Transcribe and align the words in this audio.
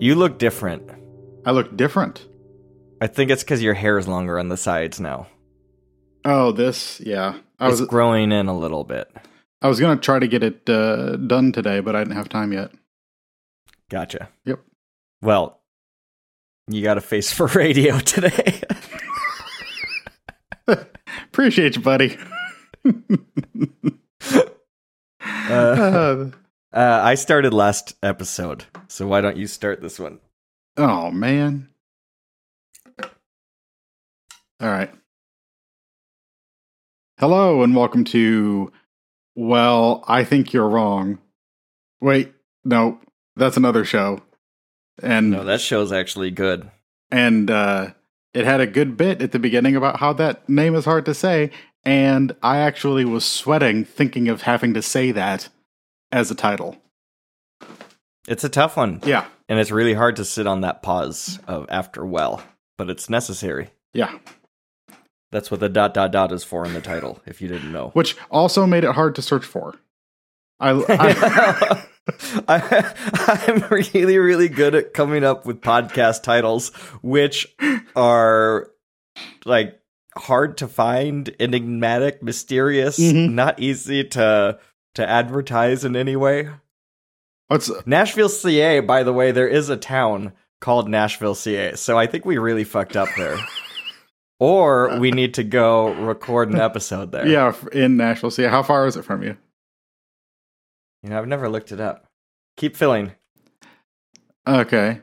You 0.00 0.14
look 0.14 0.38
different. 0.38 0.90
I 1.44 1.50
look 1.50 1.76
different. 1.76 2.26
I 3.02 3.06
think 3.06 3.30
it's 3.30 3.42
because 3.42 3.62
your 3.62 3.74
hair 3.74 3.98
is 3.98 4.08
longer 4.08 4.38
on 4.38 4.48
the 4.48 4.56
sides 4.56 4.98
now. 4.98 5.26
Oh, 6.24 6.52
this, 6.52 7.00
yeah. 7.00 7.38
I 7.58 7.68
It's 7.68 7.80
was 7.80 7.88
growing 7.88 8.32
in 8.32 8.46
a 8.48 8.56
little 8.58 8.84
bit. 8.84 9.10
I 9.62 9.68
was 9.68 9.78
gonna 9.78 10.00
try 10.00 10.18
to 10.18 10.26
get 10.26 10.42
it 10.42 10.68
uh, 10.68 11.16
done 11.16 11.52
today, 11.52 11.80
but 11.80 11.94
I 11.94 12.00
didn't 12.00 12.16
have 12.16 12.30
time 12.30 12.52
yet. 12.52 12.70
Gotcha. 13.90 14.30
Yep. 14.46 14.60
Well, 15.20 15.60
you 16.66 16.82
got 16.82 16.96
a 16.96 17.02
face 17.02 17.30
for 17.36 17.46
radio 17.48 17.98
today. 17.98 18.62
Appreciate 21.24 21.76
you, 21.76 21.82
buddy. 21.82 22.16
uh, 24.32 24.40
Uh, 25.50 26.30
uh, 26.72 27.00
I 27.02 27.14
started 27.14 27.52
last 27.52 27.94
episode, 28.02 28.64
so 28.88 29.06
why 29.06 29.20
don't 29.20 29.36
you 29.36 29.46
start 29.46 29.80
this 29.80 29.98
one? 29.98 30.20
oh 30.76 31.10
man. 31.10 31.68
All 33.02 34.68
right. 34.68 34.90
Hello 37.18 37.62
and 37.62 37.74
welcome 37.74 38.04
to. 38.04 38.72
Well, 39.34 40.04
I 40.06 40.24
think 40.24 40.52
you're 40.52 40.68
wrong. 40.68 41.18
Wait, 42.00 42.32
no, 42.64 43.00
that's 43.36 43.56
another 43.56 43.84
show. 43.84 44.20
And 45.02 45.30
No, 45.30 45.44
that 45.44 45.60
show's 45.60 45.92
actually 45.92 46.30
good. 46.30 46.70
and 47.10 47.50
uh, 47.50 47.88
it 48.34 48.44
had 48.44 48.60
a 48.60 48.66
good 48.66 48.96
bit 48.96 49.20
at 49.22 49.32
the 49.32 49.38
beginning 49.38 49.76
about 49.76 49.98
how 49.98 50.12
that 50.14 50.48
name 50.48 50.74
is 50.74 50.84
hard 50.84 51.04
to 51.06 51.14
say, 51.14 51.50
and 51.84 52.34
I 52.42 52.58
actually 52.58 53.04
was 53.04 53.24
sweating 53.24 53.84
thinking 53.84 54.28
of 54.28 54.42
having 54.42 54.74
to 54.74 54.82
say 54.82 55.10
that 55.12 55.48
as 56.12 56.30
a 56.30 56.34
title. 56.34 56.76
It's 58.28 58.44
a 58.44 58.48
tough 58.48 58.76
one, 58.76 59.00
Yeah, 59.04 59.26
and 59.48 59.58
it's 59.58 59.70
really 59.70 59.94
hard 59.94 60.16
to 60.16 60.24
sit 60.24 60.46
on 60.46 60.60
that 60.60 60.82
pause 60.82 61.38
of 61.48 61.66
after 61.70 62.04
well, 62.04 62.42
but 62.78 62.90
it's 62.90 63.08
necessary. 63.10 63.70
yeah. 63.94 64.18
That's 65.32 65.48
what 65.48 65.60
the 65.60 65.68
dot 65.68 65.94
dot 65.94 66.10
dot 66.10 66.32
is 66.32 66.42
for 66.42 66.66
in 66.66 66.74
the 66.74 66.80
title, 66.80 67.20
if 67.24 67.40
you 67.40 67.46
didn't 67.46 67.70
know. 67.70 67.90
Which 67.90 68.16
also 68.32 68.66
made 68.66 68.82
it 68.82 68.90
hard 68.96 69.14
to 69.14 69.22
search 69.22 69.44
for. 69.44 69.76
I, 70.58 70.70
I 70.88 71.84
I, 72.48 73.44
I'm 73.46 73.60
really, 73.70 74.18
really 74.18 74.48
good 74.48 74.74
at 74.74 74.92
coming 74.92 75.22
up 75.22 75.46
with 75.46 75.60
podcast 75.60 76.24
titles, 76.24 76.70
which 77.02 77.46
are 77.94 78.70
like 79.44 79.78
hard 80.16 80.58
to 80.58 80.66
find, 80.66 81.32
enigmatic, 81.38 82.22
mysterious, 82.24 82.98
Mhm. 82.98 83.30
not 83.32 83.60
easy 83.60 84.02
to 84.08 84.58
to 84.94 85.08
advertise 85.08 85.84
in 85.84 85.96
any 85.96 86.16
way. 86.16 86.48
what's 87.48 87.70
Nashville, 87.86 88.28
CA. 88.28 88.80
By 88.80 89.02
the 89.02 89.12
way, 89.12 89.30
there 89.32 89.48
is 89.48 89.68
a 89.68 89.76
town 89.76 90.32
called 90.60 90.88
Nashville, 90.88 91.34
CA. 91.34 91.74
So 91.76 91.98
I 91.98 92.06
think 92.06 92.24
we 92.24 92.38
really 92.38 92.64
fucked 92.64 92.96
up 92.96 93.08
there. 93.16 93.36
or 94.40 94.98
we 94.98 95.10
need 95.10 95.34
to 95.34 95.44
go 95.44 95.92
record 95.94 96.50
an 96.50 96.60
episode 96.60 97.12
there. 97.12 97.26
yeah 97.26 97.54
in 97.72 97.96
Nashville. 97.96 98.30
CA. 98.30 98.48
how 98.48 98.62
far 98.62 98.86
is 98.86 98.96
it 98.96 99.04
from 99.04 99.22
you? 99.22 99.36
You 101.02 101.10
know, 101.10 101.18
I've 101.18 101.28
never 101.28 101.48
looked 101.48 101.72
it 101.72 101.80
up. 101.80 102.06
Keep 102.56 102.76
filling. 102.76 103.12
Okay. 104.46 105.00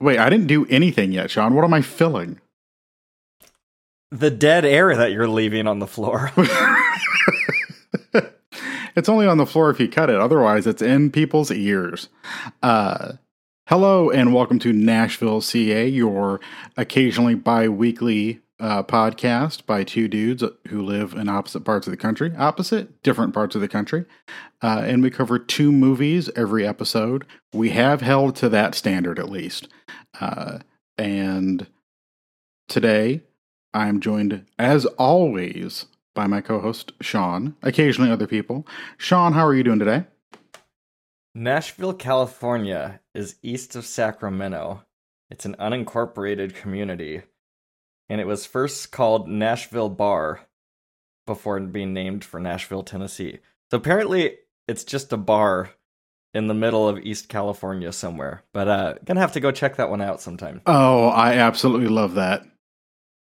Wait, 0.00 0.18
I 0.18 0.28
didn't 0.28 0.46
do 0.46 0.66
anything 0.66 1.12
yet, 1.12 1.30
Sean. 1.30 1.54
What 1.54 1.64
am 1.64 1.72
I 1.72 1.80
filling? 1.80 2.40
The 4.10 4.30
dead 4.30 4.64
air 4.64 4.94
that 4.94 5.12
you're 5.12 5.28
leaving 5.28 5.66
on 5.66 5.78
the 5.78 5.86
floor. 5.86 6.32
it's 8.96 9.10
only 9.10 9.26
on 9.26 9.36
the 9.36 9.46
floor 9.46 9.70
if 9.70 9.78
you 9.78 9.88
cut 9.88 10.10
it. 10.10 10.16
Otherwise, 10.16 10.66
it's 10.66 10.82
in 10.82 11.10
people's 11.10 11.50
ears. 11.50 12.08
Uh, 12.62 13.12
hello 13.66 14.10
and 14.10 14.32
welcome 14.32 14.58
to 14.58 14.72
Nashville, 14.72 15.42
CA, 15.42 15.86
your 15.86 16.40
occasionally 16.78 17.34
bi-weekly 17.34 18.40
uh, 18.58 18.82
podcast 18.82 19.66
by 19.66 19.84
two 19.84 20.08
dudes 20.08 20.42
who 20.68 20.82
live 20.82 21.12
in 21.12 21.28
opposite 21.28 21.60
parts 21.60 21.86
of 21.86 21.90
the 21.90 21.96
country. 21.98 22.32
Opposite, 22.38 23.02
different 23.02 23.34
parts 23.34 23.54
of 23.54 23.60
the 23.60 23.68
country. 23.68 24.06
Uh, 24.62 24.82
and 24.86 25.02
we 25.02 25.10
cover 25.10 25.38
two 25.38 25.70
movies 25.70 26.30
every 26.34 26.66
episode. 26.66 27.26
We 27.52 27.70
have 27.70 28.00
held 28.00 28.34
to 28.36 28.48
that 28.48 28.74
standard 28.74 29.18
at 29.18 29.28
least. 29.28 29.68
Uh, 30.18 30.60
and 30.96 31.66
today, 32.66 33.20
I'm 33.74 34.00
joined, 34.00 34.46
as 34.58 34.86
always, 34.86 35.84
by 36.16 36.26
my 36.26 36.40
co 36.40 36.58
host, 36.58 36.90
Sean, 37.00 37.54
occasionally 37.62 38.10
other 38.10 38.26
people. 38.26 38.66
Sean, 38.96 39.34
how 39.34 39.46
are 39.46 39.54
you 39.54 39.62
doing 39.62 39.78
today? 39.78 40.06
Nashville, 41.32 41.94
California 41.94 43.00
is 43.14 43.36
east 43.42 43.76
of 43.76 43.86
Sacramento. 43.86 44.82
It's 45.30 45.44
an 45.44 45.54
unincorporated 45.60 46.56
community. 46.56 47.22
And 48.08 48.20
it 48.20 48.26
was 48.26 48.46
first 48.46 48.90
called 48.90 49.28
Nashville 49.28 49.90
Bar 49.90 50.40
before 51.26 51.60
being 51.60 51.92
named 51.92 52.24
for 52.24 52.40
Nashville, 52.40 52.82
Tennessee. 52.82 53.40
So 53.70 53.76
apparently 53.76 54.38
it's 54.66 54.84
just 54.84 55.12
a 55.12 55.16
bar 55.16 55.70
in 56.32 56.46
the 56.46 56.54
middle 56.54 56.88
of 56.88 56.98
East 56.98 57.28
California 57.28 57.92
somewhere. 57.92 58.44
But 58.52 58.68
uh 58.68 58.94
gonna 59.04 59.20
have 59.20 59.32
to 59.32 59.40
go 59.40 59.50
check 59.50 59.76
that 59.76 59.90
one 59.90 60.00
out 60.00 60.20
sometime. 60.20 60.62
Oh, 60.66 61.08
I 61.08 61.34
absolutely 61.34 61.88
love 61.88 62.14
that. 62.14 62.44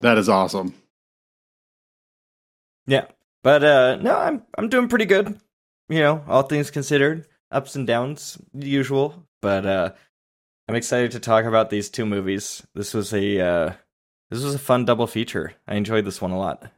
That 0.01 0.17
is 0.17 0.29
awesome. 0.29 0.75
Yeah. 2.87 3.05
But 3.43 3.63
uh 3.63 3.95
no, 3.97 4.17
I'm 4.17 4.43
I'm 4.57 4.69
doing 4.69 4.87
pretty 4.87 5.05
good. 5.05 5.39
You 5.89 5.99
know, 5.99 6.23
all 6.27 6.43
things 6.43 6.71
considered. 6.71 7.27
Ups 7.51 7.75
and 7.75 7.87
downs, 7.87 8.37
usual. 8.53 9.23
But 9.41 9.65
uh 9.65 9.91
I'm 10.67 10.75
excited 10.75 11.11
to 11.11 11.19
talk 11.19 11.45
about 11.45 11.69
these 11.69 11.89
two 11.89 12.05
movies. 12.05 12.65
This 12.73 12.93
was 12.93 13.13
a 13.13 13.39
uh 13.39 13.73
this 14.29 14.43
was 14.43 14.55
a 14.55 14.59
fun 14.59 14.85
double 14.85 15.07
feature. 15.07 15.53
I 15.67 15.75
enjoyed 15.75 16.05
this 16.05 16.21
one 16.21 16.31
a 16.31 16.39
lot. 16.39 16.71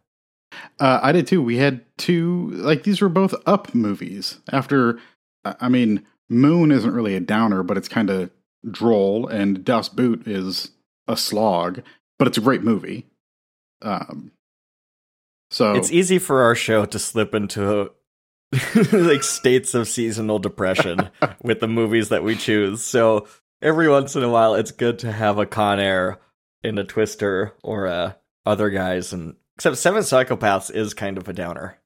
Uh, 0.79 0.99
I 1.01 1.11
did 1.11 1.27
too. 1.27 1.41
We 1.41 1.57
had 1.57 1.85
two, 1.97 2.49
like, 2.51 2.83
these 2.83 3.01
were 3.01 3.09
both 3.09 3.33
up 3.45 3.73
movies. 3.73 4.39
After, 4.51 4.99
I 5.45 5.69
mean, 5.69 6.05
Moon 6.29 6.71
isn't 6.71 6.93
really 6.93 7.15
a 7.15 7.19
downer, 7.19 7.63
but 7.63 7.77
it's 7.77 7.87
kind 7.87 8.09
of 8.09 8.31
droll, 8.69 9.27
and 9.27 9.63
Das 9.63 9.89
Boot 9.89 10.27
is 10.27 10.71
a 11.07 11.17
slog, 11.17 11.81
but 12.17 12.27
it's 12.27 12.37
a 12.37 12.41
great 12.41 12.63
movie. 12.63 13.07
Um, 13.81 14.31
so 15.49 15.73
It's 15.73 15.91
easy 15.91 16.19
for 16.19 16.41
our 16.43 16.55
show 16.55 16.85
to 16.85 16.99
slip 16.99 17.33
into 17.33 17.91
like 18.91 19.23
states 19.23 19.73
of 19.73 19.87
seasonal 19.87 20.39
depression 20.39 21.09
with 21.43 21.59
the 21.59 21.67
movies 21.67 22.09
that 22.09 22.23
we 22.23 22.35
choose. 22.35 22.83
So 22.83 23.27
every 23.61 23.89
once 23.89 24.15
in 24.15 24.23
a 24.23 24.29
while 24.29 24.55
it's 24.55 24.71
good 24.71 24.99
to 24.99 25.11
have 25.11 25.37
a 25.37 25.45
Con 25.45 25.79
Air 25.79 26.19
and 26.63 26.77
a 26.79 26.83
Twister 26.83 27.53
or 27.63 27.87
uh, 27.87 28.13
other 28.45 28.69
guys 28.69 29.13
and 29.13 29.35
except 29.55 29.77
Seven 29.77 30.03
Psychopaths 30.03 30.73
is 30.73 30.93
kind 30.93 31.17
of 31.17 31.27
a 31.27 31.33
downer. 31.33 31.77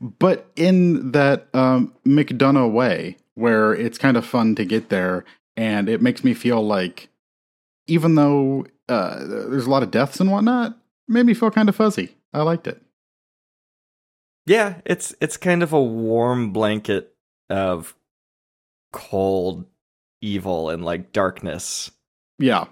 but 0.00 0.50
in 0.56 1.12
that 1.12 1.48
um, 1.52 1.94
McDonagh 2.06 2.72
way, 2.72 3.16
where 3.34 3.74
it's 3.74 3.98
kind 3.98 4.16
of 4.16 4.24
fun 4.24 4.54
to 4.54 4.64
get 4.64 4.88
there, 4.88 5.24
and 5.56 5.88
it 5.88 6.00
makes 6.00 6.22
me 6.24 6.32
feel 6.32 6.64
like, 6.64 7.08
even 7.86 8.14
though 8.14 8.66
uh, 8.88 9.18
there's 9.24 9.66
a 9.66 9.70
lot 9.70 9.82
of 9.82 9.90
deaths 9.90 10.20
and 10.20 10.30
whatnot, 10.30 10.78
made 11.08 11.26
me 11.26 11.34
feel 11.34 11.50
kind 11.50 11.68
of 11.68 11.76
fuzzy. 11.76 12.16
I 12.32 12.42
liked 12.42 12.66
it. 12.66 12.80
Yeah, 14.46 14.76
it's 14.84 15.14
it's 15.20 15.36
kind 15.36 15.62
of 15.62 15.72
a 15.72 15.82
warm 15.82 16.52
blanket 16.52 17.14
of 17.50 17.94
cold 18.92 19.66
evil 20.22 20.70
and 20.70 20.84
like 20.84 21.12
darkness 21.12 21.90
Yeah. 22.38 22.66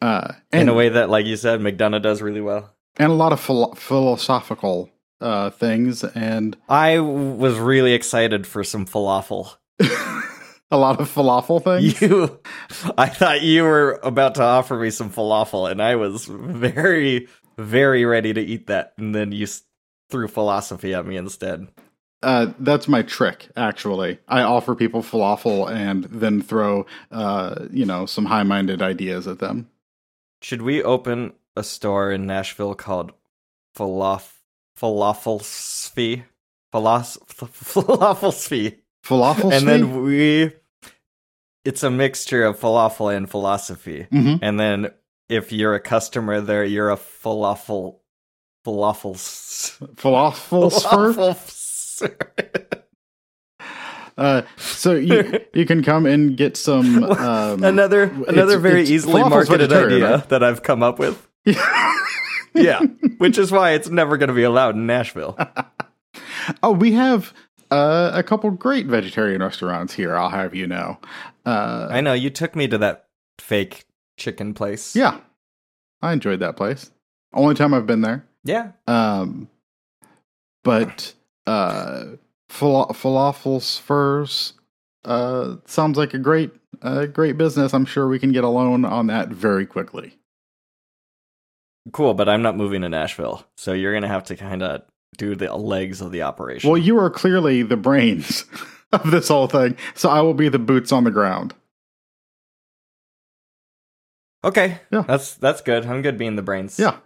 Uh, 0.00 0.32
in 0.52 0.68
a 0.68 0.74
way 0.74 0.88
that 0.88 1.10
like 1.10 1.26
you 1.26 1.36
said 1.36 1.60
McDonagh 1.60 2.02
does 2.02 2.20
really 2.22 2.40
well. 2.40 2.74
and 2.96 3.10
a 3.10 3.14
lot 3.14 3.32
of 3.32 3.40
philo- 3.40 3.74
philosophical 3.74 4.90
uh, 5.20 5.50
things 5.50 6.02
and 6.04 6.56
I 6.68 6.98
was 7.00 7.58
really 7.58 7.92
excited 7.92 8.46
for 8.46 8.64
some 8.64 8.84
falafel. 8.84 9.54
a 9.80 10.76
lot 10.76 11.00
of 11.00 11.12
falafel 11.12 11.62
things. 11.62 12.00
You, 12.02 12.40
I 12.98 13.06
thought 13.08 13.42
you 13.42 13.62
were 13.62 14.00
about 14.02 14.34
to 14.36 14.42
offer 14.42 14.76
me 14.76 14.90
some 14.90 15.10
falafel, 15.10 15.70
and 15.70 15.80
I 15.82 15.94
was 15.96 16.24
very, 16.26 17.28
very 17.58 18.04
ready 18.04 18.32
to 18.34 18.40
eat 18.40 18.66
that. 18.68 18.94
And 18.96 19.14
then 19.14 19.32
you 19.32 19.44
s- 19.44 19.62
threw 20.10 20.28
philosophy 20.28 20.94
at 20.94 21.06
me 21.06 21.16
instead. 21.16 21.68
Uh, 22.22 22.52
that's 22.60 22.86
my 22.86 23.02
trick, 23.02 23.48
actually. 23.56 24.18
I 24.28 24.42
offer 24.42 24.74
people 24.76 25.02
falafel 25.02 25.68
and 25.68 26.04
then 26.04 26.40
throw, 26.40 26.86
uh, 27.10 27.66
you 27.72 27.84
know, 27.84 28.06
some 28.06 28.26
high-minded 28.26 28.80
ideas 28.80 29.26
at 29.26 29.40
them. 29.40 29.68
Should 30.40 30.62
we 30.62 30.82
open 30.82 31.32
a 31.56 31.64
store 31.64 32.12
in 32.12 32.26
Nashville 32.26 32.74
called 32.74 33.12
Falaf 33.76 34.32
Falafelsfee? 34.78 36.24
Falas 36.72 37.18
Falafelsfee. 37.28 38.78
Falafel, 39.04 39.52
And 39.52 39.66
then 39.66 40.02
we 40.04 40.52
it's 41.64 41.82
a 41.82 41.90
mixture 41.90 42.44
of 42.44 42.58
falafel 42.58 43.14
and 43.14 43.28
philosophy. 43.28 44.06
hmm 44.10 44.36
And 44.40 44.58
then 44.58 44.90
if 45.32 45.52
you're 45.52 45.74
a 45.74 45.80
customer 45.80 46.40
there, 46.40 46.64
you're 46.64 46.90
a 46.90 46.96
falafel 46.96 47.98
falafel 48.64 49.16
falafel 49.96 50.70
falafel 52.04 52.78
Uh, 54.18 54.42
so 54.58 54.92
you 54.94 55.40
you 55.54 55.64
can 55.64 55.82
come 55.82 56.04
and 56.04 56.36
get 56.36 56.56
some 56.56 57.02
um, 57.04 57.64
another 57.64 58.02
another 58.02 58.52
it's- 58.58 58.60
very 58.60 58.82
it's 58.82 58.90
easily 58.90 59.22
marketed 59.22 59.72
idea 59.72 60.16
right? 60.16 60.28
that 60.28 60.42
I've 60.42 60.62
come 60.62 60.82
up 60.82 60.98
with. 60.98 61.26
yeah, 62.54 62.80
which 63.18 63.38
is 63.38 63.50
why 63.50 63.70
it's 63.70 63.88
never 63.88 64.18
going 64.18 64.28
to 64.28 64.34
be 64.34 64.42
allowed 64.42 64.74
in 64.76 64.86
Nashville. 64.86 65.36
Oh, 66.62 66.72
we 66.72 66.92
have 66.92 67.32
uh, 67.70 68.10
a 68.12 68.22
couple 68.22 68.50
great 68.50 68.86
vegetarian 68.86 69.40
restaurants 69.42 69.94
here. 69.94 70.14
I'll 70.14 70.28
have 70.28 70.54
you 70.54 70.66
know. 70.66 70.98
Uh, 71.46 71.88
I 71.90 72.02
know 72.02 72.12
you 72.12 72.28
took 72.28 72.54
me 72.54 72.68
to 72.68 72.78
that 72.78 73.06
fake 73.38 73.86
chicken 74.22 74.54
place. 74.54 74.94
yeah, 74.96 75.18
I 76.00 76.12
enjoyed 76.12 76.40
that 76.40 76.56
place. 76.56 76.90
Only 77.34 77.54
time 77.54 77.74
I've 77.74 77.86
been 77.86 78.02
there. 78.02 78.24
yeah. 78.44 78.72
Um, 78.86 79.48
but 80.64 81.12
uh, 81.46 82.04
fala- 82.48 82.92
falafels 82.94 83.80
furs 83.80 84.52
uh, 85.04 85.56
sounds 85.66 85.98
like 85.98 86.14
a 86.14 86.18
great 86.18 86.52
uh, 86.82 87.06
great 87.06 87.36
business. 87.36 87.74
I'm 87.74 87.84
sure 87.84 88.06
we 88.08 88.18
can 88.18 88.32
get 88.32 88.44
a 88.44 88.48
loan 88.48 88.84
on 88.84 89.08
that 89.08 89.28
very 89.28 89.66
quickly. 89.66 90.18
Cool, 91.92 92.14
but 92.14 92.28
I'm 92.28 92.42
not 92.42 92.56
moving 92.56 92.82
to 92.82 92.88
Nashville, 92.88 93.44
so 93.56 93.72
you're 93.72 93.92
gonna 93.92 94.06
have 94.08 94.24
to 94.24 94.36
kind 94.36 94.62
of 94.62 94.82
do 95.18 95.34
the 95.34 95.52
legs 95.54 96.00
of 96.00 96.12
the 96.12 96.22
operation. 96.22 96.70
Well, 96.70 96.78
you 96.78 96.98
are 96.98 97.10
clearly 97.10 97.62
the 97.62 97.76
brains 97.76 98.44
of 98.92 99.10
this 99.10 99.28
whole 99.28 99.48
thing, 99.48 99.76
so 99.94 100.08
I 100.08 100.20
will 100.20 100.34
be 100.34 100.48
the 100.48 100.60
boots 100.60 100.92
on 100.92 101.02
the 101.04 101.10
ground. 101.10 101.54
Okay, 104.44 104.80
Yeah. 104.90 105.02
that's 105.02 105.34
that's 105.34 105.60
good. 105.60 105.86
I'm 105.86 106.02
good 106.02 106.18
being 106.18 106.36
the 106.36 106.42
brains. 106.42 106.78
Yeah. 106.78 106.98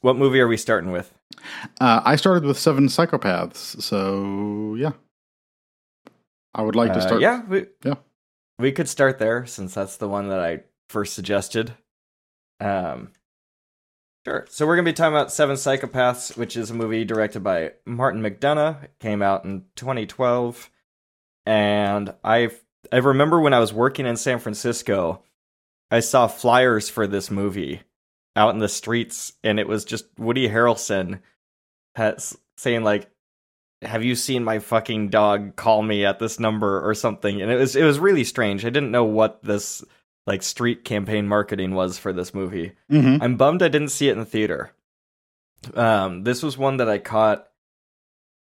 What 0.00 0.16
movie 0.16 0.40
are 0.40 0.48
we 0.48 0.56
starting 0.56 0.92
with? 0.92 1.12
Uh, 1.80 2.02
I 2.04 2.16
started 2.16 2.44
with 2.44 2.58
Seven 2.58 2.86
Psychopaths, 2.88 3.80
so 3.82 4.74
yeah. 4.76 4.92
I 6.54 6.62
would 6.62 6.76
like 6.76 6.92
to 6.92 6.98
Uh, 6.98 7.02
start. 7.02 7.20
yeah, 7.20 7.42
we, 7.46 7.66
Yeah. 7.84 7.94
we 8.58 8.72
could 8.72 8.88
start 8.88 9.18
there 9.18 9.46
since 9.46 9.74
that's 9.74 9.96
the 9.96 10.08
one 10.08 10.28
that 10.28 10.40
I 10.40 10.64
first 10.88 11.14
suggested. 11.14 11.74
Um, 12.60 13.12
sure. 14.26 14.46
So 14.48 14.66
we're 14.66 14.76
gonna 14.76 14.84
be 14.86 14.92
talking 14.92 15.14
about 15.14 15.32
Seven 15.32 15.56
Psychopaths, 15.56 16.36
which 16.36 16.56
is 16.56 16.70
a 16.70 16.74
movie 16.74 17.04
directed 17.04 17.40
by 17.42 17.72
Martin 17.84 18.22
McDonagh. 18.22 18.84
It 18.84 18.98
came 19.00 19.22
out 19.22 19.44
in 19.44 19.64
2012, 19.76 20.70
and 21.46 22.14
I 22.22 22.50
I 22.92 22.98
remember 22.98 23.40
when 23.40 23.52
I 23.54 23.58
was 23.60 23.72
working 23.72 24.06
in 24.06 24.16
San 24.16 24.38
Francisco, 24.38 25.22
I 25.90 26.00
saw 26.00 26.26
flyers 26.26 26.88
for 26.88 27.06
this 27.06 27.30
movie 27.30 27.82
out 28.34 28.52
in 28.54 28.58
the 28.58 28.68
streets, 28.68 29.32
and 29.44 29.58
it 29.60 29.68
was 29.68 29.84
just 29.84 30.06
Woody 30.18 30.48
Harrelson 30.48 31.20
has 31.94 32.36
saying 32.58 32.82
like 32.84 33.08
have 33.82 34.02
you 34.02 34.14
seen 34.14 34.42
my 34.42 34.58
fucking 34.58 35.10
dog? 35.10 35.54
Call 35.56 35.82
me 35.82 36.04
at 36.04 36.18
this 36.18 36.40
number 36.40 36.86
or 36.88 36.94
something. 36.94 37.42
And 37.42 37.50
it 37.50 37.56
was 37.56 37.76
it 37.76 37.84
was 37.84 37.98
really 37.98 38.24
strange. 38.24 38.64
I 38.64 38.70
didn't 38.70 38.90
know 38.90 39.04
what 39.04 39.42
this 39.42 39.84
like 40.26 40.42
street 40.42 40.84
campaign 40.84 41.28
marketing 41.28 41.74
was 41.74 41.98
for 41.98 42.12
this 42.12 42.34
movie. 42.34 42.72
Mhm. 42.90 43.22
i'm 43.22 43.36
bummed 43.36 43.62
i 43.62 43.68
didn't 43.68 43.90
see 43.90 44.08
it 44.08 44.12
in 44.12 44.18
the 44.18 44.24
theater. 44.24 44.72
Um 45.74 46.24
this 46.24 46.42
was 46.42 46.58
one 46.58 46.78
that 46.78 46.88
i 46.88 46.98
caught 46.98 47.48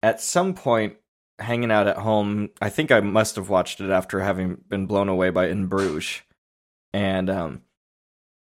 at 0.04 0.22
some 0.22 0.54
point 0.54 0.98
hanging 1.40 1.72
out 1.72 1.88
at 1.88 1.98
home. 1.98 2.50
I 2.62 2.70
think 2.70 2.92
i 2.92 3.00
must 3.00 3.36
have 3.38 3.50
watched 3.50 3.82
it 3.82 3.90
after 3.90 4.20
having 4.20 4.58
been 4.70 4.86
blown 4.86 5.10
away 5.10 5.30
by 5.30 5.48
in 5.48 5.68
bruges 5.68 6.22
and 6.94 7.30
um 7.30 7.62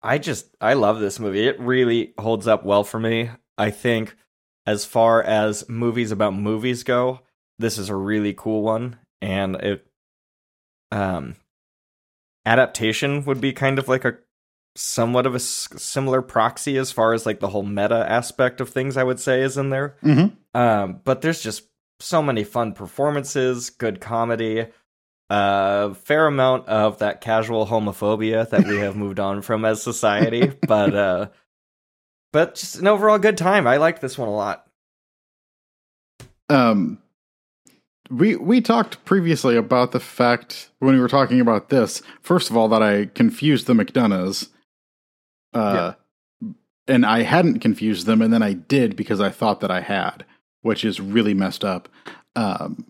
i 0.02 0.18
just 0.18 0.54
i 0.60 0.74
love 0.74 1.00
this 1.00 1.18
movie 1.18 1.46
it 1.46 1.58
really 1.58 2.12
holds 2.18 2.46
up 2.46 2.64
well 2.64 2.84
for 2.84 3.00
me 3.00 3.30
i 3.58 3.70
think 3.70 4.14
as 4.66 4.84
far 4.84 5.22
as 5.22 5.68
movies 5.68 6.10
about 6.10 6.34
movies 6.34 6.82
go, 6.82 7.20
this 7.56 7.78
is 7.78 7.88
a 7.88 7.94
really 7.94 8.34
cool 8.34 8.62
one, 8.62 8.98
and 9.22 9.54
it 9.56 9.86
um 10.90 11.36
adaptation 12.44 13.24
would 13.24 13.40
be 13.40 13.52
kind 13.52 13.78
of 13.78 13.88
like 13.88 14.04
a 14.04 14.16
somewhat 14.74 15.24
of 15.24 15.34
a 15.34 15.36
s- 15.36 15.68
similar 15.76 16.20
proxy 16.20 16.76
as 16.76 16.92
far 16.92 17.12
as 17.12 17.24
like 17.24 17.40
the 17.40 17.48
whole 17.48 17.62
meta 17.62 18.04
aspect 18.10 18.60
of 18.60 18.68
things. 18.68 18.96
I 18.96 19.04
would 19.04 19.20
say 19.20 19.40
is 19.42 19.56
in 19.56 19.70
there, 19.70 19.96
Mhm. 20.02 20.36
um, 20.54 21.00
but 21.04 21.22
there's 21.22 21.42
just 21.42 21.68
so 22.00 22.20
many 22.22 22.44
fun 22.44 22.72
performances, 22.72 23.70
good 23.70 24.00
comedy. 24.00 24.66
A 25.28 25.94
fair 25.94 26.26
amount 26.26 26.69
of 26.69 26.99
that 26.99 27.20
casual 27.20 27.67
homophobia 27.67 28.49
that 28.50 28.67
we 28.67 28.76
have 28.78 28.96
moved 28.96 29.19
on 29.19 29.43
from 29.43 29.64
as 29.64 29.82
society, 29.82 30.52
but 30.69 30.94
uh, 30.94 31.28
but 32.32 32.55
just 32.55 32.76
an 32.76 32.87
overall 32.87 33.19
good 33.19 33.37
time. 33.37 33.67
I 33.67 33.78
like 33.78 34.00
this 34.00 34.17
one 34.17 34.28
a 34.28 34.34
lot. 34.34 34.67
Um, 36.49 36.99
we 38.11 38.37
we 38.37 38.61
talked 38.61 39.05
previously 39.05 39.56
about 39.56 39.93
the 39.93 40.00
fact 40.00 40.70
when 40.78 40.94
we 40.94 41.00
were 41.00 41.08
talking 41.08 41.40
about 41.40 41.70
this. 41.70 42.02
First 42.20 42.50
of 42.50 42.56
all, 42.56 42.69
that 42.69 42.82
I 42.82 43.06
confused 43.06 43.67
the 43.67 43.72
McDonaghs, 43.72 44.49
uh, 45.55 45.94
and 46.87 47.05
I 47.05 47.22
hadn't 47.22 47.61
confused 47.61 48.06
them, 48.06 48.22
and 48.22 48.32
then 48.32 48.43
I 48.43 48.52
did 48.52 48.96
because 48.96 49.20
I 49.20 49.31
thought 49.31 49.61
that 49.61 49.70
I 49.70 49.81
had, 49.81 50.25
which 50.62 50.84
is 50.84 51.00
really 51.00 51.34
messed 51.34 51.64
up. 51.64 51.88
Um, 52.37 52.87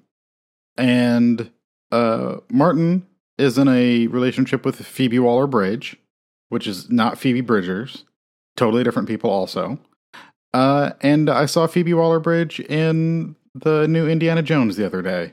and 0.77 1.51
uh, 1.93 2.37
Martin 2.51 3.07
is 3.39 3.59
in 3.59 3.69
a 3.69 4.07
relationship 4.07 4.65
with 4.65 4.85
Phoebe 4.85 5.19
Waller 5.19 5.47
Bridge, 5.47 5.97
which 6.49 6.67
is 6.67 6.91
not 6.91 7.19
Phoebe 7.19 7.41
Bridgers. 7.41 8.05
Totally 8.57 8.83
different 8.83 9.09
people, 9.09 9.31
also. 9.31 9.79
Uh, 10.55 10.93
and 11.03 11.29
I 11.29 11.47
saw 11.47 11.67
Phoebe 11.67 11.93
Waller 11.93 12.21
Bridge 12.21 12.61
in 12.61 13.37
the 13.55 13.87
new 13.87 14.09
Indiana 14.09 14.43
Jones 14.43 14.77
the 14.77 14.87
other 14.87 15.03
day, 15.03 15.33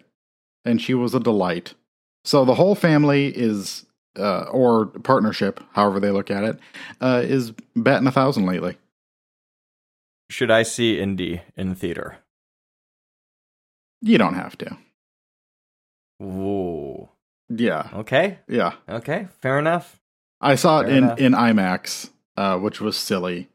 and 0.66 0.82
she 0.82 0.94
was 0.94 1.14
a 1.14 1.20
delight. 1.20 1.74
So 2.26 2.44
the 2.46 2.56
whole 2.56 2.76
family 2.76 3.28
is, 3.28 3.86
uh, 4.18 4.44
or 4.44 4.88
partnership, 4.88 5.62
however 5.74 6.00
they 6.00 6.12
look 6.12 6.30
at 6.30 6.44
it, 6.44 6.60
uh, 7.00 7.22
is 7.24 7.54
batting 7.76 8.08
a 8.08 8.12
thousand 8.12 8.46
lately. 8.46 8.78
Should 10.30 10.52
I 10.52 10.64
see 10.64 11.00
Indy 11.00 11.42
in 11.56 11.76
theater? 11.76 12.18
You 14.02 14.18
don't 14.18 14.36
have 14.36 14.58
to. 14.58 14.78
Ooh. 16.24 17.10
Yeah, 17.50 17.90
Okay. 17.94 18.40
yeah. 18.48 18.74
Okay. 18.88 19.28
Fair 19.42 19.60
enough. 19.60 20.00
I 20.42 20.56
saw 20.56 20.80
it 20.80 20.90
in 20.90 20.98
enough. 21.04 21.20
in 21.20 21.34
IMAX, 21.34 22.10
uh, 22.38 22.58
which 22.58 22.82
was 22.82 22.98
silly. 22.98 23.50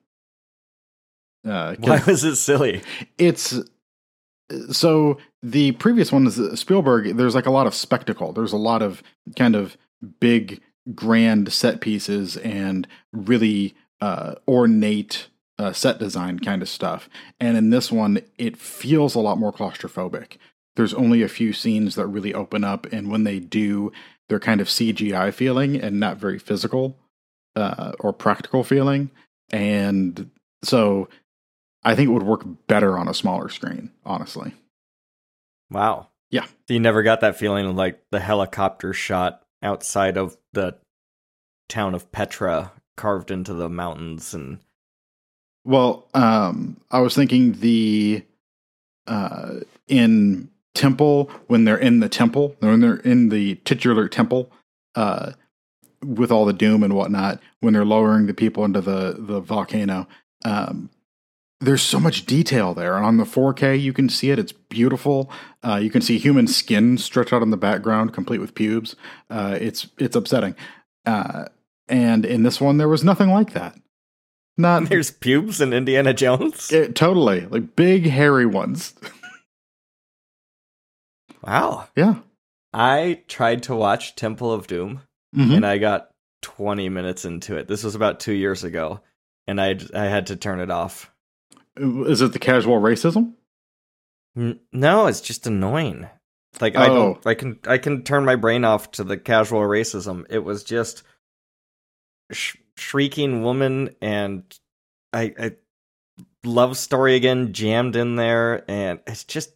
Uh, 1.46 1.74
Why 1.80 2.02
was 2.06 2.24
it 2.24 2.36
silly? 2.36 2.82
it's 3.16 3.58
so 4.70 5.18
the 5.42 5.72
previous 5.72 6.10
one 6.12 6.26
is 6.26 6.40
Spielberg. 6.60 7.16
There's 7.16 7.34
like 7.34 7.46
a 7.46 7.50
lot 7.50 7.66
of 7.66 7.74
spectacle. 7.74 8.32
There's 8.32 8.52
a 8.52 8.56
lot 8.58 8.82
of 8.82 9.02
kind 9.36 9.54
of 9.56 9.76
big, 10.20 10.60
grand 10.94 11.52
set 11.52 11.80
pieces 11.80 12.36
and 12.38 12.86
really 13.12 13.74
uh, 14.00 14.36
ornate 14.46 15.28
uh, 15.58 15.72
set 15.72 15.98
design 15.98 16.38
kind 16.38 16.62
of 16.62 16.68
stuff. 16.68 17.08
And 17.40 17.56
in 17.56 17.70
this 17.70 17.90
one, 17.92 18.20
it 18.38 18.56
feels 18.56 19.14
a 19.14 19.20
lot 19.20 19.38
more 19.38 19.52
claustrophobic. 19.52 20.36
There's 20.78 20.94
only 20.94 21.22
a 21.22 21.28
few 21.28 21.52
scenes 21.52 21.96
that 21.96 22.06
really 22.06 22.32
open 22.32 22.62
up, 22.62 22.86
and 22.92 23.10
when 23.10 23.24
they 23.24 23.40
do, 23.40 23.90
they're 24.28 24.38
kind 24.38 24.60
of 24.60 24.68
CGI 24.68 25.34
feeling 25.34 25.74
and 25.74 25.98
not 25.98 26.18
very 26.18 26.38
physical 26.38 26.96
uh, 27.56 27.94
or 27.98 28.12
practical 28.12 28.62
feeling. 28.62 29.10
And 29.50 30.30
so 30.62 31.08
I 31.82 31.96
think 31.96 32.08
it 32.08 32.12
would 32.12 32.22
work 32.22 32.44
better 32.68 32.96
on 32.96 33.08
a 33.08 33.14
smaller 33.14 33.48
screen, 33.48 33.90
honestly. 34.06 34.54
Wow. 35.68 36.10
Yeah. 36.30 36.44
So 36.44 36.74
you 36.74 36.78
never 36.78 37.02
got 37.02 37.22
that 37.22 37.36
feeling 37.36 37.66
of 37.66 37.74
like 37.74 38.00
the 38.12 38.20
helicopter 38.20 38.92
shot 38.92 39.42
outside 39.60 40.16
of 40.16 40.36
the 40.52 40.76
town 41.68 41.96
of 41.96 42.12
Petra 42.12 42.70
carved 42.96 43.32
into 43.32 43.52
the 43.52 43.68
mountains 43.68 44.32
and 44.32 44.60
Well, 45.64 46.06
um, 46.14 46.76
I 46.88 47.00
was 47.00 47.16
thinking 47.16 47.54
the 47.54 48.22
uh, 49.08 49.54
in 49.88 50.50
temple 50.74 51.30
when 51.46 51.64
they're 51.64 51.78
in 51.78 52.00
the 52.00 52.08
temple, 52.08 52.56
when 52.60 52.80
they're 52.80 52.96
in 52.96 53.28
the 53.28 53.56
titular 53.64 54.08
temple, 54.08 54.50
uh, 54.94 55.32
with 56.04 56.30
all 56.30 56.44
the 56.44 56.52
doom 56.52 56.82
and 56.82 56.94
whatnot, 56.94 57.40
when 57.60 57.72
they're 57.72 57.84
lowering 57.84 58.26
the 58.26 58.34
people 58.34 58.64
into 58.64 58.80
the 58.80 59.16
the 59.18 59.40
volcano. 59.40 60.06
Um, 60.44 60.90
there's 61.60 61.82
so 61.82 61.98
much 61.98 62.24
detail 62.24 62.72
there, 62.72 62.96
and 62.96 63.04
on 63.04 63.16
the 63.16 63.24
4K 63.24 63.80
you 63.80 63.92
can 63.92 64.08
see 64.08 64.30
it. 64.30 64.38
It's 64.38 64.52
beautiful. 64.52 65.30
Uh, 65.64 65.76
you 65.76 65.90
can 65.90 66.00
see 66.00 66.18
human 66.18 66.46
skin 66.46 66.98
stretched 66.98 67.32
out 67.32 67.42
in 67.42 67.50
the 67.50 67.56
background, 67.56 68.12
complete 68.12 68.40
with 68.40 68.54
pubes. 68.54 68.94
Uh, 69.28 69.58
it's 69.60 69.88
it's 69.98 70.14
upsetting. 70.14 70.54
Uh, 71.04 71.46
and 71.88 72.24
in 72.24 72.42
this 72.42 72.60
one, 72.60 72.76
there 72.76 72.88
was 72.88 73.02
nothing 73.02 73.30
like 73.30 73.54
that. 73.54 73.76
Not 74.56 74.84
there's 74.88 75.10
pubes 75.10 75.60
in 75.60 75.72
Indiana 75.72 76.14
Jones. 76.14 76.70
it, 76.70 76.94
totally 76.94 77.46
like 77.46 77.74
big 77.74 78.06
hairy 78.06 78.46
ones. 78.46 78.94
Wow. 81.48 81.88
yeah. 81.96 82.16
I 82.72 83.22
tried 83.28 83.62
to 83.64 83.74
watch 83.74 84.14
Temple 84.16 84.52
of 84.52 84.66
Doom 84.66 85.00
Mhm. 85.34 85.56
and 85.56 85.66
I 85.66 85.78
got 85.78 86.10
20 86.42 86.88
minutes 86.90 87.24
into 87.24 87.56
it. 87.56 87.66
This 87.68 87.82
was 87.82 87.94
about 87.94 88.20
2 88.20 88.32
years 88.32 88.64
ago 88.64 89.00
and 89.46 89.60
I 89.60 89.78
I 89.94 90.04
had 90.04 90.26
to 90.26 90.36
turn 90.36 90.60
it 90.60 90.70
off. 90.70 91.10
Is 91.76 92.20
it 92.20 92.32
the 92.32 92.38
casual 92.38 92.80
racism? 92.80 93.34
N- 94.36 94.60
No, 94.72 95.06
it's 95.06 95.20
just 95.22 95.46
annoying. 95.46 96.08
Like 96.60 96.76
I 96.76 96.88
Oh. 96.88 96.94
don't 96.94 97.26
I 97.26 97.34
can 97.34 97.58
I 97.66 97.78
can 97.78 98.02
turn 98.04 98.24
my 98.26 98.36
brain 98.36 98.64
off 98.64 98.90
to 98.92 99.04
the 99.04 99.16
casual 99.16 99.60
racism. 99.60 100.26
It 100.28 100.40
was 100.40 100.64
just 100.64 101.02
sh- 102.30 102.56
shrieking 102.76 103.42
woman 103.42 103.94
and 104.02 104.42
I 105.14 105.34
I 105.38 105.56
love 106.44 106.76
story 106.76 107.14
again 107.16 107.52
jammed 107.54 107.96
in 107.96 108.16
there 108.16 108.64
and 108.70 109.00
it's 109.06 109.24
just 109.24 109.54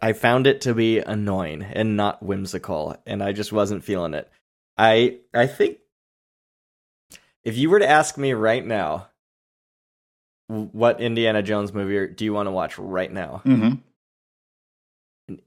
I 0.00 0.12
found 0.12 0.46
it 0.46 0.60
to 0.62 0.74
be 0.74 0.98
annoying 0.98 1.62
and 1.62 1.96
not 1.96 2.22
whimsical 2.22 2.96
and 3.06 3.22
I 3.22 3.32
just 3.32 3.52
wasn't 3.52 3.84
feeling 3.84 4.14
it. 4.14 4.30
I 4.76 5.18
I 5.32 5.46
think 5.46 5.78
if 7.44 7.56
you 7.56 7.70
were 7.70 7.78
to 7.78 7.88
ask 7.88 8.18
me 8.18 8.32
right 8.32 8.64
now 8.64 9.08
what 10.48 11.00
Indiana 11.00 11.42
Jones 11.42 11.72
movie 11.72 12.12
do 12.12 12.24
you 12.24 12.32
want 12.32 12.46
to 12.46 12.52
watch 12.52 12.78
right 12.78 13.12
now? 13.12 13.40
hmm 13.44 13.74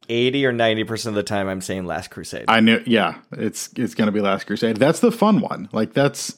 80 0.10 0.46
or 0.48 0.54
90% 0.54 1.06
of 1.06 1.14
the 1.14 1.22
time 1.22 1.48
I'm 1.48 1.62
saying 1.62 1.86
Last 1.86 2.10
Crusade. 2.10 2.46
I 2.48 2.62
knew. 2.62 2.82
Yeah, 2.88 3.20
it's 3.34 3.70
it's 3.76 3.94
gonna 3.94 4.12
be 4.12 4.22
Last 4.22 4.46
Crusade. 4.46 4.78
That's 4.78 5.02
the 5.02 5.12
fun 5.12 5.40
one. 5.40 5.70
Like 5.72 5.94
that's 5.94 6.38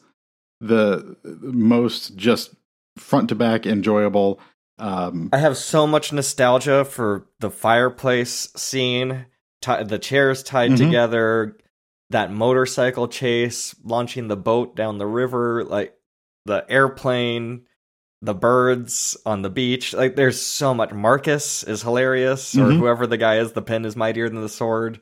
the 0.60 1.16
most 1.24 2.18
just 2.18 2.54
front 2.98 3.30
to 3.30 3.36
back 3.36 3.66
enjoyable. 3.66 4.42
Um, 4.80 5.30
I 5.34 5.38
have 5.38 5.58
so 5.58 5.86
much 5.86 6.14
nostalgia 6.14 6.86
for 6.86 7.28
the 7.40 7.52
fireplace 7.52 8.50
scene, 8.56 9.26
ti 9.62 9.84
the 9.84 10.00
chairs 10.00 10.42
tied 10.42 10.72
Mhm. 10.72 10.78
together, 10.78 11.58
that 12.10 12.32
motorcycle 12.32 13.08
chase, 13.08 13.76
launching 13.84 14.28
the 14.30 14.38
boat 14.38 14.76
down 14.76 14.98
the 14.98 15.06
river, 15.06 15.64
like 15.64 15.96
the 16.46 16.66
airplane, 16.70 17.66
the 18.22 18.34
birds 18.34 19.16
on 19.26 19.42
the 19.44 19.50
beach. 19.50 19.94
Like 19.94 20.16
there's 20.16 20.42
so 20.42 20.74
much. 20.74 20.92
Marcus 20.92 21.64
is 21.64 21.84
hilarious, 21.84 22.56
or 22.58 22.68
Mhm. 22.72 22.78
whoever 22.78 23.06
the 23.06 23.18
guy 23.18 23.38
is. 23.38 23.52
The 23.54 23.62
pen 23.62 23.86
is 23.86 23.96
mightier 23.96 24.30
than 24.30 24.42
the 24.42 24.50
sword. 24.50 25.00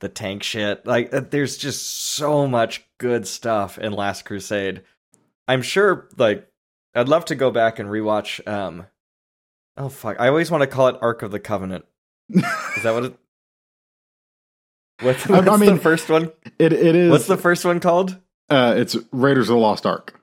The 0.00 0.08
tank 0.08 0.42
shit. 0.42 0.86
Like 0.86 1.12
uh, 1.12 1.20
there's 1.28 1.56
just 1.56 1.86
so 2.14 2.46
much 2.46 2.84
good 2.98 3.26
stuff 3.26 3.78
in 3.78 3.92
Last 3.92 4.24
Crusade. 4.24 4.82
I'm 5.46 5.62
sure. 5.62 6.08
Like 6.16 6.46
I'd 6.94 7.08
love 7.08 7.24
to 7.26 7.34
go 7.34 7.50
back 7.50 7.78
and 7.78 7.88
rewatch. 7.88 8.46
Um, 8.48 8.86
oh 9.78 9.88
fuck! 9.88 10.16
I 10.20 10.28
always 10.28 10.50
want 10.50 10.62
to 10.62 10.66
call 10.66 10.88
it 10.88 10.96
Ark 11.00 11.22
of 11.22 11.30
the 11.30 11.40
Covenant. 11.40 11.84
Is 12.30 12.42
that 12.82 12.92
what 12.92 13.04
it? 13.04 13.16
What's, 15.00 15.30
I- 15.30 15.38
I 15.38 15.56
mean- 15.56 15.74
the 15.76 15.80
first 15.80 16.08
one? 16.08 16.32
it 16.58 16.72
it 16.72 16.94
is. 16.96 17.10
What's 17.10 17.26
the 17.26 17.36
first 17.36 17.64
one 17.64 17.80
called? 17.80 18.16
uh, 18.50 18.74
it's 18.76 18.96
Raiders 19.12 19.48
of 19.48 19.54
the 19.54 19.60
Lost 19.60 19.86
Ark. 19.86 20.14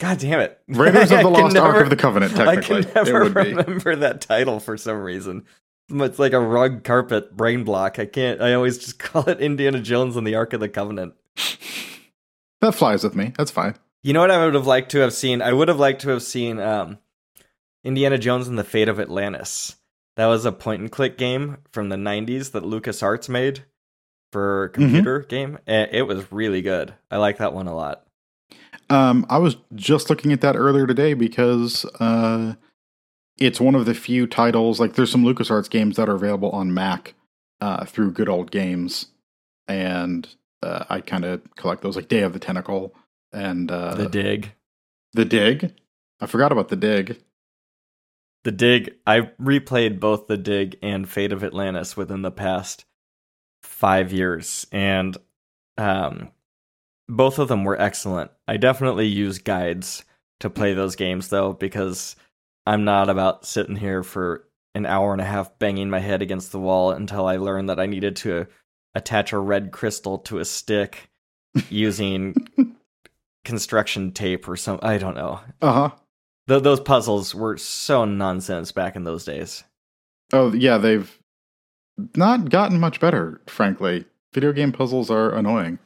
God 0.00 0.18
damn 0.18 0.40
it! 0.40 0.60
Raiders 0.68 1.10
of 1.12 1.20
the 1.20 1.28
Lost 1.28 1.56
Ark 1.56 1.82
of 1.82 1.90
the 1.90 1.96
Covenant. 1.96 2.34
Technically, 2.34 2.78
I 2.78 2.82
can 2.82 2.94
never 3.04 3.22
it 3.22 3.22
would 3.24 3.34
be. 3.34 3.54
remember 3.54 3.96
that 3.96 4.20
title 4.20 4.58
for 4.60 4.76
some 4.76 5.00
reason. 5.02 5.44
It's 5.90 6.18
like 6.18 6.32
a 6.32 6.40
rug 6.40 6.84
carpet 6.84 7.36
brain 7.36 7.64
block. 7.64 7.98
I 7.98 8.06
can't. 8.06 8.40
I 8.40 8.54
always 8.54 8.78
just 8.78 8.98
call 9.00 9.28
it 9.28 9.40
Indiana 9.40 9.80
Jones 9.80 10.16
and 10.16 10.26
the 10.26 10.34
Ark 10.34 10.52
of 10.54 10.60
the 10.60 10.68
Covenant. 10.68 11.14
That 12.60 12.74
flies 12.74 13.04
with 13.04 13.14
me. 13.14 13.32
That's 13.36 13.50
fine. 13.50 13.74
You 14.02 14.12
know 14.12 14.20
what 14.20 14.30
I 14.30 14.44
would 14.44 14.54
have 14.54 14.66
liked 14.66 14.92
to 14.92 14.98
have 15.00 15.12
seen? 15.12 15.42
I 15.42 15.52
would 15.52 15.68
have 15.68 15.78
liked 15.78 16.00
to 16.02 16.08
have 16.10 16.22
seen 16.22 16.58
um, 16.58 16.98
Indiana 17.84 18.18
Jones 18.18 18.48
and 18.48 18.58
the 18.58 18.64
Fate 18.64 18.88
of 18.88 19.00
Atlantis. 19.00 19.76
That 20.16 20.26
was 20.26 20.44
a 20.44 20.52
point 20.52 20.82
and 20.82 20.92
click 20.92 21.16
game 21.16 21.58
from 21.72 21.88
the 21.88 21.96
90s 21.96 22.52
that 22.52 22.64
LucasArts 22.64 23.28
made 23.28 23.64
for 24.30 24.64
a 24.64 24.68
computer 24.68 25.20
game. 25.20 25.58
and 25.66 25.88
It 25.92 26.02
was 26.02 26.30
really 26.30 26.62
good. 26.62 26.94
I 27.10 27.16
like 27.16 27.38
that 27.38 27.54
one 27.54 27.66
a 27.66 27.74
lot. 27.74 28.06
Um, 28.90 29.24
I 29.30 29.38
was 29.38 29.56
just 29.74 30.10
looking 30.10 30.32
at 30.32 30.42
that 30.42 30.56
earlier 30.56 30.86
today 30.86 31.14
because 31.14 31.84
uh, 31.98 32.54
it's 33.38 33.60
one 33.60 33.74
of 33.74 33.86
the 33.86 33.94
few 33.94 34.26
titles. 34.26 34.80
Like, 34.80 34.94
there's 34.94 35.10
some 35.10 35.24
LucasArts 35.24 35.70
games 35.70 35.96
that 35.96 36.08
are 36.08 36.14
available 36.14 36.50
on 36.50 36.74
Mac 36.74 37.14
uh, 37.60 37.84
through 37.86 38.12
Good 38.12 38.28
Old 38.28 38.50
Games, 38.50 39.06
and 39.66 40.28
uh, 40.62 40.84
I 40.90 41.00
kind 41.00 41.24
of 41.24 41.40
collect 41.56 41.82
those, 41.82 41.96
like 41.96 42.08
Day 42.08 42.20
of 42.20 42.34
the 42.34 42.38
Tentacle 42.38 42.94
and 43.32 43.70
uh, 43.70 43.94
the 43.94 44.08
Dig. 44.08 44.52
the 45.14 45.24
Dig. 45.24 45.72
I 46.20 46.26
forgot 46.26 46.52
about 46.52 46.68
the 46.68 46.76
Dig. 46.76 47.18
The 48.44 48.52
Dig. 48.52 48.94
I 49.06 49.30
replayed 49.40 50.00
both 50.00 50.26
The 50.26 50.36
Dig 50.36 50.76
and 50.82 51.08
Fate 51.08 51.32
of 51.32 51.44
Atlantis 51.44 51.96
within 51.96 52.22
the 52.22 52.30
past 52.30 52.84
five 53.62 54.12
years, 54.12 54.66
and 54.72 55.16
um, 55.78 56.30
both 57.08 57.38
of 57.38 57.48
them 57.48 57.64
were 57.64 57.80
excellent. 57.80 58.30
I 58.48 58.56
definitely 58.56 59.06
use 59.06 59.38
guides 59.38 60.04
to 60.40 60.50
play 60.50 60.74
those 60.74 60.96
games, 60.96 61.28
though, 61.28 61.52
because 61.52 62.16
I'm 62.66 62.84
not 62.84 63.08
about 63.08 63.46
sitting 63.46 63.76
here 63.76 64.02
for 64.02 64.48
an 64.74 64.86
hour 64.86 65.12
and 65.12 65.20
a 65.20 65.24
half 65.24 65.58
banging 65.58 65.90
my 65.90 66.00
head 66.00 66.22
against 66.22 66.52
the 66.52 66.58
wall 66.58 66.90
until 66.90 67.26
I 67.26 67.36
learned 67.36 67.68
that 67.68 67.80
I 67.80 67.86
needed 67.86 68.16
to 68.16 68.46
attach 68.94 69.32
a 69.32 69.38
red 69.38 69.70
crystal 69.72 70.18
to 70.18 70.38
a 70.38 70.44
stick 70.44 71.10
using 71.68 72.34
construction 73.44 74.12
tape 74.12 74.48
or 74.48 74.56
some. 74.56 74.78
I 74.82 74.98
don't 74.98 75.16
know. 75.16 75.40
Uh 75.60 75.72
huh. 75.72 75.90
Th- 76.52 76.62
those 76.62 76.80
puzzles 76.80 77.34
were 77.34 77.56
so 77.56 78.04
nonsense 78.04 78.72
back 78.72 78.94
in 78.94 79.04
those 79.04 79.24
days. 79.24 79.64
Oh 80.34 80.52
yeah, 80.52 80.76
they've 80.76 81.18
not 82.14 82.50
gotten 82.50 82.78
much 82.78 83.00
better, 83.00 83.40
frankly. 83.46 84.04
Video 84.34 84.52
game 84.52 84.70
puzzles 84.70 85.10
are 85.10 85.34
annoying. 85.34 85.78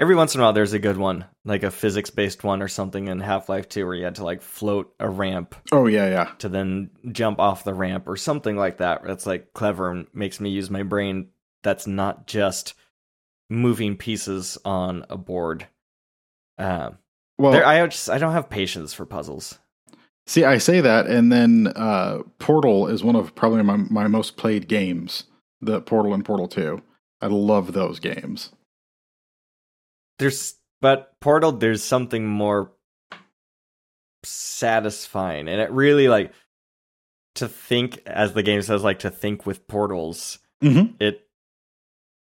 Every 0.00 0.16
once 0.16 0.34
in 0.34 0.40
a 0.40 0.44
while, 0.44 0.52
there's 0.52 0.72
a 0.72 0.80
good 0.80 0.96
one, 0.96 1.26
like 1.44 1.62
a 1.62 1.70
physics 1.70 2.10
based 2.10 2.42
one 2.42 2.60
or 2.60 2.66
something 2.66 3.06
in 3.06 3.20
Half 3.20 3.48
Life 3.48 3.68
2, 3.68 3.86
where 3.86 3.94
you 3.94 4.02
had 4.04 4.16
to 4.16 4.24
like 4.24 4.42
float 4.42 4.92
a 4.98 5.08
ramp 5.08 5.54
Oh 5.70 5.86
yeah, 5.86 6.08
yeah. 6.08 6.32
to 6.38 6.48
then 6.48 6.90
jump 7.12 7.38
off 7.38 7.62
the 7.62 7.74
ramp 7.74 8.08
or 8.08 8.16
something 8.16 8.56
like 8.56 8.78
that. 8.78 9.04
That's 9.04 9.26
like 9.26 9.52
clever 9.52 9.92
and 9.92 10.08
makes 10.12 10.40
me 10.40 10.50
use 10.50 10.70
my 10.70 10.82
brain. 10.82 11.28
That's 11.62 11.86
not 11.86 12.26
just 12.26 12.74
moving 13.48 13.96
pieces 13.96 14.58
on 14.64 15.04
a 15.08 15.16
board. 15.16 15.68
Um, 16.58 16.98
Well, 17.38 17.52
there, 17.52 17.66
I 17.66 17.86
just 17.86 18.10
I 18.10 18.18
don't 18.18 18.32
have 18.32 18.50
patience 18.50 18.92
for 18.92 19.06
puzzles. 19.06 19.58
See, 20.26 20.44
I 20.44 20.58
say 20.58 20.80
that, 20.82 21.06
and 21.06 21.32
then 21.32 21.72
uh, 21.74 22.18
Portal 22.38 22.86
is 22.86 23.02
one 23.02 23.16
of 23.16 23.34
probably 23.34 23.62
my, 23.62 23.76
my 23.76 24.08
most 24.08 24.36
played 24.36 24.68
games. 24.68 25.24
The 25.60 25.80
Portal 25.80 26.12
and 26.12 26.24
Portal 26.24 26.46
2. 26.46 26.82
I 27.22 27.26
love 27.26 27.72
those 27.72 27.98
games. 27.98 28.50
There's 30.18 30.56
but 30.80 31.18
Portal, 31.20 31.52
there's 31.52 31.82
something 31.82 32.26
more 32.26 32.72
satisfying, 34.22 35.48
and 35.48 35.60
it 35.60 35.70
really 35.70 36.08
like 36.08 36.32
to 37.36 37.48
think, 37.48 38.02
as 38.06 38.32
the 38.32 38.42
game 38.42 38.62
says, 38.62 38.84
like 38.84 38.98
to 39.00 39.10
think 39.10 39.46
with 39.46 39.66
portals. 39.66 40.38
Mm-hmm. 40.62 40.94
It 41.00 41.26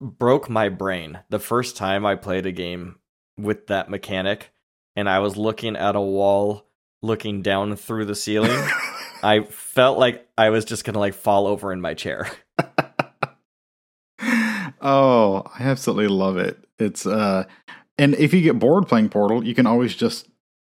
broke 0.01 0.51
my 0.51 0.69
brain 0.69 1.21
the 1.31 1.39
first 1.39 1.77
time 1.77 2.05
I 2.05 2.17
played 2.17 2.47
a 2.47 2.53
game 2.53 2.97
with 3.37 3.69
that 3.69 3.91
mechanic, 3.91 4.51
and 4.99 5.09
I 5.09 5.21
was 5.21 5.37
looking 5.37 5.77
at 5.77 5.95
a 5.95 6.01
wall, 6.01 6.67
looking 7.03 7.41
down 7.41 7.77
through 7.77 8.07
the 8.07 8.17
ceiling. 8.17 8.51
I 9.23 9.43
felt 9.43 9.97
like 9.97 10.29
I 10.37 10.51
was 10.51 10.65
just 10.65 10.85
gonna 10.85 10.99
like 10.99 11.15
fall 11.15 11.47
over 11.47 11.73
in 11.73 11.81
my 11.81 11.95
chair. 11.95 12.29
oh, 14.81 15.45
I 15.57 15.63
absolutely 15.63 16.09
love 16.09 16.37
it. 16.37 16.65
It's 16.81 17.07
uh 17.07 17.45
and 17.97 18.17
if 18.17 18.35
you 18.35 18.41
get 18.41 18.59
bored 18.59 18.89
playing 18.89 19.11
Portal, 19.11 19.45
you 19.45 19.55
can 19.55 19.69
always 19.69 19.95
just 19.95 20.27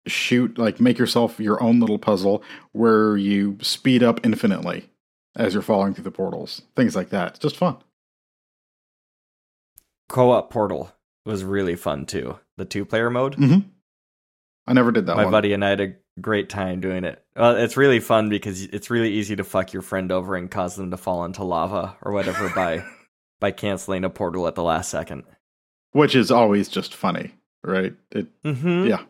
shoot 0.06 0.56
like 0.56 0.80
make 0.80 0.98
yourself 0.98 1.40
your 1.40 1.60
own 1.60 1.80
little 1.80 1.98
puzzle 1.98 2.44
where 2.70 3.16
you 3.16 3.58
speed 3.60 4.04
up 4.04 4.24
infinitely 4.24 4.88
as 5.34 5.52
you're 5.52 5.64
falling 5.64 5.94
through 5.94 6.04
the 6.04 6.12
portals. 6.12 6.62
Things 6.76 6.94
like 6.94 7.10
that. 7.10 7.30
It's 7.30 7.38
just 7.40 7.56
fun. 7.56 7.76
Co-op 10.08 10.48
Portal 10.48 10.92
was 11.26 11.42
really 11.42 11.74
fun 11.74 12.06
too. 12.06 12.38
The 12.56 12.64
two-player 12.64 13.10
mode. 13.10 13.36
Mm-hmm. 13.36 13.68
I 14.66 14.72
never 14.74 14.92
did 14.92 15.06
that 15.06 15.16
my 15.16 15.24
one. 15.24 15.32
buddy 15.32 15.52
and 15.52 15.64
I 15.64 15.70
had 15.70 15.80
a 15.80 15.94
great 16.20 16.48
time 16.48 16.80
doing 16.80 17.04
it. 17.04 17.22
Well, 17.36 17.56
it's 17.56 17.76
really 17.76 18.00
fun 18.00 18.28
because 18.28 18.62
it's 18.62 18.90
really 18.90 19.12
easy 19.12 19.36
to 19.36 19.44
fuck 19.44 19.72
your 19.72 19.82
friend 19.82 20.12
over 20.12 20.36
and 20.36 20.50
cause 20.50 20.76
them 20.76 20.90
to 20.90 20.96
fall 20.96 21.24
into 21.24 21.42
lava 21.44 21.96
or 22.02 22.12
whatever 22.12 22.48
by 22.50 22.84
by 23.40 23.50
canceling 23.50 24.04
a 24.04 24.10
portal 24.10 24.46
at 24.46 24.54
the 24.54 24.62
last 24.62 24.90
second. 24.90 25.24
Which 25.92 26.14
is 26.14 26.30
always 26.30 26.68
just 26.68 26.94
funny, 26.94 27.32
right? 27.64 27.94
It 28.12 28.28
Mm-hmm. 28.44 28.86
Yeah. 28.86 29.02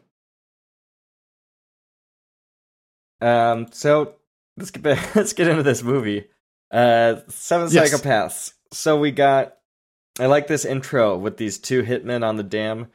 Um. 3.21 3.69
So 3.73 4.15
let's 4.57 4.71
get 4.71 4.83
back, 4.83 5.15
let's 5.15 5.33
get 5.33 5.49
into 5.49 5.63
this 5.63 5.83
movie. 5.83 6.27
Uh, 6.71 7.17
Seven 7.29 7.69
Yes. 7.71 7.93
Psychopaths. 7.93 8.53
So 8.73 8.99
we 8.99 9.11
got. 9.11 9.57
I 10.19 10.27
like 10.27 10.47
this 10.47 10.65
intro 10.65 11.17
with 11.17 11.37
these 11.39 11.59
two 11.59 11.83
hitmen 11.83 12.23
on 12.25 12.37
the 12.37 12.43
dam. 12.43 12.89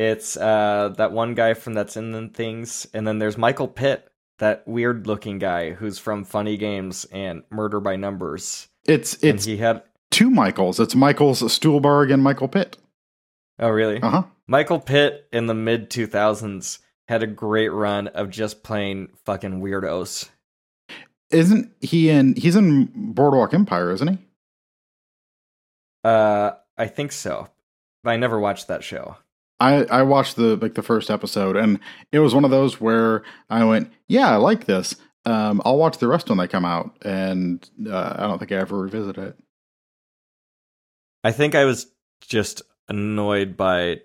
It's 0.00 0.34
uh 0.34 0.94
that 0.96 1.12
one 1.12 1.34
guy 1.34 1.52
from 1.52 1.74
That's 1.74 1.94
in 1.98 2.12
the 2.12 2.28
Things, 2.28 2.86
and 2.94 3.06
then 3.06 3.18
there's 3.18 3.36
Michael 3.36 3.68
Pitt, 3.68 4.10
that 4.38 4.66
weird 4.66 5.06
looking 5.06 5.38
guy 5.38 5.72
who's 5.72 5.98
from 5.98 6.24
Funny 6.24 6.56
Games 6.56 7.04
and 7.12 7.42
Murder 7.50 7.80
by 7.80 7.96
Numbers. 7.96 8.68
it's 8.86 9.12
and 9.16 9.34
it's 9.34 9.44
he 9.44 9.58
had 9.58 9.82
two 10.10 10.30
Michaels. 10.30 10.80
It's 10.80 10.94
Michael's 10.94 11.42
Stuhlbarg 11.42 12.10
and 12.10 12.22
Michael 12.22 12.48
Pitt. 12.48 12.78
oh 13.58 13.68
really 13.68 14.00
Uh 14.00 14.08
huh. 14.08 14.22
Michael 14.46 14.80
Pitt 14.80 15.28
in 15.34 15.48
the 15.48 15.54
mid 15.54 15.90
2000s 15.90 16.78
had 17.06 17.22
a 17.22 17.26
great 17.26 17.68
run 17.68 18.06
of 18.08 18.30
just 18.30 18.62
playing 18.62 19.10
fucking 19.26 19.60
weirdos. 19.60 20.30
Isn't 21.30 21.72
he 21.82 22.08
in? 22.08 22.36
He's 22.36 22.56
in 22.56 22.90
Boardwalk 23.12 23.52
Empire, 23.52 23.92
isn't 23.92 24.08
he? 24.08 24.18
Uh, 26.02 26.52
I 26.78 26.86
think 26.86 27.12
so, 27.12 27.48
but 28.02 28.12
I 28.12 28.16
never 28.16 28.40
watched 28.40 28.68
that 28.68 28.82
show. 28.82 29.18
I 29.60 29.84
I 29.84 30.02
watched 30.02 30.36
the 30.36 30.56
like 30.56 30.74
the 30.74 30.82
first 30.82 31.10
episode, 31.10 31.56
and 31.56 31.78
it 32.12 32.18
was 32.18 32.34
one 32.34 32.44
of 32.44 32.50
those 32.50 32.80
where 32.80 33.22
I 33.48 33.64
went, 33.64 33.92
"Yeah, 34.08 34.30
I 34.30 34.36
like 34.36 34.64
this. 34.64 34.96
Um, 35.26 35.60
I'll 35.64 35.76
watch 35.78 35.98
the 35.98 36.08
rest 36.08 36.28
when 36.28 36.38
they 36.38 36.48
come 36.48 36.64
out." 36.64 36.96
And 37.02 37.68
uh, 37.86 38.14
I 38.18 38.22
don't 38.26 38.38
think 38.38 38.52
I 38.52 38.56
ever 38.56 38.78
revisit 38.78 39.18
it. 39.18 39.36
I 41.22 41.32
think 41.32 41.54
I 41.54 41.64
was 41.66 41.86
just 42.22 42.62
annoyed 42.88 43.56
by 43.56 44.00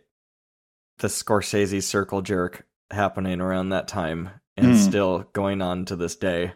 the 0.99 1.07
Scorsese 1.07 1.81
circle 1.83 2.21
jerk 2.21 2.65
happening 2.91 3.41
around 3.41 3.69
that 3.69 3.87
time 3.87 4.29
and 4.57 4.67
Mm. 4.73 4.77
still 4.77 5.19
going 5.33 5.61
on 5.61 5.85
to 5.85 5.95
this 5.95 6.15
day 6.15 6.53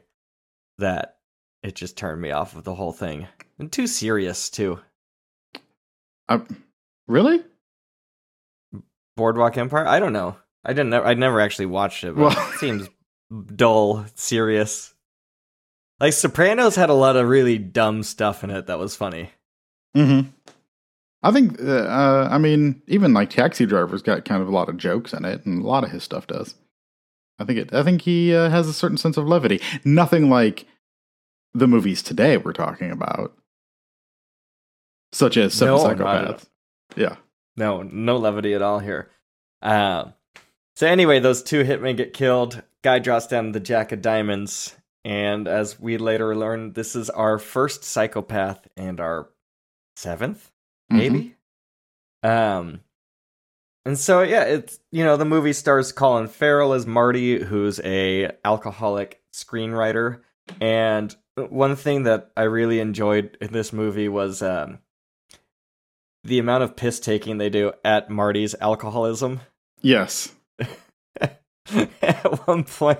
that 0.77 1.17
it 1.63 1.75
just 1.75 1.97
turned 1.97 2.21
me 2.21 2.31
off 2.31 2.55
of 2.55 2.63
the 2.63 2.75
whole 2.75 2.93
thing. 2.93 3.27
And 3.57 3.71
too 3.71 3.87
serious 3.87 4.49
too. 4.49 4.79
I, 6.29 6.41
really? 7.07 7.43
Boardwalk 9.19 9.57
Empire? 9.57 9.85
I 9.87 9.99
don't 9.99 10.13
know. 10.13 10.35
I 10.65 10.73
didn't 10.73 10.93
I 10.93 11.13
never 11.13 11.39
actually 11.39 11.67
watched 11.67 12.03
it, 12.03 12.15
but 12.15 12.21
Well- 12.35 12.49
it 12.53 12.57
seems 12.57 12.89
dull, 13.55 14.05
serious. 14.15 14.93
Like 15.99 16.13
Sopranos 16.13 16.75
had 16.75 16.89
a 16.89 16.93
lot 16.93 17.15
of 17.17 17.27
really 17.27 17.57
dumb 17.57 18.03
stuff 18.03 18.43
in 18.43 18.49
it 18.49 18.65
that 18.67 18.79
was 18.79 18.95
funny. 18.95 19.29
Mm-hmm. 19.95 20.29
I 21.21 21.31
think. 21.31 21.61
Uh, 21.61 21.65
uh, 21.83 22.29
I 22.31 22.37
mean, 22.37 22.81
even 22.87 23.13
like 23.13 23.29
Taxi 23.29 23.65
Driver's 23.65 24.01
got 24.01 24.23
kind 24.23 24.41
of 24.41 24.47
a 24.47 24.51
lot 24.51 24.69
of 24.69 24.77
jokes 24.77 25.11
in 25.11 25.25
it, 25.25 25.45
and 25.45 25.61
a 25.61 25.67
lot 25.67 25.83
of 25.83 25.91
his 25.91 26.03
stuff 26.03 26.25
does. 26.27 26.55
I 27.37 27.43
think 27.43 27.59
it. 27.59 27.73
I 27.73 27.83
think 27.83 28.03
he 28.03 28.33
uh, 28.33 28.49
has 28.49 28.67
a 28.69 28.73
certain 28.73 28.97
sense 28.97 29.17
of 29.17 29.27
levity. 29.27 29.61
Nothing 29.83 30.29
like 30.29 30.65
the 31.53 31.67
movies 31.67 32.01
today 32.01 32.37
we're 32.37 32.53
talking 32.53 32.91
about, 32.91 33.35
such 35.11 35.35
as 35.35 35.53
Seven 35.53 35.75
No, 35.75 35.83
Psychopaths. 35.83 36.45
Yeah. 36.95 37.17
No, 37.57 37.81
no 37.81 38.17
levity 38.17 38.53
at 38.53 38.61
all 38.61 38.79
here. 38.79 39.09
Um, 39.61 40.13
so 40.75 40.87
anyway, 40.87 41.19
those 41.19 41.43
two 41.43 41.63
hitmen 41.63 41.97
get 41.97 42.13
killed. 42.13 42.61
Guy 42.83 42.99
drops 42.99 43.27
down 43.27 43.51
the 43.51 43.59
jack 43.59 43.91
of 43.91 44.01
diamonds, 44.01 44.75
and 45.03 45.47
as 45.47 45.79
we 45.79 45.97
later 45.97 46.35
learn, 46.35 46.73
this 46.73 46.95
is 46.95 47.09
our 47.09 47.37
first 47.37 47.83
psychopath 47.83 48.67
and 48.77 48.99
our 49.01 49.29
seventh, 49.97 50.49
maybe. 50.89 51.35
Um, 52.23 52.79
and 53.85 53.97
so 53.97 54.21
yeah, 54.21 54.43
it's 54.43 54.79
you 54.91 55.03
know 55.03 55.17
the 55.17 55.25
movie 55.25 55.53
stars 55.53 55.91
Colin 55.91 56.27
Farrell 56.27 56.73
as 56.73 56.85
Marty, 56.85 57.43
who's 57.43 57.79
a 57.83 58.31
alcoholic 58.45 59.21
screenwriter, 59.33 60.21
and 60.61 61.15
one 61.35 61.75
thing 61.75 62.03
that 62.03 62.31
I 62.35 62.43
really 62.43 62.79
enjoyed 62.79 63.37
in 63.41 63.51
this 63.51 63.73
movie 63.73 64.09
was 64.09 64.41
um 64.41 64.79
the 66.29 66.39
amount 66.39 66.63
of 66.63 66.75
piss 66.75 66.99
taking 66.99 67.37
they 67.37 67.49
do 67.49 67.73
at 67.83 68.09
Marty's 68.09 68.55
alcoholism. 68.61 69.41
Yes. 69.81 70.33
at 71.21 72.47
one 72.47 72.63
point 72.63 72.99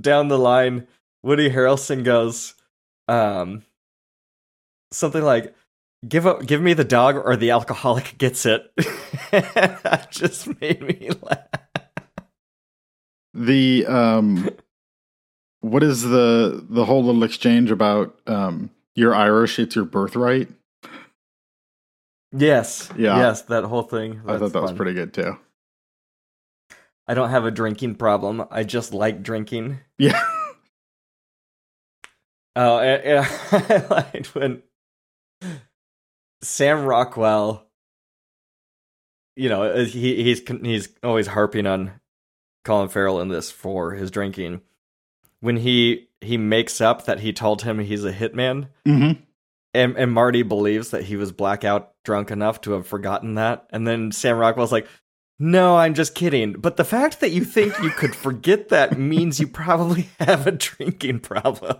down 0.00 0.28
the 0.28 0.38
line, 0.38 0.86
Woody 1.22 1.50
Harrelson 1.50 2.04
goes, 2.04 2.54
um, 3.08 3.64
something 4.92 5.22
like, 5.22 5.54
"Give 6.06 6.26
up, 6.26 6.46
give 6.46 6.60
me 6.60 6.74
the 6.74 6.84
dog, 6.84 7.16
or 7.16 7.36
the 7.36 7.50
alcoholic 7.50 8.18
gets 8.18 8.46
it." 8.46 8.70
that 9.30 10.08
just 10.10 10.60
made 10.60 10.82
me 10.82 11.10
laugh. 11.22 11.48
The 13.32 13.86
um, 13.86 14.50
what 15.60 15.82
is 15.82 16.02
the 16.02 16.64
the 16.68 16.84
whole 16.84 17.04
little 17.04 17.24
exchange 17.24 17.70
about 17.70 18.18
um, 18.26 18.70
you're 18.94 19.14
Irish, 19.14 19.58
it's 19.58 19.76
your 19.76 19.84
birthright? 19.84 20.48
Yes, 22.36 22.90
Yeah. 22.96 23.16
yes, 23.18 23.42
that 23.42 23.64
whole 23.64 23.82
thing. 23.82 24.20
I 24.26 24.38
thought 24.38 24.52
that 24.52 24.62
was 24.62 24.72
pretty 24.72 24.92
good 24.94 25.14
too. 25.14 25.38
I 27.06 27.14
don't 27.14 27.30
have 27.30 27.44
a 27.44 27.50
drinking 27.50 27.94
problem. 27.96 28.44
I 28.50 28.64
just 28.64 28.92
like 28.92 29.22
drinking. 29.22 29.78
Yeah. 29.98 30.20
Oh, 32.56 32.78
and, 32.78 33.26
and 33.52 33.72
I 33.72 33.86
liked 33.88 34.34
when 34.34 34.62
Sam 36.40 36.84
Rockwell, 36.84 37.66
you 39.34 39.48
know, 39.48 39.64
uh, 39.64 39.84
he 39.84 40.22
he's 40.22 40.40
he's 40.62 40.88
always 41.02 41.26
harping 41.26 41.66
on 41.66 41.92
Colin 42.64 42.88
Farrell 42.88 43.20
in 43.20 43.28
this 43.28 43.50
for 43.50 43.94
his 43.94 44.10
drinking. 44.12 44.60
When 45.40 45.56
he 45.56 46.08
he 46.20 46.36
makes 46.36 46.80
up 46.80 47.06
that 47.06 47.20
he 47.20 47.32
told 47.32 47.62
him 47.62 47.80
he's 47.80 48.04
a 48.04 48.12
hitman, 48.12 48.68
mm-hmm. 48.86 49.20
And 49.74 49.96
and 49.96 50.12
Marty 50.12 50.42
believes 50.42 50.90
that 50.90 51.04
he 51.04 51.16
was 51.16 51.32
blackout 51.32 51.92
drunk 52.04 52.30
enough 52.30 52.60
to 52.62 52.72
have 52.72 52.86
forgotten 52.86 53.34
that, 53.34 53.66
and 53.70 53.86
then 53.86 54.12
Sam 54.12 54.38
Rockwell's 54.38 54.72
like. 54.72 54.86
No, 55.40 55.76
I'm 55.76 55.94
just 55.94 56.14
kidding. 56.14 56.52
But 56.52 56.76
the 56.76 56.84
fact 56.84 57.18
that 57.18 57.32
you 57.32 57.44
think 57.44 57.76
you 57.80 57.90
could 57.90 58.14
forget 58.14 58.68
that 58.68 58.96
means 58.96 59.40
you 59.40 59.48
probably 59.48 60.08
have 60.20 60.46
a 60.46 60.52
drinking 60.52 61.18
problem. 61.20 61.76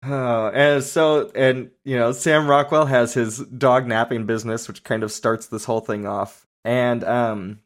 Uh, 0.00 0.48
and 0.54 0.84
so, 0.84 1.32
and 1.34 1.72
you 1.84 1.96
know, 1.96 2.12
Sam 2.12 2.48
Rockwell 2.48 2.86
has 2.86 3.14
his 3.14 3.38
dog 3.38 3.88
napping 3.88 4.26
business, 4.26 4.68
which 4.68 4.84
kind 4.84 5.02
of 5.02 5.10
starts 5.10 5.48
this 5.48 5.64
whole 5.64 5.80
thing 5.80 6.06
off. 6.06 6.46
And 6.64 7.02
um, 7.02 7.58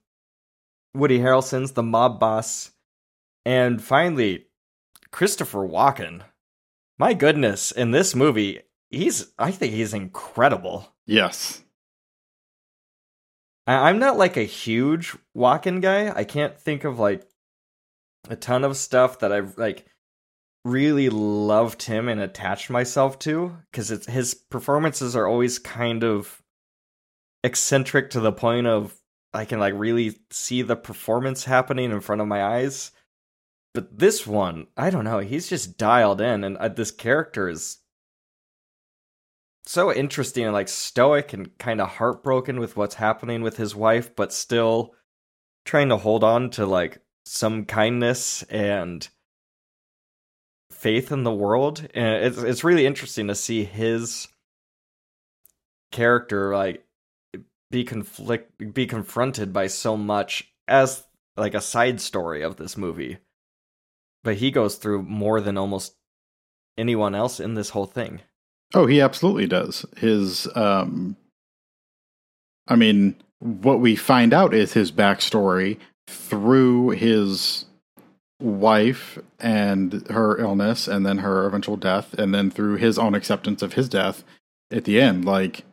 Woody 0.95 1.19
Harrelson's 1.19 1.73
the 1.73 1.83
mob 1.83 2.19
boss, 2.19 2.71
and 3.45 3.83
finally, 3.83 4.46
Christopher 5.17 5.67
Walken. 5.67 6.25
My 6.99 7.15
goodness, 7.15 7.73
in 7.73 7.91
this 7.91 8.15
movie, 8.15 8.61
he's 8.91 9.33
I 9.39 9.51
think 9.51 9.73
he's 9.73 9.95
incredible. 9.95 10.93
Yes. 11.07 11.63
I- 13.67 13.89
I'm 13.89 13.99
not 13.99 14.19
like 14.19 14.37
a 14.37 14.43
huge 14.43 15.17
Walken 15.35 15.81
guy. 15.81 16.13
I 16.15 16.25
can't 16.25 16.61
think 16.61 16.85
of 16.85 16.99
like 16.99 17.27
a 18.29 18.37
ton 18.37 18.63
of 18.63 18.77
stuff 18.77 19.21
that 19.21 19.33
I've 19.33 19.57
like 19.57 19.87
really 20.67 21.09
loved 21.09 21.85
him 21.85 22.11
and 22.11 22.21
attached 22.21 22.69
myself 22.69 23.19
to 23.21 23.57
because 23.71 23.91
it's 23.91 24.07
his 24.07 24.35
performances 24.35 25.17
are 25.17 25.27
always 25.27 25.59
kind 25.59 26.05
of 26.05 26.43
eccentric 27.43 28.11
to 28.11 28.21
the 28.21 28.33
point 28.33 28.67
of 28.67 28.95
I 29.33 29.47
can 29.47 29.61
like 29.61 29.73
really 29.79 30.19
see 30.31 30.61
the 30.61 30.77
performance 30.77 31.45
happening 31.45 31.91
in 31.91 32.03
front 32.03 32.21
of 32.21 32.29
my 32.29 32.45
eyes. 32.45 32.93
But 33.77 33.99
this 33.99 34.27
one, 34.27 34.69
I 34.75 34.89
don't 34.89 35.05
know, 35.05 35.19
he's 35.19 35.51
just 35.51 35.77
dialed 35.77 36.23
in 36.23 36.45
and 36.45 36.57
uh, 36.57 36.69
this 36.69 36.91
character 36.91 37.47
is 37.47 37.77
so 39.67 39.93
interesting 39.93 40.45
and 40.45 40.55
like 40.55 40.69
stoic 40.69 41.35
and 41.35 41.59
kind 41.59 41.83
of 41.83 41.91
heartbroken 41.91 42.59
with 42.59 42.75
what's 42.79 42.95
happening 42.95 43.43
with 43.43 43.59
his 43.59 43.77
wife 43.77 44.17
but 44.17 44.33
still 44.33 44.95
trying 45.67 45.91
to 45.91 45.99
hold 45.99 46.25
on 46.25 46.49
to 46.53 46.65
like 46.65 47.03
some 47.27 47.67
kindness 47.67 48.45
and 48.45 49.09
faith 50.71 51.13
in 51.13 51.25
the 51.25 51.35
world. 51.35 51.87
And 51.93 52.25
it's 52.25 52.39
it's 52.39 52.65
really 52.65 52.87
interesting 52.87 53.29
to 53.29 53.35
see 53.35 53.65
his 53.65 54.27
character 55.93 56.55
like 56.55 56.83
be 57.71 57.85
conflict 57.85 58.73
be 58.73 58.87
confronted 58.87 59.53
by 59.53 59.67
so 59.67 59.99
much 59.99 60.51
as 60.67 61.05
like 61.37 61.53
a 61.53 61.61
side 61.61 62.01
story 62.01 62.41
of 62.41 62.57
this 62.57 62.79
movie 62.79 63.19
but 64.27 64.37
he 64.37 64.51
goes 64.51 64.75
through 64.77 65.03
more 65.05 65.41
than 65.41 65.57
almost 65.57 65.95
anyone 66.77 67.15
else 67.15 67.41
in 67.41 67.55
this 67.55 67.71
whole 67.71 67.87
thing 67.87 68.21
Oh, 68.75 68.87
he 68.87 69.01
absolutely 69.01 69.47
does. 69.47 69.87
His, 69.97 70.49
um, 70.55 71.17
I 72.67 72.77
mean, 72.77 73.17
what 73.39 73.81
we 73.81 73.97
find 73.97 74.33
out 74.33 74.55
is 74.55 74.73
his 74.73 74.91
backstory 74.91 75.79
through 76.09 76.91
his 76.91 77.67
wife 78.41 79.19
and 79.39 80.07
her 80.09 80.39
illness, 80.39 80.89
and 80.89 81.07
then 81.07 81.19
her 81.19 81.47
eventual 81.47 81.77
death, 81.77 82.15
and 82.15 82.35
then 82.35 82.51
through 82.51 82.77
his 82.77 82.99
own 82.99 83.15
acceptance 83.15 83.63
of 83.63 83.75
his 83.75 83.89
death 83.89 84.25
at 84.71 84.85
the 84.85 85.01
end. 85.01 85.25
Like, 85.25 85.65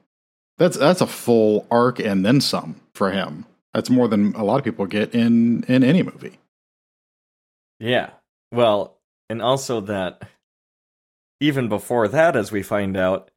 that's 0.58 0.78
that's 0.78 1.02
a 1.02 1.08
full 1.08 1.66
arc 1.72 2.00
and 2.00 2.26
then 2.26 2.42
some 2.42 2.80
for 2.94 3.12
him. 3.12 3.46
That's 3.74 3.90
more 3.90 4.08
than 4.08 4.36
a 4.36 4.44
lot 4.44 4.60
of 4.60 4.64
people 4.64 4.86
get 4.86 5.16
in 5.16 5.64
in 5.64 5.84
any 5.84 6.04
movie. 6.04 6.38
Yeah. 7.80 8.12
Well, 8.54 9.00
and 9.30 9.42
also 9.42 9.82
that 9.82 10.22
even 11.40 11.68
before 11.68 12.08
that, 12.08 12.36
as 12.36 12.52
we 12.52 12.62
find 12.62 12.96
out, 12.96 13.32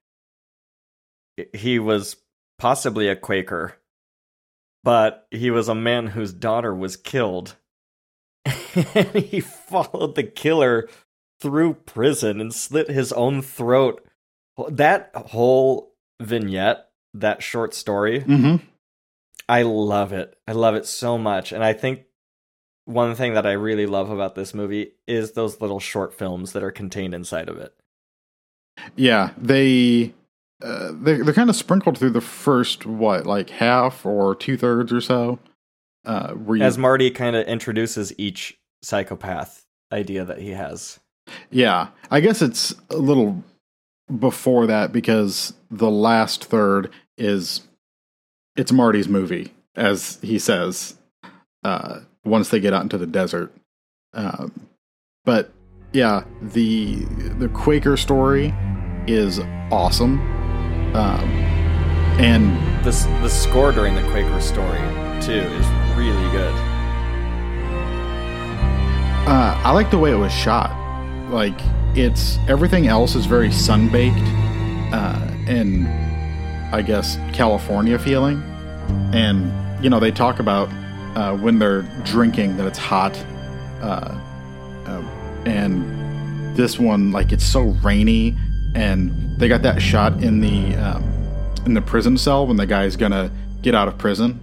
he 1.53 1.79
was 1.79 2.17
possibly 2.59 3.09
a 3.09 3.17
Quaker, 3.17 3.77
but 4.85 5.27
he 5.31 5.51
was 5.51 5.69
a 5.69 5.75
man 5.75 6.09
whose 6.09 6.33
daughter 6.33 6.75
was 6.75 6.97
killed. 6.97 7.57
and 8.95 9.09
he 9.15 9.41
followed 9.41 10.15
the 10.15 10.23
killer 10.23 10.89
through 11.41 11.75
prison 11.75 12.41
and 12.41 12.55
slit 12.55 12.89
his 12.89 13.13
own 13.13 13.43
throat. 13.43 14.07
That 14.69 15.11
whole 15.15 15.95
vignette, 16.21 16.89
that 17.15 17.43
short 17.43 17.75
story, 17.75 18.21
Mm-hmm. 18.21 18.65
I 19.49 19.63
love 19.63 20.13
it. 20.13 20.37
I 20.49 20.53
love 20.53 20.75
it 20.75 20.87
so 20.87 21.19
much. 21.19 21.53
And 21.53 21.63
I 21.63 21.73
think 21.73 22.06
one 22.87 23.15
thing 23.15 23.35
that 23.35 23.47
I 23.47 23.53
really 23.53 23.85
love 23.87 24.11
about 24.11 24.35
this 24.35 24.55
movie 24.55 24.93
is 25.07 25.33
those 25.33 25.61
little 25.61 25.81
short 25.81 26.15
films 26.15 26.53
that 26.53 26.63
are 26.63 26.71
contained 26.71 27.15
inside 27.15 27.49
of 27.49 27.59
it. 27.59 27.75
Yeah, 28.95 29.31
they 29.37 30.15
uh, 30.63 30.93
they're, 30.95 31.23
they're 31.23 31.35
kind 31.35 31.51
of 31.51 31.57
sprinkled 31.57 31.99
through 31.99 32.11
the 32.11 32.21
first 32.21 32.87
what 32.87 33.27
like 33.27 33.51
half 33.51 34.07
or 34.07 34.35
two 34.35 34.57
thirds 34.57 34.93
or 34.93 35.01
so. 35.01 35.39
Uh, 36.05 36.33
where 36.33 36.57
you, 36.57 36.63
As 36.63 36.79
Marty 36.79 37.11
kind 37.11 37.35
of 37.37 37.47
introduces 37.47 38.13
each 38.17 38.57
psychopath 38.83 39.67
idea 39.93 40.25
that 40.25 40.39
he 40.39 40.51
has. 40.51 41.01
yeah, 41.51 41.89
I 42.11 42.21
guess 42.21 42.41
it's 42.41 42.75
a 42.91 42.97
little 42.97 43.43
before 44.19 44.67
that 44.69 44.93
because 44.93 45.53
the 45.71 45.91
last 45.91 46.45
third 46.45 46.91
is 47.19 47.63
it's 48.57 48.71
Marty's 48.71 49.09
movie, 49.09 49.53
as 49.75 50.19
he 50.23 50.39
says. 50.39 50.95
Uh, 51.65 52.01
once 52.27 52.51
they 52.51 52.61
get 52.61 52.75
out 52.75 52.83
into 52.83 52.99
the 52.99 53.07
desert, 53.07 53.53
um, 54.13 54.53
but 55.25 55.53
yeah, 55.93 56.25
the 56.43 56.97
the 57.39 57.49
Quaker 57.49 57.97
story 57.97 58.53
is 59.07 59.39
awesome, 59.71 60.19
um, 60.95 61.29
and 62.19 62.57
The, 62.85 62.91
the 63.23 63.29
score 63.29 63.73
during 63.73 63.95
the 63.95 64.03
Quaker 64.11 64.41
story, 64.41 64.79
too, 65.21 65.33
is 65.33 65.67
really 65.97 66.31
good. 66.31 66.55
Uh, 69.27 69.61
I 69.65 69.73
like 69.73 69.91
the 69.91 69.99
way 69.99 70.13
it 70.13 70.17
was 70.17 70.33
shot. 70.33 70.71
Like 71.31 71.59
it's 71.97 72.39
everything 72.47 72.87
else 72.87 73.17
is 73.17 73.27
very 73.27 73.49
sunbaked, 73.49 74.23
uh, 74.93 75.51
and 75.51 75.89
I 76.73 76.83
guess 76.83 77.17
California 77.33 77.99
feeling. 77.99 78.41
And 79.13 79.51
you 79.83 79.91
know 79.91 79.99
they 79.99 80.13
talk 80.13 80.39
about 80.39 80.69
uh, 81.17 81.37
when 81.37 81.59
they're 81.59 81.83
drinking 82.05 82.57
that 82.59 82.67
it's 82.67 82.79
hot, 82.79 83.17
uh, 83.81 84.17
uh, 84.87 85.03
and 85.45 86.57
this 86.57 86.79
one 86.79 87.11
like 87.11 87.33
it's 87.33 87.45
so 87.45 87.63
rainy, 87.83 88.37
and 88.75 89.11
they 89.41 89.49
got 89.49 89.63
that 89.63 89.83
shot 89.83 90.23
in 90.23 90.41
the 90.41 90.75
um, 90.77 91.03
in 91.65 91.75
the 91.75 91.83
prison 91.83 92.17
cell 92.17 92.47
when 92.47 92.57
the 92.57 92.67
guy's 92.67 92.97
gonna 92.97 93.31
get 93.63 93.75
out 93.75 93.89
of 93.89 93.99
prison. 93.99 94.41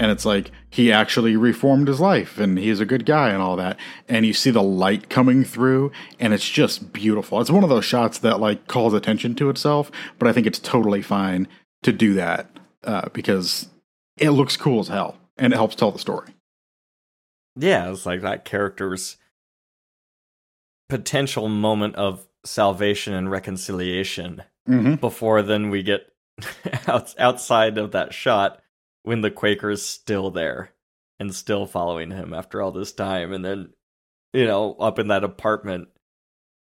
And 0.00 0.12
it's 0.12 0.24
like 0.24 0.52
he 0.70 0.92
actually 0.92 1.34
reformed 1.34 1.88
his 1.88 1.98
life 1.98 2.38
and 2.38 2.56
he's 2.56 2.78
a 2.78 2.86
good 2.86 3.04
guy 3.04 3.30
and 3.30 3.42
all 3.42 3.56
that. 3.56 3.76
And 4.08 4.24
you 4.24 4.32
see 4.32 4.52
the 4.52 4.62
light 4.62 5.10
coming 5.10 5.42
through 5.42 5.90
and 6.20 6.32
it's 6.32 6.48
just 6.48 6.92
beautiful. 6.92 7.40
It's 7.40 7.50
one 7.50 7.64
of 7.64 7.68
those 7.68 7.84
shots 7.84 8.18
that 8.18 8.38
like 8.38 8.68
calls 8.68 8.94
attention 8.94 9.34
to 9.34 9.50
itself 9.50 9.90
but 10.18 10.28
i 10.28 10.32
think 10.32 10.46
it's 10.46 10.58
totally 10.58 11.02
fine 11.02 11.48
to 11.82 11.92
do 11.92 12.14
that 12.14 12.50
uh, 12.84 13.08
because 13.12 13.68
it 14.16 14.30
looks 14.30 14.56
cool 14.56 14.80
as 14.80 14.88
hell 14.88 15.16
and 15.38 15.52
it 15.52 15.56
helps 15.56 15.74
tell 15.74 15.90
the 15.90 15.98
story 15.98 16.34
Yeah, 17.56 17.90
it's 17.90 18.06
like 18.06 18.22
that 18.22 18.44
character's 18.44 19.16
potential 20.88 21.48
moment 21.48 21.96
of 21.96 22.26
salvation 22.44 23.14
and 23.14 23.30
reconciliation 23.30 24.42
mm-hmm. 24.68 24.94
before 24.94 25.42
then 25.42 25.70
we 25.70 25.82
get 25.82 26.12
out, 26.86 27.14
outside 27.18 27.78
of 27.78 27.92
that 27.92 28.14
shot 28.14 28.60
when 29.02 29.20
the 29.20 29.30
Quaker's 29.30 29.82
still 29.82 30.30
there 30.30 30.70
and 31.18 31.34
still 31.34 31.66
following 31.66 32.10
him 32.10 32.32
after 32.32 32.62
all 32.62 32.70
this 32.70 32.92
time. 32.92 33.32
And 33.32 33.44
then, 33.44 33.70
you 34.32 34.46
know, 34.46 34.74
up 34.74 34.98
in 34.98 35.08
that 35.08 35.24
apartment, 35.24 35.88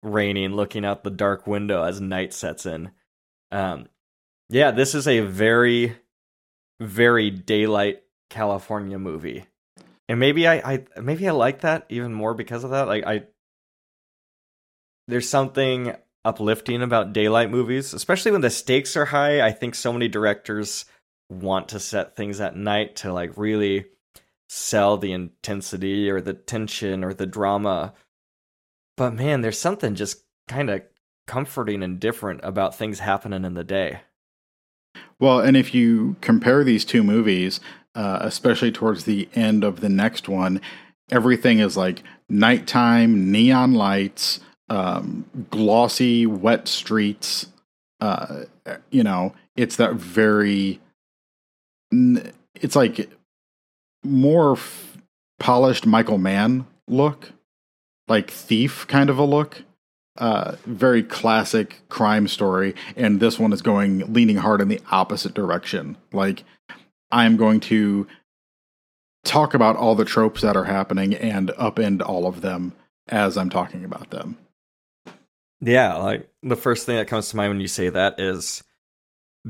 raining, 0.02 0.54
looking 0.54 0.85
out 0.85 1.04
the 1.04 1.11
dark 1.11 1.46
window 1.46 1.85
as 1.85 2.00
night 2.00 2.33
sets 2.33 2.66
in. 2.66 2.90
Um, 3.52 3.88
yeah, 4.48 4.70
this 4.70 4.94
is 4.94 5.06
a 5.06 5.20
very, 5.20 5.96
very 6.80 7.30
daylight 7.30 8.02
California 8.30 8.98
movie. 8.98 9.44
And 10.08 10.18
maybe 10.18 10.48
I, 10.48 10.54
I 10.74 11.00
maybe 11.00 11.28
I 11.28 11.32
like 11.32 11.60
that 11.60 11.84
even 11.88 12.14
more 12.14 12.34
because 12.34 12.64
of 12.64 12.70
that. 12.70 12.88
Like 12.88 13.04
I 13.06 13.24
there's 15.06 15.28
something 15.28 15.94
uplifting 16.24 16.82
about 16.82 17.12
daylight 17.12 17.50
movies, 17.50 17.92
especially 17.92 18.32
when 18.32 18.40
the 18.40 18.50
stakes 18.50 18.96
are 18.96 19.06
high. 19.06 19.44
I 19.44 19.52
think 19.52 19.74
so 19.74 19.92
many 19.92 20.08
directors 20.08 20.84
want 21.30 21.68
to 21.68 21.80
set 21.80 22.16
things 22.16 22.40
at 22.40 22.56
night 22.56 22.96
to 22.96 23.12
like 23.12 23.36
really 23.36 23.86
sell 24.48 24.96
the 24.96 25.12
intensity 25.12 26.10
or 26.10 26.20
the 26.20 26.34
tension 26.34 27.04
or 27.04 27.14
the 27.14 27.26
drama. 27.26 27.94
But 28.96 29.14
man, 29.14 29.40
there's 29.40 29.58
something 29.58 29.94
just 29.94 30.24
kind 30.48 30.70
of 30.70 30.82
comforting 31.26 31.82
and 31.82 32.00
different 32.00 32.40
about 32.42 32.74
things 32.74 32.98
happening 32.98 33.44
in 33.44 33.54
the 33.54 33.64
day. 33.64 34.00
Well, 35.20 35.40
and 35.40 35.56
if 35.56 35.74
you 35.74 36.16
compare 36.20 36.64
these 36.64 36.84
two 36.84 37.04
movies, 37.04 37.60
uh, 37.94 38.18
especially 38.22 38.72
towards 38.72 39.05
the 39.05 39.29
end 39.35 39.64
of 39.64 39.81
the 39.81 39.88
next 39.88 40.29
one, 40.29 40.61
everything 41.11 41.59
is 41.59 41.76
like 41.76 42.03
nighttime, 42.29 43.31
neon 43.31 43.74
lights, 43.74 44.40
um, 44.68 45.24
glossy, 45.50 46.26
wet 46.26 46.68
streets. 46.68 47.46
Uh, 48.00 48.44
you 48.90 49.03
know, 49.03 49.35
it's 49.57 49.76
that 49.76 49.94
very, 49.94 50.81
it's 51.92 52.76
like 52.76 53.11
more 54.03 54.53
f- 54.53 54.96
polished 55.38 55.87
Michael 55.87 56.18
Mann 56.18 56.66
look, 56.88 57.33
like 58.09 58.31
thief 58.31 58.87
kind 58.87 59.11
of 59.11 59.18
a 59.18 59.24
look 59.24 59.62
uh, 60.20 60.57
very 60.66 61.03
classic 61.03 61.81
crime 61.88 62.29
story, 62.29 62.74
and 62.94 63.20
this 63.20 63.38
one 63.38 63.53
is 63.53 63.62
going 63.62 64.12
leaning 64.12 64.37
hard 64.37 64.61
in 64.61 64.68
the 64.68 64.81
opposite 64.90 65.35
direction. 65.35 65.96
Like, 66.12 66.44
I'm 67.10 67.36
going 67.36 67.60
to 67.60 68.06
talk 69.24 69.54
about 69.54 69.76
all 69.76 69.94
the 69.94 70.04
tropes 70.04 70.42
that 70.42 70.56
are 70.56 70.64
happening 70.64 71.14
and 71.14 71.50
upend 71.50 72.02
all 72.06 72.26
of 72.26 72.40
them 72.40 72.74
as 73.08 73.36
I'm 73.36 73.50
talking 73.50 73.84
about 73.84 74.10
them. 74.10 74.38
Yeah, 75.60 75.96
like 75.96 76.30
the 76.42 76.56
first 76.56 76.86
thing 76.86 76.96
that 76.96 77.08
comes 77.08 77.28
to 77.28 77.36
mind 77.36 77.50
when 77.50 77.60
you 77.60 77.68
say 77.68 77.90
that 77.90 78.18
is 78.18 78.64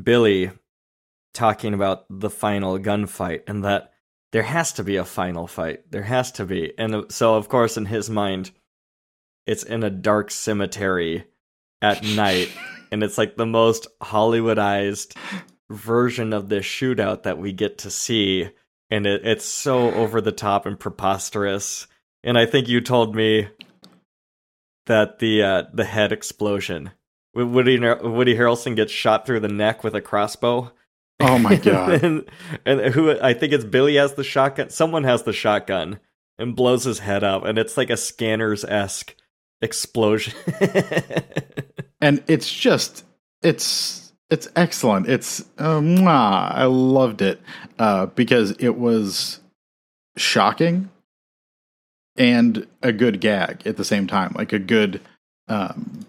Billy 0.01 0.51
talking 1.35 1.75
about 1.75 2.05
the 2.11 2.31
final 2.31 2.79
gunfight 2.79 3.43
and 3.47 3.65
that 3.65 3.93
there 4.33 4.43
has 4.43 4.73
to 4.75 4.85
be 4.85 4.97
a 4.97 5.05
final 5.05 5.47
fight. 5.47 5.91
There 5.91 6.03
has 6.03 6.33
to 6.33 6.45
be. 6.45 6.73
And 6.79 6.95
uh, 6.95 7.03
so, 7.09 7.35
of 7.35 7.49
course, 7.49 7.77
in 7.77 7.87
his 7.87 8.09
mind, 8.09 8.51
it's 9.47 9.63
in 9.63 9.83
a 9.83 9.91
dark 9.91 10.31
cemetery 10.31 11.25
at 11.83 12.03
night. 12.03 12.51
and 12.93 13.03
it's 13.03 13.19
like 13.19 13.37
the 13.37 13.47
most 13.47 13.87
Hollywoodized 14.01 15.17
version 15.71 16.33
of 16.33 16.49
this 16.49 16.67
shootout 16.67 17.23
that 17.23 17.39
we 17.39 17.53
get 17.53 17.79
to 17.79 17.91
see. 17.91 18.51
And 18.91 19.07
it, 19.07 19.25
it's 19.25 19.45
so 19.45 19.93
over 19.93 20.21
the 20.21 20.33
top 20.33 20.67
and 20.67 20.79
preposterous. 20.79 21.87
And 22.23 22.37
I 22.37 22.45
think 22.45 22.69
you 22.69 22.81
told 22.81 23.15
me 23.15 23.49
that 24.87 25.21
the 25.21 25.43
uh, 25.43 25.63
the 25.73 25.85
head 25.85 26.13
explosion. 26.13 26.91
Woody 27.33 27.79
Woody 27.79 28.35
Harrelson 28.35 28.75
gets 28.75 28.93
shot 28.93 29.25
through 29.25 29.41
the 29.41 29.49
neck 29.49 29.85
with 29.85 29.95
a 29.95 30.01
crossbow. 30.01 30.73
Oh 31.21 31.39
my 31.39 31.55
god! 31.57 32.03
and, 32.03 32.25
and 32.67 32.81
who 32.93 33.19
I 33.21 33.33
think 33.35 33.53
it's 33.53 33.65
Billy 33.65 33.95
has 33.97 34.15
the 34.15 34.25
shotgun. 34.25 34.71
Someone 34.71 35.05
has 35.05 35.23
the 35.23 35.33
shotgun 35.33 36.01
and 36.39 36.57
blows 36.57 36.85
his 36.85 36.99
head 36.99 37.23
up, 37.23 37.45
and 37.45 37.57
it's 37.57 37.77
like 37.77 37.91
a 37.91 37.97
scanners 37.97 38.65
esque 38.65 39.15
explosion. 39.63 40.35
and 42.01 42.25
it's 42.27 42.53
just 42.53 43.05
it's 43.43 44.10
it's 44.31 44.49
excellent. 44.55 45.09
It's 45.09 45.41
uh, 45.59 45.81
mwah, 45.81 46.53
I 46.55 46.65
loved 46.65 47.21
it 47.21 47.41
uh, 47.79 48.07
because 48.07 48.53
it 48.53 48.77
was 48.77 49.41
shocking 50.17 50.89
and 52.17 52.67
a 52.83 52.93
good 52.93 53.21
gag 53.21 53.67
at 53.67 53.77
the 53.77 53.85
same 53.85 54.07
time, 54.07 54.33
like 54.37 54.53
a 54.53 54.59
good 54.59 55.01
um, 55.49 56.07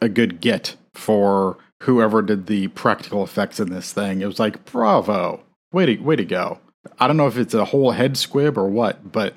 a 0.00 0.08
good 0.08 0.40
get 0.40 0.76
for 0.94 1.56
whoever 1.82 2.20
did 2.20 2.46
the 2.46 2.68
practical 2.68 3.24
effects 3.24 3.58
in 3.58 3.70
this 3.70 3.92
thing. 3.92 4.20
It 4.20 4.26
was 4.26 4.38
like 4.38 4.64
bravo, 4.66 5.42
way 5.72 5.86
to 5.86 5.96
way 5.98 6.16
to 6.16 6.24
go. 6.24 6.58
I 6.98 7.06
don't 7.06 7.16
know 7.16 7.28
if 7.28 7.38
it's 7.38 7.54
a 7.54 7.64
whole 7.64 7.92
head 7.92 8.16
squib 8.16 8.58
or 8.58 8.68
what, 8.68 9.12
but 9.12 9.34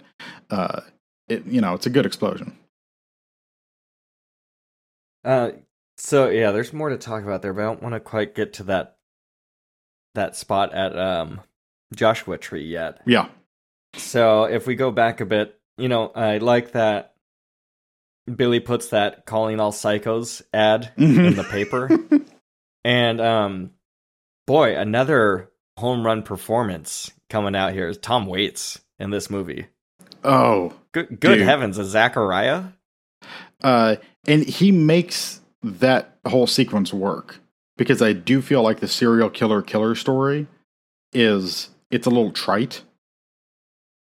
uh, 0.50 0.82
it 1.30 1.46
you 1.46 1.62
know 1.62 1.74
it's 1.74 1.86
a 1.86 1.92
good 1.92 2.06
explosion. 2.06 2.58
Uh, 5.24 5.52
so 5.98 6.30
yeah, 6.30 6.52
there's 6.52 6.74
more 6.74 6.90
to 6.90 6.98
talk 6.98 7.24
about 7.24 7.42
there, 7.42 7.54
but 7.54 7.62
I 7.62 7.66
don't 7.66 7.84
want 7.84 7.94
to 7.94 8.00
quite 8.00 8.36
get 8.36 8.54
to 8.54 8.64
that 8.64 8.98
that 10.16 10.36
spot 10.36 10.74
at 10.74 10.98
um 10.98 11.42
Joshua 11.96 12.38
Tree 12.38 12.66
yet. 12.66 13.02
Yeah. 13.06 13.28
So 13.96 14.44
if 14.46 14.68
we 14.68 14.76
go 14.76 14.92
back 14.92 15.22
a 15.22 15.26
bit, 15.26 15.60
you 15.78 15.88
know, 15.90 16.12
I 16.16 16.38
like 16.40 16.72
that 16.74 17.14
Billy 18.34 18.60
puts 18.60 18.90
that 18.90 19.26
calling 19.26 19.60
all 19.60 19.72
psychos 19.72 20.42
ad 20.54 20.92
Mhm. 20.98 21.28
in 21.28 21.36
the 21.36 21.44
paper. 21.44 21.90
and 22.84 23.22
um 23.22 23.72
boy, 24.48 24.76
another 24.78 25.52
home 25.78 26.06
run 26.06 26.24
performance 26.24 27.12
coming 27.30 27.56
out 27.56 27.74
here 27.74 27.88
is 27.88 27.98
Tom 27.98 28.26
Waits 28.26 28.80
in 29.00 29.10
this 29.10 29.30
movie. 29.30 29.68
Oh, 30.24 30.74
Good 30.92 31.20
good 31.20 31.40
heavens, 31.42 31.78
a 31.78 31.84
Zachariah? 31.86 32.64
uh, 33.64 33.96
and 34.28 34.44
he 34.44 34.72
makes 34.72 35.40
that 35.66 36.16
whole 36.28 36.46
sequence 36.46 36.94
work 36.94 37.40
because 37.76 38.02
I 38.02 38.14
do 38.14 38.42
feel 38.42 38.62
like 38.62 38.80
the 38.80 38.88
serial 38.88 39.30
killer 39.32 39.64
killer 39.64 39.96
story 39.96 40.48
is 41.12 41.70
it's 41.90 42.06
a 42.06 42.12
little 42.12 42.32
trite. 42.32 42.84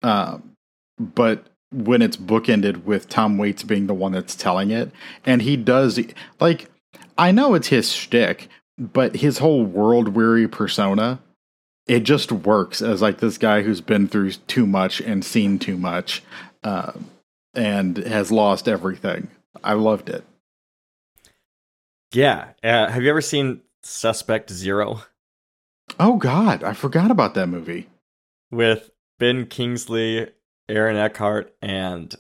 Um, 0.04 0.51
but 0.99 1.47
when 1.71 2.04
it's 2.04 2.17
bookended 2.17 2.84
with 2.84 3.10
Tom 3.10 3.38
Waits 3.38 3.63
being 3.63 3.88
the 3.88 3.93
one 3.95 4.12
that's 4.12 4.36
telling 4.36 4.69
it, 4.69 4.91
and 5.25 5.41
he 5.41 5.58
does 5.58 5.99
like 6.39 6.69
I 7.17 7.32
know 7.32 7.56
it's 7.56 7.69
his 7.69 7.91
shtick, 7.91 8.47
but 8.78 9.17
his 9.17 9.39
whole 9.39 9.65
world 9.65 10.10
weary 10.10 10.47
persona, 10.47 11.19
it 11.88 12.01
just 12.01 12.32
works 12.32 12.82
as 12.82 13.01
like 13.01 13.17
this 13.19 13.39
guy 13.39 13.63
who's 13.63 13.82
been 13.82 14.08
through 14.08 14.34
too 14.34 14.67
much 14.67 15.01
and 15.01 15.25
seen 15.25 15.58
too 15.58 15.78
much, 15.78 16.21
uh, 16.63 16.91
and 17.56 17.97
has 17.97 18.32
lost 18.32 18.67
everything. 18.67 19.30
I 19.63 19.73
loved 19.73 20.10
it. 20.10 20.23
Yeah. 22.15 22.51
Uh, 22.63 22.89
have 22.89 23.04
you 23.04 23.10
ever 23.10 23.21
seen 23.21 23.62
Suspect 23.84 24.49
Zero? 24.49 25.01
Oh 25.99 26.15
God, 26.15 26.63
I 26.63 26.73
forgot 26.73 27.12
about 27.12 27.34
that 27.34 27.47
movie 27.47 27.89
with 28.51 28.89
Ben 29.19 29.45
Kingsley, 29.47 30.30
Aaron 30.69 30.95
Eckhart, 30.95 31.54
and 31.62 32.15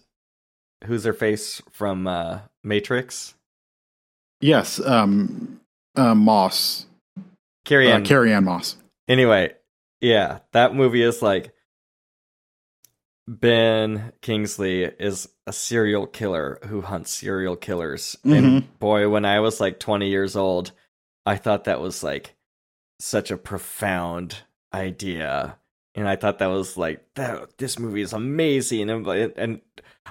who's 0.83 1.03
their 1.03 1.13
face 1.13 1.61
from 1.71 2.07
uh, 2.07 2.41
Matrix? 2.61 3.35
Yes, 4.41 4.81
um, 4.81 5.61
uh, 5.95 6.13
Moss. 6.13 6.87
Carrie 7.63 7.89
Ann. 7.89 8.03
Uh, 8.03 8.05
Carrie 8.05 8.33
Ann 8.33 8.43
Moss. 8.43 8.75
Anyway, 9.07 9.53
yeah, 10.01 10.39
that 10.51 10.75
movie 10.75 11.01
is 11.01 11.21
like 11.21 11.53
Ben 13.27 14.13
Kingsley 14.21 14.83
is 14.83 15.27
a 15.47 15.53
serial 15.53 16.05
killer 16.05 16.59
who 16.65 16.81
hunts 16.81 17.11
serial 17.11 17.55
killers. 17.55 18.15
Mm-hmm. 18.25 18.33
And 18.33 18.79
boy, 18.79 19.09
when 19.09 19.25
I 19.25 19.39
was 19.39 19.59
like 19.59 19.79
20 19.79 20.09
years 20.09 20.35
old, 20.35 20.71
I 21.25 21.37
thought 21.37 21.63
that 21.63 21.81
was 21.81 22.03
like 22.03 22.35
such 22.99 23.31
a 23.31 23.37
profound 23.37 24.37
idea. 24.73 25.57
And 25.95 26.07
I 26.07 26.17
thought 26.17 26.39
that 26.39 26.47
was 26.47 26.77
like 26.77 27.03
that 27.15 27.57
this 27.57 27.79
movie 27.79 28.01
is 28.01 28.13
amazing 28.13 28.89
and 28.89 29.07
and 29.07 29.61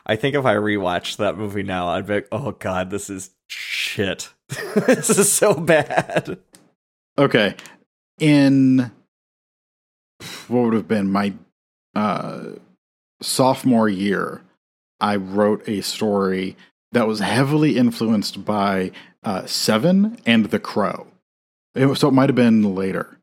I 0.07 0.17
think 0.17 0.35
if 0.35 0.45
I 0.45 0.55
rewatched 0.55 1.19
that 1.19 1.39
movie 1.39 1.63
now, 1.63 1.89
I'd 1.89 2.07
be 2.07 2.15
like, 2.15 2.29
"Oh 2.33 2.53
god, 2.53 2.91
this 2.91 3.09
is 3.11 3.31
shit. 3.49 4.33
this 4.49 5.11
is 5.11 5.33
so 5.33 5.55
bad." 5.55 6.39
Okay. 7.17 7.55
In 8.19 8.91
what 10.49 10.65
would 10.65 10.75
have 10.75 10.89
been 10.89 11.11
my 11.11 11.35
uh 11.95 12.45
sophomore 13.25 13.89
year, 13.89 14.43
I 15.01 15.17
wrote 15.17 15.69
a 15.69 15.81
story 15.81 16.57
that 16.93 17.07
was 17.07 17.21
heavily 17.21 17.77
influenced 17.77 18.45
by 18.45 18.93
uh, 19.23 19.47
Seven 19.47 20.19
and 20.25 20.47
The 20.47 20.59
Crow. 20.59 21.09
It 21.75 21.87
was, 21.87 22.01
so 22.01 22.09
it 22.09 22.15
might 22.15 22.29
have 22.29 22.37
been 22.37 22.75
later, 22.75 23.19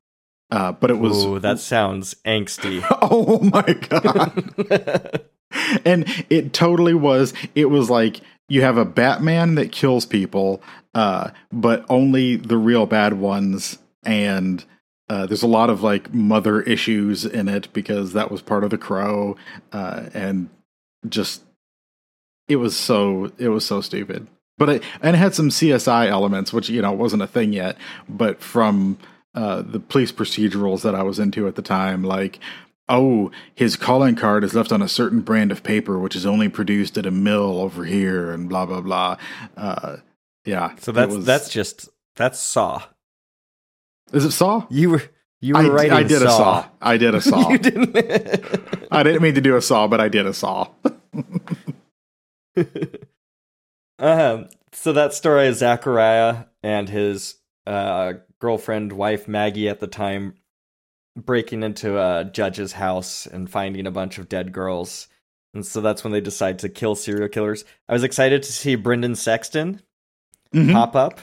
uh, 0.49 0.73
but 0.73 0.91
it 0.91 0.99
was. 0.99 1.23
Ooh, 1.25 1.39
that 1.39 1.59
sounds 1.59 2.15
angsty. 2.25 2.85
oh 3.01 3.39
my 3.39 3.73
god! 3.73 5.21
and 5.85 6.05
it 6.29 6.51
totally 6.51 6.93
was. 6.93 7.33
It 7.55 7.69
was 7.69 7.89
like 7.89 8.19
you 8.49 8.61
have 8.61 8.77
a 8.77 8.83
Batman 8.83 9.55
that 9.55 9.71
kills 9.71 10.05
people, 10.05 10.61
uh, 10.93 11.29
but 11.53 11.85
only 11.87 12.35
the 12.35 12.57
real 12.57 12.85
bad 12.85 13.13
ones, 13.13 13.77
and 14.03 14.65
uh, 15.11 15.25
there's 15.25 15.43
a 15.43 15.47
lot 15.47 15.69
of 15.69 15.83
like 15.83 16.13
mother 16.13 16.61
issues 16.61 17.25
in 17.25 17.49
it 17.49 17.67
because 17.73 18.13
that 18.13 18.31
was 18.31 18.41
part 18.41 18.63
of 18.63 18.69
the 18.69 18.77
crow, 18.77 19.35
uh, 19.73 20.05
and 20.13 20.49
just 21.09 21.43
it 22.47 22.55
was 22.55 22.77
so 22.77 23.29
it 23.37 23.49
was 23.49 23.65
so 23.65 23.81
stupid. 23.81 24.27
But 24.57 24.69
it 24.69 24.83
and 25.01 25.13
it 25.13 25.19
had 25.19 25.35
some 25.35 25.49
CSI 25.49 26.07
elements, 26.07 26.53
which 26.53 26.69
you 26.69 26.81
know 26.81 26.93
wasn't 26.93 27.23
a 27.23 27.27
thing 27.27 27.51
yet. 27.51 27.75
But 28.07 28.41
from 28.41 28.99
uh, 29.35 29.63
the 29.63 29.81
police 29.81 30.13
procedurals 30.13 30.81
that 30.83 30.95
I 30.95 31.03
was 31.03 31.19
into 31.19 31.45
at 31.45 31.55
the 31.55 31.61
time, 31.61 32.05
like 32.05 32.39
oh, 32.87 33.31
his 33.53 33.75
calling 33.75 34.15
card 34.15 34.45
is 34.45 34.53
left 34.53 34.71
on 34.71 34.81
a 34.81 34.87
certain 34.87 35.19
brand 35.19 35.51
of 35.51 35.61
paper, 35.61 35.99
which 35.99 36.15
is 36.15 36.25
only 36.25 36.47
produced 36.47 36.97
at 36.97 37.05
a 37.05 37.11
mill 37.11 37.59
over 37.59 37.83
here, 37.83 38.31
and 38.31 38.47
blah 38.47 38.65
blah 38.65 38.79
blah. 38.79 39.17
Uh, 39.57 39.97
yeah. 40.45 40.73
So 40.77 40.93
that's 40.93 41.13
was, 41.13 41.25
that's 41.25 41.49
just 41.49 41.89
that's 42.15 42.39
Saw. 42.39 42.83
Is 44.13 44.25
it 44.25 44.31
Saw? 44.31 44.65
You 44.69 44.89
were 44.91 45.03
you 45.41 45.55
were 45.55 45.61
I, 45.61 45.67
writing. 45.69 45.93
I 45.93 46.03
did 46.03 46.19
saw. 46.19 46.25
a 46.25 46.29
Saw. 46.29 46.69
I 46.81 46.97
did 46.97 47.15
a 47.15 47.21
Saw. 47.29 47.49
you 47.49 47.57
didn't. 47.57 47.97
I 48.91 49.03
didn't 49.03 49.21
mean 49.23 49.35
to 49.35 49.41
do 49.41 49.55
a 49.57 49.61
Saw, 49.61 49.87
but 49.87 49.99
I 49.99 50.07
did 50.07 50.25
a 50.25 50.33
Saw. 50.33 50.69
um. 53.99 54.49
So 54.73 54.93
that 54.93 55.13
story 55.13 55.47
is 55.47 55.57
Zachariah 55.57 56.45
and 56.63 56.87
his 56.87 57.35
uh, 57.67 58.13
girlfriend, 58.39 58.93
wife 58.93 59.27
Maggie 59.27 59.67
at 59.67 59.81
the 59.81 59.87
time, 59.87 60.35
breaking 61.17 61.63
into 61.63 61.99
a 61.99 62.23
judge's 62.23 62.71
house 62.73 63.25
and 63.25 63.49
finding 63.49 63.85
a 63.87 63.91
bunch 63.91 64.17
of 64.17 64.29
dead 64.29 64.53
girls. 64.53 65.09
And 65.53 65.65
so 65.65 65.81
that's 65.81 66.05
when 66.05 66.13
they 66.13 66.21
decide 66.21 66.59
to 66.59 66.69
kill 66.69 66.95
serial 66.95 67.27
killers. 67.27 67.65
I 67.89 67.93
was 67.93 68.05
excited 68.05 68.43
to 68.43 68.51
see 68.53 68.75
Brendan 68.75 69.15
Sexton 69.15 69.81
mm-hmm. 70.53 70.71
pop 70.71 70.95
up 70.95 71.19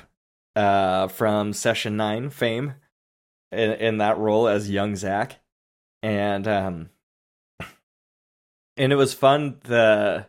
uh, 0.58 1.06
from 1.06 1.52
Session 1.52 1.96
Nine 1.96 2.30
fame 2.30 2.74
in, 3.52 3.72
in 3.74 3.98
that 3.98 4.18
role 4.18 4.48
as 4.48 4.68
young 4.68 4.96
Zach, 4.96 5.36
and 6.02 6.48
um, 6.48 6.90
and 8.76 8.92
it 8.92 8.96
was 8.96 9.14
fun. 9.14 9.58
The 9.62 10.26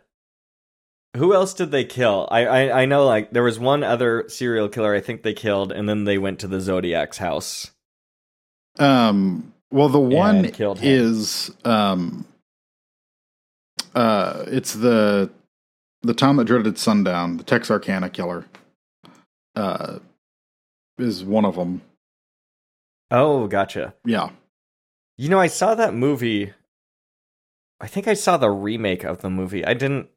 who 1.16 1.34
else 1.34 1.52
did 1.52 1.72
they 1.72 1.84
kill? 1.84 2.28
I, 2.30 2.46
I 2.46 2.82
I 2.82 2.84
know 2.84 3.04
like 3.04 3.32
there 3.32 3.42
was 3.42 3.58
one 3.58 3.82
other 3.82 4.28
serial 4.28 4.68
killer 4.68 4.94
I 4.94 5.00
think 5.00 5.24
they 5.24 5.34
killed, 5.34 5.72
and 5.72 5.88
then 5.88 6.04
they 6.04 6.16
went 6.16 6.38
to 6.40 6.46
the 6.46 6.60
Zodiac's 6.60 7.18
house. 7.18 7.72
Um. 8.78 9.52
Well, 9.72 9.88
the 9.88 9.98
one 9.98 10.48
killed 10.52 10.78
is 10.80 11.50
um. 11.64 12.24
Uh, 13.96 14.44
it's 14.46 14.74
the 14.74 15.28
the 16.02 16.14
town 16.14 16.36
that 16.36 16.44
dreaded 16.44 16.78
sundown, 16.78 17.36
the 17.36 17.42
Texarkana 17.42 18.10
killer. 18.10 18.44
Uh, 19.56 19.98
is 21.02 21.24
one 21.24 21.44
of 21.44 21.56
them. 21.56 21.82
Oh, 23.10 23.46
gotcha. 23.46 23.94
Yeah. 24.04 24.30
You 25.18 25.28
know, 25.28 25.38
I 25.38 25.48
saw 25.48 25.74
that 25.74 25.94
movie. 25.94 26.52
I 27.80 27.86
think 27.86 28.08
I 28.08 28.14
saw 28.14 28.36
the 28.36 28.50
remake 28.50 29.04
of 29.04 29.20
the 29.20 29.30
movie. 29.30 29.64
I 29.64 29.74
didn't. 29.74 30.08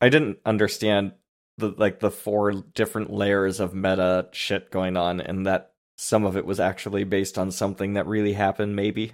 I 0.00 0.08
didn't 0.08 0.38
understand 0.44 1.12
the 1.58 1.74
like 1.76 2.00
the 2.00 2.10
four 2.10 2.52
different 2.52 3.12
layers 3.12 3.60
of 3.60 3.74
meta 3.74 4.28
shit 4.32 4.70
going 4.70 4.96
on, 4.96 5.20
and 5.20 5.46
that 5.46 5.72
some 5.96 6.24
of 6.24 6.36
it 6.36 6.46
was 6.46 6.60
actually 6.60 7.04
based 7.04 7.38
on 7.38 7.50
something 7.50 7.94
that 7.94 8.06
really 8.06 8.32
happened. 8.32 8.74
Maybe. 8.74 9.12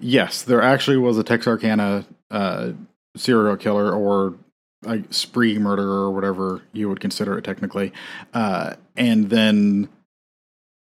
Yes, 0.00 0.42
there 0.42 0.62
actually 0.62 0.96
was 0.96 1.18
a 1.18 1.24
Texarkana 1.24 2.06
uh, 2.30 2.72
serial 3.16 3.56
killer 3.56 3.92
or 3.92 4.36
a 4.86 5.02
spree 5.10 5.58
murderer 5.58 6.06
or 6.06 6.10
whatever 6.10 6.62
you 6.72 6.88
would 6.88 7.00
consider 7.00 7.36
it 7.38 7.44
technically, 7.44 7.92
uh, 8.34 8.74
and 8.96 9.30
then 9.30 9.88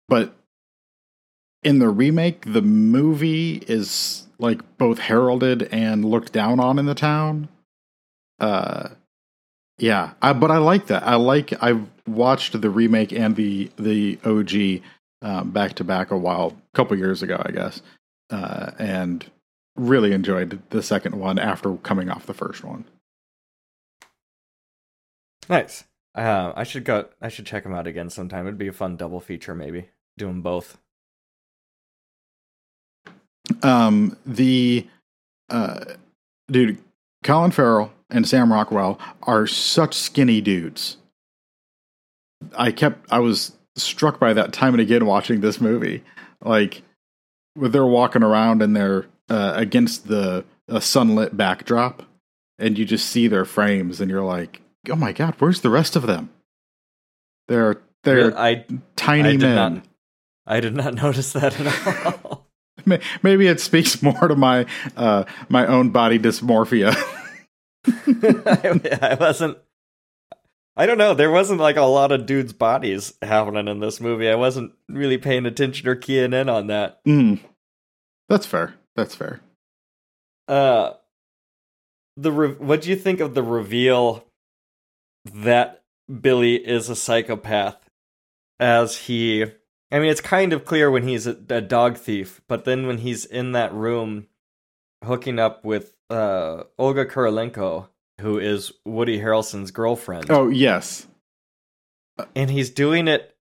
but 0.09 0.35
in 1.63 1.79
the 1.79 1.89
remake, 1.89 2.53
the 2.53 2.63
movie 2.63 3.63
is 3.69 4.27
like 4.39 4.79
both 4.79 4.99
heralded 4.99 5.69
and 5.71 6.05
looked 6.05 6.33
down 6.33 6.59
on 6.59 6.79
in 6.79 6.87
the 6.87 6.95
town. 6.95 7.49
Uh, 8.39 8.91
yeah, 9.79 10.13
I, 10.21 10.33
but 10.33 10.51
I 10.51 10.59
like 10.59 10.87
that. 10.87 11.07
I 11.07 11.15
like. 11.17 11.53
I 11.63 11.81
watched 12.07 12.61
the 12.61 12.71
remake 12.71 13.13
and 13.13 13.37
the 13.37 13.71
the 13.77 14.19
OG 14.25 14.83
um, 15.23 15.51
back 15.51 15.75
to 15.75 15.85
back 15.85 16.11
a 16.11 16.19
while, 16.19 16.57
a 16.73 16.77
couple 16.77 16.97
years 16.99 17.23
ago, 17.23 17.41
I 17.45 17.51
guess, 17.51 17.83
uh, 18.31 18.73
and 18.79 19.25
really 19.77 20.13
enjoyed 20.13 20.61
the 20.71 20.83
second 20.83 21.15
one 21.15 21.39
after 21.39 21.77
coming 21.77 22.11
off 22.11 22.27
the 22.27 22.35
first 22.35 22.65
one. 22.65 22.85
Nice. 25.51 25.85
Uh, 26.15 26.53
I 26.55 26.63
should 26.63 26.85
go. 26.85 27.07
I 27.21 27.29
should 27.29 27.45
check 27.45 27.65
them 27.65 27.75
out 27.75 27.87
again 27.87 28.09
sometime. 28.09 28.47
It'd 28.47 28.57
be 28.59 28.69
a 28.69 28.73
fun 28.73 28.97
double 28.97 29.21
feature, 29.21 29.55
maybe 29.55 29.91
do 30.17 30.27
them 30.27 30.43
both. 30.43 30.79
Um, 33.63 34.17
the 34.25 34.87
uh, 35.51 35.85
dude, 36.51 36.79
Colin 37.25 37.51
Farrell 37.51 37.93
and 38.11 38.27
Sam 38.27 38.53
Rockwell 38.53 38.99
are 39.23 39.47
such 39.47 39.95
skinny 39.95 40.41
dudes. 40.41 40.97
I 42.57 42.71
kept, 42.71 43.07
I 43.13 43.19
was 43.19 43.53
struck 43.77 44.19
by 44.19 44.33
that 44.33 44.53
time 44.53 44.75
and 44.75 44.81
again 44.81 45.05
watching 45.05 45.41
this 45.41 45.61
movie. 45.61 46.05
Like, 46.43 46.83
when 47.55 47.73
they're 47.73 47.85
walking 47.85 48.23
around 48.23 48.63
and 48.63 48.75
they're 48.75 49.07
uh, 49.29 49.53
against 49.57 50.07
the 50.07 50.45
sunlit 50.79 51.37
backdrop, 51.37 52.05
and 52.59 52.79
you 52.79 52.85
just 52.85 53.09
see 53.09 53.27
their 53.27 53.45
frames, 53.45 54.01
and 54.01 54.11
you're 54.11 54.23
like, 54.23 54.63
oh 54.89 54.97
my 54.97 55.13
god, 55.13 55.35
where's 55.39 55.61
the 55.61 55.71
rest 55.71 55.97
of 55.97 56.07
them? 56.07 56.31
They're 57.49 57.83
they're 58.05 58.39
I, 58.39 58.65
tiny 58.97 59.31
I 59.31 59.37
men. 59.37 59.75
Not, 59.75 59.85
I 60.47 60.61
did 60.61 60.75
not 60.75 60.95
notice 61.03 61.33
that 61.33 61.59
at 61.61 62.25
all. 62.25 62.47
Maybe 63.23 63.47
it 63.47 63.61
speaks 63.61 64.03
more 64.03 64.29
to 64.29 64.35
my 64.35 64.67
uh, 64.97 65.25
my 65.49 65.67
own 65.67 65.91
body 65.91 66.19
dysmorphia. 66.19 66.95
I, 67.87 68.99
I 69.13 69.15
wasn't. 69.15 69.59
I 70.77 70.87
don't 70.87 70.99
know. 70.99 71.13
There 71.13 71.31
wasn't 71.31 71.61
like 71.61 71.77
a 71.77 71.83
lot 71.83 72.13
of 72.13 72.25
dudes' 72.25 72.55
bodies 72.55 73.13
happening 73.21 73.69
in 73.69 73.81
this 73.81 74.01
movie. 74.01 74.31
I 74.31 74.35
wasn't 74.37 74.73
really 74.89 75.19
paying 75.19 75.45
attention 75.45 75.89
or 75.89 75.95
keying 75.95 76.33
in 76.33 76.49
on 76.49 76.69
that. 76.69 77.05
Mm. 77.05 77.41
That's 78.29 78.47
fair. 78.47 78.75
That's 78.97 79.15
fair. 79.15 79.41
Uh, 80.49 80.93
the 82.17 82.33
re- 82.33 82.55
what 82.55 82.81
do 82.81 82.91
you 82.91 82.97
think 82.97 83.21
of 83.21 83.35
the 83.35 83.43
reveal 83.43 84.25
that 85.25 85.83
Billy 86.21 86.57
is 86.57 86.89
a 86.89 86.97
psychopath 86.97 87.89
as 88.59 88.97
he 88.97 89.45
I 89.93 89.99
mean 89.99 90.11
it's 90.11 90.21
kind 90.21 90.53
of 90.53 90.65
clear 90.65 90.91
when 90.91 91.07
he's 91.07 91.27
a, 91.27 91.37
a 91.49 91.61
dog 91.61 91.97
thief, 91.97 92.41
but 92.49 92.65
then 92.65 92.87
when 92.87 92.99
he's 92.99 93.25
in 93.25 93.53
that 93.53 93.73
room 93.73 94.27
hooking 95.05 95.39
up 95.39 95.65
with 95.65 95.95
uh 96.11 96.65
Olga 96.79 97.07
Kurylenko, 97.07 97.89
who 98.21 98.39
is 98.39 98.73
Woody 98.85 99.19
Harrelson's 99.21 99.71
girlfriend. 99.71 100.31
Oh, 100.31 100.49
yes. 100.49 101.07
And 102.37 102.51
he's 102.51 102.71
doing 102.71 103.09
it 103.09 103.35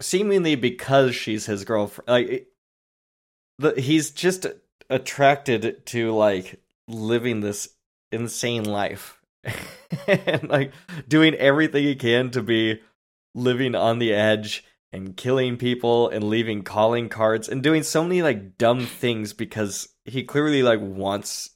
seemingly 0.00 0.54
because 0.54 1.14
she's 1.14 1.46
his 1.46 1.64
girlfriend. 1.64 2.08
Like 2.08 2.48
the, 3.58 3.80
he's 3.80 4.10
just 4.10 4.46
attracted 4.88 5.84
to 5.86 6.12
like 6.12 6.60
living 6.88 7.40
this 7.40 7.68
insane 8.12 8.64
life 8.64 9.20
and 10.06 10.48
like 10.48 10.72
doing 11.08 11.34
everything 11.34 11.84
he 11.84 11.94
can 11.94 12.30
to 12.30 12.42
be 12.42 12.80
living 13.34 13.74
on 13.74 13.98
the 13.98 14.12
edge 14.12 14.64
and 14.92 15.16
killing 15.16 15.56
people 15.56 16.08
and 16.08 16.24
leaving 16.24 16.62
calling 16.62 17.08
cards 17.08 17.48
and 17.48 17.62
doing 17.62 17.82
so 17.82 18.02
many 18.02 18.22
like 18.22 18.56
dumb 18.56 18.86
things 18.86 19.32
because 19.32 19.88
he 20.04 20.22
clearly 20.22 20.62
like 20.62 20.80
wants 20.80 21.50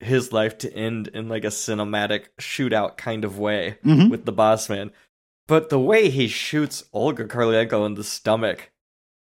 his 0.00 0.32
life 0.32 0.56
to 0.58 0.72
end 0.74 1.08
in 1.08 1.28
like 1.28 1.44
a 1.44 1.48
cinematic 1.48 2.24
shootout 2.40 2.96
kind 2.96 3.24
of 3.24 3.38
way 3.38 3.76
Mhm. 3.84 4.10
with 4.10 4.24
the 4.24 4.32
boss 4.32 4.68
man. 4.68 4.90
But 5.46 5.68
the 5.68 5.78
way 5.80 6.10
he 6.10 6.26
shoots 6.28 6.84
Olga 6.92 7.24
Kurylenko 7.26 7.84
in 7.86 7.94
the 7.94 8.04
stomach 8.04 8.70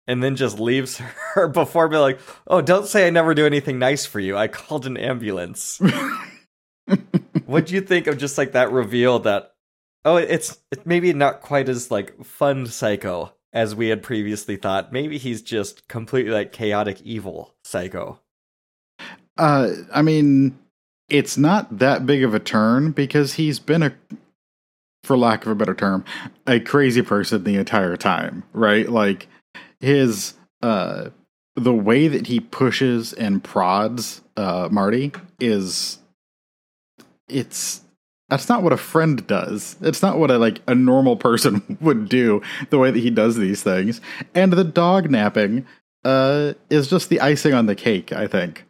and 0.08 0.22
then 0.24 0.36
just 0.36 0.60
leaves 0.60 0.98
her 1.36 1.48
before 1.48 1.88
being 1.88 2.02
like, 2.02 2.20
"Oh, 2.48 2.62
don't 2.62 2.88
say 2.88 3.06
I 3.08 3.10
never 3.12 3.34
do 3.34 3.46
anything 3.46 3.78
nice 3.80 4.06
for 4.06 4.20
you. 4.20 4.36
I 4.36 4.48
called 4.48 4.86
an 4.86 4.98
ambulance." 4.98 5.80
what 7.46 7.68
do 7.68 7.76
you 7.76 7.82
think 7.82 8.08
of 8.08 8.18
just 8.18 8.38
like 8.38 8.54
that 8.54 8.72
reveal 8.72 9.20
that 9.20 9.54
oh, 10.06 10.18
it's 10.18 10.60
it 10.72 10.86
maybe 10.86 11.14
not 11.14 11.42
quite 11.42 11.70
as 11.70 11.92
like 11.92 12.24
fun 12.24 12.68
psycho 12.68 13.34
as 13.52 13.76
we 13.76 13.90
had 13.90 14.02
previously 14.02 14.56
thought. 14.56 14.92
Maybe 14.92 15.18
he's 15.18 15.42
just 15.42 15.88
completely 15.88 16.32
like 16.32 16.52
chaotic 16.52 17.02
evil 17.02 17.54
psycho. 17.64 18.20
Uh, 19.38 19.70
I 19.94 20.02
mean, 20.02 20.58
it's 21.10 21.38
not 21.38 21.80
that 21.80 22.06
big 22.06 22.24
of 22.24 22.34
a 22.34 22.40
turn 22.40 22.92
because 22.92 23.34
he's 23.36 23.60
been 23.60 23.84
a, 23.84 23.94
for 25.04 25.18
lack 25.18 25.46
of 25.46 25.52
a 25.52 25.56
better 25.56 25.74
term, 25.74 26.04
a 26.48 26.60
crazy 26.60 27.02
person 27.02 27.44
the 27.44 27.56
entire 27.56 27.96
time, 27.96 28.44
right? 28.54 28.90
Like 28.90 29.28
his 29.80 30.34
uh, 30.62 31.10
the 31.56 31.74
way 31.74 32.08
that 32.08 32.28
he 32.28 32.40
pushes 32.40 33.14
and 33.14 33.44
prods 33.44 34.22
uh 34.38 34.70
Marty 34.72 35.12
is, 35.40 36.00
it's 37.28 37.82
that's 38.30 38.50
not 38.50 38.64
what 38.64 38.74
a 38.74 38.78
friend 38.78 39.26
does. 39.28 39.76
It's 39.82 40.02
not 40.02 40.18
what 40.18 40.32
a 40.32 40.38
like 40.38 40.62
a 40.68 40.76
normal 40.76 41.16
person 41.16 41.78
would 41.82 42.10
do. 42.10 42.42
The 42.70 42.80
way 42.80 42.92
that 42.92 43.00
he 43.00 43.10
does 43.10 43.38
these 43.38 43.62
things, 43.64 44.02
and 44.34 44.54
the 44.54 44.64
dog 44.64 45.10
napping 45.10 45.66
uh 46.04 46.54
is 46.70 46.88
just 46.88 47.10
the 47.10 47.22
icing 47.22 47.54
on 47.54 47.66
the 47.66 47.76
cake. 47.76 48.12
I 48.12 48.28
think. 48.28 48.66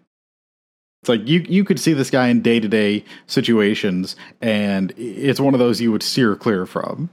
It's 1.02 1.10
like 1.10 1.28
you 1.28 1.46
you 1.48 1.64
could 1.64 1.80
see 1.80 1.94
this 1.94 2.10
guy 2.10 2.28
in 2.30 2.42
day 2.42 2.60
to 2.60 2.68
day 2.68 3.04
situations, 3.28 4.16
and 4.42 4.94
it's 4.98 5.40
one 5.40 5.54
of 5.54 5.60
those 5.60 5.82
you 5.82 5.92
would 5.92 6.04
steer 6.04 6.36
clear 6.36 6.66
from. 6.66 7.10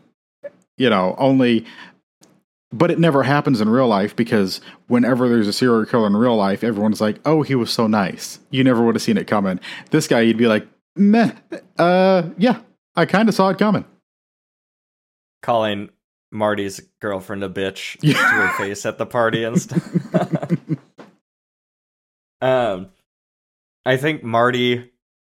You 0.76 0.88
know, 0.88 1.14
only, 1.18 1.66
but 2.72 2.90
it 2.90 2.98
never 2.98 3.22
happens 3.22 3.60
in 3.60 3.68
real 3.68 3.88
life 3.88 4.16
because 4.16 4.60
whenever 4.86 5.28
there's 5.28 5.48
a 5.48 5.52
serial 5.52 5.84
killer 5.84 6.06
in 6.06 6.16
real 6.16 6.36
life, 6.36 6.64
everyone's 6.64 7.00
like, 7.00 7.18
"Oh, 7.24 7.42
he 7.42 7.54
was 7.54 7.70
so 7.70 7.86
nice." 7.86 8.38
You 8.50 8.64
never 8.64 8.82
would 8.84 8.94
have 8.94 9.02
seen 9.02 9.18
it 9.18 9.26
coming. 9.26 9.60
This 9.90 10.08
guy, 10.08 10.20
you'd 10.20 10.36
be 10.36 10.46
like, 10.46 10.66
"Meh, 11.00 11.32
uh, 11.78 12.30
yeah, 12.36 12.60
I 12.94 13.06
kind 13.06 13.28
of 13.28 13.34
saw 13.34 13.48
it 13.48 13.58
coming." 13.58 13.84
Calling 15.42 15.88
Marty's 16.30 16.80
girlfriend 17.00 17.42
a 17.42 17.48
bitch 17.48 17.96
Yeah. 18.02 18.12
to 18.18 18.18
her 18.18 18.52
face 18.58 18.86
at 18.86 18.98
the 18.98 19.06
party 19.06 19.44
and 19.44 19.60
stuff. 19.60 20.52
um, 22.40 22.90
I 23.84 23.96
think 23.96 24.22
Marty 24.22 24.92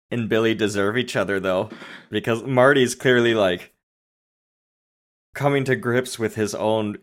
and 0.10 0.30
Billy 0.30 0.56
deserve 0.56 0.97
each 0.97 1.15
other 1.15 1.39
though, 1.39 1.69
because 2.10 2.43
Marty's 2.43 2.95
clearly 2.95 3.34
like 3.36 3.73
coming 5.36 5.63
to 5.65 5.75
grips 5.75 6.17
with 6.17 6.36
his 6.36 6.56
own 6.56 6.97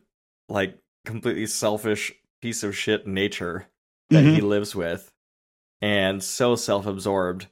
like 0.48 0.78
completely 1.04 1.46
selfish 1.46 2.12
piece 2.40 2.62
of 2.62 2.76
shit 2.76 3.06
nature 3.06 3.66
that 4.10 4.24
he 4.24 4.40
lives 4.40 4.74
with, 4.74 5.12
and 5.80 6.22
so 6.22 6.56
self-absorbed. 6.56 7.46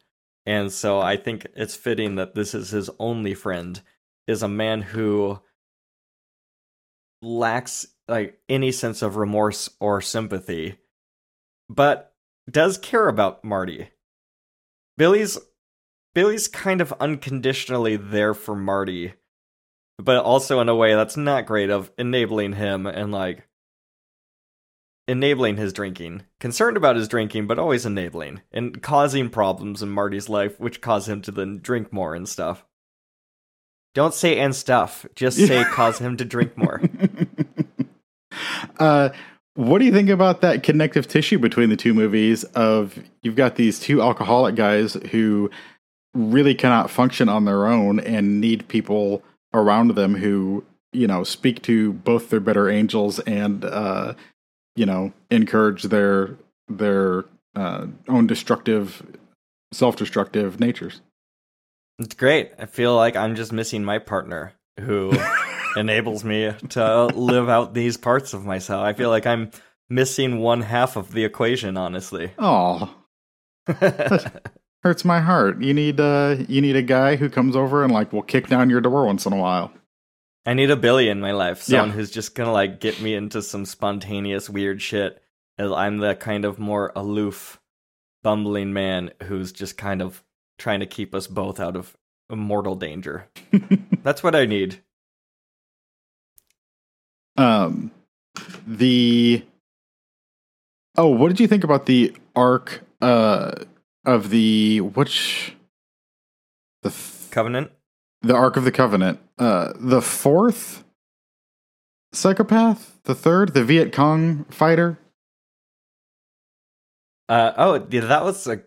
And 0.45 0.73
so 0.73 1.01
I 1.01 1.17
think 1.17 1.47
it's 1.55 1.77
fitting 1.77 2.17
that 2.17 2.35
this 2.35 2.55
is 2.55 2.71
his 2.71 2.91
only 2.99 3.35
friend, 3.35 3.81
is 4.27 4.43
a 4.43 4.49
man 4.49 4.83
who 4.83 5.41
lacks 7.21 7.87
like 8.09 8.41
any 8.49 8.73
sense 8.73 9.03
of 9.03 9.17
remorse 9.17 9.71
or 9.81 10.01
sympathy, 10.01 10.77
but 11.69 12.15
does 12.51 12.77
care 12.77 13.09
about 13.09 13.45
Marty. 13.45 13.91
Billy's 14.99 15.39
Billy's 16.15 16.49
kind 16.49 16.81
of 16.81 16.93
unconditionally 17.01 17.97
there 17.97 18.35
for 18.35 18.55
Marty, 18.55 19.15
but 19.99 20.19
also 20.19 20.61
in 20.61 20.69
a 20.69 20.75
way 20.75 20.95
that's 20.95 21.17
not 21.17 21.47
great 21.47 21.71
of 21.71 21.91
enabling 21.97 22.53
him 22.55 22.87
and 22.87 23.13
like 23.13 23.49
enabling 25.09 25.57
his 25.57 25.73
drinking. 25.73 26.23
Concerned 26.41 26.77
about 26.77 26.97
his 26.97 27.09
drinking, 27.09 27.47
but 27.47 27.59
always 27.59 27.87
enabling 27.87 28.43
and 28.53 28.83
causing 28.83 29.29
problems 29.29 29.83
in 29.83 29.89
Marty's 29.89 30.29
life, 30.29 30.59
which 30.61 30.81
cause 30.81 31.09
him 31.09 31.23
to 31.23 31.31
then 31.31 31.59
drink 31.59 31.93
more 31.93 32.15
and 32.15 32.29
stuff. 32.29 32.65
Don't 33.95 34.15
say 34.15 34.39
and 34.39 34.55
stuff. 34.55 35.05
Just 35.15 35.39
say 35.39 35.65
cause 35.71 35.99
him 35.99 36.17
to 36.17 36.25
drink 36.25 36.57
more. 36.57 36.81
uh, 38.79 39.11
what 39.55 39.81
do 39.81 39.85
you 39.85 39.93
think 39.93 40.09
about 40.09 40.41
that 40.41 40.63
connective 40.63 41.07
tissue 41.07 41.39
between 41.39 41.69
the 41.69 41.77
two 41.77 41.93
movies? 41.93 42.45
Of 42.45 42.99
you've 43.23 43.37
got 43.37 43.57
these 43.57 43.79
two 43.79 44.01
alcoholic 44.01 44.55
guys 44.55 44.95
who 45.11 45.51
really 46.15 46.55
cannot 46.55 46.91
function 46.91 47.29
on 47.29 47.45
their 47.45 47.67
own 47.67 48.01
and 48.01 48.41
need 48.41 48.69
people 48.69 49.23
around 49.55 49.95
them 49.95 50.15
who 50.15 50.65
you 50.93 51.07
know 51.07 51.25
speak 51.25 51.63
to 51.63 51.93
both 51.93 52.31
their 52.31 52.41
better 52.41 52.71
angels 52.71 53.19
and 53.21 53.65
uh, 53.65 54.15
you 54.77 54.87
know 54.87 55.13
encourage 55.31 55.85
their 55.85 56.37
their 56.69 57.25
uh, 57.55 57.87
own 58.09 58.27
destructive, 58.27 59.03
self-destructive 59.73 60.61
natures. 60.61 61.01
It's 61.99 62.15
great. 62.15 62.53
I 62.59 62.67
feel 62.67 62.97
like 62.97 63.17
I'm 63.17 63.35
just 63.35 63.53
missing 63.53 63.85
my 63.85 63.99
partner 63.99 64.55
who 64.81 65.13
enables 65.77 66.25
me 66.25 66.53
to 66.71 67.07
live 67.07 67.49
out 67.49 67.75
these 67.75 67.97
parts 67.97 68.33
of 68.33 68.45
myself. 68.45 68.83
I 68.83 68.95
feel 68.95 69.11
like 69.11 69.27
I'm 69.27 69.51
missing 69.89 70.39
one 70.39 70.63
half 70.63 70.97
of 70.97 71.13
the 71.13 71.25
equation, 71.25 71.77
honestly. 71.77 72.33
Oh, 72.39 72.95
hurts 74.83 75.05
my 75.05 75.21
heart. 75.21 75.61
You 75.61 75.75
need 75.75 76.01
uh, 76.01 76.37
you 76.49 76.61
need 76.61 76.77
a 76.77 76.83
guy 76.83 77.17
who 77.17 77.29
comes 77.29 77.55
over 77.55 77.85
and 77.85 77.93
like 77.93 78.13
will 78.13 78.23
kick 78.23 78.49
down 78.49 78.71
your 78.71 78.81
door 78.81 79.07
once 79.07 79.27
in 79.27 79.33
a 79.33 79.37
while. 79.37 79.73
I 80.45 80.55
need 80.55 80.71
a 80.71 80.77
Billy 80.77 81.09
in 81.09 81.21
my 81.21 81.33
life. 81.33 81.63
Someone 81.63 81.91
Yeah. 81.91 81.95
who's 81.95 82.11
just 82.11 82.35
gonna 82.35 82.53
like 82.53 82.81
get 82.81 83.01
me 83.01 83.15
into 83.15 83.43
some 83.43 83.65
spontaneous 83.65 84.51
weird 84.51 84.83
shit. 84.83 85.23
As 85.59 85.71
I'm 85.71 85.99
the 85.99 86.15
kind 86.17 86.45
of 86.45 86.59
more 86.59 86.91
aloof, 86.97 87.61
bumbling 88.23 88.73
man 88.73 89.11
who's 89.25 89.53
just 89.53 89.77
kind 89.77 90.01
of 90.03 90.23
trying 90.59 90.81
to 90.81 90.87
keep 90.87 91.15
us 91.15 91.27
both 91.27 91.61
out 91.61 91.77
of 91.77 91.97
mortal 92.31 92.75
danger. 92.75 93.29
That's 94.03 94.23
what 94.23 94.35
I 94.35 94.47
need. 94.47 94.81
Um, 97.37 97.91
the 98.67 99.45
oh, 100.97 101.09
what 101.09 101.29
did 101.29 101.41
you 101.41 101.47
think 101.47 101.65
about 101.65 101.87
the 101.87 102.15
arc 102.37 102.83
uh 103.01 103.53
of 104.05 104.31
the 104.31 104.81
which 104.81 105.55
the 106.83 106.91
th- 106.91 107.31
Covenant? 107.31 107.71
The 108.23 108.35
arc 108.35 108.57
of 108.57 108.65
the 108.65 108.73
covenant 108.73 109.21
uh 109.39 109.73
the 109.77 110.03
fourth 110.03 110.85
psychopath? 112.13 112.99
The 113.05 113.15
third? 113.15 113.55
The 113.55 113.65
Viet 113.65 113.93
Cong 113.93 114.45
fighter? 114.45 114.99
Uh 117.29 117.53
oh, 117.57 117.87
yeah, 117.91 118.03
that 118.03 118.25
was 118.25 118.47
a 118.47 118.63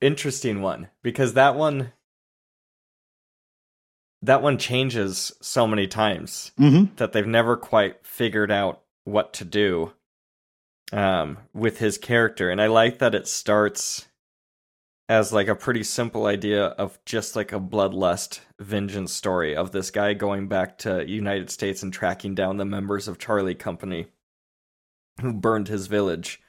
interesting 0.00 0.62
one 0.62 0.88
because 1.02 1.34
that 1.34 1.54
one 1.54 1.92
that 4.22 4.42
one 4.42 4.58
changes 4.58 5.32
so 5.40 5.66
many 5.66 5.86
times 5.86 6.52
mm-hmm. 6.58 6.94
that 6.96 7.12
they've 7.12 7.26
never 7.26 7.56
quite 7.56 8.04
figured 8.04 8.50
out 8.50 8.82
what 9.04 9.32
to 9.32 9.44
do 9.44 9.92
um 10.92 11.38
with 11.54 11.78
his 11.78 11.98
character. 11.98 12.50
And 12.50 12.60
I 12.60 12.66
like 12.66 12.98
that 12.98 13.14
it 13.14 13.28
starts 13.28 14.06
as 15.08 15.32
like 15.32 15.48
a 15.48 15.54
pretty 15.54 15.82
simple 15.82 16.26
idea 16.26 16.66
of 16.66 16.98
just 17.06 17.34
like 17.34 17.52
a 17.52 17.60
bloodlust 17.60 18.40
vengeance 18.60 19.12
story 19.12 19.56
of 19.56 19.72
this 19.72 19.90
guy 19.90 20.12
going 20.12 20.48
back 20.48 20.76
to 20.78 21.08
United 21.08 21.50
States 21.50 21.82
and 21.82 21.92
tracking 21.92 22.34
down 22.34 22.58
the 22.58 22.64
members 22.64 23.08
of 23.08 23.18
Charlie 23.18 23.54
Company 23.54 24.06
who 25.20 25.32
burned 25.32 25.68
his 25.68 25.86
village. 25.86 26.40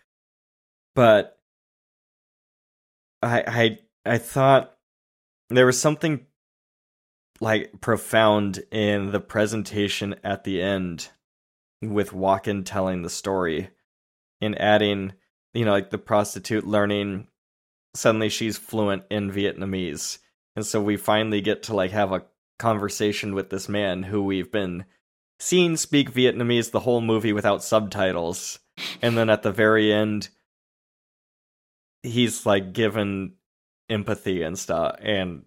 But 0.94 1.40
I 3.22 3.44
I 4.06 4.14
I 4.14 4.18
thought 4.18 4.76
there 5.50 5.66
was 5.66 5.80
something 5.80 6.26
like 7.40 7.80
profound 7.80 8.60
in 8.72 9.12
the 9.12 9.22
presentation 9.22 10.16
at 10.24 10.44
the 10.44 10.62
end 10.62 11.10
with 11.82 12.12
Walken 12.12 12.66
telling 12.66 13.02
the 13.02 13.10
story 13.10 13.70
and 14.42 14.60
adding, 14.60 15.14
you 15.54 15.64
know, 15.64 15.72
like 15.72 15.90
the 15.90 15.98
prostitute 15.98 16.68
learning 16.68 17.28
suddenly 17.94 18.30
she's 18.30 18.58
fluent 18.58 19.04
in 19.10 19.32
Vietnamese. 19.32 20.20
And 20.56 20.66
so 20.66 20.82
we 20.82 20.98
finally 20.98 21.42
get 21.42 21.64
to 21.64 21.76
like 21.76 21.92
have 21.92 22.12
a 22.12 22.26
conversation 22.58 23.34
with 23.34 23.50
this 23.50 23.70
man 23.70 24.04
who 24.04 24.24
we've 24.24 24.52
been 24.52 24.86
seeing 25.40 25.78
speak 25.78 26.12
Vietnamese 26.12 26.72
the 26.72 26.82
whole 26.82 27.02
movie 27.02 27.34
without 27.34 27.64
subtitles. 27.64 28.60
And 29.02 29.18
then 29.18 29.30
at 29.30 29.44
the 29.44 29.52
very 29.52 29.92
end 29.94 30.30
he's 32.04 32.46
like 32.46 32.74
given 32.74 33.34
empathy 33.90 34.44
and 34.44 34.58
stuff 34.58 34.96
and 35.02 35.44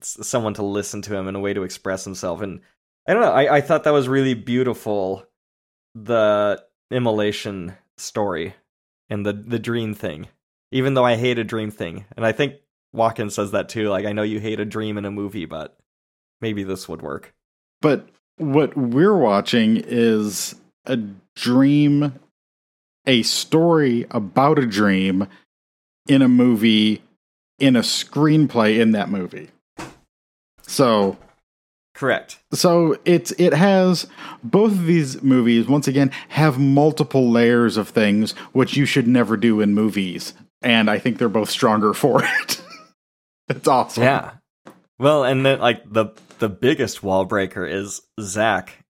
someone 0.00 0.54
to 0.54 0.62
listen 0.62 1.02
to 1.02 1.14
him 1.14 1.28
and 1.28 1.36
a 1.36 1.40
way 1.40 1.52
to 1.52 1.62
express 1.62 2.04
himself 2.04 2.40
and 2.40 2.60
i 3.06 3.12
don't 3.12 3.22
know 3.22 3.32
i, 3.32 3.56
I 3.56 3.60
thought 3.60 3.84
that 3.84 3.92
was 3.92 4.08
really 4.08 4.34
beautiful 4.34 5.24
the 5.94 6.62
immolation 6.90 7.74
story 7.96 8.54
and 9.08 9.24
the 9.24 9.32
the 9.32 9.58
dream 9.58 9.94
thing 9.94 10.28
even 10.70 10.94
though 10.94 11.04
i 11.04 11.16
hate 11.16 11.38
a 11.38 11.44
dream 11.44 11.70
thing 11.70 12.04
and 12.16 12.26
i 12.26 12.32
think 12.32 12.54
Walken 12.94 13.30
says 13.30 13.50
that 13.52 13.68
too 13.68 13.88
like 13.88 14.06
i 14.06 14.12
know 14.12 14.22
you 14.22 14.40
hate 14.40 14.60
a 14.60 14.64
dream 14.64 14.98
in 14.98 15.04
a 15.04 15.10
movie 15.10 15.46
but 15.46 15.76
maybe 16.40 16.62
this 16.62 16.88
would 16.88 17.02
work 17.02 17.34
but 17.80 18.08
what 18.38 18.76
we're 18.76 19.16
watching 19.16 19.76
is 19.76 20.54
a 20.86 20.98
dream 21.34 22.18
a 23.06 23.22
story 23.22 24.06
about 24.10 24.58
a 24.58 24.66
dream 24.66 25.28
in 26.08 26.22
a 26.22 26.28
movie 26.28 27.02
in 27.58 27.76
a 27.76 27.80
screenplay 27.80 28.78
in 28.78 28.92
that 28.92 29.08
movie. 29.08 29.50
So 30.62 31.16
correct. 31.94 32.38
So 32.52 32.98
it's 33.04 33.32
it 33.38 33.54
has 33.54 34.06
both 34.42 34.72
of 34.72 34.86
these 34.86 35.22
movies 35.22 35.66
once 35.66 35.88
again 35.88 36.10
have 36.28 36.58
multiple 36.58 37.30
layers 37.30 37.76
of 37.76 37.88
things 37.88 38.32
which 38.52 38.76
you 38.76 38.84
should 38.84 39.08
never 39.08 39.36
do 39.36 39.60
in 39.60 39.74
movies 39.74 40.34
and 40.66 40.90
I 40.90 40.98
think 40.98 41.18
they're 41.18 41.28
both 41.28 41.48
stronger 41.48 41.94
for 41.94 42.24
it. 42.24 42.60
it's 43.48 43.68
awesome. 43.68 44.02
Yeah. 44.02 44.32
Well, 44.98 45.24
and 45.24 45.46
then 45.46 45.60
like 45.60 45.90
the 45.90 46.08
the 46.38 46.48
biggest 46.48 47.02
wall 47.02 47.24
breaker 47.24 47.64
is 47.64 48.02
Zach 48.20 48.84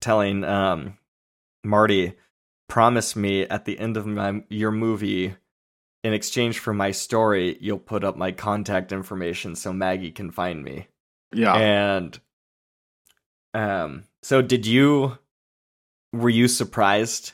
telling 0.00 0.44
um 0.44 0.98
Marty 1.64 2.14
promise 2.68 3.16
me 3.16 3.42
at 3.42 3.64
the 3.64 3.78
end 3.78 3.96
of 3.96 4.06
my 4.06 4.42
your 4.50 4.70
movie 4.70 5.34
in 6.04 6.12
exchange 6.12 6.58
for 6.58 6.72
my 6.72 6.90
story 6.90 7.56
you'll 7.60 7.78
put 7.78 8.04
up 8.04 8.16
my 8.16 8.30
contact 8.30 8.92
information 8.92 9.56
so 9.56 9.72
maggie 9.72 10.12
can 10.12 10.30
find 10.30 10.62
me 10.62 10.86
yeah 11.32 11.54
and 11.54 12.20
um 13.54 14.04
so 14.22 14.42
did 14.42 14.66
you 14.66 15.16
were 16.12 16.28
you 16.28 16.46
surprised 16.46 17.32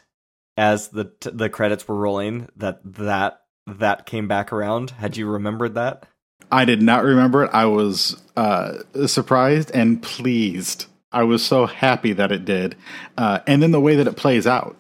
as 0.57 0.89
the 0.89 1.13
the 1.21 1.51
credits 1.51 1.87
were 1.87 1.97
rolling 1.97 2.49
that 2.57 2.79
that 2.85 3.44
that 3.67 4.07
came 4.07 4.29
back 4.29 4.53
around 4.53 4.91
had 4.91 5.17
you 5.17 5.27
remembered 5.27 5.75
that 5.75 6.07
i 6.51 6.65
did 6.65 6.83
not 6.83 7.05
remember 7.05 7.45
it 7.45 7.51
i 7.53 7.65
was 7.65 8.23
uh 8.37 8.79
surprised 9.07 9.71
and 9.73 10.03
pleased 10.03 10.87
i 11.13 11.23
was 11.23 11.45
so 11.45 11.67
happy 11.67 12.13
that 12.13 12.33
it 12.33 12.45
did 12.45 12.77
uh 13.17 13.41
and 13.47 13.63
then 13.63 13.71
the 13.71 13.81
way 13.81 13.97
that 13.97 14.07
it 14.07 14.17
plays 14.17 14.47
out 14.47 14.77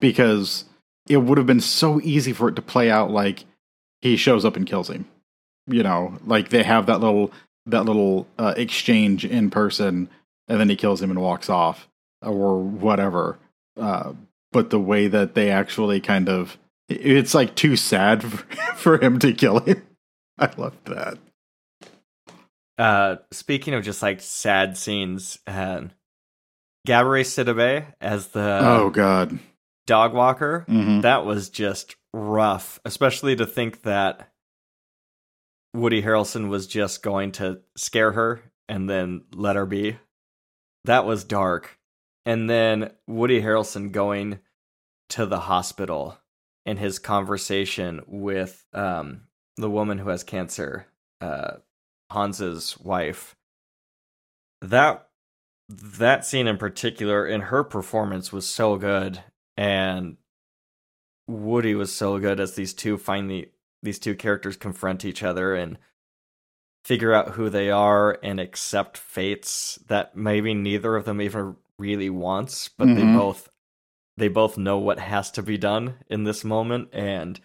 because 0.00 0.64
it 1.08 1.16
would 1.18 1.38
have 1.38 1.46
been 1.46 1.60
so 1.60 2.00
easy 2.02 2.32
for 2.32 2.48
it 2.48 2.56
to 2.56 2.62
play 2.62 2.90
out 2.90 3.10
like 3.10 3.44
he 4.00 4.16
shows 4.16 4.44
up 4.44 4.56
and 4.56 4.66
kills 4.66 4.90
him. 4.90 5.06
You 5.66 5.82
know, 5.82 6.18
like 6.24 6.50
they 6.50 6.62
have 6.62 6.86
that 6.86 7.00
little 7.00 7.32
that 7.66 7.84
little 7.84 8.26
uh, 8.38 8.54
exchange 8.56 9.24
in 9.24 9.50
person, 9.50 10.08
and 10.46 10.60
then 10.60 10.68
he 10.68 10.76
kills 10.76 11.02
him 11.02 11.10
and 11.10 11.20
walks 11.20 11.50
off 11.50 11.88
or 12.22 12.58
whatever. 12.62 13.38
Uh, 13.76 14.12
but 14.50 14.70
the 14.70 14.80
way 14.80 15.08
that 15.08 15.34
they 15.34 15.50
actually 15.50 16.00
kind 16.00 16.28
of 16.28 16.56
it's 16.88 17.34
like 17.34 17.54
too 17.54 17.76
sad 17.76 18.22
for 18.76 19.02
him 19.02 19.18
to 19.20 19.32
kill 19.32 19.60
him. 19.60 19.82
I 20.38 20.50
love 20.56 20.76
that. 20.84 21.18
Uh, 22.78 23.16
speaking 23.32 23.74
of 23.74 23.84
just 23.84 24.02
like 24.02 24.20
sad 24.20 24.76
scenes, 24.76 25.38
uh, 25.46 25.82
Gabourey 26.86 27.24
Sidibe 27.24 27.86
as 28.00 28.28
the 28.28 28.60
oh 28.62 28.90
god 28.90 29.38
dog 29.86 30.14
walker, 30.14 30.64
mm-hmm. 30.68 31.00
that 31.00 31.26
was 31.26 31.50
just 31.50 31.96
rough, 32.12 32.78
especially 32.84 33.34
to 33.36 33.46
think 33.46 33.82
that 33.82 34.30
Woody 35.74 36.02
Harrelson 36.02 36.48
was 36.48 36.66
just 36.66 37.02
going 37.02 37.32
to 37.32 37.60
scare 37.76 38.12
her 38.12 38.42
and 38.68 38.88
then 38.88 39.24
let 39.34 39.56
her 39.56 39.66
be. 39.66 39.98
That 40.84 41.04
was 41.04 41.24
dark. 41.24 41.78
And 42.24 42.48
then 42.48 42.92
Woody 43.06 43.40
Harrelson 43.40 43.90
going 43.90 44.38
to 45.10 45.26
the 45.26 45.40
hospital 45.40 46.18
and 46.68 46.78
his 46.78 46.98
conversation 46.98 48.02
with 48.06 48.62
um, 48.74 49.22
the 49.56 49.70
woman 49.70 49.96
who 49.96 50.10
has 50.10 50.22
cancer, 50.22 50.86
uh, 51.22 51.52
Hans's 52.10 52.78
wife. 52.78 53.34
That 54.60 55.08
that 55.70 56.26
scene 56.26 56.46
in 56.46 56.58
particular, 56.58 57.24
and 57.24 57.44
her 57.44 57.64
performance 57.64 58.32
was 58.32 58.46
so 58.46 58.76
good 58.76 59.22
and 59.56 60.18
Woody 61.26 61.74
was 61.74 61.90
so 61.90 62.18
good 62.18 62.38
as 62.38 62.54
these 62.54 62.74
two 62.74 62.98
finally 62.98 63.52
these 63.82 63.98
two 63.98 64.14
characters 64.14 64.58
confront 64.58 65.06
each 65.06 65.22
other 65.22 65.54
and 65.54 65.78
figure 66.84 67.14
out 67.14 67.30
who 67.30 67.48
they 67.48 67.70
are 67.70 68.18
and 68.22 68.38
accept 68.38 68.98
fates 68.98 69.78
that 69.88 70.14
maybe 70.14 70.52
neither 70.52 70.96
of 70.96 71.06
them 71.06 71.22
even 71.22 71.56
really 71.78 72.10
wants, 72.10 72.68
but 72.68 72.88
mm-hmm. 72.88 73.12
they 73.12 73.18
both 73.18 73.48
they 74.18 74.28
both 74.28 74.58
know 74.58 74.78
what 74.78 74.98
has 74.98 75.30
to 75.32 75.42
be 75.42 75.56
done 75.56 75.94
in 76.08 76.24
this 76.24 76.44
moment 76.44 76.88
and 76.92 77.40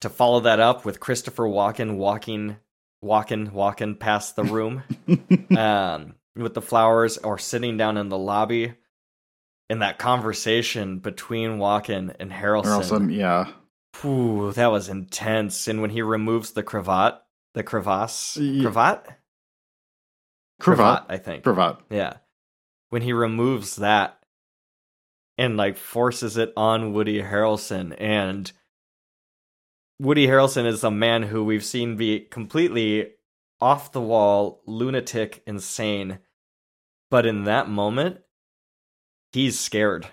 to 0.00 0.08
follow 0.08 0.40
that 0.40 0.60
up 0.60 0.84
with 0.84 1.00
Christopher 1.00 1.44
Walken 1.44 1.96
walking 1.96 2.56
walking 3.00 3.52
walking 3.52 3.94
past 3.94 4.34
the 4.34 4.42
room 4.42 4.82
um, 5.56 6.14
with 6.34 6.54
the 6.54 6.62
flowers 6.62 7.16
or 7.18 7.38
sitting 7.38 7.76
down 7.76 7.96
in 7.96 8.08
the 8.08 8.18
lobby 8.18 8.74
in 9.70 9.80
that 9.80 9.98
conversation 9.98 10.98
between 10.98 11.58
Walken 11.58 12.14
and 12.18 12.32
Harrelson. 12.32 12.64
Harrelson, 12.64 13.14
yeah. 13.14 13.52
Ooh, 14.04 14.52
that 14.52 14.72
was 14.72 14.88
intense. 14.88 15.68
And 15.68 15.80
when 15.80 15.90
he 15.90 16.02
removes 16.02 16.52
the 16.52 16.62
cravat, 16.62 17.20
the 17.54 17.62
crevasse, 17.62 18.36
yeah. 18.36 18.62
cravat, 18.62 19.06
cravat, 20.60 21.04
I 21.08 21.18
think, 21.18 21.44
cravat, 21.44 21.78
yeah. 21.90 22.14
When 22.90 23.02
he 23.02 23.12
removes 23.12 23.76
that 23.76 24.17
and 25.38 25.56
like 25.56 25.76
forces 25.76 26.36
it 26.36 26.52
on 26.56 26.92
Woody 26.92 27.22
Harrelson, 27.22 27.94
and 27.98 28.52
Woody 30.00 30.26
Harrelson 30.26 30.66
is 30.66 30.84
a 30.84 30.90
man 30.90 31.22
who 31.22 31.44
we've 31.44 31.64
seen 31.64 31.96
be 31.96 32.20
completely 32.20 33.12
off 33.60 33.92
the 33.92 34.00
wall, 34.00 34.60
lunatic, 34.66 35.42
insane. 35.46 36.18
But 37.10 37.24
in 37.24 37.44
that 37.44 37.68
moment, 37.68 38.18
he's 39.32 39.58
scared 39.58 40.06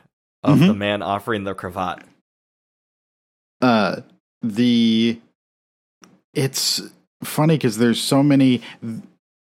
of 0.43 0.59
mm-hmm. 0.59 0.67
the 0.67 0.73
man 0.73 1.01
offering 1.01 1.43
the 1.43 1.53
cravat. 1.53 2.03
Uh, 3.61 4.01
the 4.41 5.19
it's 6.33 6.81
funny 7.23 7.55
because 7.55 7.77
there's 7.77 8.01
so 8.01 8.21
many. 8.21 8.61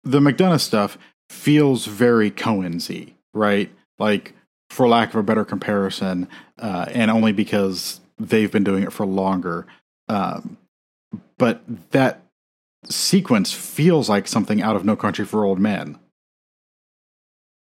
The 0.03 0.19
McDonagh 0.19 0.59
stuff 0.59 0.97
feels 1.30 1.86
very 1.86 2.30
Coensy, 2.30 3.13
right? 3.34 3.71
Like, 3.99 4.36
for 4.74 4.88
lack 4.88 5.09
of 5.09 5.15
a 5.15 5.24
better 5.24 5.45
comparison, 5.45 6.28
uh, 6.59 6.86
and 6.89 7.11
only 7.11 7.32
because 7.32 8.01
they've 8.17 8.51
been 8.51 8.63
doing 8.63 8.84
it 8.84 8.91
for 8.91 9.05
longer. 9.05 9.67
Um, 10.09 10.57
but 11.38 11.61
that 11.91 12.21
sequence 12.89 13.53
feels 13.53 14.09
like 14.09 14.28
something 14.28 14.61
out 14.61 14.76
of 14.76 14.84
No 14.84 14.95
Country 14.95 15.26
for 15.26 15.45
Old 15.45 15.59
Men. 15.59 15.99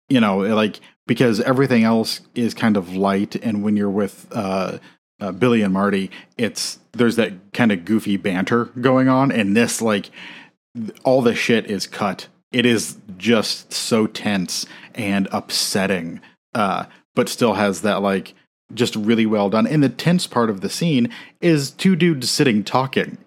You 0.09 0.20
know, 0.20 0.39
like 0.39 0.80
because 1.07 1.41
everything 1.41 1.84
else 1.84 2.22
is 2.36 2.53
kind 2.53 2.78
of 2.78 2.95
light, 2.95 3.36
and 3.36 3.64
when 3.64 3.76
you're 3.76 3.89
with 3.89 4.28
uh, 4.32 4.78
uh, 5.20 5.32
Billy 5.32 5.62
and 5.62 5.74
Marty, 5.74 6.12
it's 6.38 6.80
there's 6.93 7.18
that 7.18 7.53
kind 7.53 7.72
of 7.72 7.86
goofy 7.86 8.18
banter 8.18 8.66
going 8.80 9.07
on, 9.09 9.32
and 9.32 9.55
this 9.55 9.82
like 9.82 10.09
all 11.03 11.22
the 11.22 11.36
shit 11.36 11.66
is 11.70 11.88
cut. 11.88 12.28
It 12.51 12.66
is 12.66 12.97
just 13.18 13.72
so 13.72 14.07
tense 14.07 14.66
and 14.93 15.28
upsetting, 15.32 16.20
uh, 16.53 16.86
but 17.16 17.30
still 17.30 17.53
has 17.53 17.82
that 17.82 18.01
like 18.01 18.34
just 18.74 18.95
really 18.95 19.26
well 19.26 19.49
done. 19.49 19.68
And 19.68 19.84
the 19.84 19.89
tense 19.89 20.28
part 20.28 20.49
of 20.49 20.62
the 20.62 20.70
scene 20.70 21.09
is 21.41 21.72
two 21.72 21.95
dudes 21.95 22.30
sitting 22.30 22.64
talking. 22.64 23.18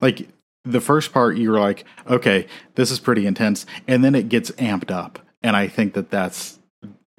Like 0.00 0.28
the 0.64 0.80
first 0.80 1.12
part, 1.12 1.36
you're 1.36 1.58
like, 1.58 1.84
okay, 2.08 2.46
this 2.74 2.90
is 2.90 3.00
pretty 3.00 3.26
intense, 3.26 3.66
and 3.86 4.04
then 4.04 4.14
it 4.14 4.28
gets 4.28 4.50
amped 4.52 4.90
up. 4.90 5.18
And 5.42 5.56
I 5.56 5.68
think 5.68 5.94
that 5.94 6.10
that's 6.10 6.58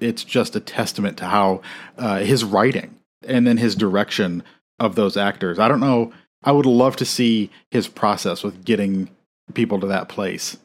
it's 0.00 0.22
just 0.22 0.54
a 0.54 0.60
testament 0.60 1.18
to 1.18 1.26
how 1.26 1.60
uh, 1.96 2.18
his 2.18 2.44
writing 2.44 2.96
and 3.26 3.46
then 3.46 3.56
his 3.56 3.74
direction 3.74 4.44
of 4.78 4.94
those 4.94 5.16
actors. 5.16 5.58
I 5.58 5.66
don't 5.66 5.80
know 5.80 6.12
I 6.42 6.52
would 6.52 6.66
love 6.66 6.96
to 6.96 7.04
see 7.04 7.50
his 7.70 7.88
process 7.88 8.42
with 8.42 8.64
getting 8.64 9.10
people 9.54 9.80
to 9.80 9.88
that 9.88 10.08
place. 10.08 10.56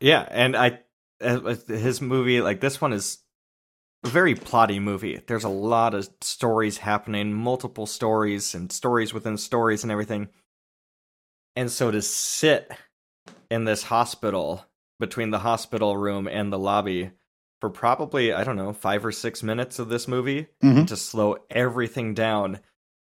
Yeah, 0.00 0.26
and 0.30 0.56
I 0.56 0.80
uh, 1.20 1.54
his 1.68 2.00
movie 2.00 2.40
like 2.40 2.60
this 2.60 2.80
one 2.80 2.92
is 2.92 3.18
very 4.04 4.34
plotty 4.34 4.80
movie. 4.80 5.20
There's 5.26 5.44
a 5.44 5.48
lot 5.48 5.94
of 5.94 6.08
stories 6.20 6.78
happening, 6.78 7.32
multiple 7.32 7.86
stories 7.86 8.54
and 8.54 8.70
stories 8.72 9.14
within 9.14 9.36
stories 9.38 9.82
and 9.82 9.92
everything. 9.92 10.28
And 11.56 11.70
so 11.70 11.90
to 11.90 12.02
sit 12.02 12.70
in 13.50 13.64
this 13.64 13.84
hospital 13.84 14.64
between 14.98 15.30
the 15.30 15.40
hospital 15.40 15.96
room 15.96 16.26
and 16.26 16.52
the 16.52 16.58
lobby 16.58 17.10
for 17.60 17.70
probably 17.70 18.32
I 18.32 18.42
don't 18.44 18.56
know, 18.56 18.72
5 18.72 19.04
or 19.06 19.12
6 19.12 19.42
minutes 19.42 19.78
of 19.78 19.88
this 19.88 20.08
movie 20.08 20.48
Mhm. 20.62 20.86
to 20.88 20.96
slow 20.96 21.36
everything 21.50 22.14
down 22.14 22.60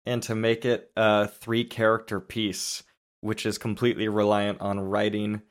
and 0.05 0.21
to 0.23 0.35
make 0.35 0.63
it 0.65 0.91
a 0.95 1.27
three 1.27 1.63
character 1.63 2.19
piece 2.19 2.83
which 3.21 3.45
is 3.45 3.57
completely 3.57 4.07
reliant 4.07 4.61
on 4.61 4.79
writing 4.79 5.41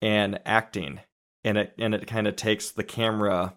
and 0.00 0.40
acting 0.46 1.00
and 1.42 1.58
it 1.58 1.74
and 1.78 1.94
it 1.94 2.06
kind 2.06 2.26
of 2.28 2.36
takes 2.36 2.70
the 2.70 2.84
camera 2.84 3.56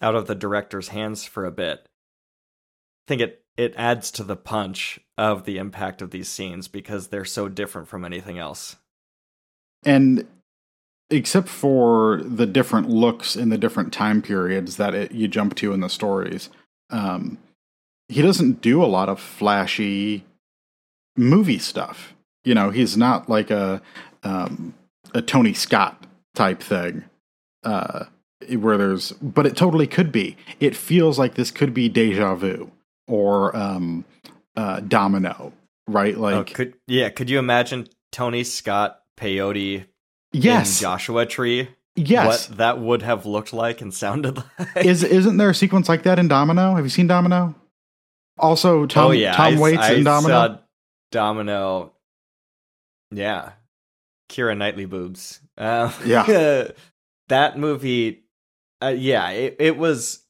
out 0.00 0.14
of 0.14 0.26
the 0.26 0.34
director's 0.34 0.88
hands 0.88 1.24
for 1.24 1.44
a 1.44 1.50
bit. 1.50 1.80
I 1.84 3.08
think 3.08 3.20
it 3.22 3.42
it 3.56 3.74
adds 3.76 4.10
to 4.12 4.24
the 4.24 4.36
punch 4.36 5.00
of 5.18 5.44
the 5.44 5.58
impact 5.58 6.00
of 6.00 6.10
these 6.10 6.28
scenes 6.28 6.68
because 6.68 7.08
they're 7.08 7.24
so 7.24 7.48
different 7.48 7.88
from 7.88 8.04
anything 8.04 8.38
else. 8.38 8.76
And 9.84 10.26
except 11.10 11.48
for 11.48 12.22
the 12.24 12.46
different 12.46 12.88
looks 12.88 13.36
in 13.36 13.48
the 13.48 13.58
different 13.58 13.92
time 13.92 14.22
periods 14.22 14.76
that 14.76 14.94
it, 14.94 15.12
you 15.12 15.28
jump 15.28 15.56
to 15.56 15.72
in 15.72 15.80
the 15.80 15.88
stories, 15.88 16.48
um, 16.90 17.38
he 18.08 18.22
doesn't 18.22 18.60
do 18.60 18.82
a 18.82 18.86
lot 18.86 19.08
of 19.08 19.20
flashy 19.20 20.24
movie 21.16 21.58
stuff. 21.58 22.14
You 22.44 22.54
know, 22.54 22.70
he's 22.70 22.96
not 22.96 23.28
like 23.28 23.50
a 23.50 23.82
um, 24.22 24.74
a 25.14 25.22
Tony 25.22 25.52
Scott 25.52 26.06
type 26.34 26.62
thing, 26.62 27.04
uh, 27.64 28.06
where 28.58 28.76
there's. 28.78 29.12
But 29.12 29.46
it 29.46 29.56
totally 29.56 29.86
could 29.86 30.10
be. 30.12 30.36
It 30.60 30.76
feels 30.76 31.18
like 31.18 31.34
this 31.34 31.50
could 31.50 31.74
be 31.74 31.88
Deja 31.88 32.34
Vu 32.34 32.70
or 33.08 33.54
um, 33.56 34.04
uh, 34.56 34.80
Domino, 34.80 35.52
right? 35.86 36.16
Oh, 36.16 36.20
Like, 36.20 36.54
could 36.54 36.74
yeah, 36.86 37.08
could 37.10 37.28
you 37.30 37.38
imagine 37.38 37.88
Tony 38.12 38.44
Scott 38.44 39.00
peyote 39.18 39.84
yes, 40.32 40.78
in 40.80 40.82
Joshua 40.82 41.26
Tree? 41.26 41.68
yes. 41.96 42.48
What 42.48 42.58
that 42.58 42.78
would 42.80 43.02
have 43.02 43.26
looked 43.26 43.52
like 43.52 43.80
and 43.80 43.92
sounded 43.92 44.36
like. 44.58 44.84
Is 44.86 45.02
isn't 45.04 45.36
there 45.36 45.50
a 45.50 45.54
sequence 45.54 45.88
like 45.88 46.04
that 46.04 46.18
in 46.18 46.28
Domino? 46.28 46.74
Have 46.74 46.84
you 46.84 46.90
seen 46.90 47.06
Domino? 47.06 47.54
Also, 48.38 48.86
Tom 48.86 49.08
oh 49.08 49.10
yeah, 49.10 49.32
Tom 49.32 49.56
I, 49.56 49.60
Waits 49.60 49.82
I 49.82 49.92
in 49.94 50.04
Domino. 50.04 50.60
Domino. 51.10 51.92
Yeah, 53.10 53.52
Keira 54.30 54.56
Knightley 54.56 54.86
boobs. 54.86 55.40
Uh, 55.58 55.92
Yeah. 56.06 56.68
that 57.28 57.58
movie. 57.58 58.22
Uh, 58.82 58.94
yeah, 58.96 59.30
it 59.30 59.56
it 59.58 59.76
was 59.76 60.24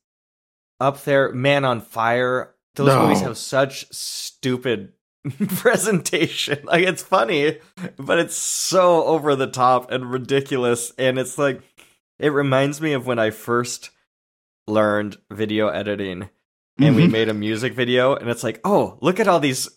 up 0.80 1.02
there. 1.04 1.32
Man 1.32 1.64
on 1.64 1.80
Fire. 1.80 2.54
Those 2.74 2.88
No. 2.88 3.02
movies 3.02 3.20
have 3.22 3.36
such 3.38 3.86
stupid 3.92 4.92
presentation. 5.56 6.60
Like 6.64 6.84
it's 6.86 7.02
funny, 7.02 7.58
but 7.96 8.18
it's 8.18 8.36
so 8.36 9.04
over 9.04 9.34
the 9.36 9.46
top 9.46 9.90
and 9.90 10.10
ridiculous. 10.10 10.92
And 10.98 11.18
it's 11.18 11.36
like 11.38 11.60
it 12.18 12.30
reminds 12.32 12.80
me 12.80 12.92
of 12.92 13.06
when 13.06 13.18
I 13.18 13.30
first 13.30 13.90
learned 14.66 15.18
video 15.30 15.68
editing 15.68 16.28
and 16.78 16.94
we 16.96 17.06
Mhm. 17.06 17.10
made 17.10 17.28
a 17.28 17.34
music 17.34 17.74
video 17.74 18.14
and 18.14 18.30
it's 18.30 18.44
like 18.44 18.60
oh 18.64 18.98
look 19.00 19.18
at 19.18 19.26
all 19.26 19.40
these 19.40 19.68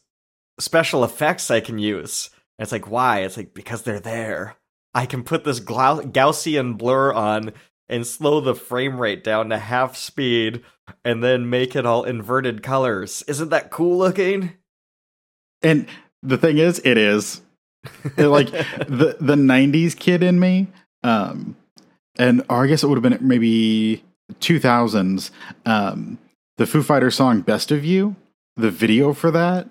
special 0.60 1.04
effects 1.04 1.50
i 1.50 1.60
can 1.60 1.80
use 1.80 2.30
and 2.60 2.64
it's 2.64 2.72
like 2.72 2.88
why 2.92 3.22
it's 3.22 3.36
like 3.36 3.56
because 3.56 3.82
they're 3.82 4.00
there 4.00 4.56
i 4.94 5.08
can 5.08 5.24
put 5.24 5.46
this 5.46 5.60
gaussian 5.60 6.78
blur 6.78 7.12
on 7.12 7.54
and 7.94 8.06
slow 8.08 8.42
the 8.42 8.56
frame 8.56 9.00
rate 9.00 9.24
down 9.24 9.50
to 9.50 9.58
half 9.58 9.96
speed 9.96 10.64
and 11.06 11.24
then 11.24 11.50
make 11.50 11.76
it 11.76 11.86
all 11.86 12.04
inverted 12.04 12.64
colors 12.64 13.24
isn't 13.28 13.50
that 13.50 13.72
cool 13.72 13.98
looking 13.98 14.54
And 15.62 15.88
the 16.22 16.38
thing 16.38 16.58
is, 16.58 16.82
it 16.84 16.98
is 16.98 17.42
like 18.18 18.50
the 18.52 19.18
the 19.20 19.36
'90s 19.36 19.98
kid 19.98 20.24
in 20.24 20.40
me. 20.40 20.68
Um, 21.04 21.56
and 22.18 22.44
or 22.50 22.64
I 22.64 22.68
guess 22.68 22.84
it 22.84 22.88
would 22.88 23.04
have 23.04 23.20
been 23.20 23.28
maybe 23.28 24.04
2000s. 24.40 25.32
Um, 25.66 26.20
the 26.58 26.66
Foo 26.66 26.84
Fighters 26.84 27.16
song 27.16 27.42
"Best 27.42 27.72
of 27.72 27.84
You," 27.84 28.16
the 28.56 28.72
video 28.72 29.14
for 29.14 29.32
that, 29.32 29.70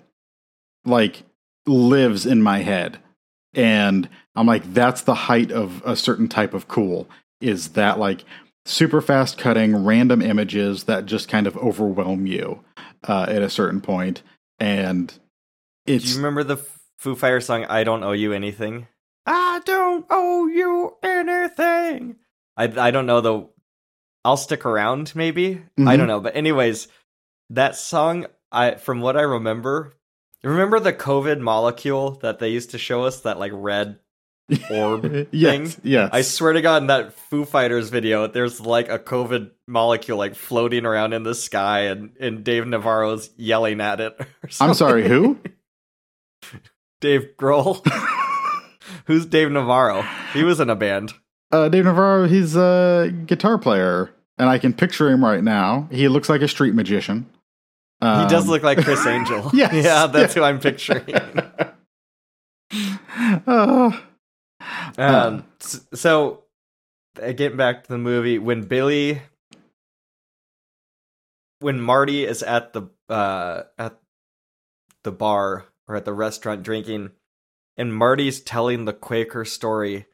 like 0.85 1.23
lives 1.65 2.25
in 2.25 2.41
my 2.41 2.59
head, 2.59 2.99
and 3.53 4.09
I'm 4.35 4.47
like, 4.47 4.73
that's 4.73 5.01
the 5.01 5.15
height 5.15 5.51
of 5.51 5.81
a 5.85 5.95
certain 5.95 6.27
type 6.27 6.53
of 6.53 6.67
cool. 6.67 7.07
Is 7.43 7.69
that 7.69 7.99
like 7.99 8.23
super 8.65 9.01
fast 9.01 9.37
cutting 9.37 9.83
random 9.85 10.21
images 10.21 10.85
that 10.85 11.05
just 11.05 11.27
kind 11.27 11.45
of 11.47 11.57
overwhelm 11.57 12.25
you 12.25 12.63
uh, 13.07 13.25
at 13.29 13.41
a 13.41 13.49
certain 13.49 13.81
point, 13.81 14.23
and 14.59 15.13
do 15.85 15.93
you 15.95 16.15
remember 16.15 16.43
the 16.45 16.57
foo 16.97 17.15
fire 17.15 17.41
song 17.41 17.65
i 17.65 17.83
don't 17.83 18.01
owe 18.03 18.13
you 18.13 18.31
anything 18.31 18.87
i 19.25 19.59
don't 19.65 20.05
owe 20.09 20.47
you 20.47 20.95
anything. 21.03 22.15
I, 22.55 22.63
I 22.87 22.91
don't 22.91 23.05
know 23.05 23.19
though. 23.19 23.49
i'll 24.23 24.37
stick 24.37 24.65
around 24.65 25.13
maybe. 25.13 25.61
I 25.77 25.81
Mhm. 25.81 25.97
don't 25.97 26.07
know. 26.07 26.21
But 26.21 26.37
anyways 26.37 26.87
that 27.49 27.75
song 27.75 28.27
i 28.53 28.75
from 28.75 29.01
what 29.01 29.17
i 29.17 29.21
remember 29.21 29.91
remember 30.43 30.79
the 30.79 30.93
covid 30.93 31.41
molecule 31.41 32.11
that 32.21 32.39
they 32.39 32.47
used 32.49 32.71
to 32.71 32.77
show 32.77 33.03
us 33.03 33.19
that 33.21 33.37
like 33.39 33.51
red 33.53 33.99
orb 34.69 35.27
yes, 35.31 35.73
thing? 35.75 35.81
yes. 35.83 36.09
i 36.11 36.21
swear 36.21 36.53
to 36.53 36.61
god 36.61 36.81
in 36.83 36.87
that 36.87 37.13
foo 37.13 37.45
fighters 37.45 37.89
video 37.89 38.27
there's 38.27 38.59
like 38.59 38.89
a 38.89 38.99
covid 38.99 39.51
molecule 39.67 40.17
like 40.17 40.35
floating 40.35 40.85
around 40.85 41.13
in 41.13 41.23
the 41.23 41.33
sky 41.33 41.81
and 41.81 42.11
and 42.19 42.43
dave 42.43 42.67
navarro's 42.67 43.29
yelling 43.37 43.79
at 43.81 43.99
it 44.01 44.19
I'm 44.59 44.73
sorry, 44.73 45.07
who? 45.07 45.39
dave 47.01 47.29
grohl 47.37 47.85
who's 49.05 49.25
dave 49.25 49.49
navarro 49.51 50.01
he 50.33 50.43
was 50.43 50.59
in 50.59 50.69
a 50.69 50.75
band 50.75 51.13
Uh, 51.51 51.69
Dave 51.69 51.85
Navarro, 51.85 52.27
he's 52.27 52.55
a 52.55 53.13
guitar 53.27 53.59
player, 53.59 54.09
and 54.39 54.49
I 54.49 54.57
can 54.57 54.73
picture 54.73 55.07
him 55.11 55.23
right 55.23 55.43
now. 55.43 55.87
He 55.91 56.07
looks 56.07 56.27
like 56.27 56.41
a 56.41 56.47
street 56.47 56.73
magician. 56.73 57.27
he 58.01 58.07
does 58.25 58.45
Um, 58.45 58.49
look 58.49 58.63
like 58.63 58.79
Criss 58.83 59.05
Angel 59.05 59.51
yes, 59.53 59.71
yeah 59.71 60.07
that's 60.07 60.35
yeah. 60.35 60.41
who 60.41 60.45
i'm 60.47 60.59
picturing 60.59 61.03
Uh, 63.47 63.91
Um, 64.97 65.45
so 65.59 66.43
uh, 67.21 67.31
getting 67.31 67.57
back 67.57 67.83
to 67.83 67.89
the 67.89 67.97
movie, 67.97 68.39
when 68.39 68.63
Billy, 68.63 69.21
when 71.59 71.79
Marty 71.79 72.25
is 72.25 72.43
at 72.43 72.73
the 72.73 72.83
uh 73.09 73.63
at 73.77 73.97
the 75.03 75.11
bar 75.11 75.65
or 75.87 75.95
at 75.95 76.05
the 76.05 76.13
restaurant 76.13 76.63
drinking, 76.63 77.11
and 77.77 77.95
Marty's 77.95 78.39
telling 78.39 78.85
the 78.85 78.93
Quaker 78.93 79.45
story 79.45 80.05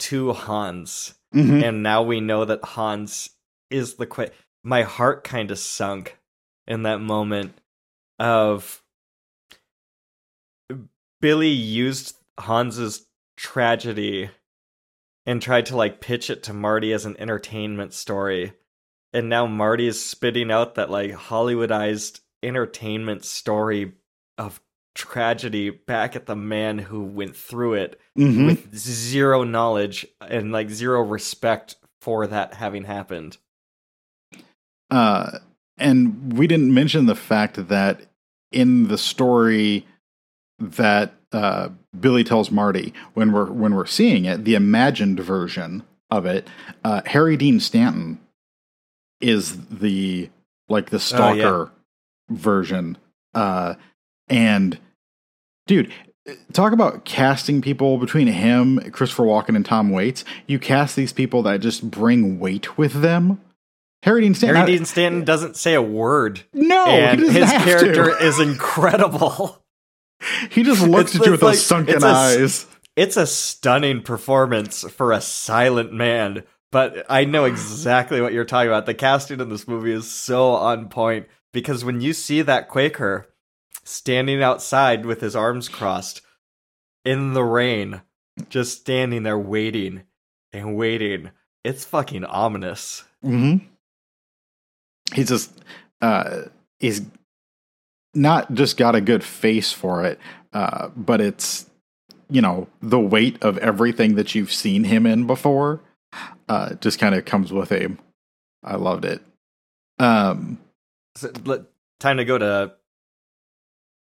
to 0.00 0.32
Hans, 0.32 1.14
mhm. 1.34 1.62
and 1.62 1.82
now 1.82 2.02
we 2.02 2.20
know 2.20 2.44
that 2.44 2.64
Hans 2.64 3.30
is 3.70 3.94
the 3.94 4.06
Quaker. 4.06 4.32
My 4.62 4.82
heart 4.82 5.24
kind 5.24 5.50
of 5.50 5.58
sunk 5.58 6.18
in 6.66 6.82
that 6.82 7.00
moment 7.00 7.58
of 8.18 8.82
Billy 11.20 11.48
used 11.48 12.16
Hans's 12.38 13.07
tragedy 13.38 14.28
and 15.24 15.40
tried 15.40 15.64
to 15.66 15.76
like 15.76 16.00
pitch 16.00 16.28
it 16.28 16.42
to 16.42 16.52
Marty 16.52 16.92
as 16.92 17.06
an 17.06 17.16
entertainment 17.18 17.94
story. 17.94 18.52
And 19.12 19.28
now 19.28 19.46
Marty 19.46 19.86
is 19.86 20.04
spitting 20.04 20.50
out 20.50 20.74
that 20.74 20.90
like 20.90 21.12
Hollywoodized 21.12 22.20
entertainment 22.42 23.24
story 23.24 23.92
of 24.36 24.60
tragedy 24.94 25.70
back 25.70 26.16
at 26.16 26.26
the 26.26 26.34
man 26.36 26.78
who 26.78 27.02
went 27.04 27.36
through 27.36 27.74
it 27.74 28.00
Mhm. 28.16 28.46
with 28.46 28.76
zero 28.76 29.44
knowledge 29.44 30.04
and 30.20 30.50
like 30.50 30.68
zero 30.70 31.00
respect 31.02 31.76
for 32.00 32.26
that 32.26 32.54
having 32.54 32.84
happened. 32.84 33.38
Uh, 34.90 35.38
and 35.76 36.32
we 36.32 36.46
didn't 36.48 36.74
mention 36.74 37.06
the 37.06 37.14
fact 37.14 37.68
that 37.68 38.10
in 38.50 38.88
the 38.88 38.98
story 38.98 39.86
that 40.58 41.14
uh, 41.32 41.68
Billy 41.98 42.24
tells 42.24 42.50
Marty 42.50 42.92
when 43.14 43.32
we're 43.32 43.50
when 43.50 43.74
we're 43.74 43.86
seeing 43.86 44.24
it, 44.24 44.44
the 44.44 44.54
imagined 44.54 45.20
version 45.20 45.82
of 46.10 46.26
it, 46.26 46.48
uh, 46.84 47.02
Harry 47.06 47.36
Dean 47.36 47.60
Stanton 47.60 48.20
is 49.20 49.66
the 49.68 50.30
like 50.68 50.90
the 50.90 51.00
stalker 51.00 51.70
version. 52.30 52.96
Uh, 53.34 53.74
and 54.28 54.78
dude, 55.66 55.92
talk 56.52 56.72
about 56.72 57.04
casting 57.04 57.60
people 57.60 57.98
between 57.98 58.26
him, 58.28 58.78
Christopher 58.92 59.24
Walken, 59.24 59.56
and 59.56 59.64
Tom 59.64 59.90
Waits. 59.90 60.24
You 60.46 60.58
cast 60.58 60.96
these 60.96 61.12
people 61.12 61.42
that 61.42 61.60
just 61.60 61.90
bring 61.90 62.38
weight 62.38 62.78
with 62.78 63.02
them. 63.02 63.40
Harry 64.04 64.20
Dean 64.22 64.34
Stanton. 64.34 64.56
Harry 64.56 64.76
Dean 64.76 64.84
Stanton 64.84 65.24
doesn't 65.24 65.56
say 65.56 65.74
a 65.74 65.82
word, 65.82 66.42
no, 66.52 67.16
his 67.16 67.50
character 67.50 68.16
to. 68.16 68.24
is 68.24 68.38
incredible. 68.40 69.62
he 70.50 70.62
just 70.62 70.82
looks 70.86 71.14
It's- 71.14 71.20
at 71.20 71.26
you 71.26 71.32
with 71.32 71.40
those 71.40 71.64
sunken 71.64 71.96
it's 71.96 72.04
a 72.04 72.08
eyes. 72.08 72.66
It's 72.96 73.16
a 73.16 73.26
stunning 73.26 74.02
performance 74.02 74.82
for 74.90 75.12
a 75.12 75.20
silent 75.20 75.92
man, 75.92 76.42
but 76.72 77.06
I 77.08 77.24
know 77.24 77.44
exactly 77.44 78.20
what 78.20 78.32
you're 78.32 78.44
talking 78.44 78.68
about. 78.70 78.86
The 78.86 78.94
casting 78.94 79.38
in 79.40 79.48
this 79.50 79.68
movie 79.68 79.92
is 79.92 80.10
so 80.10 80.50
on 80.54 80.88
point 80.88 81.28
because 81.52 81.84
when 81.84 82.00
you 82.00 82.12
see 82.12 82.42
that 82.42 82.68
Quaker 82.68 83.28
standing 83.84 84.42
outside 84.42 85.06
with 85.06 85.20
his 85.20 85.36
arms 85.36 85.68
crossed 85.68 86.22
in 87.04 87.34
the 87.34 87.44
rain, 87.44 88.02
just 88.48 88.80
standing 88.80 89.22
there 89.22 89.38
waiting 89.38 90.02
and 90.52 90.76
waiting, 90.76 91.30
it's 91.62 91.84
fucking 91.84 92.24
ominous. 92.24 93.04
hmm 93.22 93.58
He's 95.14 95.28
just 95.28 95.52
uh 96.02 96.42
he's 96.80 97.02
not 98.18 98.52
just 98.54 98.76
got 98.76 98.94
a 98.94 99.00
good 99.00 99.24
face 99.24 99.72
for 99.72 100.04
it, 100.04 100.18
uh, 100.52 100.88
but 100.96 101.20
it's 101.20 101.64
you 102.30 102.42
know, 102.42 102.68
the 102.82 103.00
weight 103.00 103.42
of 103.42 103.56
everything 103.58 104.14
that 104.16 104.34
you've 104.34 104.52
seen 104.52 104.84
him 104.84 105.06
in 105.06 105.26
before, 105.26 105.80
uh 106.48 106.74
just 106.74 106.98
kind 106.98 107.14
of 107.14 107.24
comes 107.24 107.52
with 107.52 107.70
him. 107.70 107.98
I 108.62 108.76
loved 108.76 109.04
it. 109.06 109.22
Um 109.98 110.58
So, 111.16 111.32
let- 111.44 111.64
time 112.00 112.18
to 112.18 112.24
go 112.26 112.36
to 112.38 112.72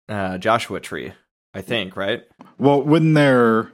uh, 0.09 0.37
Joshua 0.37 0.79
Tree, 0.79 1.13
I 1.53 1.61
think, 1.61 1.95
right? 1.95 2.23
well 2.59 2.81
when 2.81 3.13
they're 3.13 3.71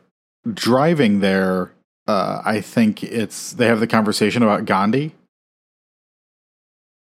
driving 0.53 1.19
there, 1.21 1.71
uh 2.07 2.41
I 2.45 2.61
think 2.61 3.03
it's 3.03 3.53
they 3.53 3.65
have 3.67 3.79
the 3.79 3.87
conversation 3.87 4.43
about 4.43 4.65
Gandhi. 4.65 5.15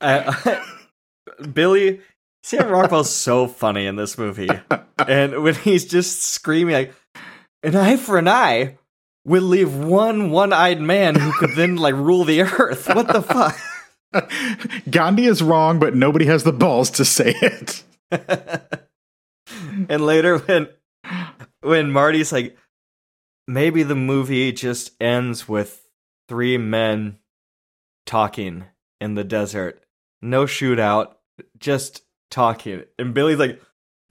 Uh, 0.01 0.63
Billy 1.53 2.01
Sam 2.43 2.69
Rockwell's 2.69 3.09
so 3.09 3.47
funny 3.47 3.85
in 3.85 3.95
this 3.95 4.17
movie, 4.17 4.49
and 5.07 5.43
when 5.43 5.55
he's 5.55 5.85
just 5.85 6.21
screaming 6.21 6.73
like 6.73 6.93
"an 7.63 7.75
eye 7.75 7.97
for 7.97 8.17
an 8.17 8.27
eye" 8.27 8.77
will 9.25 9.43
leave 9.43 9.75
one 9.75 10.31
one-eyed 10.31 10.81
man 10.81 11.15
who 11.15 11.31
could 11.33 11.55
then 11.55 11.75
like 11.75 11.95
rule 11.95 12.23
the 12.23 12.41
earth. 12.41 12.87
What 12.87 13.07
the 13.07 13.21
fuck? 13.21 13.57
Gandhi 14.89 15.25
is 15.25 15.43
wrong, 15.43 15.79
but 15.79 15.95
nobody 15.95 16.25
has 16.25 16.43
the 16.43 16.53
balls 16.53 16.89
to 16.91 17.05
say 17.05 17.35
it. 17.35 17.83
and 19.89 20.05
later 20.05 20.39
when 20.39 20.69
when 21.61 21.91
Marty's 21.91 22.31
like, 22.31 22.57
maybe 23.47 23.83
the 23.83 23.95
movie 23.95 24.51
just 24.51 24.91
ends 25.01 25.47
with 25.47 25.87
three 26.27 26.57
men 26.57 27.19
talking 28.05 28.65
in 28.99 29.15
the 29.15 29.23
desert, 29.23 29.83
no 30.21 30.45
shootout, 30.45 31.13
just 31.57 32.01
talking, 32.29 32.83
and 32.97 33.13
Billy's 33.13 33.39
like. 33.39 33.61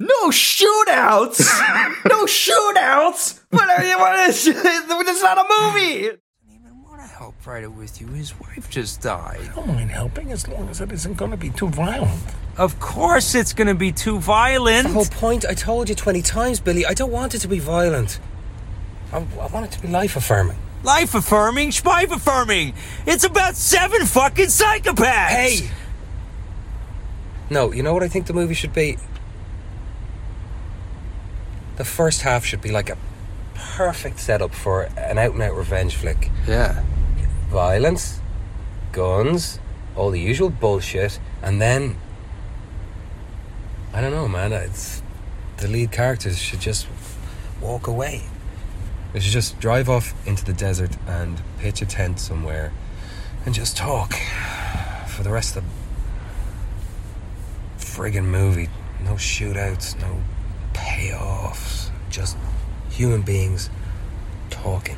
No 0.01 0.29
shootouts! 0.31 1.41
No 2.09 2.25
shootouts! 2.25 3.41
What 3.51 3.69
are 3.69 3.85
you? 3.85 3.99
What 3.99 4.29
is? 4.29 4.47
It's 4.55 5.23
not 5.23 5.39
a 5.39 5.43
movie. 5.43 6.07
I 6.07 6.11
don't 6.11 6.21
even 6.55 6.83
want 6.85 7.01
to 7.01 7.07
help 7.09 7.35
write 7.45 7.65
it 7.65 7.73
with 7.73 8.01
you. 8.01 8.07
His 8.09 8.39
wife 8.39 8.71
just 8.71 9.01
died. 9.01 9.41
I 9.41 9.55
don't 9.57 9.67
mind 9.67 9.91
helping 9.91 10.31
as 10.31 10.47
long 10.47 10.69
as 10.69 10.81
it 10.81 10.93
isn't 10.93 11.17
going 11.17 11.33
to 11.33 11.37
be 11.37 11.51
too 11.51 11.69
violent. 11.69 12.21
Of 12.59 12.81
course, 12.81 13.37
it's 13.37 13.53
gonna 13.53 13.77
be 13.77 13.93
too 13.93 14.19
violent. 14.19 14.89
The 14.89 14.93
whole 14.93 15.05
point, 15.05 15.45
I 15.47 15.55
told 15.55 15.89
you 15.89 15.95
20 15.95 16.23
times, 16.23 16.59
Billy, 16.59 16.85
I 16.85 16.93
don't 16.93 17.13
want 17.13 17.35
it 17.37 17.39
to 17.41 17.49
be 17.49 17.61
violent. 17.61 18.19
I, 19.13 19.19
I 19.19 19.47
want 19.47 19.67
it 19.67 19.73
to 19.73 19.81
be 19.81 19.87
life 19.87 20.17
affirming. 20.17 20.59
Life 20.83 21.15
affirming, 21.15 21.71
spife 21.71 22.11
affirming. 22.11 22.75
It's 23.07 23.23
about 23.23 23.55
seven 23.55 24.05
fucking 24.07 24.47
psychopaths. 24.47 25.29
Hey! 25.29 25.71
No, 27.51 27.73
you 27.73 27.83
know 27.83 27.95
what 27.95 28.03
I 28.03 28.09
think 28.09 28.27
the 28.27 28.35
movie 28.35 28.55
should 28.55 28.75
be? 28.75 28.99
The 31.77 31.85
first 31.85 32.23
half 32.23 32.45
should 32.45 32.61
be 32.61 32.71
like 32.71 32.91
a 32.91 32.99
perfect 33.55 34.21
setup 34.21 34.55
for 34.55 34.83
an 34.97 35.19
out 35.19 35.33
and 35.33 35.43
out 35.43 35.55
revenge 35.55 35.95
flick. 35.95 36.31
Yeah. 36.47 36.83
Violence, 37.49 38.21
guns, 38.93 39.61
all 39.97 40.11
the 40.11 40.21
usual 40.21 40.51
bullshit, 40.51 41.19
and 41.43 41.61
then. 41.61 41.97
I 43.93 44.01
don't 44.01 44.13
know, 44.13 44.29
man. 44.29 44.53
It's, 44.53 45.03
the 45.57 45.69
lead 45.69 45.91
characters 45.91 46.39
should 46.39 46.61
just 46.61 46.87
walk 47.61 47.87
away. 47.87 48.23
They 49.13 49.21
should 49.21 49.33
just 49.33 49.59
drive 49.59 49.89
off 49.89 50.15
into 50.27 50.45
the 50.45 50.53
desert 50.53 50.97
and 51.07 51.41
pitch 51.59 51.81
a 51.81 51.87
tent 51.87 52.21
somewhere 52.21 52.73
and 53.47 53.55
just 53.55 53.77
talk 53.77 54.15
for 55.07 55.23
the 55.23 55.31
rest 55.31 55.57
of 55.57 55.65
the 55.65 55.71
friggin' 57.99 58.25
movie. 58.27 58.69
No 59.03 59.15
shootouts, 59.15 60.01
no 60.01 60.23
payoffs, 60.73 61.91
just 62.11 62.37
human 62.91 63.23
beings 63.23 63.71
talking. 64.51 64.97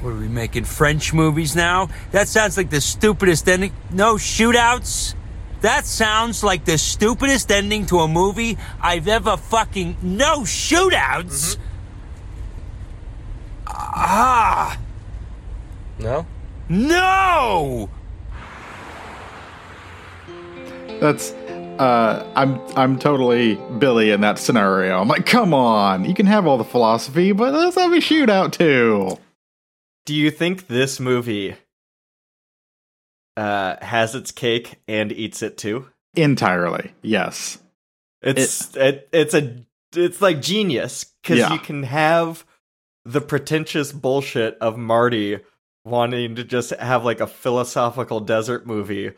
What 0.00 0.10
are 0.10 0.16
we 0.16 0.28
making 0.28 0.62
French 0.64 1.12
movies 1.12 1.56
now? 1.56 1.88
That 2.12 2.28
sounds 2.28 2.56
like 2.56 2.70
the 2.70 2.80
stupidest 2.80 3.48
ending. 3.48 3.72
No 3.90 4.14
shootouts. 4.14 5.14
That 5.62 5.84
sounds 5.84 6.44
like 6.44 6.64
the 6.64 6.78
stupidest 6.78 7.50
ending 7.50 7.86
to 7.86 7.98
a 7.98 8.06
movie 8.08 8.56
I've 8.80 9.08
ever 9.08 9.36
fucking. 9.36 9.96
No 10.00 10.42
shootouts. 10.42 11.56
Ah 13.66 14.78
No? 15.98 16.24
no! 16.68 17.90
That's 21.00 21.32
uh 21.78 22.30
I'm 22.34 22.60
I'm 22.76 22.98
totally 22.98 23.54
Billy 23.78 24.10
in 24.10 24.20
that 24.22 24.38
scenario. 24.38 25.00
I'm 25.00 25.08
like, 25.08 25.26
come 25.26 25.54
on, 25.54 26.04
you 26.04 26.14
can 26.14 26.26
have 26.26 26.46
all 26.46 26.58
the 26.58 26.64
philosophy, 26.64 27.32
but 27.32 27.52
let's 27.54 27.76
have 27.76 27.92
a 27.92 27.96
shootout 27.96 28.52
too. 28.52 29.18
Do 30.06 30.14
you 30.14 30.30
think 30.30 30.66
this 30.68 30.98
movie 30.98 31.54
uh, 33.36 33.76
has 33.84 34.14
its 34.14 34.32
cake 34.32 34.76
and 34.88 35.12
eats 35.12 35.42
it 35.42 35.56
too? 35.56 35.88
Entirely. 36.14 36.92
Yes. 37.02 37.58
It's 38.22 38.74
it, 38.76 39.08
it's 39.12 39.34
a 39.34 39.64
it's 39.94 40.20
like 40.20 40.42
genius 40.42 41.04
because 41.22 41.38
Yeah. 41.38 41.52
you 41.52 41.58
can 41.60 41.84
have 41.84 42.44
the 43.04 43.20
pretentious 43.20 43.92
bullshit 43.92 44.58
of 44.60 44.76
Marty 44.76 45.38
wanting 45.84 46.34
to 46.34 46.44
just 46.44 46.70
have 46.70 47.04
like 47.04 47.20
a 47.20 47.26
philosophical 47.26 48.20
desert 48.20 48.66
movie, 48.66 49.12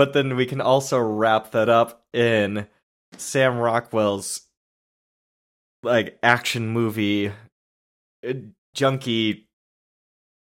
but 0.00 0.14
then 0.14 0.34
we 0.34 0.46
can 0.46 0.62
also 0.62 0.98
wrap 0.98 1.50
that 1.50 1.68
up 1.68 2.06
in 2.14 2.66
Sam 3.18 3.58
Rockwell's 3.58 4.40
like 5.82 6.18
action 6.22 6.68
movie, 6.68 7.28
uh, 8.26 8.32
junky, 8.74 9.44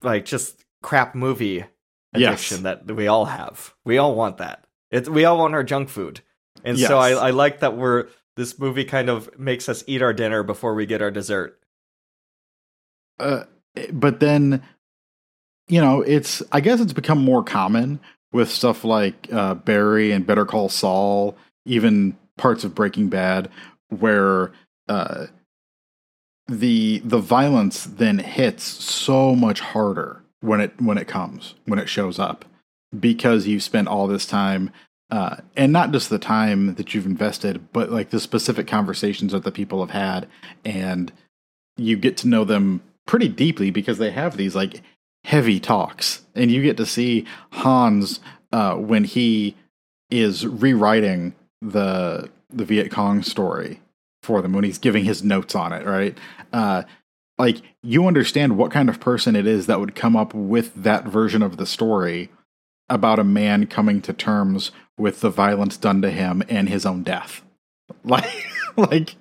like 0.01 0.23
just 0.23 0.63
crap 0.81 1.15
movie 1.15 1.65
addiction 2.13 2.63
that 2.63 2.89
we 2.89 3.07
all 3.07 3.25
have. 3.25 3.73
We 3.83 3.97
all 3.97 4.15
want 4.15 4.37
that. 4.37 4.63
It's 4.89 5.09
we 5.09 5.25
all 5.25 5.37
want 5.37 5.53
our 5.53 5.65
junk 5.65 5.89
food. 5.89 6.21
And 6.63 6.79
so 6.79 6.97
I, 6.97 7.09
I 7.09 7.29
like 7.31 7.59
that 7.59 7.75
we're 7.75 8.07
this 8.37 8.57
movie 8.57 8.85
kind 8.85 9.09
of 9.09 9.37
makes 9.37 9.67
us 9.67 9.83
eat 9.85 10.01
our 10.01 10.13
dinner 10.13 10.43
before 10.43 10.75
we 10.75 10.85
get 10.85 11.01
our 11.01 11.11
dessert. 11.11 11.59
Uh, 13.19 13.43
but 13.91 14.21
then 14.21 14.63
you 15.67 15.81
know, 15.81 15.99
it's 16.03 16.41
I 16.53 16.61
guess 16.61 16.79
it's 16.79 16.93
become 16.93 17.19
more 17.19 17.43
common 17.43 17.99
with 18.31 18.49
stuff 18.49 18.83
like 18.83 19.27
uh 19.31 19.55
Barry 19.55 20.11
and 20.11 20.25
Better 20.25 20.45
Call 20.45 20.69
Saul, 20.69 21.35
even 21.65 22.17
parts 22.37 22.63
of 22.63 22.75
Breaking 22.75 23.09
Bad 23.09 23.49
where 23.89 24.51
uh 24.87 25.27
the 26.47 26.99
the 26.99 27.19
violence 27.19 27.85
then 27.85 28.19
hits 28.19 28.63
so 28.63 29.35
much 29.35 29.59
harder 29.61 30.21
when 30.41 30.59
it 30.59 30.79
when 30.81 30.97
it 30.97 31.07
comes 31.07 31.55
when 31.65 31.79
it 31.79 31.87
shows 31.87 32.19
up 32.19 32.45
because 32.99 33.47
you've 33.47 33.63
spent 33.63 33.87
all 33.87 34.07
this 34.07 34.25
time 34.25 34.71
uh, 35.11 35.37
and 35.57 35.73
not 35.73 35.91
just 35.91 36.09
the 36.09 36.19
time 36.19 36.75
that 36.75 36.93
you've 36.93 37.05
invested 37.05 37.71
but 37.71 37.91
like 37.91 38.09
the 38.09 38.19
specific 38.19 38.67
conversations 38.67 39.31
that 39.31 39.43
the 39.43 39.51
people 39.51 39.79
have 39.85 39.91
had 39.91 40.27
and 40.65 41.11
you 41.77 41.95
get 41.95 42.17
to 42.17 42.27
know 42.27 42.43
them 42.43 42.81
pretty 43.05 43.29
deeply 43.29 43.71
because 43.71 43.97
they 43.97 44.11
have 44.11 44.35
these 44.35 44.55
like 44.55 44.81
heavy 45.23 45.59
talks. 45.59 46.21
And 46.35 46.51
you 46.51 46.61
get 46.61 46.77
to 46.77 46.85
see 46.85 47.25
hans 47.51 48.19
uh, 48.51 48.75
when 48.75 49.03
he 49.03 49.55
is 50.09 50.45
rewriting 50.45 51.33
the 51.61 52.29
the 52.49 52.65
viet 52.65 52.91
cong 52.91 53.23
story 53.23 53.79
for 54.23 54.41
them 54.41 54.51
when 54.51 54.63
he's 54.65 54.77
giving 54.77 55.05
his 55.05 55.23
notes 55.23 55.55
on 55.55 55.71
it 55.71 55.85
right? 55.85 56.17
Uh, 56.51 56.83
like 57.37 57.61
you 57.81 58.07
understand 58.07 58.57
what 58.57 58.71
kind 58.71 58.89
of 58.89 58.99
person 58.99 59.35
it 59.35 59.47
is 59.47 59.65
that 59.65 59.79
would 59.79 59.95
come 59.95 60.15
up 60.15 60.33
with 60.33 60.73
that 60.75 61.05
version 61.05 61.41
of 61.41 61.57
the 61.57 61.65
story 61.65 62.29
about 62.89 63.19
a 63.19 63.23
man 63.23 63.65
coming 63.65 64.01
to 64.01 64.13
terms 64.13 64.71
with 64.97 65.21
the 65.21 65.29
violence 65.29 65.77
done 65.77 66.01
to 66.01 66.11
him 66.11 66.43
and 66.49 66.69
his 66.69 66.85
own 66.85 67.03
death. 67.03 67.41
Like 68.03 68.45
like 68.77 69.15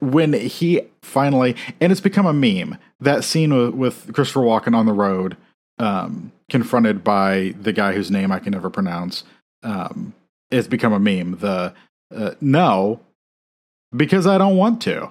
when 0.00 0.32
he 0.32 0.80
finally 1.02 1.54
and 1.80 1.92
it's 1.92 2.00
become 2.00 2.26
a 2.26 2.32
meme 2.32 2.78
that 3.02 3.24
scene 3.24 3.76
with 3.76 4.12
Christopher 4.14 4.40
Walken 4.40 4.74
on 4.74 4.86
the 4.86 4.92
road, 4.92 5.36
um, 5.78 6.32
confronted 6.48 7.02
by 7.02 7.54
the 7.60 7.72
guy 7.72 7.92
whose 7.92 8.10
name 8.10 8.30
I 8.30 8.38
can 8.38 8.52
never 8.52 8.70
pronounce, 8.70 9.24
um, 9.62 10.14
it's 10.50 10.68
become 10.68 10.92
a 10.92 11.00
meme. 11.00 11.38
The 11.38 11.74
uh, 12.14 12.34
no, 12.40 13.00
because 13.94 14.26
I 14.26 14.38
don't 14.38 14.56
want 14.56 14.80
to. 14.82 15.10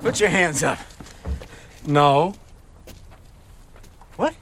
Put 0.00 0.18
your 0.18 0.30
hands 0.30 0.62
up. 0.62 0.78
No. 1.86 2.34
What? 4.16 4.34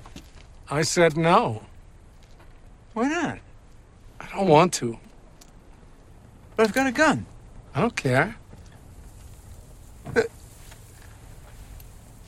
I 0.70 0.82
said 0.82 1.16
no. 1.16 1.62
Why 2.94 3.08
not? 3.08 3.38
I 4.20 4.28
don't 4.32 4.48
want 4.48 4.72
to. 4.74 4.98
But 6.58 6.66
I've 6.66 6.74
got 6.74 6.88
a 6.88 6.92
gun. 6.92 7.24
I 7.72 7.82
don't 7.82 7.94
care. 7.94 8.34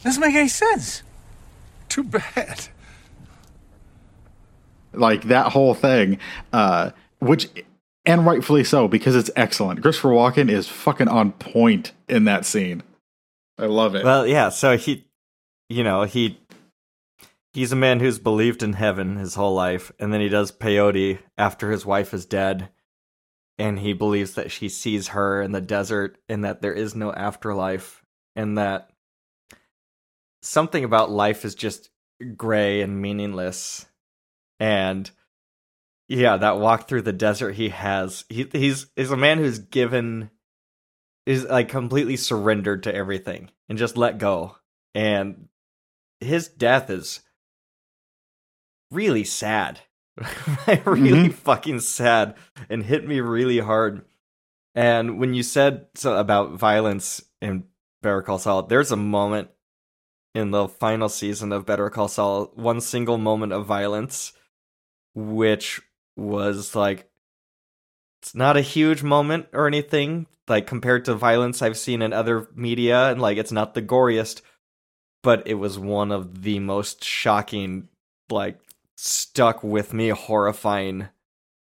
Doesn't 0.05 0.21
make 0.21 0.37
any 0.37 0.47
sense. 0.47 1.03
Too 1.89 2.05
bad. 2.05 2.69
like 4.93 5.25
that 5.25 5.53
whole 5.53 5.73
thing 5.75 6.19
uh 6.53 6.91
which 7.21 7.49
and 8.05 8.27
rightfully 8.27 8.65
so 8.65 8.89
because 8.89 9.15
it's 9.15 9.31
excellent 9.37 9.81
christopher 9.83 10.09
walken 10.09 10.51
is 10.51 10.67
fucking 10.67 11.07
on 11.07 11.31
point 11.33 11.93
in 12.09 12.25
that 12.25 12.45
scene 12.45 12.83
i 13.57 13.67
love 13.67 13.95
it 13.95 14.05
Well, 14.05 14.27
yeah. 14.27 14.49
So 14.49 14.77
he, 14.77 15.07
you 15.69 15.85
know, 15.85 16.03
he 16.05 16.41
he's 17.53 17.71
a 17.73 17.77
man 17.77 18.01
who's 18.01 18.19
believed 18.19 18.63
in 18.65 18.73
heaven 18.75 19.17
his 19.17 19.35
whole 19.35 19.55
life, 19.55 19.93
and 19.99 20.13
then 20.13 20.21
he 20.21 20.29
does 20.29 20.51
peyote 20.51 21.19
after 21.37 21.71
his 21.71 21.85
wife 21.87 22.13
is 22.15 22.25
dead, 22.27 22.69
and 23.61 23.79
he 23.79 23.93
believes 23.93 24.35
that 24.35 24.51
she 24.51 24.69
sees 24.69 25.09
her 25.09 25.43
in 25.43 25.53
the 25.53 25.61
desert, 25.61 26.19
and 26.29 26.45
that 26.45 26.63
there 26.63 26.73
is 26.73 26.95
no 26.95 27.13
afterlife, 27.13 28.03
and 28.35 28.59
that 28.59 28.91
something 30.43 30.83
about 30.83 31.11
life 31.11 31.45
is 31.45 31.55
just 31.55 31.91
gray 32.37 32.81
and 32.81 33.01
meaningless, 33.01 33.87
and 34.59 35.11
yeah, 36.09 36.37
that 36.39 36.59
walk 36.59 36.89
through 36.89 37.03
the 37.03 37.13
desert 37.13 37.53
he 37.53 37.69
has, 37.69 38.25
he 38.29 38.49
he's 38.51 38.87
is 38.97 39.13
a 39.13 39.17
man 39.17 39.39
who's 39.39 39.61
given 39.61 40.31
is 41.25 41.45
like 41.45 41.69
completely 41.69 42.17
surrendered 42.17 42.83
to 42.83 42.95
everything 42.95 43.51
and 43.69 43.79
just 43.79 43.97
let 43.97 44.19
go. 44.19 44.57
And 44.95 45.49
his 46.19 46.49
death 46.49 46.91
is 46.91 47.21
really 48.91 49.23
sad. 49.23 49.81
really 50.85 51.29
mm-hmm. 51.29 51.31
fucking 51.31 51.81
sad 51.81 52.35
and 52.69 52.85
hit 52.85 53.07
me 53.07 53.21
really 53.21 53.59
hard. 53.59 54.05
And 54.75 55.19
when 55.19 55.35
you 55.35 55.43
said 55.43 55.87
so 55.95 56.17
about 56.17 56.53
violence 56.53 57.23
in 57.41 57.65
Better 58.03 58.23
Call 58.23 58.39
Saul, 58.39 58.65
there's 58.65 58.93
a 58.93 58.97
moment 58.97 59.51
in 60.35 60.51
the 60.51 60.69
final 60.69 61.09
season 61.09 61.53
of 61.53 61.67
Better 61.67 61.91
Call 61.91 62.09
Saul, 62.09 62.53
one 62.55 62.81
single 62.81 63.19
moment 63.19 63.53
of 63.53 63.67
violence, 63.67 64.33
which 65.15 65.81
was 66.17 66.75
like 66.75 67.11
it's 68.23 68.35
not 68.35 68.57
a 68.57 68.63
huge 68.63 69.03
moment 69.03 69.47
or 69.53 69.67
anything 69.67 70.27
like 70.49 70.67
compared 70.67 71.05
to 71.07 71.15
violence 71.15 71.63
I've 71.63 71.79
seen 71.79 72.03
in 72.03 72.13
other 72.13 72.49
media 72.55 73.11
and 73.11 73.21
like 73.21 73.39
it's 73.39 73.53
not 73.53 73.75
the 73.75 73.83
goriest 73.83 74.43
but 75.23 75.47
it 75.47 75.55
was 75.55 75.79
one 75.79 76.13
of 76.13 76.43
the 76.43 76.59
most 76.59 77.05
shocking 77.05 77.89
like 78.31 78.59
stuck 79.03 79.63
with 79.65 79.93
me 79.95 80.09
horrifying 80.11 81.09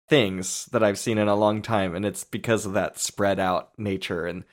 things 0.07 0.65
that 0.71 0.83
I've 0.83 0.99
seen 0.99 1.17
in 1.17 1.27
a 1.27 1.35
long 1.35 1.61
time 1.63 1.95
and 1.95 2.05
it's 2.05 2.23
because 2.23 2.65
of 2.65 2.73
that 2.73 2.99
spread 2.99 3.39
out 3.39 3.71
nature 3.77 4.25
and 4.27 4.43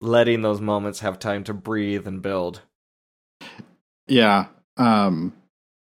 letting 0.00 0.40
those 0.42 0.60
moments 0.60 1.00
have 1.00 1.18
time 1.18 1.44
to 1.44 1.52
breathe 1.54 2.06
and 2.06 2.22
build. 2.22 2.62
yeah 4.08 4.46
um 4.78 5.32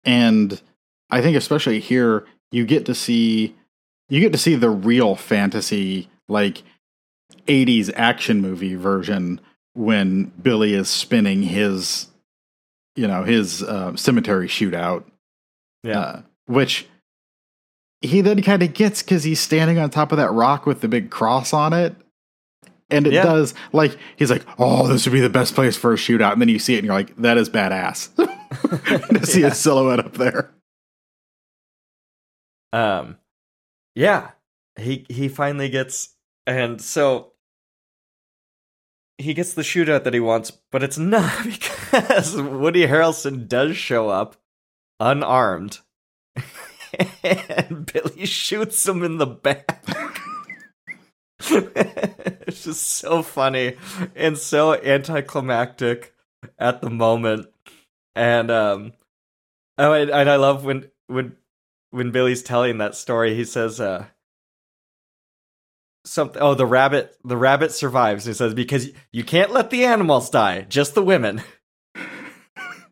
and 0.06 0.62
i 1.10 1.22
think 1.22 1.36
especially 1.36 1.80
here 1.80 2.26
you 2.52 2.66
get 2.66 2.86
to 2.86 2.94
see 2.96 3.56
you 4.10 4.20
get 4.22 4.32
to 4.32 4.38
see 4.38 4.54
the 4.56 4.70
real 4.70 5.16
fantasy 5.16 6.08
like 6.30 6.62
80s 7.48 7.92
action 7.96 8.40
movie 8.42 8.76
version 8.76 9.42
when 9.74 10.26
billy 10.42 10.74
is 10.76 10.88
spinning 10.88 11.42
his 11.42 12.08
you 12.96 13.08
know 13.08 13.24
his 13.24 13.64
uh, 13.64 13.96
cemetery 13.96 14.48
shootout 14.48 15.04
Yeah. 15.84 16.00
uh, 16.00 16.22
which 16.46 16.88
he 18.02 18.22
then 18.22 18.42
kind 18.44 18.62
of 18.64 18.74
gets 18.74 19.02
because 19.02 19.24
he's 19.24 19.40
standing 19.40 19.80
on 19.80 19.90
top 19.90 20.12
of 20.12 20.18
that 20.18 20.32
rock 20.32 20.66
with 20.66 20.82
the 20.82 20.88
big 20.88 21.10
cross 21.10 21.54
on 21.54 21.74
it. 21.74 21.96
And 22.92 23.08
it 23.08 23.14
Yeah. 23.14 23.24
does 23.24 23.54
like 23.74 23.98
he's 24.16 24.30
like, 24.30 24.46
oh, 24.60 24.88
this 24.88 25.06
would 25.06 25.14
be 25.14 25.20
the 25.22 25.30
best 25.30 25.56
place 25.56 25.76
for 25.76 25.92
a 25.94 25.96
shootout, 25.96 26.34
and 26.34 26.42
then 26.42 26.50
you 26.50 26.60
see 26.60 26.76
it 26.76 26.80
and 26.80 26.86
you're 26.86 26.94
like, 26.96 27.16
that 27.18 27.38
is 27.38 27.50
badass 27.50 28.14
to 29.20 29.26
see 29.26 29.42
Yeah. 29.42 29.48
a 29.48 29.52
silhouette 29.56 30.00
up 30.00 30.14
there. 30.14 30.52
Um, 32.74 33.18
yeah, 33.96 34.32
he 34.78 35.06
he 35.10 35.30
finally 35.30 35.70
gets, 35.70 36.16
and 36.46 36.82
so 36.82 37.32
he 39.18 39.34
gets 39.34 39.54
the 39.54 39.62
shootout 39.62 40.04
that 40.04 40.14
he 40.14 40.20
wants, 40.20 40.52
but 40.72 40.84
it's 40.84 40.98
not 40.98 41.44
because 41.46 42.36
Woody 42.40 42.86
Harrelson 42.86 43.48
does 43.48 43.78
show 43.78 44.10
up 44.10 44.36
unarmed, 45.00 45.80
and 47.24 47.92
Billy 47.92 48.26
shoots 48.26 48.88
him 48.88 49.04
in 49.04 49.18
the 49.18 49.26
back. 49.26 49.86
it's 51.50 52.64
just 52.64 52.84
so 52.84 53.22
funny 53.22 53.76
and 54.16 54.38
so 54.38 54.74
anticlimactic 54.74 56.14
at 56.58 56.82
the 56.82 56.90
moment, 56.90 57.48
and 58.16 58.50
um, 58.50 58.94
oh, 59.78 59.94
and, 59.94 60.10
and 60.10 60.30
I 60.30 60.36
love 60.38 60.64
when 60.66 60.90
when 61.08 61.36
when 61.92 62.12
Billy's 62.12 62.44
telling 62.44 62.78
that 62.80 62.96
story, 62.96 63.36
he 63.36 63.46
says, 63.46 63.80
uh, 63.80 64.06
something. 66.06 66.42
Oh, 66.42 66.54
the 66.54 66.66
rabbit, 66.66 67.18
the 67.24 67.38
rabbit 67.38 67.72
survives. 67.72 68.26
He 68.26 68.34
says 68.34 68.54
because 68.54 68.90
you 69.12 69.24
can't 69.24 69.52
let 69.52 69.70
the 69.70 69.86
animals 69.86 70.30
die, 70.30 70.62
just 70.62 70.96
the 70.96 71.04
women. 71.04 71.42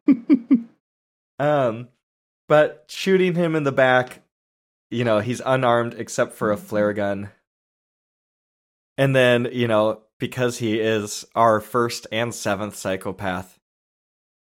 um, 1.40 1.90
but 2.48 2.86
shooting 2.88 3.36
him 3.36 3.56
in 3.56 3.64
the 3.64 3.72
back, 3.72 4.22
you 4.90 5.04
know, 5.04 5.20
he's 5.20 5.42
unarmed 5.46 5.96
except 5.98 6.34
for 6.34 6.52
a 6.52 6.58
flare 6.58 6.94
gun. 6.94 7.30
And 8.98 9.16
then, 9.16 9.50
you 9.52 9.68
know, 9.68 10.02
because 10.20 10.60
he 10.60 10.80
is 10.80 11.26
our 11.36 11.60
first 11.60 12.08
and 12.12 12.34
seventh 12.34 12.76
psychopath, 12.76 13.60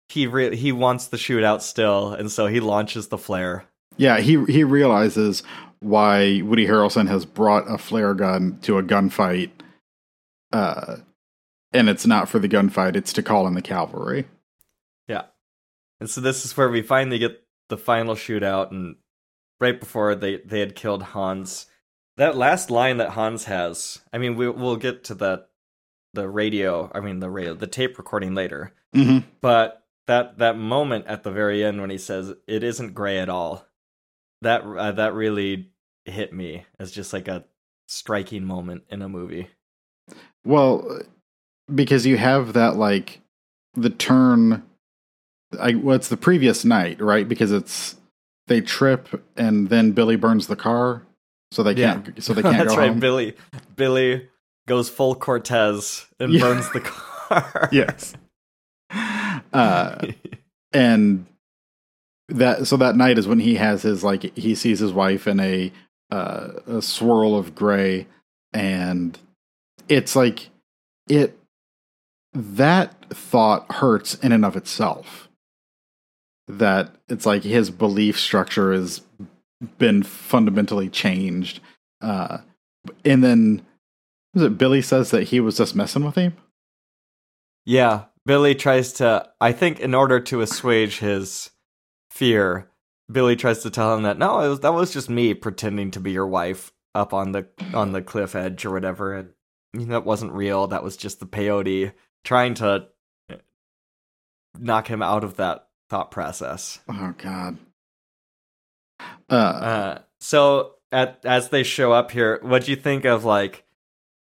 he 0.08 0.26
re- 0.26 0.56
he 0.56 0.72
wants 0.72 1.08
the 1.08 1.16
shootout 1.16 1.60
still, 1.60 2.12
and 2.12 2.32
so 2.32 2.46
he 2.46 2.60
launches 2.60 3.08
the 3.08 3.18
flare. 3.18 3.66
Yeah, 3.96 4.20
he 4.20 4.42
he 4.46 4.64
realizes 4.64 5.42
why 5.80 6.40
Woody 6.42 6.66
Harrelson 6.66 7.08
has 7.08 7.24
brought 7.24 7.70
a 7.70 7.78
flare 7.78 8.14
gun 8.14 8.58
to 8.62 8.78
a 8.78 8.82
gunfight, 8.82 9.50
uh, 10.52 10.96
and 11.72 11.88
it's 11.88 12.06
not 12.06 12.28
for 12.28 12.38
the 12.38 12.48
gunfight; 12.48 12.96
it's 12.96 13.12
to 13.12 13.22
call 13.22 13.46
in 13.46 13.54
the 13.54 13.62
cavalry. 13.62 14.26
Yeah. 15.08 15.24
And 16.00 16.08
so 16.08 16.20
this 16.20 16.44
is 16.44 16.56
where 16.56 16.68
we 16.68 16.80
finally 16.80 17.18
get 17.18 17.42
the 17.68 17.76
final 17.78 18.14
shootout 18.14 18.70
and 18.70 18.96
right 19.60 19.78
before 19.78 20.14
they 20.14 20.38
they 20.38 20.60
had 20.60 20.74
killed 20.74 21.02
Hans. 21.02 21.66
That 22.16 22.36
last 22.36 22.70
line 22.70 22.96
that 22.96 23.10
Hans 23.10 23.44
has, 23.44 24.00
I 24.12 24.18
mean 24.18 24.36
we 24.36 24.48
we'll 24.48 24.76
get 24.76 25.04
to 25.04 25.14
that 25.16 25.48
the 26.14 26.28
radio, 26.28 26.90
I 26.94 27.00
mean 27.00 27.20
the 27.20 27.30
radio, 27.30 27.54
the 27.54 27.66
tape 27.66 27.98
recording 27.98 28.34
later. 28.34 28.72
Mm-hmm. 28.94 29.28
But 29.40 29.84
that 30.06 30.38
that 30.38 30.56
moment 30.58 31.06
at 31.06 31.22
the 31.22 31.30
very 31.30 31.62
end 31.62 31.80
when 31.80 31.90
he 31.90 31.98
says 31.98 32.34
it 32.46 32.62
isn't 32.62 32.94
gray 32.94 33.18
at 33.18 33.28
all. 33.28 33.66
That 34.42 34.62
uh, 34.62 34.92
that 34.92 35.14
really 35.14 35.70
hit 36.04 36.32
me 36.32 36.64
as 36.78 36.90
just 36.90 37.12
like 37.12 37.28
a 37.28 37.44
striking 37.86 38.44
moment 38.44 38.84
in 38.88 39.02
a 39.02 39.08
movie. 39.08 39.48
Well, 40.44 41.02
because 41.72 42.06
you 42.06 42.16
have 42.16 42.54
that 42.54 42.76
like 42.76 43.20
the 43.74 43.90
turn. 43.90 44.62
I 45.58 45.74
well, 45.74 45.96
it's 45.96 46.08
the 46.08 46.16
previous 46.16 46.64
night, 46.64 47.00
right? 47.00 47.28
Because 47.28 47.52
it's 47.52 47.96
they 48.48 48.60
trip 48.60 49.24
and 49.36 49.68
then 49.68 49.92
Billy 49.92 50.16
burns 50.16 50.46
the 50.46 50.56
car, 50.56 51.02
so 51.50 51.62
they 51.62 51.74
can't. 51.74 52.22
So 52.22 52.34
they 52.34 52.42
can't 52.42 52.56
That's 52.58 52.74
go 52.74 52.80
right. 52.80 52.88
home. 52.90 53.00
Billy 53.00 53.34
Billy 53.76 54.28
goes 54.66 54.88
full 54.90 55.14
Cortez 55.14 56.06
and 56.20 56.32
Yeah. 56.32 56.40
burns 56.40 56.70
the 56.72 56.80
car. 57.30 57.68
yes. 57.72 58.14
Uh, 59.52 60.06
and 60.72 61.26
that 62.28 62.66
so 62.66 62.76
that 62.76 62.96
night 62.96 63.18
is 63.18 63.26
when 63.26 63.40
he 63.40 63.54
has 63.54 63.82
his 63.82 64.04
like 64.04 64.36
he 64.36 64.54
sees 64.54 64.78
his 64.80 64.92
wife 64.92 65.26
in 65.26 65.40
a 65.40 65.72
uh, 66.10 66.48
a 66.66 66.82
swirl 66.82 67.36
of 67.36 67.54
gray, 67.54 68.06
and 68.52 69.18
it's 69.88 70.14
like 70.16 70.50
it 71.08 71.38
that 72.34 72.94
thought 73.10 73.70
hurts 73.72 74.14
in 74.16 74.32
and 74.32 74.44
of 74.44 74.56
itself. 74.56 75.27
That 76.48 76.94
it's 77.08 77.26
like 77.26 77.42
his 77.42 77.70
belief 77.70 78.18
structure 78.18 78.72
has 78.72 79.02
been 79.78 80.02
fundamentally 80.02 80.88
changed, 80.88 81.60
uh, 82.00 82.38
and 83.04 83.22
then 83.22 83.62
was 84.34 84.42
it 84.42 84.58
Billy 84.58 84.80
says 84.80 85.10
that 85.10 85.24
he 85.24 85.40
was 85.40 85.58
just 85.58 85.76
messing 85.76 86.04
with 86.04 86.14
him? 86.14 86.36
Yeah, 87.66 88.04
Billy 88.24 88.54
tries 88.54 88.92
to. 88.94 89.28
I 89.40 89.52
think 89.52 89.80
in 89.80 89.94
order 89.94 90.20
to 90.20 90.40
assuage 90.40 91.00
his 91.00 91.50
fear, 92.10 92.70
Billy 93.10 93.36
tries 93.36 93.62
to 93.62 93.70
tell 93.70 93.94
him 93.94 94.02
that 94.04 94.18
no, 94.18 94.36
was, 94.36 94.60
that 94.60 94.72
was 94.72 94.92
just 94.92 95.10
me 95.10 95.34
pretending 95.34 95.90
to 95.92 96.00
be 96.00 96.12
your 96.12 96.26
wife 96.26 96.72
up 96.94 97.12
on 97.12 97.32
the 97.32 97.48
on 97.74 97.92
the 97.92 98.02
cliff 98.02 98.34
edge 98.34 98.64
or 98.64 98.70
whatever, 98.70 99.14
and 99.14 99.90
that 99.90 100.04
wasn't 100.04 100.32
real. 100.32 100.66
That 100.66 100.82
was 100.82 100.96
just 100.96 101.20
the 101.20 101.26
peyote 101.26 101.92
trying 102.24 102.54
to 102.54 102.88
knock 104.58 104.88
him 104.88 105.02
out 105.02 105.24
of 105.24 105.36
that 105.36 105.67
thought 105.88 106.10
process. 106.10 106.80
Oh 106.88 107.14
God. 107.18 107.58
Uh, 109.30 109.34
Uh, 109.34 109.98
so 110.20 110.74
at 110.90 111.20
as 111.24 111.48
they 111.50 111.62
show 111.62 111.92
up 111.92 112.10
here, 112.10 112.38
what 112.42 112.64
do 112.64 112.70
you 112.70 112.76
think 112.76 113.04
of 113.04 113.24
like 113.24 113.64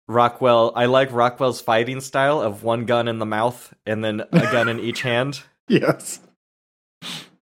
Rockwell? 0.08 0.72
I 0.74 0.86
like 0.86 1.12
Rockwell's 1.12 1.60
fighting 1.60 2.00
style 2.00 2.40
of 2.40 2.62
one 2.62 2.84
gun 2.84 3.08
in 3.08 3.18
the 3.18 3.26
mouth 3.26 3.72
and 3.86 4.04
then 4.04 4.20
a 4.32 4.40
gun 4.40 4.68
in 4.68 4.80
each 4.80 5.02
hand. 5.02 5.42
yes. 5.68 6.20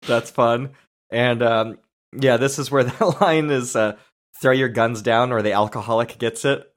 That's 0.07 0.31
fun. 0.31 0.71
And 1.09 1.43
um, 1.43 1.77
yeah, 2.17 2.37
this 2.37 2.57
is 2.57 2.71
where 2.71 2.83
that 2.85 3.21
line 3.21 3.49
is: 3.51 3.75
uh, 3.75 3.97
"Throw 4.41 4.53
your 4.53 4.69
guns 4.69 5.01
down, 5.01 5.31
or 5.31 5.41
the 5.41 5.51
alcoholic 5.53 6.17
gets 6.17 6.45
it." 6.45 6.71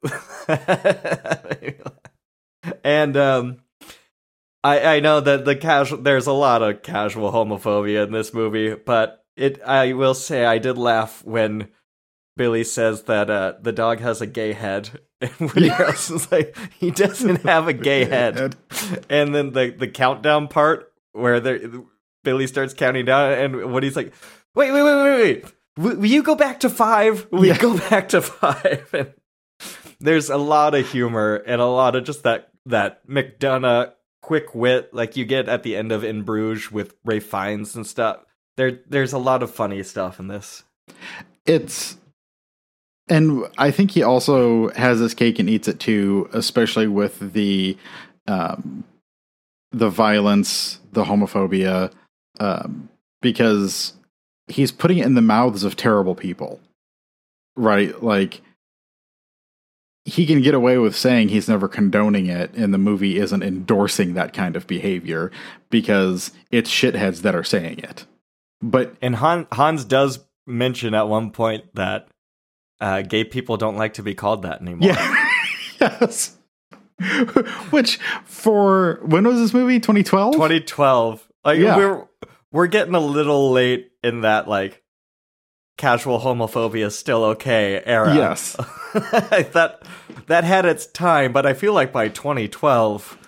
and 2.85 3.16
um, 3.16 3.59
I 4.65 4.97
I 4.97 5.01
know 5.01 5.21
that 5.21 5.45
the 5.45 5.55
casual 5.55 5.99
there's 6.03 6.27
a 6.27 6.33
lot 6.33 6.62
of 6.62 6.83
casual 6.83 7.31
homophobia 7.31 8.05
in 8.07 8.12
this 8.12 8.35
movie, 8.35 8.75
but 8.75 9.25
it 9.37 9.61
I 9.62 9.93
will 9.93 10.15
say 10.15 10.45
I 10.45 10.59
did 10.59 10.79
laugh 10.79 11.23
when 11.25 11.69
Billy 12.37 12.65
says 12.65 13.03
that 13.05 13.31
uh, 13.31 13.55
the 13.61 13.73
dog 13.73 14.01
has 14.01 14.21
a 14.21 14.27
gay 14.27 14.53
head, 14.55 15.01
and 15.21 15.33
Woody 15.39 15.67
Yeah. 15.67 15.77
Harrelson's 15.79 16.33
like 16.33 16.57
he 16.81 16.91
doesn't 16.91 17.43
have 17.43 17.69
a 17.69 17.73
gay 17.91 18.07
head. 18.07 18.57
And 19.09 19.35
then 19.35 19.53
the 19.53 19.71
the 19.77 19.87
countdown 19.89 20.49
part 20.49 20.91
where 21.12 21.39
they 21.41 21.61
Billy 22.25 22.47
starts 22.47 22.73
counting 22.75 23.05
down, 23.05 23.33
and 23.33 23.73
Woody's 23.73 23.97
like, 23.97 24.15
"Wait, 24.55 24.73
wait, 24.73 24.83
wait, 24.83 24.95
wait, 24.95 25.21
wait! 25.23 25.45
Will, 25.77 25.97
will 25.97 26.07
you 26.07 26.23
go 26.23 26.35
back 26.35 26.61
to 26.61 26.71
five? 26.71 27.27
Will 27.31 27.45
Yeah. 27.45 27.59
go 27.59 27.77
back 27.91 28.09
to 28.09 28.23
five? 28.23 28.89
And 28.95 29.12
there's 30.01 30.31
a 30.31 30.39
lot 30.39 30.75
of 30.75 30.91
humor 30.91 31.37
and 31.37 31.61
a 31.61 31.67
lot 31.67 31.95
of 31.97 32.05
just 32.05 32.23
that 32.23 32.49
that 32.67 33.07
McDonagh 33.07 33.93
quick 34.25 34.55
wit 34.55 34.95
like 34.95 35.18
you 35.18 35.25
get 35.27 35.51
at 35.51 35.62
the 35.62 35.77
end 35.77 35.93
of 35.93 36.03
In 36.03 36.22
Bruges 36.22 36.72
with 36.72 36.95
Ralph 37.05 37.25
Fiennes 37.25 37.77
and 37.77 37.87
stuff. 37.87 38.25
There, 38.57 38.81
there's 38.89 39.12
a 39.12 39.18
lot 39.18 39.43
of 39.43 39.55
funny 39.55 39.83
stuff 39.83 40.18
in 40.18 40.29
this. 40.29 40.64
It's 41.45 41.99
and 43.11 43.45
I 43.59 43.70
think 43.70 43.91
he 43.91 44.03
also 44.03 44.70
has 44.70 44.99
his 44.99 45.12
cake 45.12 45.39
and 45.39 45.51
eats 45.51 45.68
it 45.68 45.79
too, 45.79 46.31
especially 46.33 46.87
with 46.87 47.35
the 47.35 47.77
um 48.27 48.85
the 49.72 49.91
violence, 49.91 50.81
the 50.93 51.05
homophobia, 51.05 51.93
um, 52.41 52.89
because 53.20 53.93
he's 54.47 54.72
putting 54.72 54.99
it 54.99 55.07
in 55.07 55.16
the 55.16 55.20
mouths 55.20 55.64
of 55.64 55.77
terrible 55.77 56.14
people. 56.14 56.61
Right? 57.57 58.03
Like 58.03 58.41
he 60.05 60.27
can 60.27 60.43
get 60.43 60.55
away 60.55 60.77
with 60.79 60.95
saying 60.95 61.31
he's 61.31 61.49
never 61.49 61.67
condoning 61.67 62.27
it 62.27 62.53
and 62.55 62.75
the 62.75 62.79
movie 62.79 63.19
isn't 63.19 63.43
endorsing 63.43 64.15
that 64.15 64.33
kind 64.35 64.55
of 64.55 64.67
behavior 64.67 65.31
because 65.71 66.31
it's 66.51 66.71
shitheads 66.71 67.23
that 67.23 67.35
are 67.35 67.45
saying 67.45 67.79
it. 67.79 68.05
But 68.61 68.95
And 69.01 69.17
Han, 69.17 69.47
Hans 69.53 69.85
does 69.85 70.19
mention 70.47 70.95
at 70.95 71.09
one 71.09 71.31
point 71.31 71.65
that 71.75 72.09
uh, 72.81 73.01
gay 73.03 73.25
people 73.25 73.57
don't 73.57 73.77
like 73.77 73.95
to 73.95 74.03
be 74.03 74.15
called 74.15 74.43
that 74.43 74.61
anymore. 74.61 74.91
Yeah. 74.91 75.27
yes. 75.81 76.37
Which 77.71 77.97
for 78.25 79.01
when 79.03 79.27
was 79.27 79.39
this 79.39 79.53
movie? 79.55 79.81
2012? 79.81 80.35
2012. 80.35 81.29
Like 81.45 81.59
Yeah. 81.59 81.77
we're 81.77 82.07
we're 82.53 82.67
getting 82.69 82.95
a 82.95 83.01
little 83.01 83.51
late 83.53 83.91
in 84.03 84.21
that 84.21 84.49
like 84.49 84.83
casual 85.77 86.20
homophobia 86.20 86.87
is 86.87 86.99
still 86.99 87.25
okay 87.25 87.83
era. 87.85 88.14
Yes. 88.14 88.57
that 88.95 89.83
that 90.27 90.45
had 90.45 90.64
its 90.64 90.87
time, 90.87 91.33
but 91.33 91.47
I 91.47 91.55
feel 91.55 91.72
like 91.72 91.93
by 91.93 92.09
2012 92.09 93.18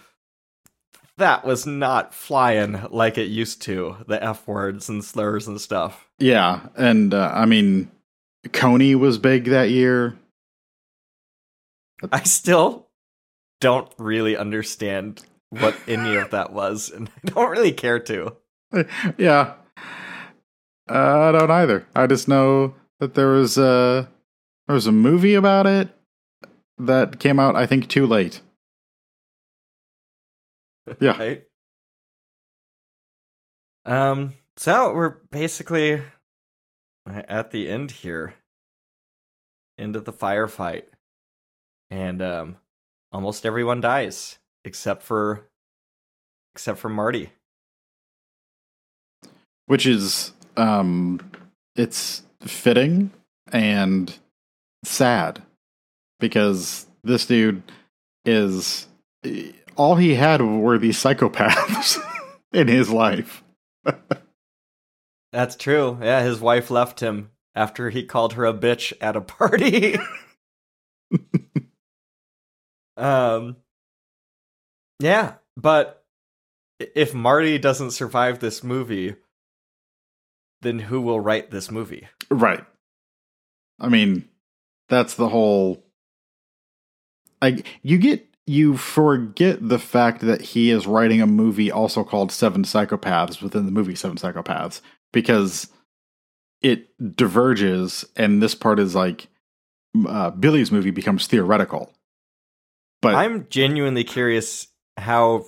that 1.19 1.45
was 1.45 1.67
not 1.67 2.13
flying 2.13 2.87
like 2.91 3.17
it 3.17 3.29
used 3.29 3.63
to. 3.63 3.97
The 4.07 4.23
F 4.23 4.47
words 4.47 4.89
and 4.89 5.05
slurs 5.05 5.49
and 5.49 5.61
stuff. 5.61 6.09
Yeah, 6.19 6.69
and 6.77 7.15
uh, 7.15 7.31
I 7.35 7.47
mean 7.47 7.91
Kony 8.49 8.95
was 8.95 9.19
big 9.19 9.47
that 9.47 9.71
year. 9.71 10.17
I 12.13 12.23
still 12.25 12.89
don't 13.61 13.91
really 13.99 14.37
understand 14.37 15.23
what 15.51 15.75
any 15.89 16.17
of 16.17 16.31
that 16.31 16.53
was, 16.53 16.91
and 16.91 17.09
I 17.09 17.31
don't 17.31 17.51
really 17.51 17.73
care 17.73 17.99
to. 18.01 18.37
yeah. 19.19 19.55
Uh, 20.89 21.21
I 21.21 21.33
don't 21.33 21.51
either. 21.51 21.87
I 21.95 22.07
just 22.07 22.29
know 22.29 22.75
that 23.01 23.15
there 23.15 23.29
was 23.29 23.59
a 23.59 24.09
there 24.67 24.75
was 24.75 24.87
a 24.87 24.93
movie 24.93 25.35
about 25.35 25.67
it 25.67 25.89
that 26.79 27.19
came 27.19 27.39
out 27.41 27.57
I 27.57 27.67
think 27.67 27.89
too 27.89 28.07
late. 28.07 28.41
Yeah. 31.01 31.19
Right? 31.19 31.45
Um, 33.85 34.35
so 34.57 34.95
we're 34.95 35.17
basically 35.33 36.01
at 37.09 37.51
the 37.51 37.69
end 37.69 37.91
here. 37.91 38.35
End 39.79 39.97
of 39.97 40.05
the 40.05 40.13
firefight. 40.13 40.85
And 41.91 42.23
um 42.23 42.57
almost 43.11 43.45
everyone 43.45 43.81
dies 43.81 44.39
except 44.65 45.03
for 45.03 45.49
except 46.55 46.79
for 46.79 46.89
Marty. 46.89 47.31
Which 49.67 49.87
is 49.87 50.33
um 50.57 51.21
it's 51.77 52.23
fitting 52.43 53.11
and 53.53 54.19
sad 54.85 55.43
because 56.21 56.87
this 57.05 57.27
dude 57.27 57.63
is 58.25 58.89
all 59.77 59.97
he 59.97 60.15
had 60.15 60.41
were 60.41 60.79
these 60.79 60.99
psychopaths 60.99 61.99
in 62.53 62.69
his 62.69 62.91
life. 62.91 63.43
That's 65.33 65.57
true. 65.57 65.99
Yeah, 66.01 66.23
his 66.23 66.41
wife 66.41 66.71
left 66.71 67.01
him 67.01 67.31
after 67.55 67.91
he 67.91 68.05
called 68.05 68.35
her 68.35 68.47
a 68.47 68.55
bitch 68.55 68.93
at 69.01 69.17
a 69.17 69.21
party. 69.21 69.97
um 72.97 73.57
Yeah, 75.01 75.35
but 75.57 76.05
if 76.79 77.15
Marty 77.15 77.59
doesn't 77.59 77.93
survive 77.93 78.39
this 78.39 78.63
movie, 78.63 79.17
then 80.63 80.79
who 80.79 81.01
will 81.01 81.21
write 81.21 81.51
this 81.51 81.71
movie? 81.71 82.09
Right. 82.31 82.65
I 83.81 83.89
mean, 83.89 84.29
that's 84.89 85.15
the 85.15 85.29
whole. 85.29 85.85
I 87.43 87.63
you 87.83 87.99
get 87.99 88.27
you 88.47 88.77
forget 88.77 89.69
the 89.69 89.79
fact 89.79 90.21
that 90.23 90.41
he 90.41 90.71
is 90.71 90.87
writing 90.87 91.21
a 91.21 91.27
movie 91.27 91.71
also 91.71 92.05
called 92.05 92.31
Seven 92.31 92.63
Psychopaths 92.63 93.43
within 93.43 93.67
the 93.67 93.73
movie 93.73 93.95
Seven 93.95 94.17
Psychopaths 94.17 94.81
because 95.13 95.69
it 96.63 96.89
diverges, 97.17 98.05
and 98.17 98.43
this 98.43 98.55
part 98.55 98.79
is 98.79 98.95
like 98.95 99.29
uh, 100.07 100.31
Billy's 100.31 100.73
movie 100.73 100.91
becomes 100.91 101.27
theoretical. 101.27 101.93
But 103.03 103.15
I'm 103.15 103.47
genuinely 103.51 104.05
curious 104.05 104.69
how 104.97 105.47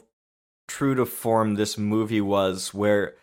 true 0.66 0.94
to 0.94 1.06
form 1.06 1.54
this 1.54 1.78
movie 1.78 2.20
was. 2.20 2.74
Where 2.74 3.14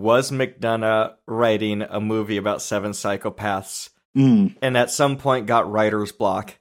was 0.00 0.30
McDonagh 0.30 1.14
writing 1.26 1.82
a 1.82 2.00
movie 2.00 2.36
about 2.36 2.62
seven 2.62 2.92
psychopaths, 2.92 3.90
Mm, 4.16 4.54
and 4.62 4.76
at 4.76 4.92
some 4.92 5.16
point 5.16 5.46
got 5.46 5.68
writer's 5.70 6.12
block, 6.12 6.58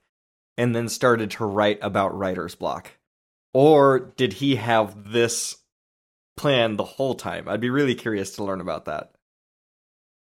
and 0.58 0.76
then 0.76 0.90
started 0.90 1.30
to 1.32 1.46
write 1.46 1.78
about 1.84 2.18
writer's 2.18 2.56
block, 2.56 2.92
or 3.54 4.00
did 4.18 4.34
he 4.34 4.56
have 4.56 5.12
this 5.12 5.58
plan 6.36 6.78
the 6.78 6.84
whole 6.84 7.14
time? 7.14 7.48
I'd 7.48 7.62
be 7.62 7.70
really 7.70 7.94
curious 7.94 8.36
to 8.38 8.44
learn 8.44 8.60
about 8.62 8.86
that. 8.86 9.12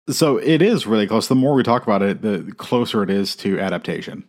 so 0.10 0.38
it 0.38 0.62
is 0.62 0.88
really 0.88 1.08
close. 1.08 1.28
The 1.28 1.36
more 1.36 1.54
we 1.54 1.62
talk 1.64 1.84
about 1.84 2.02
it, 2.02 2.22
the 2.22 2.54
closer 2.58 3.04
it 3.04 3.10
is 3.10 3.36
to 3.38 3.60
adaptation. 3.60 4.24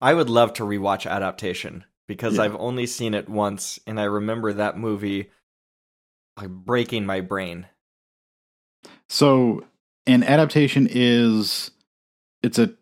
I 0.00 0.14
would 0.14 0.28
love 0.28 0.52
to 0.54 0.64
rewatch 0.64 1.08
adaptation 1.10 1.84
because 2.08 2.36
Yeah. 2.36 2.42
I've 2.42 2.56
only 2.56 2.86
seen 2.86 3.14
it 3.14 3.28
once, 3.28 3.78
and 3.86 3.98
I 4.00 4.04
remember 4.04 4.52
that 4.52 4.76
movie 4.76 5.30
like 6.36 6.50
breaking 6.50 7.06
my 7.06 7.20
brain. 7.20 7.66
So 9.08 9.64
an 10.06 10.22
adaptation 10.22 10.88
is 10.90 11.70
it's 12.42 12.58
a 12.58 12.74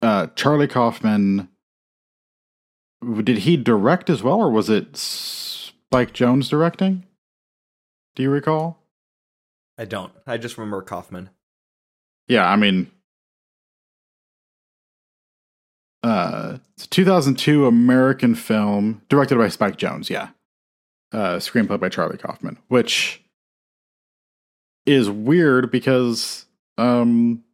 uh, 0.00 0.28
Charlie 0.34 0.68
Kaufman. 0.68 1.48
Did 3.24 3.38
he 3.38 3.56
direct 3.56 4.08
as 4.10 4.22
well, 4.22 4.40
or 4.40 4.50
was 4.50 4.70
it 4.70 4.96
Spike 4.96 6.12
Jonze 6.12 6.48
directing? 6.48 7.04
Do 8.14 8.22
you 8.22 8.30
recall? 8.30 8.78
I 9.78 9.84
don't. 9.84 10.12
I 10.26 10.36
just 10.36 10.56
remember 10.58 10.82
Kaufman. 10.82 11.30
Yeah, 12.28 12.48
I 12.48 12.56
mean, 12.56 12.90
uh, 16.02 16.58
it's 16.76 16.84
a 16.84 16.88
2002 16.88 17.66
American 17.66 18.34
film 18.34 19.02
directed 19.08 19.38
by 19.38 19.48
Spike 19.48 19.76
Jonze. 19.76 20.10
Yeah, 20.10 20.28
uh, 21.12 21.36
screenplay 21.36 21.78
by 21.78 21.88
Charlie 21.88 22.18
Kaufman, 22.18 22.58
which 22.68 23.22
is 24.86 25.10
weird 25.10 25.70
because 25.70 26.46
um, 26.78 27.44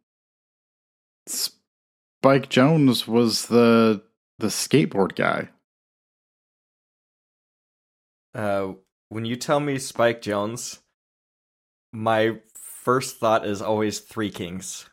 Spike 1.27 2.49
Jonze 2.49 3.07
was 3.07 3.47
the 3.47 4.01
the 4.39 4.47
skateboard 4.47 5.15
guy. 5.15 5.49
Uh, 8.33 8.73
when 9.09 9.25
you 9.25 9.35
tell 9.35 9.59
me 9.59 9.77
Spike 9.77 10.21
Jonze, 10.21 10.79
my 11.91 12.37
first 12.55 13.17
thought 13.17 13.45
is 13.45 13.61
always 13.61 13.99
Three 13.99 14.31
Kings. 14.31 14.89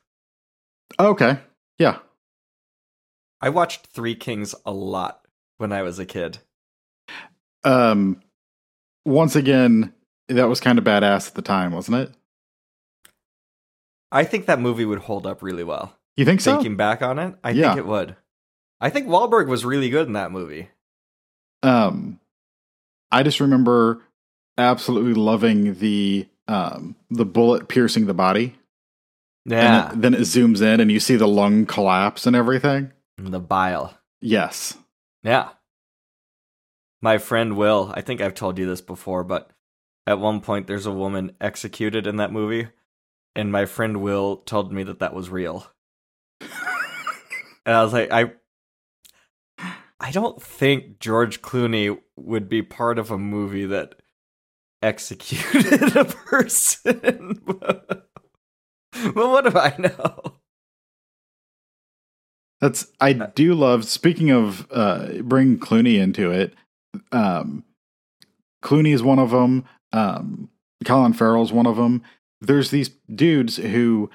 Okay. 0.98 1.38
Yeah. 1.78 1.98
I 3.40 3.50
watched 3.50 3.86
Three 3.86 4.14
Kings 4.14 4.54
a 4.64 4.72
lot 4.72 5.20
when 5.58 5.72
I 5.72 5.82
was 5.82 5.98
a 5.98 6.06
kid. 6.06 6.38
Um 7.64 8.22
once 9.06 9.36
again, 9.36 9.92
that 10.28 10.48
was 10.48 10.60
kind 10.60 10.78
of 10.78 10.84
badass 10.84 11.28
at 11.28 11.34
the 11.34 11.42
time, 11.42 11.72
wasn't 11.72 11.96
it? 11.98 12.12
I 14.12 14.24
think 14.24 14.46
that 14.46 14.60
movie 14.60 14.84
would 14.84 15.00
hold 15.00 15.26
up 15.26 15.42
really 15.42 15.64
well. 15.64 15.96
You 16.16 16.24
think 16.24 16.40
so? 16.40 16.54
Thinking 16.54 16.76
back 16.76 17.02
on 17.02 17.18
it, 17.18 17.34
I 17.44 17.50
Yeah. 17.50 17.68
think 17.68 17.78
it 17.78 17.86
would. 17.86 18.16
I 18.80 18.90
think 18.90 19.06
Wahlberg 19.08 19.48
was 19.48 19.64
really 19.64 19.90
good 19.90 20.06
in 20.06 20.12
that 20.14 20.32
movie. 20.32 20.68
Um 21.62 22.20
I 23.10 23.22
just 23.22 23.40
remember 23.40 24.02
absolutely 24.58 25.14
loving 25.14 25.74
the 25.74 26.26
um 26.48 26.96
the 27.10 27.24
bullet 27.24 27.68
piercing 27.68 28.06
the 28.06 28.14
body. 28.14 28.54
Yeah, 29.44 29.90
And 29.90 29.92
it- 29.98 30.02
then 30.02 30.14
it 30.14 30.20
zooms 30.20 30.60
in 30.60 30.80
and 30.80 30.90
you 30.90 31.00
see 31.00 31.16
the 31.16 31.28
lung 31.28 31.66
collapse 31.66 32.26
and 32.26 32.34
everything. 32.36 32.92
the 33.18 33.40
bile. 33.40 33.96
Yes. 34.20 34.76
Yeah. 35.22 35.48
My 37.02 37.18
friend 37.18 37.56
Will, 37.56 37.92
I 37.94 38.00
think 38.00 38.20
I've 38.20 38.34
told 38.34 38.58
you 38.58 38.66
this 38.66 38.80
before, 38.80 39.22
but 39.24 39.50
at 40.06 40.18
one 40.18 40.40
point 40.40 40.66
there's 40.66 40.86
a 40.86 40.92
woman 40.92 41.32
executed 41.40 42.06
in 42.06 42.16
that 42.16 42.32
movie, 42.32 42.68
and 43.34 43.52
my 43.52 43.66
friend 43.66 43.98
Will 43.98 44.38
told 44.38 44.72
me 44.72 44.82
that 44.84 45.00
that 45.00 45.14
was 45.14 45.28
real. 45.28 45.66
and 46.40 46.50
I 47.74 47.82
was 47.82 47.92
like, 47.92 48.10
I 48.10 48.32
I 49.98 50.10
don't 50.10 50.40
think 50.40 51.00
George 51.00 51.42
Clooney 51.42 51.98
would 52.16 52.48
be 52.48 52.62
part 52.62 52.98
of 52.98 53.10
a 53.10 53.18
movie 53.18 53.66
that 53.66 53.94
executed 54.82 55.96
a 55.96 56.04
person. 56.04 57.40
but 57.44 58.08
what 59.14 59.44
do 59.44 59.58
I 59.58 59.74
know? 59.78 60.38
That's 62.60 62.86
I 63.00 63.12
do 63.12 63.54
love 63.54 63.84
speaking 63.84 64.30
of 64.30 64.66
uh 64.70 65.22
bring 65.22 65.58
Clooney 65.58 65.98
into 65.98 66.30
it. 66.30 66.54
Um 67.12 67.64
Clooney 68.62 68.92
is 68.92 69.02
one 69.02 69.18
of 69.18 69.30
them. 69.30 69.64
Um 69.92 70.50
Colin 70.84 71.12
Farrell's 71.12 71.52
one 71.52 71.66
of 71.66 71.76
them. 71.76 72.02
There's 72.40 72.70
these 72.70 72.90
dudes 73.12 73.56
who 73.56 74.10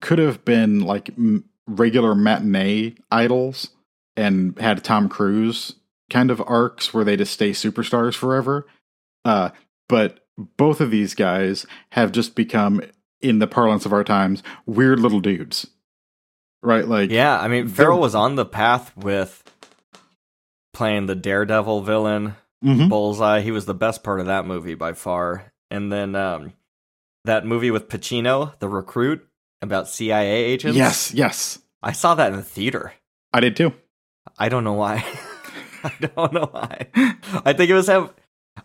could 0.00 0.18
have 0.18 0.44
been 0.44 0.80
like 0.80 1.10
m- 1.10 1.44
regular 1.66 2.14
matinee 2.14 2.94
idols 3.10 3.70
and 4.16 4.58
had 4.58 4.82
Tom 4.82 5.08
Cruise 5.08 5.74
kind 6.08 6.30
of 6.30 6.42
arcs 6.46 6.94
where 6.94 7.04
they 7.04 7.16
just 7.16 7.32
stay 7.32 7.50
superstars 7.50 8.14
forever. 8.14 8.66
Uh 9.24 9.50
but 9.88 10.20
both 10.56 10.80
of 10.80 10.90
these 10.90 11.14
guys 11.14 11.66
have 11.92 12.12
just 12.12 12.34
become 12.34 12.82
in 13.20 13.38
the 13.38 13.46
parlance 13.46 13.86
of 13.86 13.92
our 13.92 14.04
times 14.04 14.42
weird 14.66 15.00
little 15.00 15.20
dudes. 15.20 15.66
Right? 16.62 16.86
Like 16.86 17.10
Yeah, 17.10 17.38
I 17.38 17.48
mean, 17.48 17.68
Farrell 17.68 18.00
was 18.00 18.14
on 18.14 18.34
the 18.34 18.44
path 18.44 18.96
with 18.96 19.42
playing 20.76 21.06
the 21.06 21.14
Daredevil 21.14 21.80
villain, 21.82 22.36
Mhm. 22.62 22.88
Bullseye. 22.90 23.40
He 23.40 23.50
was 23.50 23.64
the 23.64 23.74
best 23.74 24.04
part 24.04 24.20
of 24.20 24.26
that 24.26 24.46
movie 24.46 24.74
by 24.74 24.92
far. 24.92 25.52
And 25.70 25.90
then 25.90 26.14
um, 26.14 26.52
that 27.24 27.46
movie 27.46 27.70
with 27.70 27.88
Pacino, 27.88 28.58
The 28.60 28.68
Recruit, 28.68 29.26
about 29.62 29.88
CIA 29.88 30.44
agents. 30.44 30.76
Yes, 30.76 31.14
yes. 31.14 31.58
I 31.82 31.92
saw 31.92 32.14
that 32.14 32.30
in 32.32 32.36
the 32.36 32.42
theater. 32.42 32.92
I 33.32 33.40
did 33.40 33.56
too. 33.56 33.72
I 34.38 34.48
don't 34.50 34.64
know 34.64 34.74
why. 34.74 35.04
I 35.84 35.92
don't 36.14 36.32
know 36.32 36.48
why. 36.50 36.88
I 37.44 37.52
think 37.52 37.70
it 37.70 37.74
was 37.74 37.86
have. 37.86 38.12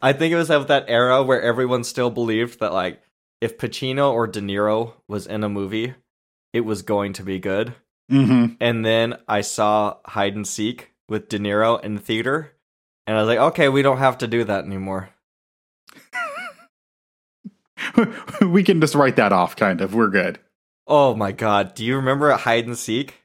I 0.01 0.14
think 0.14 0.34
it 0.34 0.38
was 0.38 0.49
of 0.49 0.68
that 0.68 0.86
era 0.88 1.24
where 1.24 1.41
everyone 1.41 1.84
still 1.84 2.09
believed 2.09 2.59
that 2.59 2.74
like 2.74 3.01
if 3.41 3.57
Pacino 3.57 4.12
or 4.12 4.28
De 4.28 4.41
Niro 4.41 4.93
was 5.07 5.28
in 5.28 5.43
a 5.43 5.49
movie, 5.49 5.93
it 6.53 6.62
was 6.62 6.82
going 6.82 7.14
to 7.14 7.24
be 7.24 7.39
good. 7.39 7.74
Mm-hmm. 8.12 8.55
And 8.59 8.86
then 8.86 9.18
I 9.28 9.41
saw 9.41 9.97
Hide 10.05 10.36
and 10.36 10.47
Seek 10.47 10.91
with 11.12 11.28
De 11.28 11.38
Niro 11.38 11.84
in 11.84 11.95
the 11.95 12.01
theater. 12.01 12.53
And 13.05 13.18
I 13.18 13.20
was 13.20 13.28
like, 13.28 13.38
okay, 13.38 13.68
we 13.68 13.82
don't 13.82 13.97
have 13.97 14.18
to 14.20 14.28
do 14.28 14.45
that 14.45 14.64
anymore. 14.64 15.09
we 18.41 18.64
can 18.64 18.80
just 18.80 18.95
write 18.95 19.18
that 19.18 19.34
off, 19.34 19.57
kind 19.57 19.82
of. 19.82 19.93
We're 19.93 20.07
good. 20.07 20.39
Oh 20.88 21.14
my 21.14 21.34
god. 21.34 21.76
Do 21.76 21.84
you 21.84 21.97
remember 21.97 22.32
Hide 22.32 22.66
and 22.66 22.78
Seek? 22.78 23.16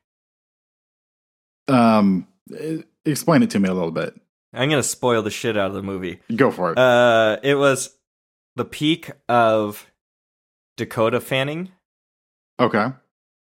Um, 1.69 2.27
eh, 2.53 2.79
explain 3.05 3.45
it 3.45 3.51
to 3.51 3.61
me 3.61 3.69
a 3.69 3.75
little 3.75 3.93
bit. 3.93 4.21
I'm 4.53 4.69
going 4.69 4.83
to 4.83 4.89
spoil 4.89 5.23
the 5.23 5.31
shit 5.31 5.57
out 5.57 5.69
of 5.69 5.75
the 5.75 5.83
movie. 5.83 6.21
Go 6.35 6.51
for 6.51 6.73
it. 6.73 6.79
Uh, 6.79 7.37
it 7.45 7.55
was 7.55 7.97
the 8.57 8.65
peak 8.65 9.13
of 9.29 9.87
Dakota 10.77 11.21
Fanning 11.21 11.71
okay. 12.59 12.89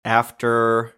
after 0.05 0.93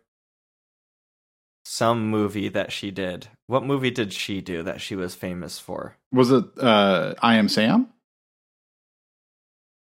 some 1.72 2.06
movie 2.10 2.50
that 2.50 2.70
she 2.70 2.92
did. 2.92 3.30
What 3.48 3.64
movie 3.64 3.92
did 3.92 4.12
she 4.12 4.42
do 4.42 4.62
that 4.64 4.82
she 4.82 4.94
was 4.94 5.16
famous 5.16 5.58
for? 5.58 5.96
Was 6.12 6.30
it 6.30 6.44
uh, 6.60 7.14
I 7.22 7.36
Am 7.36 7.48
Sam? 7.48 7.88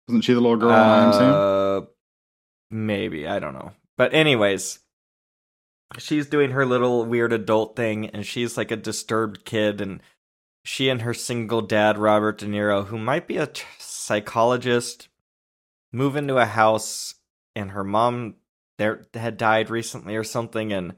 Wasn't 0.06 0.22
she 0.22 0.34
the 0.34 0.40
little 0.40 0.58
girl 0.58 0.68
in 0.68 0.76
I 0.76 1.04
Am 1.06 1.12
Sam? 1.14 1.34
Uh, 1.34 1.86
maybe 2.70 3.26
I 3.26 3.38
don't 3.38 3.54
know. 3.54 3.72
But 3.96 4.12
anyways, 4.12 4.80
she's 5.96 6.26
doing 6.26 6.50
her 6.50 6.66
little 6.66 7.06
weird 7.06 7.32
adult 7.32 7.74
thing, 7.74 8.10
and 8.10 8.26
she's 8.26 8.58
like 8.58 8.70
a 8.70 8.76
disturbed 8.76 9.46
kid, 9.46 9.80
and 9.80 10.02
she 10.66 10.90
and 10.90 11.00
her 11.00 11.14
single 11.14 11.62
dad 11.62 11.96
Robert 11.96 12.36
De 12.36 12.46
Niro, 12.46 12.86
who 12.86 12.98
might 12.98 13.26
be 13.26 13.38
a 13.38 13.46
t- 13.46 13.64
psychologist, 13.78 15.08
move 15.90 16.16
into 16.16 16.36
a 16.36 16.44
house, 16.44 17.14
and 17.56 17.70
her 17.70 17.82
mom 17.82 18.34
there 18.76 19.08
had 19.14 19.38
died 19.38 19.70
recently 19.70 20.16
or 20.16 20.24
something, 20.24 20.70
and 20.70 20.94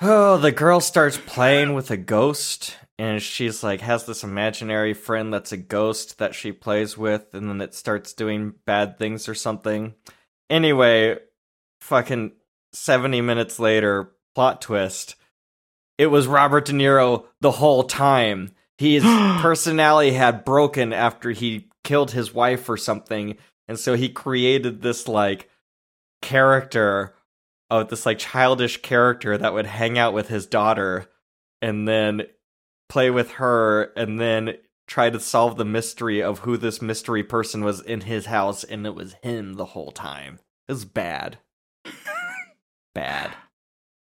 oh, 0.00 0.38
the 0.38 0.52
girl 0.52 0.80
starts 0.80 1.18
playing 1.18 1.74
with 1.74 1.90
a 1.90 1.96
ghost 1.96 2.76
and 3.00 3.22
she's 3.22 3.62
like 3.62 3.80
has 3.80 4.04
this 4.04 4.22
imaginary 4.22 4.92
friend 4.92 5.32
that's 5.32 5.52
a 5.52 5.56
ghost 5.56 6.18
that 6.18 6.34
she 6.34 6.52
plays 6.52 6.98
with 6.98 7.32
and 7.32 7.48
then 7.48 7.62
it 7.62 7.74
starts 7.74 8.12
doing 8.12 8.52
bad 8.66 8.98
things 8.98 9.26
or 9.28 9.34
something. 9.34 9.94
Anyway 10.50 11.18
fucking 11.80 12.32
70 12.72 13.22
minutes 13.22 13.58
later 13.58 14.10
plot 14.34 14.60
twist. 14.60 15.16
It 15.96 16.08
was 16.08 16.26
robert 16.26 16.66
de 16.66 16.72
niro 16.72 17.24
the 17.40 17.52
whole 17.52 17.84
time. 17.84 18.50
His 18.76 19.02
personality 19.40 20.12
had 20.12 20.44
broken 20.44 20.92
after 20.92 21.30
he 21.30 21.70
killed 21.84 22.10
his 22.10 22.34
wife 22.34 22.68
or 22.68 22.76
something 22.76 23.38
and 23.66 23.78
so 23.78 23.94
he 23.94 24.10
created 24.10 24.82
this 24.82 25.08
like 25.08 25.48
character 26.20 27.14
of 27.70 27.88
this 27.88 28.04
like 28.06 28.18
childish 28.18 28.82
character 28.82 29.38
that 29.38 29.52
would 29.54 29.66
hang 29.66 29.98
out 29.98 30.12
with 30.12 30.28
his 30.28 30.46
daughter 30.46 31.06
and 31.62 31.86
then 31.86 32.22
play 32.88 33.10
with 33.10 33.32
her 33.32 33.84
and 33.96 34.20
then 34.20 34.54
try 34.88 35.08
to 35.08 35.20
solve 35.20 35.56
the 35.56 35.64
mystery 35.64 36.20
of 36.22 36.40
who 36.40 36.56
this 36.56 36.82
mystery 36.82 37.22
person 37.22 37.62
was 37.62 37.80
in 37.80 38.00
his 38.00 38.26
house 38.26 38.64
and 38.64 38.84
it 38.86 38.94
was 38.94 39.14
him 39.22 39.54
the 39.54 39.66
whole 39.66 39.92
time. 39.92 40.40
It 40.68 40.72
was 40.72 40.84
bad. 40.84 41.38
bad. 42.94 43.30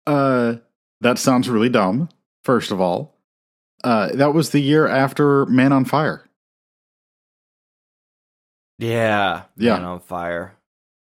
Uh, 0.07 0.57
that 1.01 1.19
sounds 1.19 1.49
really 1.49 1.69
dumb. 1.69 2.09
First 2.43 2.73
of 2.73 2.81
all, 2.81 3.15
uh, 3.85 4.09
that 4.15 4.35
was 4.35 4.51
the 4.51 4.61
year 4.61 4.89
after 4.89 5.47
Man 5.47 5.73
on 5.73 5.85
Fire. 5.85 6.29
Yeah. 8.79 9.43
Yeah. 9.57 9.75
Man 9.75 9.85
on 9.85 10.01
fire. 10.01 10.57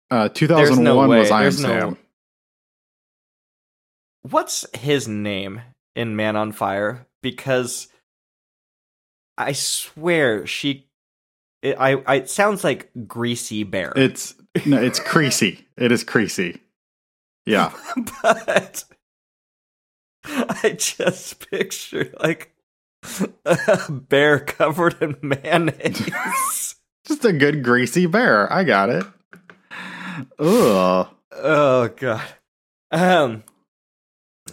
Uh, 0.10 0.30
There's 0.30 0.78
no 0.80 1.04
2001 1.04 1.10
was 1.10 1.32
I 1.32 1.38
Am 1.38 1.44
There's 1.44 1.62
no- 1.62 1.68
Sam. 1.70 1.98
What's 4.30 4.66
his 4.76 5.08
name 5.08 5.62
in 5.96 6.16
Man 6.16 6.36
on 6.36 6.52
Fire? 6.52 7.06
Because 7.22 7.90
I 9.38 9.52
swear 9.52 10.48
she 10.48 10.88
it, 11.62 11.76
I, 11.80 12.02
I 12.08 12.16
it 12.16 12.30
sounds 12.30 12.64
like 12.64 12.90
Greasy 13.08 13.64
Bear. 13.64 13.94
It's 13.96 14.34
no, 14.66 14.82
it's 14.82 15.00
creasy. 15.00 15.68
It 15.78 15.92
is 15.92 16.04
creasy. 16.04 16.62
Yeah. 17.46 17.72
but 18.24 18.84
I 20.24 20.76
just 20.76 21.48
picture 21.52 22.12
like 22.20 22.52
a 23.46 23.92
bear 23.92 24.40
covered 24.40 25.02
in 25.04 25.18
mayonnaise. 25.22 26.76
Just 27.06 27.24
a 27.24 27.34
good 27.34 27.64
greasy 27.64 28.08
bear. 28.08 28.52
I 28.52 28.64
got 28.64 28.90
it. 28.90 29.06
Ugh. 30.40 31.08
oh 31.32 31.88
god. 31.96 32.24
Um. 32.90 33.44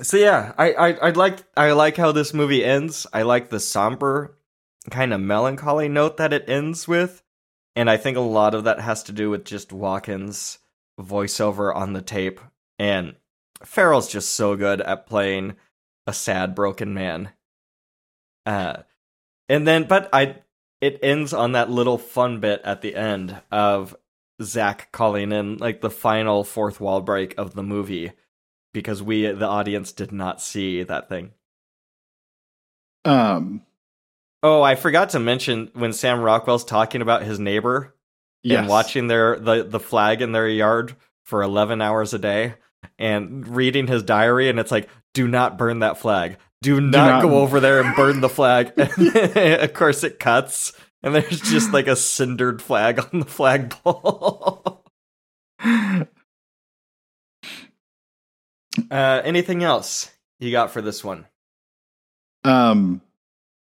So 0.03 0.16
yeah, 0.16 0.53
I, 0.59 0.72
I 0.72 0.88
I 0.90 1.11
like 1.11 1.38
I 1.57 1.72
like 1.72 1.96
how 1.96 2.11
this 2.12 2.34
movie 2.34 2.64
ends. 2.64 3.07
I 3.12 3.22
like 3.22 3.50
the 3.50 3.61
somber 3.61 4.36
kind 4.90 5.12
of 5.12 5.20
melancholy 5.20 5.88
note 5.88 6.16
that 6.16 6.32
it 6.32 6.48
ends 6.48 6.88
with, 6.88 7.22
and 7.76 7.88
I 7.88 7.96
think 7.96 8.16
a 8.16 8.20
lot 8.20 8.55
of 8.55 8.64
that 8.64 8.80
has 8.80 9.05
to 9.05 9.12
do 9.12 9.30
with 9.30 9.44
just 9.44 9.72
Watkins' 9.72 10.59
voiceover 11.00 11.74
on 11.74 11.92
the 11.92 12.03
tape. 12.03 12.40
And 12.80 13.14
Farrell's 13.62 14.11
just 14.11 14.30
so 14.30 14.57
good 14.57 14.80
at 14.80 15.07
playing 15.07 15.55
a 16.07 16.12
sad, 16.12 16.57
broken 16.57 16.92
man. 16.94 17.30
Uh, 18.44 18.82
and 19.48 19.66
then, 19.68 19.84
but 19.84 20.09
I 20.12 20.36
it 20.80 20.98
ends 21.00 21.32
on 21.32 21.53
that 21.53 21.70
little 21.70 21.98
fun 21.98 22.40
bit 22.40 22.61
at 22.64 22.82
the 22.82 22.96
end 22.96 23.40
of 23.53 23.94
Zach 24.42 24.90
calling 24.90 25.30
in 25.30 25.59
like 25.59 25.80
the 25.80 25.90
final 25.90 26.42
fourth 26.42 26.80
wall 26.80 27.03
break 27.03 27.38
of 27.38 27.55
the 27.55 27.62
movie 27.62 28.11
because 28.73 29.03
we 29.03 29.27
the 29.27 29.47
audience 29.47 29.93
did 29.93 30.12
not 30.12 30.41
see 30.41 30.83
that 30.83 31.09
thing. 31.09 31.33
Um, 33.05 33.62
Oh, 34.43 34.61
I 34.62 34.75
forgot 34.75 35.11
to 35.11 35.20
mention 35.20 35.70
when 35.75 35.93
Sam 35.93 36.20
Rockwell's 36.20 36.64
talking 36.64 37.01
about 37.01 37.23
his 37.23 37.39
neighbor 37.39 37.95
yes. 38.43 38.59
and 38.59 38.68
watching 38.68 39.07
their 39.07 39.39
the 39.39 39.62
the 39.62 39.79
flag 39.79 40.20
in 40.20 40.33
their 40.33 40.49
yard 40.49 40.97
for 41.25 41.43
11 41.43 41.81
hours 41.81 42.12
a 42.12 42.18
day 42.18 42.55
and 42.99 43.47
reading 43.47 43.87
his 43.87 44.03
diary 44.03 44.49
and 44.49 44.59
it's 44.59 44.73
like 44.73 44.89
do 45.14 45.29
not 45.29 45.59
burn 45.59 45.79
that 45.81 45.99
flag. 45.99 46.39
Do 46.61 46.81
not, 46.81 47.07
not- 47.07 47.23
go 47.23 47.39
over 47.39 47.61
there 47.61 47.81
and 47.81 47.95
burn 47.95 48.20
the 48.20 48.29
flag. 48.29 48.73
of 48.77 49.75
course 49.75 50.03
it 50.03 50.18
cuts 50.18 50.73
and 51.05 51.14
there's 51.14 51.41
just 51.41 51.73
like 51.73 51.87
a 51.87 51.97
cindered 51.97 52.61
flag 52.61 52.99
on 52.99 53.20
the 53.20 53.27
flagpole. 53.27 54.85
uh 58.91 59.23
anything 59.25 59.62
else 59.62 60.11
you 60.39 60.51
got 60.51 60.70
for 60.70 60.83
this 60.83 61.05
one? 61.05 61.27
Um, 62.45 63.01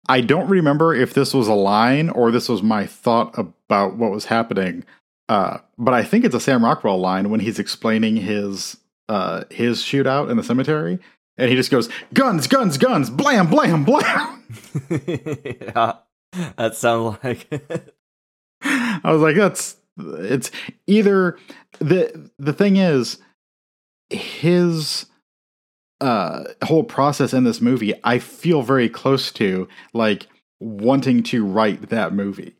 I 0.09 0.21
don't 0.21 0.49
remember 0.49 0.93
if 0.93 1.13
this 1.13 1.33
was 1.33 1.47
a 1.47 1.53
line 1.53 2.09
or 2.09 2.31
this 2.31 2.49
was 2.49 2.63
my 2.63 2.85
thought 2.85 3.37
about 3.37 3.97
what 3.97 4.11
was 4.11 4.25
happening. 4.25 4.83
Uh, 5.29 5.57
but 5.77 5.93
I 5.93 6.03
think 6.03 6.23
it's 6.25 6.35
a 6.35 6.39
Sam 6.39 6.63
Rockwell 6.63 6.99
line 6.99 7.29
when 7.29 7.39
he's 7.39 7.59
explaining 7.59 8.17
his 8.17 8.77
uh 9.09 9.43
his 9.49 9.81
shootout 9.81 10.29
in 10.29 10.37
the 10.37 10.43
cemetery, 10.43 10.99
and 11.37 11.49
he 11.49 11.55
just 11.55 11.71
goes 11.71 11.89
guns, 12.13 12.47
guns, 12.47 12.77
guns, 12.77 13.09
blam, 13.09 13.49
blam, 13.49 13.83
blam. 13.83 14.43
yeah. 14.89 15.93
That 16.57 16.75
sounds 16.75 17.17
like 17.23 17.47
it. 17.51 17.95
I 18.61 19.11
was 19.11 19.21
like, 19.21 19.35
that's 19.35 19.77
it's 19.97 20.51
either 20.85 21.37
the 21.79 22.31
the 22.37 22.53
thing 22.53 22.77
is 22.77 23.17
his 24.09 25.05
uh 25.99 26.43
whole 26.63 26.83
process 26.83 27.33
in 27.33 27.43
this 27.43 27.59
movie 27.59 27.93
I 28.03 28.19
feel 28.19 28.61
very 28.61 28.87
close 28.87 29.31
to 29.33 29.67
like 29.93 30.27
wanting 30.59 31.23
to 31.23 31.45
write 31.45 31.89
that 31.89 32.13
movie. 32.13 32.55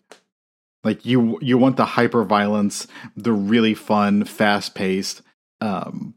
Like 0.83 1.05
you 1.05 1.39
you 1.41 1.57
want 1.57 1.77
the 1.77 1.85
hyper 1.85 2.23
violence, 2.23 2.87
the 3.15 3.33
really 3.33 3.73
fun, 3.73 4.25
fast 4.25 4.75
paced, 4.75 5.21
um 5.61 6.15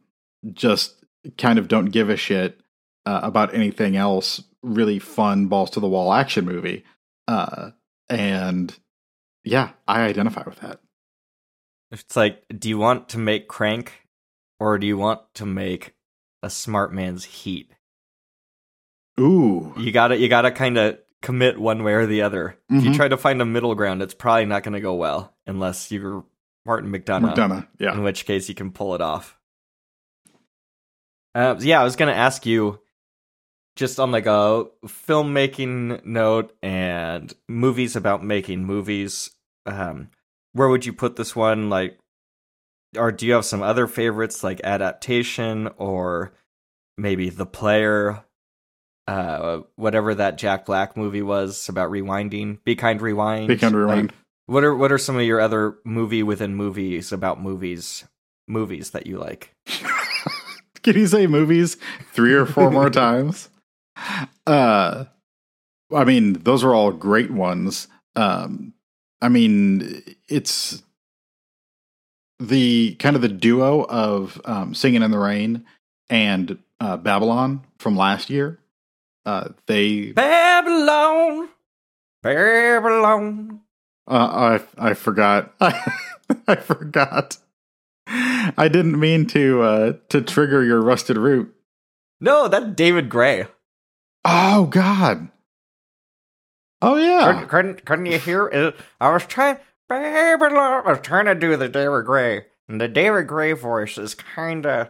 just 0.53 1.05
kind 1.37 1.59
of 1.59 1.69
don't 1.69 1.87
give 1.87 2.09
a 2.09 2.17
shit 2.17 2.61
uh, 3.05 3.21
about 3.23 3.55
anything 3.55 3.97
else, 3.97 4.43
really 4.63 4.99
fun 4.99 5.47
balls 5.47 5.71
to 5.71 5.81
the 5.81 5.89
wall 5.89 6.13
action 6.13 6.45
movie. 6.45 6.85
Uh 7.29 7.71
and 8.09 8.75
yeah, 9.45 9.71
I 9.87 10.03
identify 10.03 10.43
with 10.45 10.61
that. 10.61 10.81
It's 11.91 12.17
like, 12.17 12.45
do 12.57 12.69
you 12.69 12.79
want 12.79 13.09
to 13.11 13.19
make 13.19 13.49
Crank 13.49 14.07
or 14.61 14.79
do 14.79 14.87
you 14.87 14.97
want 14.97 15.21
to 15.35 15.47
make 15.47 15.95
a 16.43 16.51
smart 16.51 16.93
man's 16.93 17.25
Heat? 17.25 17.73
Ooh. 19.19 19.75
You 19.77 19.91
gotta, 19.91 20.17
you 20.17 20.29
gotta 20.29 20.51
kind 20.53 20.79
of 20.79 20.99
commit 21.23 21.59
one 21.61 21.83
way 21.83 21.93
or 21.95 22.07
the 22.07 22.23
other. 22.23 22.57
If 22.71 22.85
you 22.85 22.91
Mhm. 22.93 22.97
try 22.97 23.09
to 23.09 23.17
find 23.17 23.43
a 23.43 23.45
middle 23.45 23.75
ground, 23.75 24.01
it's 24.03 24.15
probably 24.15 24.47
not 24.47 24.63
going 24.63 24.73
to 24.75 24.81
go 24.81 24.95
well 24.95 25.35
unless 25.47 25.91
you're 25.91 26.25
Martin 26.65 26.91
McDonagh. 26.93 27.35
McDonagh. 27.35 27.67
Yeah. 27.79 27.93
In 27.95 28.03
which 28.03 28.25
case, 28.25 28.49
you 28.49 28.55
can 28.55 28.71
pull 28.71 28.95
it 28.95 29.01
off. 29.01 29.37
Uh, 31.35 31.57
yeah, 31.61 31.81
I 31.81 31.85
was 31.85 31.95
gonna 31.97 32.13
ask 32.13 32.45
you, 32.45 32.81
just 33.77 34.01
on 34.01 34.11
like 34.11 34.27
a 34.27 34.67
filmmaking 34.85 36.05
note 36.05 36.53
and 36.63 37.33
movies 37.49 37.95
about 37.97 38.25
making 38.25 38.65
movies. 38.65 39.31
Um, 39.65 40.11
where 40.55 40.69
would 40.69 40.85
you 40.85 40.93
put 40.93 41.15
this 41.17 41.37
one? 41.37 41.71
Like, 41.71 41.99
or 42.97 43.13
do 43.13 43.27
you 43.27 43.33
have 43.35 43.45
some 43.45 43.63
other 43.63 43.87
favorites 43.87 44.43
like 44.45 44.61
adaptation 44.65 45.69
or 45.77 46.33
maybe 46.99 47.31
The 47.31 47.47
Player? 47.47 48.25
Uh, 49.07 49.63
whatever 49.75 50.15
that 50.15 50.39
Jack 50.39 50.67
Black 50.67 50.97
movie 50.97 51.23
was 51.23 51.69
about 51.69 51.91
rewinding. 51.91 52.63
Be 52.65 52.77
kind, 52.77 53.01
rewind. 53.03 53.49
Be 53.49 53.57
kind, 53.57 53.75
Like, 53.75 53.81
rewind. 53.81 54.13
what 54.47 54.63
are 54.63 54.75
what 54.77 54.93
are 54.93 54.99
some 54.99 55.17
of 55.17 55.23
your 55.23 55.41
other 55.41 55.79
movie 55.85 56.23
within 56.23 56.55
movies 56.55 57.11
about 57.11 57.41
movies 57.43 58.05
movies 58.47 58.91
that 58.91 59.07
you 59.09 59.19
like? 59.19 59.53
Can 60.83 60.97
you 60.97 61.07
say 61.09 61.27
movies 61.27 61.77
three 62.13 62.35
or 62.35 62.47
four 62.47 62.71
more 62.71 62.89
times? 62.91 63.49
Uh, 64.47 65.07
I 65.93 66.05
mean, 66.05 66.35
those 66.45 66.63
are 66.63 66.75
all 66.75 66.93
great 66.93 67.31
ones. 67.33 67.89
Um, 68.17 68.75
I 69.21 69.29
mean, 69.29 70.03
it's 70.29 70.83
the 72.41 72.95
kind 72.99 73.15
of 73.17 73.23
the 73.23 73.29
duo 73.29 73.85
of 73.85 74.41
um, 74.45 74.75
Singing 74.75 75.03
in 75.03 75.11
the 75.11 75.19
Rain 75.19 75.65
and 76.09 76.59
uh, 76.81 76.97
Babylon 76.97 77.63
from 77.79 77.97
last 77.97 78.31
year. 78.31 78.59
Uh, 79.27 79.51
they, 79.67 80.13
Babylon, 80.13 81.49
Babylon. 82.23 83.61
uh, 84.09 84.61
I, 84.79 84.91
I 84.91 84.95
forgot. 84.95 85.55
I 85.61 85.93
I 86.49 86.57
forgot. 86.57 87.37
I 88.07 88.69
didn't 88.73 88.99
mean 88.99 89.27
to 89.29 89.63
uh, 89.63 89.93
to 90.09 90.23
trigger 90.23 90.65
your 90.65 90.81
rusted 90.81 91.17
root. 91.19 91.55
No, 92.21 92.49
that's 92.49 92.75
David 92.75 93.09
Gray. 93.09 93.47
Oh 94.25 94.67
God. 94.67 95.29
Oh 96.83 96.95
Couldn't, 96.95 97.07
yeah. 97.07 97.45
couldn't, 97.45 97.85
couldn't 97.85 98.07
you 98.07 98.19
hear? 98.19 98.47
It? 98.49 98.77
I 99.01 99.11
was 99.13 99.27
trying, 99.27 99.59
Babylon. 99.91 100.83
I 100.87 100.91
was 100.93 101.01
trying 101.03 101.27
to 101.27 101.35
do 101.35 101.57
the 101.57 101.69
David 101.69 102.07
Gray, 102.07 102.47
and 102.69 102.81
the 102.81 102.89
David 102.89 103.27
Gray 103.27 103.53
voice 103.53 103.99
is 103.99 104.15
kind 104.15 104.65
of 104.65 104.89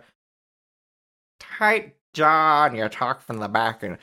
tight, 1.40 1.97
John. 2.12 2.77
You 2.77 2.89
talk 2.89 3.22
from 3.22 3.39
the 3.39 3.48
back, 3.48 3.82
and 3.82 3.98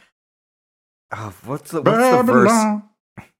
oh, 1.13 1.33
what's 1.45 1.71
the 1.71 1.81
what's 1.81 2.17
the 2.17 2.23
verse? 2.23 2.81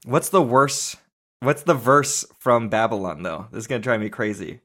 What's 0.06 0.30
the 0.30 0.42
worse? 0.42 0.96
What's 1.40 1.64
the 1.64 1.74
verse 1.74 2.26
from 2.40 2.70
Babylon 2.70 3.24
though? 3.24 3.48
This 3.52 3.62
is 3.62 3.68
gonna 3.68 3.80
drive 3.80 4.00
me 4.02 4.10
crazy. 4.10 4.62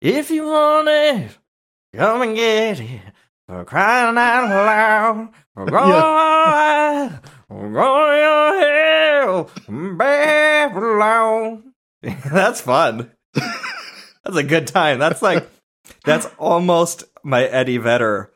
If 0.00 0.30
you 0.30 0.46
want 0.46 0.88
it, 0.88 1.36
come 1.94 2.22
and 2.22 2.36
get 2.36 2.80
it. 2.80 3.00
For 3.48 3.64
crying 3.64 4.16
out 4.16 4.48
loud, 4.48 5.28
we're 5.56 5.66
going, 5.66 7.18
we're 7.50 7.72
going 7.72 8.60
to 8.60 9.50
hell, 9.66 9.96
Babylon. 9.96 11.74
That's 12.02 12.60
fun. 12.60 13.10
That's 13.34 14.36
a 14.36 14.42
good 14.42 14.66
time. 14.66 14.98
That's 14.98 15.20
like, 15.22 15.48
that's 16.04 16.26
almost 16.38 17.04
my 17.24 17.44
Eddie 17.44 17.78
Vedder, 17.78 18.30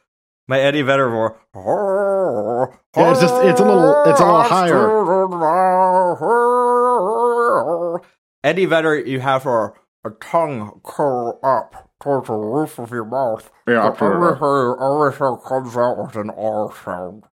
my 0.49 0.59
Eddie 0.61 0.83
Vedder 0.83 1.09
more. 1.11 1.39
Yeah, 2.97 3.11
it's 3.11 3.21
just- 3.21 3.35
it's 3.45 3.61
a 3.61 3.65
little- 3.65 4.05
it's 4.07 4.21
a 4.21 4.25
little 4.25 4.43
higher. 4.43 4.79
Eddie 8.43 8.67
Vedder, 8.67 8.99
you 8.99 9.21
have 9.21 9.47
a, 9.47 9.73
a 10.05 10.11
tongue 10.21 10.81
curl 10.85 11.39
up 11.43 11.91
towards 12.03 12.29
the 12.29 12.35
roof 12.35 12.79
of 12.79 12.91
your 12.91 13.05
mouth. 13.05 13.51
Yeah, 13.67 13.93
So 13.97 14.07
everything, 14.07 14.77
everything 14.81 15.37
comes 15.47 15.77
out 15.77 15.99
with 15.99 16.17
an 16.17 16.31
R 16.31 16.73
sound. 16.85 17.25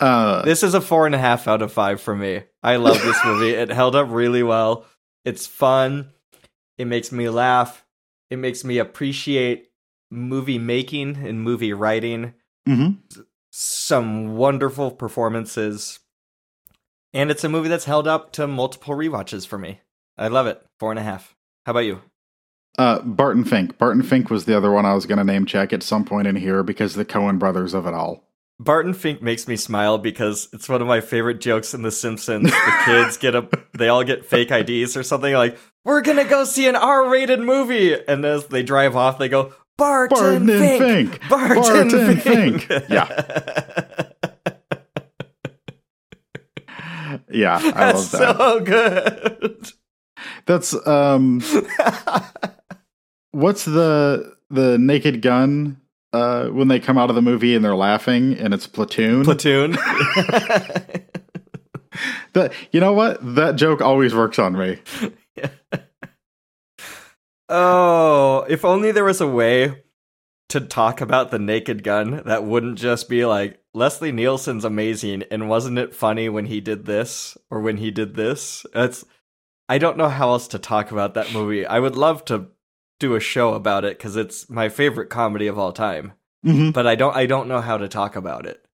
Uh, 0.00 0.42
This 0.42 0.62
is 0.62 0.74
a 0.74 0.80
four 0.80 1.06
and 1.06 1.14
a 1.14 1.18
half 1.18 1.48
out 1.48 1.62
of 1.62 1.72
five 1.72 2.00
for 2.00 2.14
me. 2.14 2.42
I 2.62 2.76
love 2.76 3.00
this 3.00 3.18
movie. 3.24 3.50
it 3.50 3.70
held 3.70 3.94
up 3.96 4.08
really 4.10 4.42
well. 4.42 4.84
It's 5.24 5.46
fun. 5.46 6.10
It 6.76 6.86
makes 6.86 7.10
me 7.12 7.28
laugh. 7.28 7.84
It 8.30 8.36
makes 8.38 8.64
me 8.64 8.78
appreciate 8.78 9.70
movie 10.10 10.58
making 10.58 11.16
and 11.16 11.42
movie 11.42 11.72
writing. 11.72 12.34
mhm. 12.68 12.98
Some 13.50 14.36
wonderful 14.36 14.90
performances. 14.90 15.98
And 17.12 17.30
it's 17.30 17.42
a 17.44 17.48
movie 17.48 17.68
that's 17.68 17.86
held 17.86 18.06
up 18.06 18.32
to 18.34 18.46
multiple 18.46 18.94
rewatches 18.94 19.46
for 19.46 19.58
me. 19.58 19.80
I 20.16 20.28
love 20.28 20.46
it. 20.46 20.64
Four 20.78 20.90
and 20.92 20.98
a 20.98 21.02
half. 21.02 21.34
How 21.66 21.70
about 21.70 21.80
you? 21.80 22.02
uh, 22.78 23.00
Barton 23.00 23.44
Fink. 23.44 23.76
Barton 23.78 24.02
Fink 24.02 24.30
was 24.30 24.44
the 24.44 24.56
other 24.56 24.70
one 24.70 24.86
I 24.86 24.94
was 24.94 25.06
going 25.06 25.18
to 25.18 25.24
name 25.24 25.46
check 25.46 25.72
at 25.72 25.82
some 25.82 26.04
point 26.04 26.28
in 26.28 26.36
here 26.36 26.62
because 26.62 26.94
the 26.94 27.04
Coen 27.04 27.38
brothers 27.38 27.74
of 27.74 27.86
it 27.86 27.94
all. 27.94 28.27
Barton 28.60 28.92
Fink 28.92 29.22
makes 29.22 29.46
me 29.46 29.54
smile 29.56 29.98
because 29.98 30.48
it's 30.52 30.68
one 30.68 30.82
of 30.82 30.88
my 30.88 31.00
favorite 31.00 31.40
jokes 31.40 31.74
in 31.74 31.82
The 31.82 31.92
Simpsons. 31.92 32.50
The 32.50 32.82
kids 32.84 33.16
get 33.16 33.36
a, 33.36 33.48
they 33.76 33.88
all 33.88 34.02
get 34.02 34.24
fake 34.24 34.50
IDs 34.50 34.96
or 34.96 35.04
something 35.04 35.32
like, 35.32 35.56
"We're 35.84 36.00
gonna 36.00 36.24
go 36.24 36.44
see 36.44 36.66
an 36.66 36.74
R-rated 36.74 37.38
movie," 37.40 37.94
and 38.08 38.24
as 38.24 38.46
they 38.46 38.64
drive 38.64 38.96
off, 38.96 39.18
they 39.18 39.28
go, 39.28 39.54
"Barton, 39.76 40.18
Barton 40.18 40.50
and 40.50 40.58
Fink, 40.58 41.12
Fink. 41.20 41.28
Barton, 41.28 41.62
Barton 41.62 42.16
Fink." 42.18 42.62
Fink. 42.62 42.88
Yeah, 47.30 47.56
I 47.56 47.70
That's 47.92 48.12
love 48.12 48.20
that. 48.20 48.36
so 48.38 48.60
good. 48.60 49.66
That's 50.46 50.86
um, 50.86 51.40
what's 53.32 53.64
the 53.64 54.36
the 54.50 54.78
Naked 54.78 55.20
Gun 55.22 55.80
uh, 56.12 56.46
when 56.48 56.68
they 56.68 56.80
come 56.80 56.98
out 56.98 57.10
of 57.10 57.16
the 57.16 57.22
movie 57.22 57.54
and 57.54 57.64
they're 57.64 57.76
laughing 57.76 58.34
and 58.34 58.54
it's 58.54 58.66
Platoon. 58.66 59.24
Platoon. 59.24 59.76
That 62.32 62.52
you 62.70 62.80
know 62.80 62.92
what? 62.92 63.18
That 63.34 63.56
joke 63.56 63.80
always 63.80 64.14
works 64.14 64.38
on 64.38 64.56
me. 64.56 64.78
oh, 67.48 68.46
if 68.48 68.64
only 68.64 68.92
there 68.92 69.04
was 69.04 69.20
a 69.20 69.26
way 69.26 69.82
to 70.50 70.60
talk 70.60 71.00
about 71.00 71.30
the 71.30 71.38
Naked 71.38 71.84
Gun 71.84 72.22
that 72.24 72.44
wouldn't 72.44 72.78
just 72.78 73.08
be 73.08 73.26
like 73.26 73.60
Leslie 73.74 74.12
Nielsen's 74.12 74.64
amazing 74.64 75.24
and 75.30 75.48
wasn't 75.48 75.78
it 75.78 75.94
funny 75.94 76.28
when 76.28 76.46
he 76.46 76.60
did 76.60 76.86
this 76.86 77.36
or 77.50 77.60
when 77.60 77.78
he 77.78 77.90
did 77.90 78.14
this? 78.14 78.64
That's 78.72 79.04
I 79.68 79.78
don't 79.78 79.98
know 79.98 80.08
how 80.08 80.30
else 80.30 80.48
to 80.48 80.58
talk 80.58 80.90
about 80.90 81.14
that 81.14 81.32
movie. 81.32 81.66
I 81.66 81.78
would 81.78 81.96
love 81.96 82.24
to 82.26 82.48
do 82.98 83.14
a 83.14 83.20
show 83.20 83.54
about 83.54 83.84
it 83.84 83.98
cuz 83.98 84.16
it's 84.16 84.48
my 84.50 84.68
favorite 84.68 85.08
comedy 85.10 85.46
of 85.46 85.58
all 85.58 85.72
time. 85.72 86.12
Mhm. 86.46 86.72
But 86.72 86.86
I 86.86 86.94
don't 86.94 87.16
I 87.16 87.26
don't 87.26 87.48
know 87.48 87.60
how 87.60 87.76
to 87.78 87.88
talk 87.88 88.16
about 88.16 88.46
it. 88.46 88.64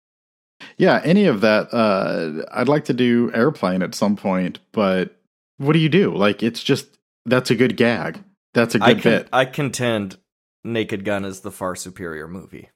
Yeah, 0.76 1.00
any 1.04 1.26
of 1.26 1.40
that. 1.42 1.72
Uh, 1.74 2.44
I'd 2.52 2.68
like 2.68 2.84
to 2.86 2.94
do 2.94 3.30
airplane 3.34 3.82
at 3.82 3.94
some 3.94 4.16
point, 4.16 4.60
but 4.72 5.16
what 5.58 5.72
do 5.72 5.78
you 5.78 5.88
do? 5.88 6.14
Like, 6.14 6.42
it's 6.42 6.62
just 6.62 6.98
that's 7.26 7.50
a 7.50 7.54
good 7.54 7.76
gag. 7.76 8.22
That's 8.54 8.74
a 8.74 8.78
good 8.78 8.88
I 8.88 8.94
can, 8.94 9.02
bit. 9.02 9.28
I 9.32 9.44
contend 9.46 10.16
Naked 10.62 11.04
Gun 11.04 11.24
is 11.24 11.40
the 11.40 11.50
far 11.50 11.74
superior 11.74 12.28
movie. 12.28 12.70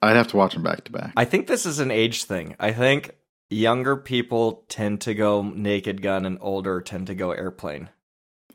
I'd 0.00 0.16
have 0.16 0.28
to 0.28 0.36
watch 0.36 0.54
them 0.54 0.62
back 0.62 0.84
to 0.84 0.92
back. 0.92 1.12
I 1.16 1.24
think 1.24 1.46
this 1.46 1.66
is 1.66 1.80
an 1.80 1.90
age 1.90 2.24
thing. 2.24 2.54
I 2.60 2.72
think 2.72 3.12
younger 3.50 3.96
people 3.96 4.64
tend 4.68 5.00
to 5.02 5.14
go 5.14 5.42
Naked 5.42 6.02
Gun 6.02 6.24
and 6.24 6.38
older 6.40 6.80
tend 6.80 7.06
to 7.08 7.14
go 7.14 7.32
Airplane. 7.32 7.88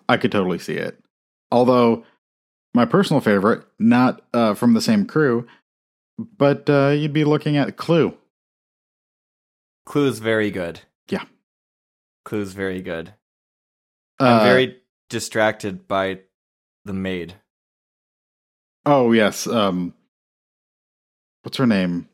I 0.07 0.17
could 0.17 0.31
totally 0.31 0.59
see 0.59 0.75
it. 0.75 0.99
Although 1.53 2.03
my 2.73 2.85
personal 2.85 3.21
favorite, 3.21 3.63
not 3.77 4.23
uh, 4.33 4.55
from 4.55 4.73
the 4.73 4.81
same 4.81 5.05
crew, 5.05 5.45
but 6.17 6.67
uh, 6.67 6.89
you'd 6.89 7.13
be 7.13 7.23
looking 7.23 7.57
at 7.57 7.77
Clue. 7.77 8.17
Clue's 9.85 10.17
very 10.17 10.49
good. 10.49 10.81
Yeah. 11.07 11.25
Clue's 12.25 12.53
very 12.53 12.81
good. 12.81 13.13
Uh, 14.19 14.25
I'm 14.25 14.43
very 14.43 14.81
distracted 15.09 15.87
by 15.87 16.21
the 16.85 16.93
maid. 16.93 17.35
Oh 18.83 19.11
yes. 19.11 19.45
Um, 19.45 19.93
what's 21.43 21.57
her 21.57 21.67
name? 21.67 22.09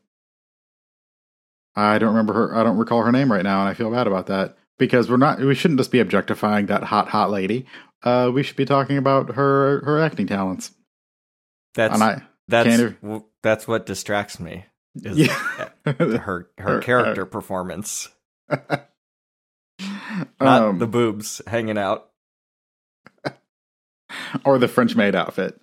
I 1.74 1.98
don't 1.98 2.10
remember 2.10 2.34
her. 2.34 2.54
I 2.54 2.62
don't 2.62 2.76
recall 2.76 3.02
her 3.04 3.12
name 3.12 3.32
right 3.32 3.42
now, 3.44 3.60
and 3.60 3.70
I 3.70 3.74
feel 3.74 3.90
bad 3.90 4.06
about 4.06 4.26
that 4.26 4.58
because 4.78 5.08
we're 5.08 5.16
not. 5.16 5.40
We 5.40 5.54
shouldn't 5.54 5.80
just 5.80 5.92
be 5.92 6.00
objectifying 6.00 6.66
that 6.66 6.84
hot, 6.84 7.08
hot 7.08 7.30
lady. 7.30 7.64
Uh, 8.02 8.30
we 8.32 8.42
should 8.42 8.56
be 8.56 8.64
talking 8.64 8.96
about 8.96 9.34
her 9.34 9.84
her 9.84 10.00
acting 10.00 10.26
talents. 10.26 10.72
That's 11.74 11.94
and 11.94 12.02
I 12.02 12.22
that's 12.48 12.76
w- 13.02 13.24
that's 13.42 13.68
what 13.68 13.86
distracts 13.86 14.40
me. 14.40 14.64
Is 14.96 15.18
yeah. 15.18 15.68
her 15.84 16.16
her 16.22 16.48
Her- 16.58 16.80
character 16.80 17.24
performance, 17.26 18.08
not 18.48 18.88
um, 20.40 20.78
the 20.78 20.86
boobs 20.86 21.40
hanging 21.46 21.78
out. 21.78 22.08
or 24.44 24.58
the 24.58 24.68
French 24.68 24.96
maid 24.96 25.14
outfit. 25.14 25.60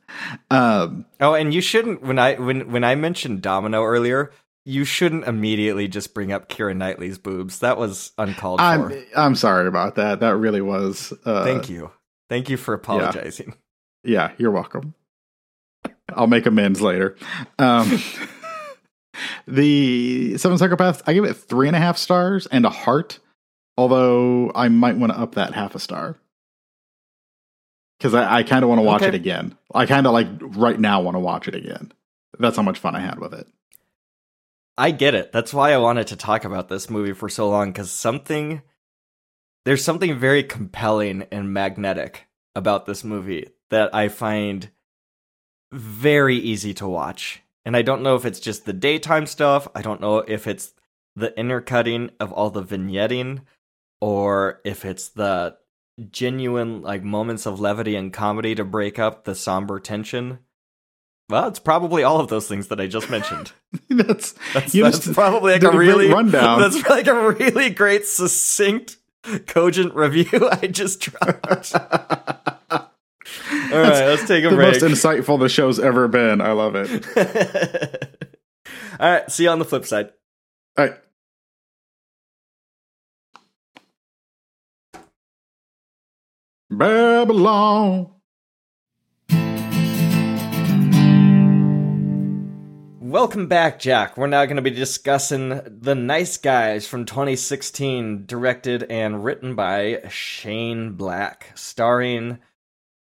Um, 0.50 1.06
Oh, 1.20 1.34
and 1.34 1.54
you 1.54 1.62
shouldn't 1.62 2.02
when 2.04 2.20
I 2.20 2.36
when 2.36 2.72
when 2.72 2.84
I 2.84 2.96
mentioned 2.96 3.42
Domino 3.42 3.84
earlier, 3.84 4.32
you 4.64 4.86
shouldn't 4.86 5.26
immediately 5.26 5.88
just 5.88 6.14
bring 6.14 6.32
up 6.32 6.50
Keira 6.50 6.76
Knightley's 6.76 7.18
boobs. 7.18 7.60
That 7.60 7.78
was 7.78 8.12
uncalled 8.18 8.62
I'm 8.62 8.90
for. 8.90 9.04
I'm 9.16 9.36
sorry 9.36 9.68
about 9.68 9.96
that. 9.96 10.20
That 10.22 10.36
really 10.38 10.62
was. 10.62 11.14
Uh, 11.26 11.44
Thank 11.44 11.70
you. 11.70 11.92
Thank 12.30 12.50
you 12.50 12.58
for 12.58 12.74
apologizing. 12.74 13.56
Yeah, 14.04 14.32
you're 14.38 14.52
welcome. 14.52 14.94
I'll 16.14 16.28
make 16.28 16.46
amends 16.46 16.82
later. 16.82 17.16
Um, 17.60 18.00
the 19.48 20.38
Seven 20.38 20.58
Psychopaths, 20.58 21.02
I 21.08 21.14
give 21.14 21.24
it 21.26 21.34
three 21.36 21.68
and 21.68 21.76
a 21.76 21.80
half 21.80 21.98
stars 21.98 22.48
and 22.48 22.66
a 22.66 22.70
heart. 22.70 23.20
Although 23.78 24.52
I 24.56 24.70
might 24.70 24.98
want 24.98 25.14
to 25.14 25.20
up 25.20 25.36
that 25.36 25.54
half 25.54 25.76
a 25.76 25.80
star 25.80 26.18
because 28.00 28.16
I, 28.16 28.38
I 28.38 28.44
kind 28.44 28.64
of 28.64 28.70
want 28.70 28.80
to 28.80 28.84
watch 28.84 29.02
Okay. 29.04 29.10
it 29.10 29.16
again. 29.16 29.56
I 29.74 29.86
kind 29.86 30.08
of 30.08 30.14
like 30.14 30.28
right 30.42 30.80
now 30.80 31.02
want 31.02 31.14
to 31.16 31.20
watch 31.20 31.48
it 31.48 31.54
again. 31.54 31.92
That's 32.40 32.58
how 32.58 32.64
much 32.64 32.80
fun 32.80 32.96
I 32.96 33.00
had 33.02 33.20
with 33.20 33.34
it. 33.36 33.48
I 34.80 34.90
get 34.92 35.14
it. 35.14 35.32
That's 35.32 35.54
why 35.54 35.74
I 35.74 35.78
wanted 35.78 36.08
to 36.08 36.16
talk 36.16 36.44
about 36.44 36.70
this 36.70 36.90
movie 36.90 37.14
for 37.14 37.30
so 37.30 37.50
long 37.50 37.72
cuz 37.74 37.92
something 37.92 38.62
there's 39.68 39.84
something 39.84 40.18
very 40.18 40.44
compelling 40.44 41.26
and 41.30 41.54
magnetic 41.54 42.26
about 42.56 42.86
this 42.86 43.04
movie 43.04 43.50
that 43.70 43.94
I 43.94 44.08
find 44.08 44.70
very 45.74 46.38
easy 46.38 46.74
to 46.76 46.88
watch. 46.88 47.42
And 47.66 47.76
I 47.76 47.82
don't 47.82 48.02
know 48.02 48.16
if 48.16 48.24
it's 48.24 48.40
just 48.40 48.64
the 48.64 48.72
daytime 48.72 49.26
stuff, 49.26 49.68
I 49.76 49.82
don't 49.82 50.00
know 50.00 50.20
if 50.20 50.48
it's 50.48 50.74
the 51.18 51.38
intercutting 51.38 52.12
of 52.18 52.32
all 52.32 52.50
the 52.50 52.64
vignetting 52.64 53.42
or 54.00 54.62
if 54.64 54.86
it's 54.86 55.10
the 55.10 55.58
genuine 56.12 56.82
like 56.82 57.04
moments 57.04 57.46
of 57.46 57.60
levity 57.60 57.98
and 57.98 58.14
comedy 58.14 58.56
to 58.56 58.64
break 58.64 58.98
up 58.98 59.26
the 59.26 59.36
somber 59.36 59.82
tension. 59.82 60.40
Well, 61.30 61.50
it's 61.50 61.60
probably 61.60 62.04
all 62.04 62.22
of 62.22 62.30
those 62.30 62.48
things 62.48 62.70
that 62.70 62.80
I 62.80 62.88
just 62.88 63.10
mentioned. 63.10 63.52
that's 63.90 64.34
That's, 64.54 64.74
you 64.74 64.84
that's 64.84 65.00
just 65.00 65.14
probably 65.14 65.52
like 65.52 65.64
a 65.64 65.78
really 65.78 66.08
rundown. 66.08 66.62
That's 66.62 66.88
like 66.88 67.08
a 67.08 67.32
really 67.32 67.70
great, 67.70 68.06
succinct, 68.06 68.96
cogent 69.48 69.94
review 69.96 70.50
I 70.52 70.68
just 70.68 71.02
dropped. 71.02 71.74
All 71.76 73.84
right, 73.84 74.06
let's 74.06 74.28
take 74.28 74.46
a 74.46 74.50
the 74.50 74.56
break. 74.56 74.82
most 74.82 74.84
insightful 74.84 75.40
the 75.40 75.50
show's 75.50 75.80
ever 75.80 76.08
been. 76.08 76.42
I 76.42 76.52
love 76.54 76.76
it. 76.76 77.06
All 79.00 79.12
right, 79.12 79.30
see 79.32 79.44
you 79.44 79.50
on 79.50 79.60
the 79.60 79.66
flip 79.66 79.86
side. 79.86 80.10
All 80.78 80.86
right. 80.86 80.96
Babylon. 86.70 88.12
Welcome 93.08 93.48
back, 93.48 93.80
Jack. 93.80 94.18
We're 94.18 94.28
now 94.28 94.44
going 94.44 94.58
to 94.58 94.62
be 94.62 94.70
discussing 94.70 95.62
The 95.66 95.96
Nice 95.96 96.36
Guys 96.36 96.86
from 96.86 97.06
2016, 97.06 98.26
directed 98.26 98.84
and 98.90 99.24
written 99.24 99.56
by 99.56 100.02
Shane 100.10 100.92
Black, 100.92 101.54
starring 101.56 102.40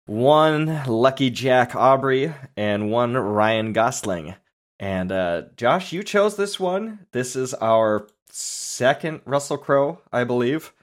one 0.08 0.84
Lucky 0.88 1.30
Jack 1.30 1.76
Aubrey 1.76 2.34
and 2.58 2.90
one 2.90 3.14
Ryan 3.14 3.72
Gosling. 3.72 4.34
And 4.80 5.12
uh, 5.12 5.44
Josh, 5.58 5.94
you 5.94 6.02
chose 6.02 6.38
this 6.38 6.60
one. 6.60 7.06
This 7.12 7.36
is 7.36 7.54
our 7.54 8.08
second 8.32 9.22
Russell 9.26 9.60
Crowe, 9.60 10.02
I 10.12 10.24
believe. 10.24 10.74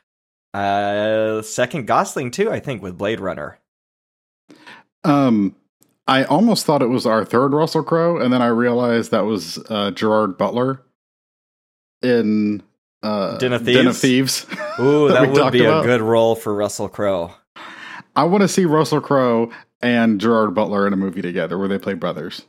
Uh, 0.54 1.42
second 1.42 1.88
Gosling 1.88 2.30
too, 2.30 2.48
I 2.52 2.60
think, 2.60 2.80
with 2.80 2.96
Blade 2.96 3.18
Runner. 3.18 3.58
Um, 5.02 5.56
I 6.10 6.24
almost 6.24 6.66
thought 6.66 6.82
it 6.82 6.88
was 6.88 7.06
our 7.06 7.24
third 7.24 7.52
Russell 7.52 7.84
Crowe, 7.84 8.18
and 8.18 8.32
then 8.32 8.42
I 8.42 8.48
realized 8.48 9.12
that 9.12 9.26
was 9.26 9.58
uh, 9.70 9.92
Gerard 9.92 10.36
Butler 10.36 10.82
in 12.02 12.64
uh, 13.00 13.38
Den 13.38 13.52
of 13.52 13.64
Den 13.64 13.86
of 13.86 13.96
Thieves? 13.96 14.40
Thieves. 14.42 14.60
Ooh, 14.80 15.06
That 15.08 15.32
that, 15.32 15.44
would 15.44 15.52
be 15.52 15.64
about. 15.64 15.84
a 15.84 15.86
good 15.86 16.00
role 16.00 16.34
for 16.34 16.52
Russell 16.52 16.88
Crowe. 16.88 17.32
I 18.16 18.24
want 18.24 18.42
to 18.42 18.48
see 18.48 18.64
Russell 18.64 19.00
Crowe 19.00 19.52
and 19.80 20.20
Gerard 20.20 20.52
Butler 20.52 20.84
in 20.88 20.92
a 20.92 20.96
movie 20.96 21.22
together 21.22 21.56
where 21.56 21.68
they 21.68 21.78
play 21.78 21.94
brothers. 21.94 22.42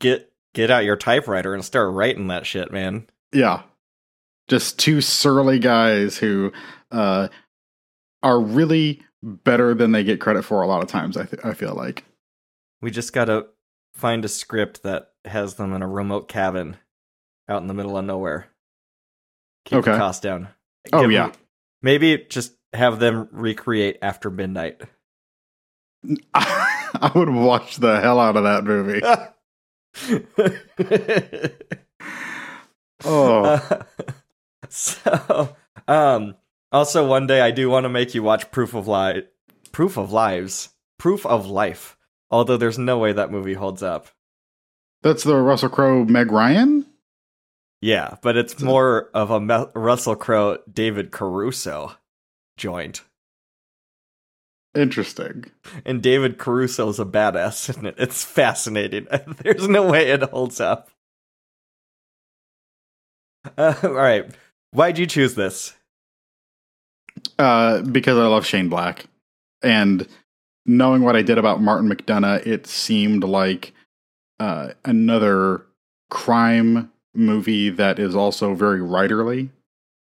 Get 0.00 0.30
get 0.52 0.70
out 0.70 0.84
your 0.84 0.96
typewriter 0.96 1.54
and 1.54 1.64
start 1.64 1.94
writing 1.94 2.26
that 2.28 2.44
shit, 2.46 2.70
man. 2.70 3.06
Yeah. 3.32 3.62
Just 4.48 4.78
two 4.78 5.00
surly 5.00 5.58
guys 5.58 6.18
who 6.18 6.52
uh, 6.90 7.28
are 8.22 8.38
really 8.38 9.00
better 9.22 9.74
than 9.74 9.92
they 9.92 10.04
get 10.04 10.20
credit 10.20 10.44
for 10.44 10.62
a 10.62 10.66
lot 10.66 10.82
of 10.82 10.88
times, 10.88 11.16
I, 11.16 11.24
th- 11.24 11.44
I 11.44 11.54
feel 11.54 11.74
like. 11.74 12.04
We 12.80 12.90
just 12.90 13.12
gotta 13.12 13.46
find 13.94 14.24
a 14.24 14.28
script 14.28 14.82
that 14.82 15.12
has 15.24 15.54
them 15.54 15.72
in 15.72 15.82
a 15.82 15.88
remote 15.88 16.28
cabin 16.28 16.76
out 17.48 17.62
in 17.62 17.68
the 17.68 17.74
middle 17.74 17.96
of 17.96 18.04
nowhere. 18.04 18.48
Keep 19.66 19.84
the 19.84 19.96
cost 19.96 20.22
down. 20.22 20.48
Oh, 20.92 21.02
Give 21.02 21.12
yeah. 21.12 21.32
maybe 21.82 22.26
just 22.28 22.54
have 22.72 22.98
them 22.98 23.28
recreate 23.30 23.98
after 24.02 24.30
midnight. 24.30 24.80
I 26.34 27.12
would 27.14 27.28
watch 27.30 27.76
the 27.76 28.00
hell 28.00 28.18
out 28.18 28.36
of 28.36 28.42
that 28.44 28.64
movie. 28.64 29.02
Oh, 33.04 33.44
Uh, 33.44 33.82
so, 34.68 35.56
um, 35.88 36.36
also 36.72 37.06
one 37.06 37.26
day 37.26 37.40
I 37.40 37.50
do 37.50 37.68
want 37.70 37.84
to 37.84 37.88
make 37.90 38.14
you 38.14 38.22
watch 38.22 38.50
Proof 38.50 38.74
of 38.74 38.88
Life. 38.88 39.24
Proof 39.72 39.96
of 39.96 40.12
Lives. 40.12 40.70
Proof 40.98 41.24
of 41.26 41.46
Life. 41.46 41.96
Although 42.30 42.56
there's 42.56 42.78
no 42.78 42.98
way 42.98 43.12
that 43.12 43.30
movie 43.30 43.54
holds 43.54 43.82
up. 43.82 44.08
that's 45.02 45.24
the 45.24 45.36
Russell 45.36 45.68
Crowe 45.68 46.04
Meg 46.04 46.30
Ryan? 46.32 46.86
Yeah, 47.80 48.16
but 48.22 48.36
it's 48.36 48.60
more 48.60 49.10
of 49.12 49.30
a 49.30 49.40
Me- 49.40 49.66
Russell 49.74 50.14
Crowe 50.16 50.58
David 50.72 51.10
Caruso 51.10 51.92
joint. 52.56 53.02
Interesting. 54.74 55.46
And 55.84 56.02
David 56.02 56.38
Caruso's 56.38 56.98
a 57.00 57.04
badass 57.04 57.76
in 57.78 57.86
it. 57.86 57.96
It's 57.98 58.24
fascinating. 58.24 59.06
There's 59.42 59.68
no 59.68 59.90
way 59.90 60.10
it 60.10 60.22
holds 60.22 60.60
up. 60.60 60.90
Uh, 63.58 63.74
all 63.82 63.90
right. 63.92 64.30
Why'd 64.70 64.98
you 64.98 65.06
choose 65.06 65.34
this? 65.34 65.74
Uh, 67.38 67.82
because 67.82 68.18
I 68.18 68.26
love 68.26 68.46
Shane 68.46 68.68
Black, 68.68 69.06
and 69.62 70.06
knowing 70.66 71.02
what 71.02 71.16
I 71.16 71.22
did 71.22 71.38
about 71.38 71.60
Martin 71.60 71.88
McDonagh, 71.88 72.46
it 72.46 72.66
seemed 72.66 73.24
like 73.24 73.72
uh, 74.38 74.70
another 74.84 75.66
crime 76.10 76.92
movie 77.14 77.70
that 77.70 77.98
is 77.98 78.14
also 78.14 78.54
very 78.54 78.80
writerly, 78.80 79.50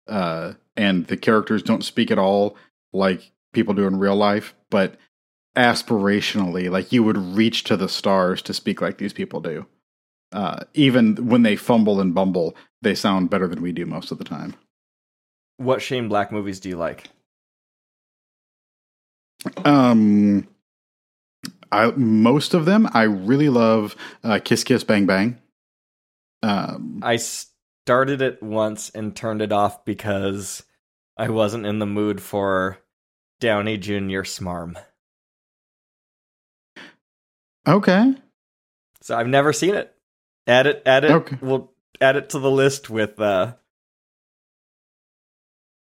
uh, 0.08 0.54
and 0.76 1.08
the 1.08 1.18
characters 1.18 1.62
don't 1.62 1.84
speak 1.84 2.12
at 2.12 2.20
all 2.20 2.56
like 2.94 3.32
people 3.54 3.74
do 3.74 3.88
in 3.88 4.00
real 4.00 4.16
life, 4.16 4.56
but 4.70 4.96
aspirationally, 5.56 6.70
like 6.70 6.92
you 6.92 7.04
would 7.04 7.18
reach 7.18 7.64
to 7.66 7.76
the 7.76 7.90
stars 7.90 8.42
to 8.44 8.54
speak 8.54 8.82
like 8.82 8.98
these 8.98 9.14
people 9.14 9.42
do. 9.42 9.66
Uh, 10.32 10.64
even 10.74 11.16
when 11.28 11.44
they 11.44 11.56
fumble 11.56 12.00
and 12.00 12.14
bumble, 12.14 12.56
they 12.82 12.94
sound 12.96 13.30
better 13.30 13.48
than 13.48 13.62
we 13.62 13.72
do 13.72 13.86
most 13.86 14.12
of 14.12 14.18
the 14.18 14.24
time. 14.24 14.56
What 15.60 15.82
Shane 15.82 16.08
Black 16.08 16.32
movies 16.32 16.62
do 16.62 16.70
you 16.70 16.78
like? 16.78 17.10
Um, 19.66 20.48
I 21.70 21.92
most 21.92 22.54
of 22.54 22.64
them 22.64 22.88
I 22.94 23.04
really 23.04 23.50
love. 23.50 23.96
Uh, 24.24 24.40
Kiss 24.44 24.64
Kiss 24.64 24.86
Bang 24.86 25.06
Bang. 25.06 25.38
Um, 26.42 27.02
I 27.04 27.18
started 27.18 28.22
it 28.22 28.42
once 28.42 28.90
and 28.92 29.14
turned 29.14 29.42
it 29.42 29.52
off 29.52 29.84
because 29.84 30.64
I 31.18 31.30
wasn't 31.30 31.66
in 31.66 31.80
the 31.80 31.86
mood 31.86 32.22
for 32.22 32.78
Downey 33.42 33.78
Jr. 33.78 34.22
smarm. 34.24 34.76
okay, 37.68 38.16
So 39.02 39.18
I've 39.18 39.28
never 39.28 39.52
seen 39.52 39.76
it. 39.76 39.94
Add 40.48 40.68
it, 40.68 40.84
add 40.86 41.04
it. 41.04 41.12
Okay. 41.12 41.38
We'll 41.42 41.74
add 42.00 42.16
it 42.16 42.30
to 42.30 42.40
the 42.40 42.50
list 42.50 42.90
with. 42.90 43.20
uh 43.20 43.56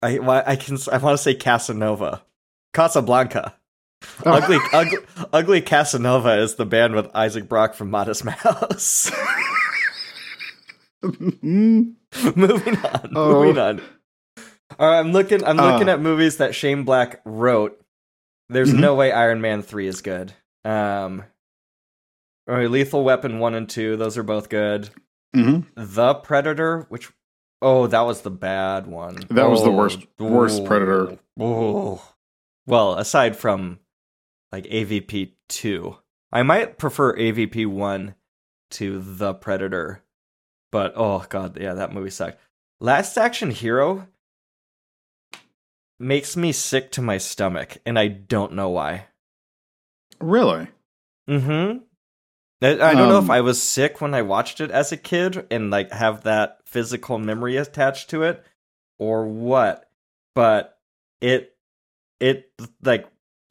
I 0.02 0.20
why- 0.20 0.44
I 0.46 0.56
can 0.56 0.78
I 0.92 0.98
want 0.98 1.18
to 1.18 1.24
say 1.24 1.34
Casanova, 1.36 2.24
Casablanca. 2.74 3.56
Oh. 4.26 4.34
Ugly, 4.34 4.58
ugly, 4.74 4.98
ugly 5.34 5.62
Casanova 5.62 6.38
is 6.40 6.56
the 6.56 6.66
band 6.66 6.94
with 6.96 7.10
Isaac 7.16 7.48
Brock 7.50 7.74
from 7.74 7.90
Modest 7.90 8.24
Mouse. 8.26 9.10
Mm, 11.04 11.94
moving 12.36 12.78
on, 12.78 13.12
Oh. 13.16 13.44
moving 13.44 13.58
on. 13.62 13.82
All 14.80 14.90
right, 14.90 15.00
I'm 15.00 15.12
looking. 15.12 15.44
I'm 15.44 15.58
looking 15.58 15.90
Uh. 15.90 15.94
at 15.94 16.02
movies 16.02 16.38
that 16.38 16.56
Shane 16.56 16.84
Black 16.84 17.22
wrote. 17.26 17.80
There's 18.50 18.74
Mhm. 18.74 18.80
no 18.80 18.96
way 18.96 19.12
Iron 19.12 19.42
Man 19.42 19.62
three 19.62 19.88
is 19.88 20.02
good. 20.02 20.34
Um, 20.64 21.24
all 22.48 22.56
right, 22.56 22.70
Lethal 22.70 23.04
Weapon 23.04 23.40
one 23.40 23.54
and 23.56 23.70
two, 23.70 23.96
those 23.98 24.18
are 24.18 24.24
both 24.24 24.50
good. 24.50 24.90
mhm. 25.36 25.66
The 25.76 26.16
Predator, 26.16 26.86
which 26.90 27.12
oh, 27.66 27.88
that 27.88 28.02
was 28.02 28.22
the 28.22 28.30
bad 28.32 28.86
one. 28.88 29.16
That 29.30 29.50
was 29.50 29.64
the 29.64 29.70
Oh, 29.72 29.76
worst- 29.76 30.06
worst 30.20 30.62
oh, 30.62 30.66
Predator. 30.66 31.18
Oh, 31.40 32.02
well, 32.68 32.94
aside 32.98 33.36
from 33.36 33.80
like 34.52 34.66
AVP 34.66 35.32
two, 35.50 35.98
I 36.32 36.44
might 36.44 36.78
prefer 36.78 37.16
AVP 37.18 37.66
one 37.66 38.16
to 38.72 39.00
The 39.00 39.34
Predator, 39.34 40.04
but 40.72 40.94
oh 40.96 41.26
god, 41.30 41.58
yeah, 41.60 41.74
that 41.74 41.94
movie 41.94 42.10
sucked. 42.10 42.40
Last 42.80 43.18
Action 43.18 43.52
Hero 43.52 44.08
makes 46.00 46.36
me 46.36 46.52
sick 46.52 46.92
to 46.92 47.02
my 47.02 47.18
stomach, 47.18 47.78
and 47.86 47.98
I 47.98 48.08
don't 48.10 48.54
know 48.54 48.70
why. 48.70 49.08
Really? 50.20 50.68
Mm-hmm. 51.30 51.80
I, 52.66 52.92
I 52.92 52.94
don't 52.96 53.10
know 53.10 53.18
if 53.20 53.26
Um, 53.26 53.32
I 53.32 53.42
was 53.42 53.62
sick 53.62 54.02
when 54.02 54.14
I 54.14 54.22
watched 54.22 54.62
it 54.62 54.72
as 54.72 54.92
a 54.92 54.98
kid 54.98 55.46
and 55.52 55.70
like 55.70 55.92
have 55.92 56.24
that 56.24 56.60
physical 56.66 57.20
memory 57.20 57.58
attached 57.58 58.10
to 58.12 58.24
it 58.24 58.44
or 58.98 59.28
what, 59.28 59.90
but 60.34 60.78
it 61.22 61.56
it 62.20 62.52
like 62.82 63.08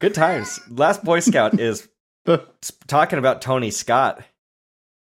Good 0.00 0.14
times. 0.14 0.58
Last 0.70 1.04
Boy 1.04 1.20
Scout 1.20 1.60
is 1.60 1.86
talking 2.86 3.18
about 3.18 3.42
Tony 3.42 3.70
Scott. 3.70 4.22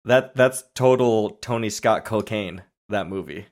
That 0.03 0.35
that's 0.35 0.65
total 0.75 1.29
Tony 1.41 1.69
Scott 1.69 2.03
cocaine. 2.03 2.63
That 2.89 3.07
movie. 3.07 3.45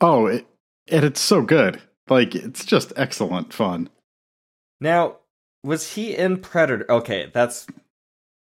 Oh, 0.00 0.26
it, 0.26 0.44
and 0.88 1.04
it's 1.04 1.20
so 1.20 1.42
good. 1.42 1.80
Like 2.08 2.34
it's 2.34 2.64
just 2.64 2.92
excellent 2.96 3.52
fun. 3.52 3.90
Now, 4.80 5.18
was 5.62 5.92
he 5.92 6.16
in 6.16 6.38
Predator? 6.38 6.90
Okay, 6.90 7.30
that's 7.32 7.68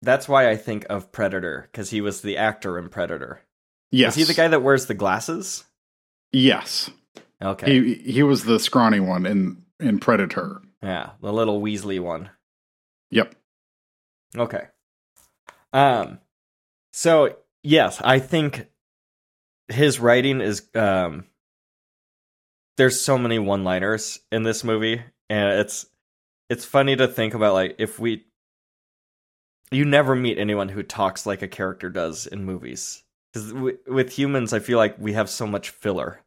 that's 0.04 0.30
why 0.30 0.48
I 0.48 0.58
think 0.58 0.86
of 0.92 1.12
Predator 1.12 1.70
because 1.72 1.90
he 1.90 2.02
was 2.02 2.22
the 2.22 2.38
actor 2.38 2.78
in 2.78 2.90
Predator. 2.90 3.42
Yes. 3.92 4.16
Is 4.16 4.28
he 4.28 4.32
the 4.32 4.40
guy 4.40 4.48
that 4.48 4.62
wears 4.62 4.86
the 4.86 4.94
glasses? 4.94 5.64
Yes. 6.34 6.90
Okay, 7.42 7.80
He 7.80 7.94
he 7.96 8.24
was 8.24 8.46
the 8.46 8.60
scrawny 8.60 9.00
one 9.00 9.26
in 9.26 9.64
in 9.80 10.00
Predator. 10.00 10.62
yeah, 10.82 11.12
the 11.22 11.32
little 11.32 11.62
Weasley 11.62 12.00
one. 12.00 12.30
Yep. 13.12 13.36
Okay. 14.38 14.68
Um 15.74 16.20
so 16.92 17.36
yes, 17.64 18.02
I 18.04 18.20
think 18.20 18.68
his 19.68 20.00
writing 20.00 20.42
is 20.42 20.68
um 20.74 21.26
there's 22.78 23.00
so 23.00 23.18
many 23.18 23.38
one-liners 23.40 24.20
in 24.32 24.44
this 24.44 24.64
movie 24.64 25.02
and 25.30 25.60
it's 25.60 25.86
it's 26.50 26.66
funny 26.66 26.96
to 26.96 27.08
think 27.08 27.34
about 27.34 27.54
like 27.54 27.76
if 27.78 28.00
we 28.00 28.26
you 29.72 29.86
never 29.86 30.16
meet 30.16 30.38
anyone 30.38 30.70
who 30.70 30.82
talks 30.84 31.26
like 31.26 31.42
a 31.42 31.48
character 31.48 31.90
does 31.90 32.26
in 32.26 32.46
movies 32.46 33.04
cuz 33.34 33.52
w- 33.52 33.78
with 33.88 34.12
humans 34.12 34.54
I 34.54 34.60
feel 34.60 34.78
like 34.78 34.98
we 34.98 35.14
have 35.14 35.30
so 35.30 35.46
much 35.46 35.70
filler. 35.70 36.22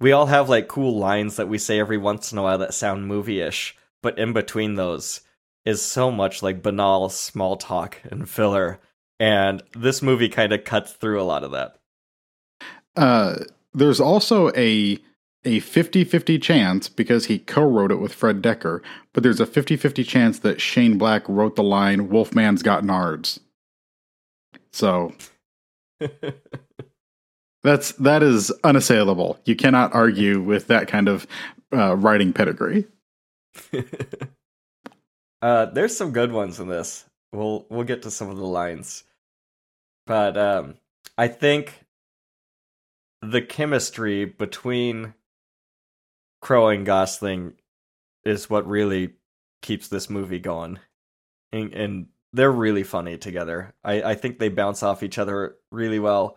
We 0.00 0.12
all 0.12 0.26
have 0.26 0.48
like 0.48 0.68
cool 0.68 0.98
lines 0.98 1.36
that 1.36 1.48
we 1.48 1.58
say 1.58 1.78
every 1.78 1.98
once 1.98 2.32
in 2.32 2.38
a 2.38 2.42
while 2.42 2.58
that 2.58 2.74
sound 2.74 3.06
movie-ish, 3.06 3.76
but 4.02 4.18
in 4.18 4.32
between 4.32 4.74
those 4.74 5.20
is 5.64 5.80
so 5.80 6.10
much 6.10 6.42
like 6.42 6.62
banal 6.62 7.08
small 7.08 7.56
talk 7.56 8.00
and 8.10 8.28
filler. 8.28 8.80
And 9.18 9.62
this 9.72 10.02
movie 10.02 10.28
kind 10.28 10.52
of 10.52 10.64
cuts 10.64 10.92
through 10.92 11.20
a 11.20 11.24
lot 11.24 11.44
of 11.44 11.52
that. 11.52 11.76
Uh, 12.96 13.36
there's 13.72 14.00
also 14.00 14.50
a 14.50 14.98
a 15.46 15.60
50-50 15.60 16.40
chance 16.40 16.88
because 16.88 17.26
he 17.26 17.38
co-wrote 17.38 17.90
it 17.90 18.00
with 18.00 18.14
Fred 18.14 18.40
Dekker, 18.40 18.80
but 19.12 19.22
there's 19.22 19.40
a 19.40 19.46
50-50 19.46 20.06
chance 20.06 20.38
that 20.38 20.58
Shane 20.58 20.96
Black 20.96 21.22
wrote 21.28 21.54
the 21.54 21.62
line 21.62 22.08
Wolfman's 22.08 22.62
got 22.62 22.82
nards. 22.82 23.40
So 24.72 25.12
that's 27.64 27.92
that 27.92 28.22
is 28.22 28.52
unassailable. 28.62 29.40
You 29.44 29.56
cannot 29.56 29.94
argue 29.94 30.40
with 30.40 30.68
that 30.68 30.86
kind 30.86 31.08
of 31.08 31.26
uh, 31.72 31.96
writing 31.96 32.32
pedigree. 32.32 32.86
uh, 35.42 35.66
there's 35.66 35.96
some 35.96 36.12
good 36.12 36.30
ones 36.30 36.60
in 36.60 36.68
this. 36.68 37.06
We'll 37.32 37.66
we'll 37.70 37.84
get 37.84 38.02
to 38.02 38.10
some 38.10 38.28
of 38.28 38.36
the 38.36 38.46
lines, 38.46 39.02
but 40.06 40.36
um, 40.36 40.74
I 41.16 41.26
think 41.28 41.84
the 43.22 43.40
chemistry 43.40 44.26
between 44.26 45.14
Crowe 46.42 46.68
and 46.68 46.84
Gosling 46.84 47.54
is 48.24 48.50
what 48.50 48.68
really 48.68 49.14
keeps 49.62 49.88
this 49.88 50.10
movie 50.10 50.38
going, 50.38 50.80
and, 51.50 51.72
and 51.72 52.06
they're 52.34 52.52
really 52.52 52.82
funny 52.82 53.16
together. 53.16 53.74
I, 53.82 54.02
I 54.02 54.14
think 54.16 54.38
they 54.38 54.50
bounce 54.50 54.82
off 54.82 55.02
each 55.02 55.18
other 55.18 55.56
really 55.70 55.98
well. 55.98 56.36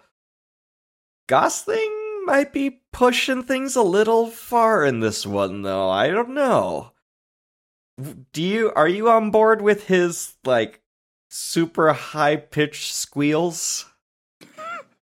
Gosling 1.27 2.23
might 2.25 2.53
be 2.53 2.81
pushing 2.93 3.43
things 3.43 3.75
a 3.75 3.83
little 3.83 4.27
far 4.27 4.85
in 4.85 5.01
this 5.01 5.25
one, 5.25 5.61
though. 5.61 5.89
I 5.89 6.07
don't 6.09 6.33
know. 6.33 6.93
Do 8.31 8.41
you 8.41 8.71
are 8.75 8.87
you 8.87 9.09
on 9.09 9.31
board 9.31 9.61
with 9.61 9.87
his 9.87 10.35
like 10.45 10.81
super 11.29 11.93
high 11.93 12.35
pitched 12.35 12.93
squeals? 12.93 13.85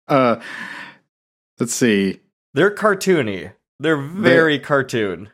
Uh, 0.07 0.39
let's 1.59 1.73
see. 1.73 2.21
They're 2.53 2.73
cartoony. 2.73 3.51
They're 3.79 4.01
very 4.01 4.57
they, 4.57 4.63
cartoon. 4.63 5.29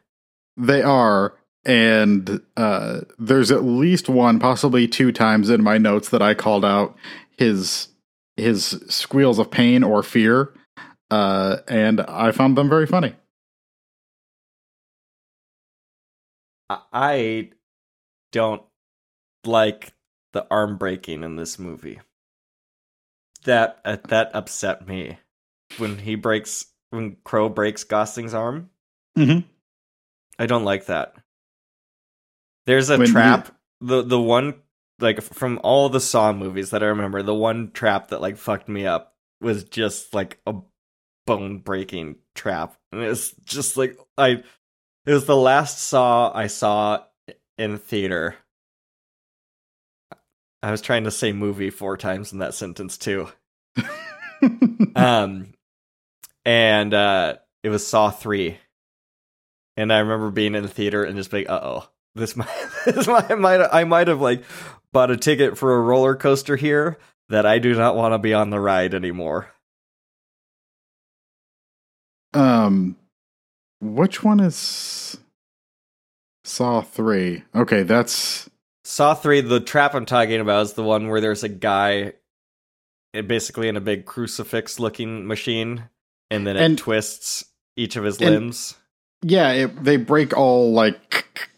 They 0.58 0.82
are, 0.82 1.36
and 1.64 2.42
uh, 2.58 3.02
there's 3.18 3.52
at 3.52 3.64
least 3.64 4.10
one, 4.10 4.40
possibly 4.40 4.88
two 4.88 5.12
times 5.12 5.50
in 5.50 5.64
my 5.64 5.78
notes 5.78 6.10
that 6.10 6.22
I 6.22 6.34
called 6.34 6.66
out 6.66 6.96
his 7.38 7.90
his 8.36 8.84
squeals 8.90 9.38
of 9.38 9.52
pain 9.52 9.84
or 9.84 10.02
fear, 10.02 10.54
uh, 11.12 11.58
and 11.68 12.02
I 12.02 12.32
found 12.32 12.58
them 12.58 12.70
very 12.70 12.88
funny. 12.88 13.14
I 16.70 17.50
don't 18.32 18.64
like 19.46 19.94
the 20.34 20.46
arm 20.50 20.78
breaking 20.78 21.24
in 21.24 21.36
this 21.36 21.60
movie. 21.60 22.00
That 23.46 23.80
uh, 23.84 23.98
that 24.08 24.32
upset 24.34 24.88
me 24.88 25.18
when 25.78 25.98
he 25.98 26.16
breaks 26.16 26.66
when 26.90 27.18
Crowe 27.24 27.50
breaks 27.50 27.84
Gosling's 27.84 28.34
arm. 28.34 28.70
Mm-hmm. 29.18 29.48
I 30.40 30.46
don't 30.46 30.64
like 30.64 30.86
that. 30.86 31.16
There's 32.66 32.90
a 32.90 32.98
when 32.98 33.08
trap. 33.08 33.48
You... 33.82 33.88
The 33.88 34.02
the 34.04 34.22
one 34.22 34.56
like 35.00 35.22
from 35.22 35.60
all 35.64 35.90
the 35.90 36.00
Saw 36.00 36.32
movies 36.32 36.70
that 36.70 36.84
I 36.84 36.88
remember, 36.88 37.22
the 37.22 37.36
one 37.36 37.72
trap 37.72 38.08
that 38.10 38.22
like 38.22 38.38
fucked 38.38 38.70
me 38.70 38.86
up 38.86 39.16
was 39.42 39.66
just 39.66 40.14
like 40.14 40.40
a 40.48 40.56
bone 41.26 41.60
breaking 41.60 42.18
trap. 42.36 42.76
And 42.92 43.02
it's 43.02 43.32
just 43.44 43.78
like 43.78 43.98
I 44.18 44.44
it 45.06 45.14
was 45.14 45.26
the 45.26 45.36
last 45.36 45.80
Saw 45.80 46.32
I 46.34 46.48
saw 46.48 47.04
in 47.58 47.78
theater. 47.78 48.36
I 50.62 50.72
was 50.72 50.82
trying 50.82 51.04
to 51.04 51.12
say 51.12 51.34
movie 51.34 51.70
four 51.70 51.98
times 51.98 52.32
in 52.32 52.40
that 52.40 52.54
sentence 52.54 52.98
too. 52.98 53.28
um 54.96 55.54
and 56.46 56.94
uh 56.94 57.36
it 57.64 57.70
was 57.70 57.86
Saw 57.88 58.10
3. 58.12 58.58
And 59.78 59.92
I 59.92 60.00
remember 60.00 60.30
being 60.30 60.54
in 60.54 60.64
the 60.64 60.70
theater 60.70 61.04
and 61.04 61.16
just 61.16 61.32
being, 61.32 61.48
"Uh-oh 61.48 61.88
this 62.16 62.36
might, 62.36 62.48
this 62.86 63.08
might, 63.08 63.32
I 63.32 63.36
might, 63.36 63.62
I 63.62 63.84
might 63.84 64.08
have 64.08 64.22
like 64.22 64.44
bought 64.92 65.12
a 65.12 65.18
ticket 65.18 65.58
for 65.58 65.76
a 65.76 65.82
roller 65.82 66.16
coaster 66.16 66.56
here 66.56 66.98
that 67.30 67.46
I 67.46 67.60
do 67.60 67.74
not 67.74 67.96
want 67.96 68.14
to 68.14 68.20
be 68.20 68.34
on 68.34 68.50
the 68.50 68.60
ride 68.60 68.94
anymore. 68.94 69.53
Um, 72.34 72.96
which 73.82 74.24
one 74.24 74.40
is 74.40 75.18
Saw 76.44 76.82
three? 76.82 77.44
Okay, 77.56 77.84
that's 77.84 78.50
Saw 78.84 79.14
three. 79.14 79.42
The 79.42 79.60
trap 79.60 79.94
I'm 79.94 80.06
talking 80.06 80.40
about 80.40 80.64
is 80.64 80.74
the 80.74 80.84
one 80.84 81.08
where 81.08 81.22
there's 81.22 81.44
a 81.44 81.50
guy, 81.50 82.14
eh, 83.14 83.22
basically 83.22 83.68
in 83.68 83.78
a 83.78 83.82
big 83.82 84.06
crucifix-looking 84.06 85.28
machine, 85.28 85.90
and 86.32 86.46
then 86.46 86.58
it 86.58 86.64
and, 86.64 86.78
twists 86.78 87.46
each 87.76 87.96
of 87.96 88.04
his 88.04 88.20
limbs. 88.20 88.76
Yeah, 89.22 89.52
it, 89.52 89.84
they 89.84 89.98
break 89.98 90.36
all 90.36 90.74
like 90.74 91.50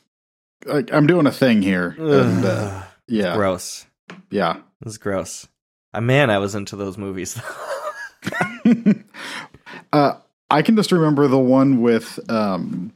like, 0.66 0.92
I'm 0.92 1.08
doing 1.08 1.28
a 1.28 1.32
thing 1.32 1.62
here. 1.62 1.96
And, 1.98 2.46
uh, 2.46 2.84
yeah. 3.08 3.36
Gross. 3.36 3.86
Yeah. 4.30 4.58
Is 4.86 4.98
gross. 4.98 5.48
Uh, 5.94 6.02
man, 6.02 6.30
I 6.30 6.40
was 6.40 6.56
into 6.56 6.76
those 6.76 6.98
movies. 6.98 7.40
uh, 9.94 10.14
I 10.56 10.62
can 10.62 10.78
just 10.78 10.94
remember 10.94 11.28
the 11.28 11.38
one 11.38 11.82
with, 11.82 12.18
um, 12.32 12.94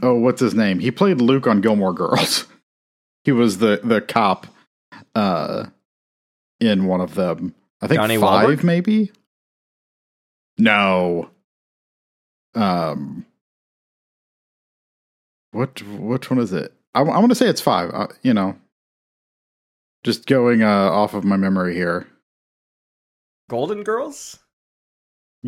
oh, 0.00 0.14
what's 0.14 0.40
his 0.40 0.54
name? 0.54 0.78
He 0.78 0.90
played 0.90 1.20
Luke 1.20 1.46
on 1.46 1.60
Gilmore 1.60 1.92
Girls. 1.92 2.46
he 3.24 3.32
was 3.32 3.58
the 3.58 3.80
the 3.84 4.00
cop 4.00 4.46
uh, 5.14 5.66
in 6.58 6.86
one 6.86 7.02
of 7.02 7.14
them. 7.14 7.54
I 7.82 7.86
think 7.86 8.00
Johnny 8.00 8.16
five, 8.16 8.48
Wahlberg? 8.48 8.64
maybe. 8.64 9.12
No. 10.56 11.28
Um. 12.54 13.26
What? 15.52 15.82
Which 15.82 16.30
one 16.30 16.38
is 16.38 16.54
it? 16.54 16.72
I, 16.94 17.00
I 17.00 17.18
want 17.18 17.28
to 17.28 17.34
say 17.34 17.46
it's 17.46 17.60
five. 17.60 17.90
Uh, 17.92 18.06
you 18.22 18.32
know, 18.32 18.56
just 20.02 20.24
going 20.24 20.62
uh, 20.62 20.90
off 20.90 21.12
of 21.12 21.24
my 21.24 21.36
memory 21.36 21.74
here. 21.74 22.06
Golden 23.50 23.82
Girls. 23.82 24.38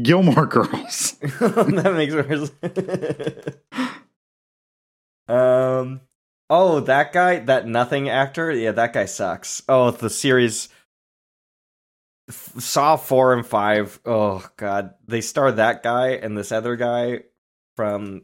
Gilmore 0.03 0.47
Girls. 0.47 1.12
that 1.20 1.93
makes 1.95 2.15
worse. 2.15 2.51
um. 5.29 6.01
Oh, 6.51 6.81
that 6.81 7.12
guy, 7.12 7.41
that 7.41 7.66
nothing 7.66 8.09
actor. 8.09 8.51
Yeah, 8.51 8.73
that 8.73 8.95
guy 8.95 9.05
sucks. 9.05 9.62
Oh, 9.69 9.91
the 9.91 10.09
series. 10.11 10.70
Saw 12.31 12.97
four 12.97 13.35
and 13.35 13.47
five. 13.47 14.01
Oh 14.05 14.47
god, 14.57 14.95
they 15.07 15.20
star 15.20 15.53
that 15.53 15.83
guy 15.83 16.11
and 16.11 16.37
this 16.37 16.53
other 16.53 16.77
guy 16.77 17.25
from 17.77 18.23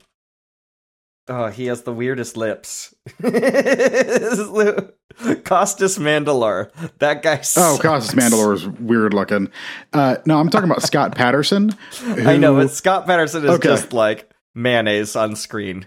Oh, 1.26 1.46
he 1.48 1.66
has 1.66 1.82
the 1.82 1.92
weirdest 1.92 2.36
lips. 2.36 2.94
Costas 5.44 5.98
Mandylor. 5.98 6.70
That 6.98 7.22
guy. 7.22 7.40
Sucks. 7.40 7.78
Oh, 7.78 7.82
Costas 7.82 8.14
Mandylor 8.14 8.54
is 8.54 8.66
weird 8.66 9.14
looking. 9.14 9.50
Uh, 9.92 10.16
no, 10.26 10.38
I'm 10.38 10.48
talking 10.50 10.70
about 10.70 10.82
Scott 10.82 11.14
Patterson. 11.16 11.70
Who... 12.00 12.28
I 12.28 12.36
know, 12.36 12.54
but 12.54 12.70
Scott 12.70 13.06
Patterson 13.06 13.44
is 13.44 13.50
okay. 13.50 13.68
just 13.68 13.92
like 13.92 14.30
mayonnaise 14.54 15.16
on 15.16 15.36
screen. 15.36 15.86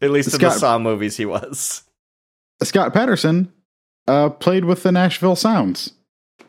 At 0.00 0.10
least 0.10 0.30
Scott... 0.30 0.42
in 0.42 0.48
the 0.48 0.58
Saw 0.58 0.78
movies, 0.78 1.16
he 1.16 1.26
was. 1.26 1.84
Scott 2.62 2.92
Patterson 2.92 3.52
uh, 4.06 4.30
played 4.30 4.64
with 4.64 4.82
the 4.82 4.92
Nashville 4.92 5.36
Sounds, 5.36 5.94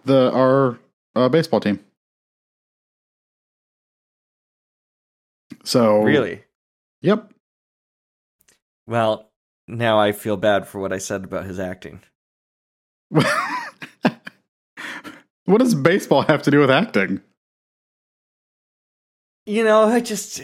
the 0.06 0.32
our 0.32 0.80
uh, 1.16 1.30
baseball 1.30 1.60
team. 1.60 1.80
So 5.64 6.02
really, 6.02 6.44
yep. 7.02 7.32
Well, 8.88 9.31
now 9.72 10.00
I 10.00 10.12
feel 10.12 10.38
bad 10.38 10.68
for 10.68 10.80
what 10.80 10.94
I 10.94 10.98
said 10.98 11.24
about 11.24 11.46
his 11.46 11.60
acting. 11.60 12.02
what 13.10 13.26
does 15.58 15.74
baseball 15.74 16.24
have 16.24 16.44
to 16.44 16.52
do 16.52 16.60
with 16.60 16.70
acting? 16.70 17.22
You 19.46 19.64
know, 19.64 19.84
I 19.84 20.00
just 20.02 20.42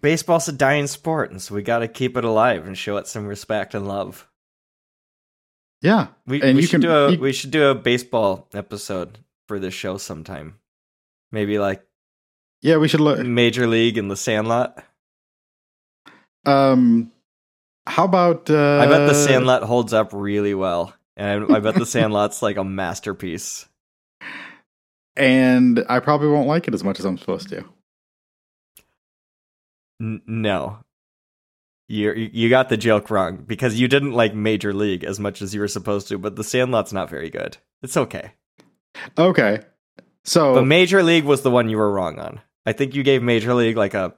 baseball's 0.00 0.48
a 0.48 0.52
dying 0.52 0.86
sport, 0.86 1.30
and 1.30 1.40
so 1.40 1.54
we 1.54 1.62
got 1.62 1.78
to 1.78 1.88
keep 1.88 2.16
it 2.16 2.24
alive 2.24 2.66
and 2.66 2.76
show 2.76 2.96
it 2.96 3.06
some 3.06 3.26
respect 3.26 3.74
and 3.74 3.86
love. 3.86 4.28
Yeah, 5.80 6.08
we, 6.26 6.42
and 6.42 6.56
we 6.56 6.62
should 6.62 6.80
can, 6.80 6.80
do 6.80 6.90
a 6.90 7.12
you... 7.12 7.18
we 7.18 7.32
should 7.32 7.50
do 7.50 7.68
a 7.68 7.74
baseball 7.74 8.48
episode 8.54 9.18
for 9.48 9.58
this 9.58 9.74
show 9.74 9.98
sometime. 9.98 10.58
Maybe 11.30 11.58
like 11.58 11.84
yeah, 12.62 12.78
we 12.78 12.88
should 12.88 13.00
look 13.00 13.18
Major 13.24 13.66
League 13.66 13.98
and 13.98 14.10
the 14.10 14.16
Sandlot. 14.16 14.82
Um, 16.46 17.12
how 17.86 18.04
about? 18.04 18.48
Uh, 18.50 18.78
I 18.78 18.86
bet 18.86 19.08
the 19.08 19.14
Sandlot 19.14 19.62
holds 19.62 19.92
up 19.92 20.10
really 20.12 20.54
well, 20.54 20.94
and 21.16 21.54
I 21.54 21.60
bet 21.60 21.74
the 21.74 21.86
Sandlot's 21.86 22.42
like 22.42 22.56
a 22.56 22.64
masterpiece. 22.64 23.66
And 25.16 25.84
I 25.88 26.00
probably 26.00 26.28
won't 26.28 26.48
like 26.48 26.66
it 26.66 26.74
as 26.74 26.82
much 26.82 26.98
as 26.98 27.04
I'm 27.04 27.18
supposed 27.18 27.48
to. 27.50 27.64
N- 30.00 30.22
no. 30.26 30.78
You 31.86 32.12
you 32.12 32.48
got 32.48 32.68
the 32.70 32.76
joke 32.76 33.10
wrong 33.10 33.44
because 33.46 33.78
you 33.78 33.88
didn't 33.88 34.12
like 34.12 34.34
Major 34.34 34.72
League 34.72 35.04
as 35.04 35.20
much 35.20 35.42
as 35.42 35.54
you 35.54 35.60
were 35.60 35.68
supposed 35.68 36.08
to, 36.08 36.18
but 36.18 36.34
The 36.34 36.44
Sandlot's 36.44 36.92
not 36.92 37.10
very 37.10 37.28
good. 37.28 37.58
It's 37.82 37.96
okay. 37.96 38.32
Okay. 39.18 39.60
So 40.24 40.54
But 40.54 40.64
Major 40.64 41.02
League 41.02 41.24
was 41.24 41.42
the 41.42 41.50
one 41.50 41.68
you 41.68 41.76
were 41.76 41.92
wrong 41.92 42.18
on. 42.18 42.40
I 42.64 42.72
think 42.72 42.94
you 42.94 43.02
gave 43.02 43.22
Major 43.22 43.52
League 43.52 43.76
like 43.76 43.92
a 43.92 44.14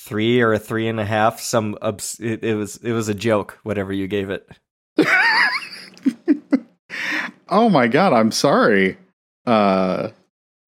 three 0.00 0.40
or 0.40 0.52
a 0.52 0.58
three 0.58 0.88
and 0.88 0.98
a 1.00 1.04
half. 1.04 1.40
Some 1.40 1.76
obs- 1.82 2.18
it, 2.20 2.42
it 2.42 2.54
was 2.54 2.76
it 2.78 2.92
was 2.92 3.08
a 3.08 3.14
joke. 3.14 3.58
Whatever 3.62 3.92
you 3.92 4.06
gave 4.08 4.30
it. 4.30 4.48
Oh 7.52 7.68
my 7.68 7.88
god, 7.88 8.12
I'm 8.12 8.30
sorry. 8.30 8.96
Uh 9.44 10.10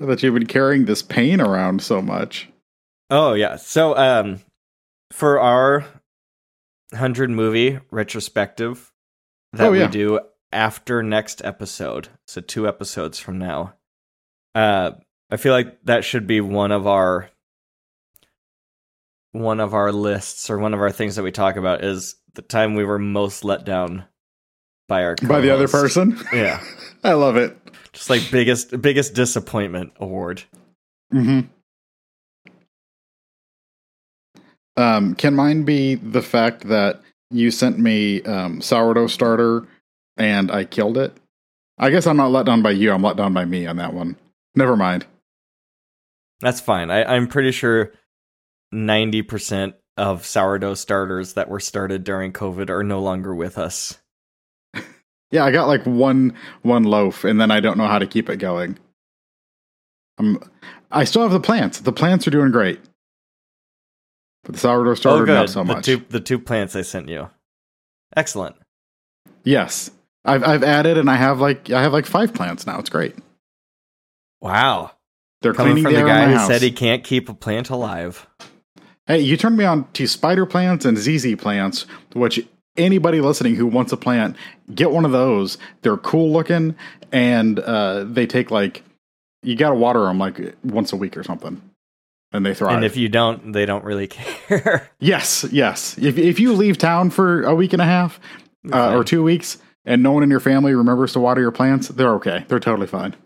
that 0.00 0.20
you've 0.22 0.34
been 0.34 0.46
carrying 0.46 0.84
this 0.84 1.00
pain 1.02 1.40
around 1.40 1.80
so 1.80 2.02
much. 2.02 2.48
Oh 3.08 3.34
yeah. 3.34 3.54
So 3.56 3.96
um, 3.96 4.40
for 5.12 5.38
our 5.38 5.84
hundred 6.92 7.30
movie 7.30 7.78
retrospective 7.92 8.90
that 9.52 9.68
Oh, 9.68 9.72
yeah. 9.72 9.86
we 9.86 9.92
do 9.92 10.20
after 10.50 11.02
next 11.04 11.40
episode, 11.44 12.08
so 12.26 12.40
two 12.40 12.66
episodes 12.66 13.18
from 13.20 13.38
now, 13.38 13.74
uh, 14.56 14.90
I 15.30 15.36
feel 15.36 15.52
like 15.52 15.78
that 15.84 16.04
should 16.04 16.26
be 16.26 16.40
one 16.40 16.72
of 16.72 16.86
our 16.88 17.30
one 19.32 19.60
of 19.60 19.74
our 19.74 19.92
lists 19.92 20.48
or 20.50 20.58
one 20.58 20.74
of 20.74 20.80
our 20.80 20.90
things 20.92 21.16
that 21.16 21.22
we 21.22 21.32
talk 21.32 21.56
about 21.56 21.82
is 21.84 22.16
the 22.34 22.42
time 22.42 22.74
we 22.74 22.84
were 22.84 22.98
most 22.98 23.44
let 23.44 23.64
down 23.64 24.04
by 24.88 25.02
our 25.04 25.16
By 25.16 25.40
the 25.40 25.50
other 25.52 25.68
person. 25.68 26.18
Yeah, 26.32 26.62
I 27.04 27.12
love 27.14 27.36
it. 27.36 27.56
just 27.92 28.10
like 28.10 28.30
biggest 28.30 28.80
biggest 28.80 29.14
disappointment 29.14 29.92
award. 29.98 30.42
hmm 31.10 31.40
Um, 34.76 35.14
can 35.14 35.34
mine 35.34 35.64
be 35.64 35.96
the 35.96 36.22
fact 36.22 36.62
that 36.68 37.00
you 37.30 37.50
sent 37.50 37.78
me 37.78 38.22
um, 38.22 38.60
sourdough 38.62 39.06
starter 39.08 39.66
and 40.16 40.50
I 40.50 40.64
killed 40.64 40.96
it? 40.96 41.14
I 41.78 41.90
guess 41.90 42.06
I'm 42.06 42.16
not 42.16 42.30
let 42.30 42.46
down 42.46 42.62
by 42.62 42.70
you. 42.70 42.90
I'm 42.92 43.02
let 43.02 43.16
down 43.16 43.34
by 43.34 43.44
me 43.44 43.66
on 43.66 43.76
that 43.76 43.92
one. 43.92 44.16
Never 44.54 44.76
mind. 44.76 45.04
That's 46.40 46.60
fine. 46.60 46.90
I, 46.90 47.04
I'm 47.04 47.28
pretty 47.28 47.52
sure 47.52 47.92
90% 48.72 49.74
of 49.96 50.24
sourdough 50.24 50.74
starters 50.74 51.34
that 51.34 51.48
were 51.48 51.60
started 51.60 52.04
during 52.04 52.32
COVID 52.32 52.70
are 52.70 52.82
no 52.82 53.00
longer 53.00 53.34
with 53.34 53.58
us. 53.58 53.98
Yeah, 55.30 55.46
I 55.46 55.50
got 55.50 55.66
like 55.66 55.86
one 55.86 56.34
one 56.60 56.82
loaf, 56.84 57.24
and 57.24 57.40
then 57.40 57.50
I 57.50 57.60
don't 57.60 57.78
know 57.78 57.86
how 57.86 57.98
to 57.98 58.06
keep 58.06 58.28
it 58.28 58.36
going. 58.36 58.78
I'm, 60.18 60.38
I 60.90 61.04
still 61.04 61.22
have 61.22 61.30
the 61.32 61.40
plants. 61.40 61.80
The 61.80 61.90
plants 61.90 62.26
are 62.28 62.30
doing 62.30 62.50
great, 62.50 62.78
but 64.44 64.52
the 64.52 64.58
sourdough 64.60 64.90
oh, 64.90 64.94
starter 64.94 65.22
oh, 65.22 65.26
good. 65.26 65.32
not 65.32 65.48
so 65.48 65.60
the 65.60 65.72
much. 65.72 65.86
two 65.86 66.04
the 66.10 66.20
two 66.20 66.38
plants 66.38 66.76
I 66.76 66.82
sent 66.82 67.08
you. 67.08 67.30
Excellent. 68.14 68.56
yes, 69.42 69.90
I've 70.26 70.44
I've 70.44 70.62
added, 70.62 70.98
and 70.98 71.08
I 71.10 71.16
have 71.16 71.40
like 71.40 71.70
I 71.70 71.80
have 71.80 71.94
like 71.94 72.04
five 72.04 72.34
plants 72.34 72.66
now. 72.66 72.78
It's 72.78 72.90
great. 72.90 73.16
Wow. 74.42 74.90
They're 75.40 75.54
Coming 75.54 75.76
cleaning 75.76 75.84
from 75.84 75.94
the 75.94 76.00
the 76.00 76.06
guy 76.06 76.26
who 76.26 76.34
house. 76.34 76.46
said 76.46 76.60
he 76.60 76.72
can't 76.72 77.02
keep 77.04 77.30
a 77.30 77.34
plant 77.34 77.70
alive. 77.70 78.26
Hey, 79.06 79.20
you 79.20 79.36
turned 79.36 79.56
me 79.56 79.64
on 79.64 79.90
to 79.92 80.06
spider 80.06 80.46
plants 80.46 80.84
and 80.84 80.96
ZZ 80.96 81.34
plants, 81.36 81.86
which 82.14 82.46
anybody 82.76 83.20
listening 83.20 83.56
who 83.56 83.66
wants 83.66 83.92
a 83.92 83.96
plant, 83.96 84.36
get 84.74 84.90
one 84.90 85.04
of 85.04 85.12
those. 85.12 85.58
They're 85.82 85.96
cool 85.96 86.32
looking 86.32 86.76
and 87.10 87.58
uh, 87.58 88.04
they 88.04 88.26
take 88.26 88.50
like, 88.50 88.82
you 89.42 89.56
got 89.56 89.70
to 89.70 89.74
water 89.74 90.04
them 90.04 90.18
like 90.18 90.56
once 90.62 90.92
a 90.92 90.96
week 90.96 91.16
or 91.16 91.24
something. 91.24 91.60
And 92.32 92.46
they 92.46 92.54
thrive. 92.54 92.76
And 92.76 92.84
if 92.84 92.96
you 92.96 93.08
don't, 93.08 93.52
they 93.52 93.66
don't 93.66 93.84
really 93.84 94.06
care. 94.08 94.90
yes, 95.00 95.44
yes. 95.50 95.98
If, 95.98 96.16
if 96.16 96.40
you 96.40 96.52
leave 96.54 96.78
town 96.78 97.10
for 97.10 97.42
a 97.42 97.54
week 97.54 97.72
and 97.72 97.82
a 97.82 97.86
half 97.86 98.20
uh, 98.72 98.94
or 98.94 99.04
two 99.04 99.22
weeks 99.22 99.58
and 99.84 100.02
no 100.02 100.12
one 100.12 100.22
in 100.22 100.30
your 100.30 100.40
family 100.40 100.74
remembers 100.74 101.12
to 101.14 101.20
water 101.20 101.40
your 101.40 101.50
plants, 101.50 101.88
they're 101.88 102.14
okay. 102.14 102.44
They're 102.48 102.60
totally 102.60 102.86
fine. 102.86 103.16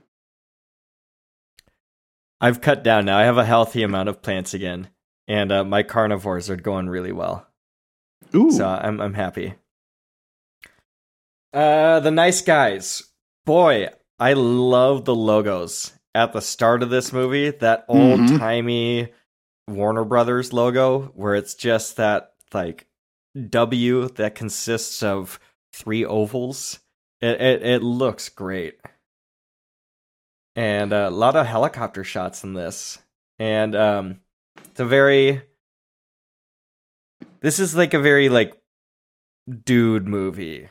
I've 2.41 2.61
cut 2.61 2.83
down 2.83 3.05
now. 3.05 3.19
I 3.19 3.25
have 3.25 3.39
a 3.39 3.45
healthy 3.45 3.83
amount 3.83 4.09
of 4.09 4.21
plants 4.23 4.53
again, 4.55 4.89
and 5.29 5.53
uh, 5.53 5.65
my 5.65 5.83
carnivores 5.83 6.49
are 6.51 6.57
going 6.57 6.89
really 6.89 7.13
well. 7.13 7.47
Ooh. 8.35 8.51
So 8.51 8.67
I'm 8.67 9.01
I'm 9.01 9.15
happy. 9.15 9.55
Uh 11.53 12.01
the 12.01 12.11
nice 12.11 12.43
guys. 12.43 13.05
Boy, 13.45 13.89
I 14.19 14.33
love 14.33 15.05
the 15.05 15.15
logos 15.15 15.93
at 16.15 16.33
the 16.33 16.41
start 16.41 16.83
of 16.83 16.91
this 16.91 17.13
movie. 17.13 17.51
That 17.51 17.85
old 17.89 18.29
timey 18.39 19.13
Warner 19.69 20.05
Brothers 20.05 20.53
logo 20.53 21.13
where 21.15 21.35
it's 21.35 21.55
just 21.55 21.97
that 21.97 22.33
like 22.53 22.87
W 23.49 24.09
that 24.09 24.35
consists 24.35 25.03
of 25.03 25.39
three 25.73 26.05
ovals. 26.05 26.81
It 27.21 27.41
it, 27.41 27.63
it 27.63 27.83
looks 27.83 28.29
great. 28.29 28.79
And 30.55 30.93
uh, 30.93 31.09
a 31.09 31.11
lot 31.11 31.37
of 31.37 31.47
helicopter 31.47 32.03
shots 32.03 32.43
in 32.43 32.55
this. 32.55 32.99
And 33.39 33.77
um 33.77 34.21
it's 34.65 34.81
a 34.81 34.85
very 34.85 35.43
this 37.41 37.59
is 37.59 37.77
like 37.77 37.95
a 37.95 38.01
very 38.01 38.29
like 38.29 38.55
dude 39.65 40.09
movie. 40.09 40.69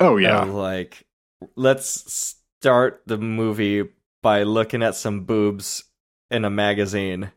oh, 0.00 0.16
yeah. 0.16 0.42
Of, 0.42 0.50
like 0.50 1.06
let's 1.56 2.30
start 2.60 3.02
the 3.06 3.18
movie 3.18 3.88
by 4.22 4.42
looking 4.42 4.82
at 4.82 4.96
some 4.96 5.24
boobs 5.24 5.84
in 6.30 6.44
a 6.44 6.50
magazine 6.50 7.32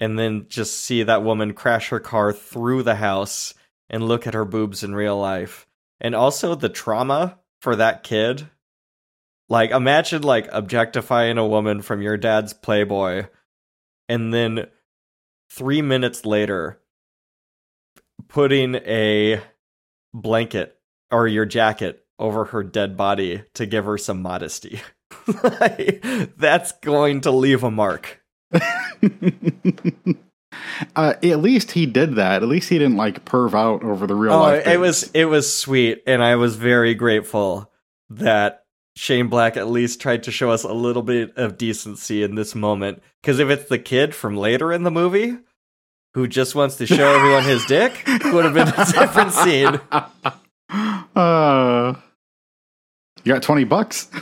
and 0.00 0.18
then 0.18 0.46
just 0.48 0.80
see 0.80 1.02
that 1.02 1.22
woman 1.22 1.52
crash 1.52 1.88
her 1.88 2.00
car 2.00 2.32
through 2.32 2.82
the 2.82 2.94
house 2.94 3.54
and 3.90 4.06
look 4.06 4.26
at 4.26 4.34
her 4.34 4.44
boobs 4.44 4.82
in 4.84 4.94
real 4.94 5.18
life. 5.18 5.66
And 6.00 6.14
also 6.14 6.54
the 6.54 6.68
trauma 6.68 7.38
for 7.60 7.76
that 7.76 8.02
kid. 8.02 8.48
Like 9.48 9.70
imagine 9.70 10.22
like 10.22 10.48
objectifying 10.52 11.38
a 11.38 11.46
woman 11.46 11.82
from 11.82 12.02
your 12.02 12.16
dad's 12.16 12.52
Playboy 12.52 13.26
and 14.08 14.32
then 14.32 14.66
3 15.50 15.82
minutes 15.82 16.26
later 16.26 16.80
putting 18.28 18.76
a 18.76 19.40
blanket 20.12 20.76
or 21.10 21.28
your 21.28 21.44
jacket 21.44 22.04
over 22.18 22.46
her 22.46 22.62
dead 22.62 22.96
body 22.96 23.42
to 23.54 23.66
give 23.66 23.84
her 23.84 23.98
some 23.98 24.22
modesty. 24.22 24.80
Like, 25.42 26.04
that's 26.36 26.72
going 26.72 27.22
to 27.22 27.30
leave 27.30 27.62
a 27.62 27.70
mark. 27.70 28.22
uh, 28.52 28.60
at 31.22 31.40
least 31.40 31.72
he 31.72 31.86
did 31.86 32.16
that. 32.16 32.42
At 32.42 32.48
least 32.48 32.68
he 32.68 32.78
didn't 32.78 32.96
like 32.96 33.24
perv 33.24 33.54
out 33.54 33.82
over 33.84 34.06
the 34.06 34.14
real 34.14 34.32
Oh, 34.32 34.40
life. 34.40 34.66
it 34.66 34.80
was 34.80 35.10
it 35.12 35.26
was 35.26 35.52
sweet, 35.52 36.02
and 36.06 36.22
I 36.22 36.36
was 36.36 36.56
very 36.56 36.94
grateful 36.94 37.70
that 38.10 38.64
Shane 38.96 39.28
Black 39.28 39.56
at 39.56 39.68
least 39.68 40.00
tried 40.00 40.22
to 40.24 40.30
show 40.32 40.50
us 40.50 40.64
a 40.64 40.72
little 40.72 41.02
bit 41.02 41.36
of 41.36 41.58
decency 41.58 42.22
in 42.22 42.34
this 42.34 42.54
moment. 42.54 43.02
Because 43.22 43.38
if 43.38 43.50
it's 43.50 43.68
the 43.68 43.78
kid 43.78 44.14
from 44.14 44.36
later 44.36 44.72
in 44.72 44.82
the 44.84 44.90
movie 44.90 45.36
who 46.14 46.26
just 46.26 46.54
wants 46.54 46.76
to 46.76 46.86
show 46.86 47.14
everyone 47.14 47.44
his 47.44 47.64
dick, 47.66 48.02
it 48.06 48.32
would 48.32 48.44
have 48.46 48.54
been 48.54 48.68
a 48.68 48.92
different 48.92 49.32
scene. 49.32 49.80
Uh, 51.16 51.94
you 53.24 53.32
got 53.32 53.42
20 53.42 53.64
bucks? 53.64 54.08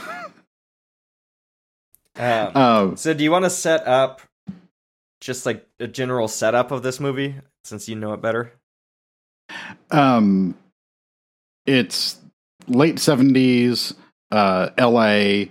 Um, 2.17 2.51
Uh, 2.55 2.95
So, 2.95 3.13
do 3.13 3.23
you 3.25 3.31
want 3.31 3.43
to 3.43 3.49
set 3.49 3.85
up 3.85 4.21
just 5.19 5.45
like 5.45 5.67
a 5.81 5.87
general 5.87 6.29
setup 6.29 6.71
of 6.71 6.81
this 6.83 6.99
movie 7.01 7.35
since 7.65 7.89
you 7.89 7.95
know 7.97 8.13
it 8.13 8.21
better? 8.21 8.53
um, 9.91 10.55
it's 11.65 12.17
late 12.67 12.95
70s, 12.95 13.93
uh, 14.35 14.69
LA. 14.77 15.45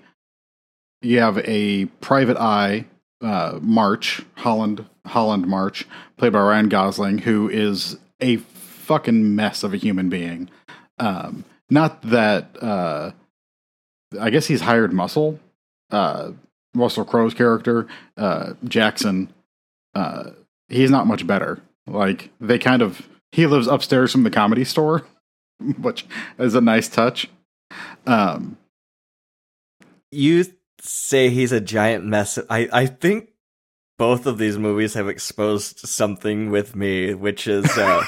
You 1.01 1.20
have 1.20 1.39
a 1.39 1.86
private 2.01 2.36
eye, 2.36 2.85
uh, 3.23 3.59
March, 3.61 4.23
Holland, 4.36 4.85
Holland 5.06 5.47
March, 5.47 5.86
played 6.16 6.32
by 6.32 6.40
Ryan 6.40 6.69
Gosling, 6.69 7.19
who 7.19 7.48
is 7.48 7.97
a 8.20 8.36
fucking 8.36 9.35
mess 9.35 9.62
of 9.62 9.73
a 9.73 9.78
human 9.78 10.09
being. 10.09 10.51
Um, 10.98 11.44
not 11.70 12.02
that, 12.02 12.62
uh, 12.62 13.12
I 14.20 14.31
guess 14.31 14.47
he's 14.47 14.61
hired 14.61 14.93
muscle. 14.93 15.40
Uh, 15.90 16.32
Russell 16.74 17.05
Crowe's 17.05 17.35
character, 17.35 17.86
uh, 18.16 18.55
Jackson, 18.65 19.32
uh, 19.94 20.31
he's 20.69 20.90
not 20.90 21.06
much 21.06 21.27
better. 21.27 21.61
Like 21.86 22.31
they 22.40 22.59
kind 22.59 22.82
of 22.82 23.09
he 23.32 23.47
lives 23.47 23.66
upstairs 23.66 24.12
from 24.12 24.24
the 24.24 24.31
comedy 24.31 24.65
store, 24.65 25.06
which 25.78 26.06
is 26.39 26.55
a 26.55 26.61
nice 26.61 26.89
touch. 26.89 27.28
Um, 28.06 28.56
You 30.15 30.45
say 30.81 31.31
he's 31.31 31.53
a 31.53 31.61
giant 31.61 32.05
mess. 32.05 32.39
I, 32.49 32.69
I 32.73 32.86
think 32.86 33.31
both 33.99 34.27
of 34.27 34.39
these 34.39 34.59
movies 34.59 34.95
have 34.95 35.09
exposed 35.09 35.81
something 35.81 36.51
with 36.51 36.77
me, 36.77 37.15
which 37.15 37.47
is 37.47 37.66
uh, 37.78 38.05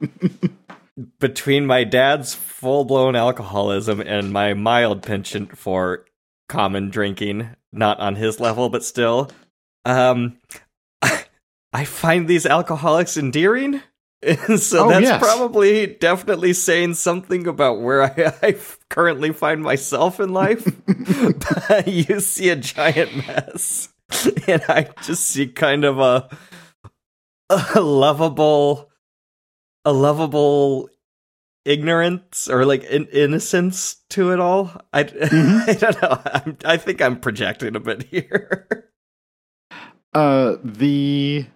between 1.18 1.66
my 1.66 1.84
dad's 1.84 2.34
full 2.34 2.84
blown 2.84 3.14
alcoholism 3.14 4.00
and 4.00 4.32
my 4.32 4.54
mild 4.54 5.02
penchant 5.02 5.56
for 5.56 6.04
common 6.48 6.90
drinking, 6.90 7.50
not 7.72 8.00
on 8.00 8.16
his 8.16 8.40
level, 8.40 8.68
but 8.68 8.84
still. 8.84 9.30
Um, 9.84 10.38
I 11.72 11.84
find 11.84 12.26
these 12.26 12.46
alcoholics 12.46 13.16
endearing. 13.16 13.82
So 14.58 14.86
Oh, 14.86 14.88
that's 14.88 15.02
yes. 15.02 15.22
probably 15.22 15.86
definitely 15.86 16.52
saying 16.52 16.94
something 16.94 17.46
about 17.46 17.80
where 17.80 18.02
I, 18.02 18.32
I 18.48 18.56
currently 18.90 19.32
find 19.32 19.62
myself 19.62 20.18
in 20.18 20.32
life. 20.32 20.66
you 21.86 22.18
see 22.20 22.48
a 22.48 22.56
giant 22.56 23.14
mess, 23.26 23.90
and 24.48 24.62
I 24.68 24.88
just 25.04 25.24
see 25.28 25.46
kind 25.46 25.84
of 25.84 25.98
a 26.00 26.28
a 27.50 27.80
lovable, 27.80 28.90
a 29.84 29.92
lovable 29.92 30.88
ignorance 31.64 32.48
or 32.48 32.64
like 32.64 32.82
in- 32.84 33.06
innocence 33.12 33.96
to 34.10 34.32
it 34.32 34.40
all. 34.40 34.72
I, 34.92 35.00
I 35.00 35.74
don't 35.78 36.02
know. 36.02 36.20
I'm, 36.26 36.56
I 36.64 36.76
think 36.76 37.00
I'm 37.00 37.20
projecting 37.20 37.76
a 37.76 37.80
bit 37.80 38.02
here. 38.04 38.88
Uh, 40.12 40.56
the 40.64 41.46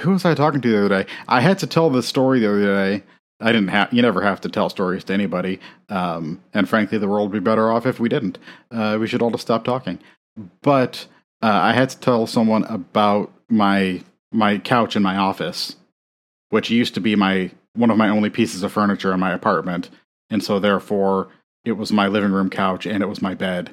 who 0.00 0.10
was 0.10 0.24
I 0.24 0.34
talking 0.34 0.60
to 0.60 0.70
the 0.70 0.84
other 0.84 1.02
day? 1.04 1.10
I 1.28 1.40
had 1.40 1.58
to 1.60 1.66
tell 1.66 1.90
this 1.90 2.06
story 2.06 2.40
the 2.40 2.50
other 2.50 2.64
day. 2.64 3.04
I 3.40 3.52
didn't 3.52 3.68
have. 3.68 3.92
You 3.92 4.02
never 4.02 4.22
have 4.22 4.40
to 4.42 4.48
tell 4.48 4.70
stories 4.70 5.04
to 5.04 5.12
anybody. 5.12 5.60
Um, 5.88 6.42
and 6.52 6.68
frankly, 6.68 6.98
the 6.98 7.08
world 7.08 7.30
would 7.30 7.42
be 7.42 7.44
better 7.44 7.70
off 7.70 7.86
if 7.86 8.00
we 8.00 8.08
didn't. 8.08 8.38
Uh, 8.70 8.96
we 9.00 9.06
should 9.06 9.22
all 9.22 9.30
just 9.30 9.42
stop 9.42 9.64
talking. 9.64 9.98
But 10.62 11.06
uh, 11.42 11.46
I 11.50 11.72
had 11.72 11.90
to 11.90 11.98
tell 11.98 12.26
someone 12.26 12.64
about 12.64 13.32
my 13.48 14.02
my 14.32 14.58
couch 14.58 14.96
in 14.96 15.02
my 15.02 15.16
office, 15.16 15.76
which 16.50 16.70
used 16.70 16.94
to 16.94 17.00
be 17.00 17.16
my 17.16 17.50
one 17.74 17.90
of 17.90 17.96
my 17.96 18.08
only 18.08 18.30
pieces 18.30 18.62
of 18.62 18.72
furniture 18.72 19.12
in 19.12 19.20
my 19.20 19.32
apartment, 19.32 19.90
and 20.30 20.42
so 20.42 20.58
therefore 20.58 21.28
it 21.64 21.72
was 21.72 21.92
my 21.92 22.06
living 22.06 22.32
room 22.32 22.50
couch 22.50 22.86
and 22.86 23.02
it 23.02 23.06
was 23.06 23.22
my 23.22 23.34
bed 23.34 23.70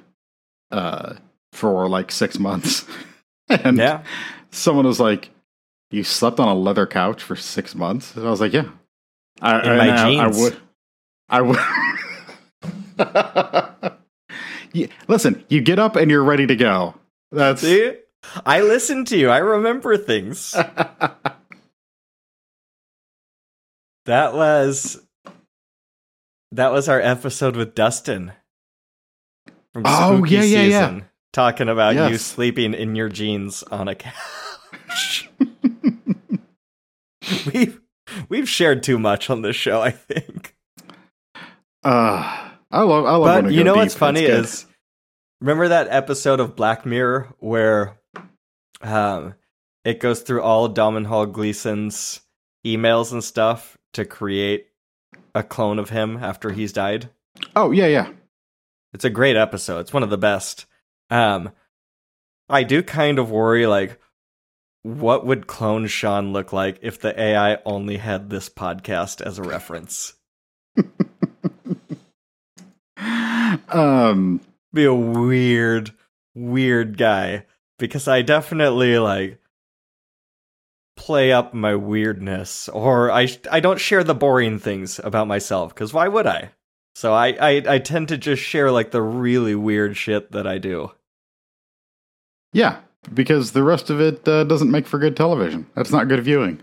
uh, 0.71 1.15
for 1.53 1.87
like 1.89 2.11
six 2.11 2.39
months. 2.39 2.85
and 3.49 3.77
yeah. 3.77 4.03
someone 4.51 4.85
was 4.85 4.99
like, 4.99 5.29
"You 5.91 6.03
slept 6.03 6.39
on 6.39 6.47
a 6.47 6.55
leather 6.55 6.87
couch 6.87 7.21
for 7.21 7.35
six 7.35 7.75
months?" 7.75 8.15
And 8.15 8.25
I 8.25 8.29
was 8.31 8.41
like, 8.41 8.53
"Yeah." 8.53 8.69
I, 9.41 9.61
In 9.61 9.77
my 9.77 9.89
I- 9.89 9.95
I 9.95 10.09
jeans. 10.31 10.39
would. 10.39 10.57
I 11.29 11.41
would. 11.41 11.59
Yeah, 14.73 14.87
listen, 15.09 15.43
you 15.49 15.59
get 15.59 15.79
up 15.79 15.97
and 15.97 16.09
you're 16.09 16.23
ready 16.23 16.47
to 16.47 16.55
go. 16.55 16.95
That's 17.29 17.59
See? 17.61 17.93
I 18.45 18.61
listen 18.61 19.03
to 19.05 19.17
you. 19.17 19.29
I 19.29 19.39
remember 19.39 19.97
things. 19.97 20.53
that 24.05 24.33
was 24.33 25.01
that 26.53 26.71
was 26.71 26.87
our 26.89 26.99
episode 27.01 27.55
with 27.57 27.75
Dustin. 27.75 28.31
From 29.73 29.83
Oh, 29.85 30.17
Spooky 30.19 30.35
yeah, 30.35 30.43
yeah, 30.43 30.61
yeah. 30.63 30.87
Season, 30.87 31.05
Talking 31.33 31.67
about 31.69 32.09
you 32.11 32.17
sleeping 32.17 32.73
in 32.73 32.95
your 32.95 33.09
jeans 33.09 33.63
on 33.63 33.87
a 33.89 33.95
couch. 33.95 35.29
we've 37.53 37.81
we've 38.29 38.49
shared 38.49 38.83
too 38.83 38.99
much 38.99 39.29
on 39.29 39.41
this 39.41 39.55
show, 39.55 39.81
I 39.81 39.91
think. 39.91 40.55
uh, 41.83 42.49
I 42.71 42.81
love. 42.83 43.05
I 43.05 43.15
love. 43.15 43.43
But 43.43 43.53
you 43.53 43.63
know 43.63 43.75
what's 43.75 43.95
funny 43.95 44.23
is 44.23 44.65
remember 45.39 45.67
that 45.69 45.87
episode 45.89 46.39
of 46.39 46.55
Black 46.55 46.85
Mirror 46.85 47.33
where 47.39 47.97
um 48.81 49.35
it 49.83 49.99
goes 49.99 50.21
through 50.21 50.41
all 50.41 50.67
Domhnall 50.67 51.25
Gleeson's 51.25 52.21
emails 52.65 53.11
and 53.11 53.23
stuff 53.23 53.77
to 53.93 54.05
create 54.05 54.67
a 55.33 55.43
clone 55.43 55.79
of 55.79 55.89
him 55.89 56.17
after 56.17 56.51
he's 56.51 56.73
died. 56.73 57.09
oh 57.55 57.71
yeah, 57.71 57.87
yeah. 57.87 58.09
It's 58.93 59.05
a 59.05 59.09
great 59.09 59.37
episode. 59.37 59.79
It's 59.79 59.93
one 59.93 60.03
of 60.03 60.09
the 60.09 60.17
best. 60.17 60.65
Um 61.09 61.51
I 62.49 62.63
do 62.63 62.83
kind 62.83 63.17
of 63.19 63.31
worry 63.31 63.65
like 63.65 63.99
what 64.83 65.25
would 65.25 65.47
clone 65.47 65.87
Sean 65.87 66.33
look 66.33 66.51
like 66.53 66.79
if 66.81 66.99
the 66.99 67.19
AI 67.19 67.59
only 67.65 67.97
had 67.97 68.29
this 68.29 68.49
podcast 68.49 69.21
as 69.21 69.39
a 69.39 69.43
reference? 69.43 70.13
Um, 73.69 74.41
be 74.73 74.85
a 74.85 74.93
weird, 74.93 75.91
weird 76.35 76.97
guy 76.97 77.45
because 77.79 78.07
I 78.07 78.21
definitely 78.21 78.99
like 78.99 79.39
play 80.95 81.31
up 81.31 81.53
my 81.53 81.75
weirdness, 81.75 82.69
or 82.69 83.11
I 83.11 83.27
I 83.51 83.59
don't 83.59 83.79
share 83.79 84.03
the 84.03 84.13
boring 84.15 84.59
things 84.59 84.99
about 85.03 85.27
myself 85.27 85.73
because 85.73 85.93
why 85.93 86.07
would 86.07 86.27
I? 86.27 86.51
So 86.95 87.13
I, 87.13 87.29
I 87.39 87.63
I 87.67 87.79
tend 87.79 88.09
to 88.09 88.17
just 88.17 88.41
share 88.43 88.71
like 88.71 88.91
the 88.91 89.01
really 89.01 89.55
weird 89.55 89.97
shit 89.97 90.31
that 90.31 90.45
I 90.47 90.57
do. 90.57 90.91
yeah, 92.53 92.79
because 93.13 93.51
the 93.51 93.63
rest 93.63 93.89
of 93.89 93.99
it 93.99 94.27
uh, 94.27 94.43
doesn't 94.43 94.71
make 94.71 94.87
for 94.87 94.99
good 94.99 95.17
television. 95.17 95.67
That's 95.75 95.91
not 95.91 96.07
good 96.07 96.23
viewing. 96.23 96.61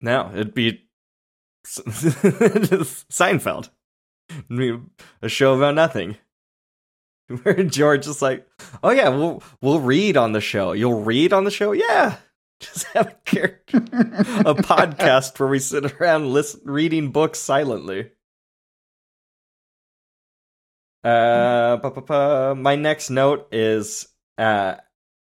Now 0.00 0.30
it'd 0.32 0.54
be 0.54 0.82
Seinfeld, 1.66 3.68
a 5.22 5.28
show 5.28 5.54
about 5.54 5.74
nothing. 5.74 6.16
Where 7.42 7.62
George 7.62 8.06
is 8.06 8.22
like, 8.22 8.46
"Oh 8.82 8.90
yeah, 8.90 9.10
we'll 9.10 9.42
we'll 9.60 9.80
read 9.80 10.16
on 10.16 10.32
the 10.32 10.40
show. 10.40 10.72
You'll 10.72 11.02
read 11.02 11.32
on 11.32 11.44
the 11.44 11.50
show, 11.50 11.72
yeah. 11.72 12.16
Just 12.60 12.84
have 12.88 13.08
a 13.08 13.16
character, 13.24 13.78
a 13.78 14.54
podcast 14.54 15.38
where 15.38 15.48
we 15.48 15.58
sit 15.58 15.92
around 15.92 16.32
listen, 16.32 16.60
reading 16.64 17.10
books 17.10 17.38
silently." 17.38 18.10
Uh, 21.02 22.54
my 22.56 22.76
next 22.76 23.10
note 23.10 23.48
is 23.52 24.08
uh, 24.38 24.76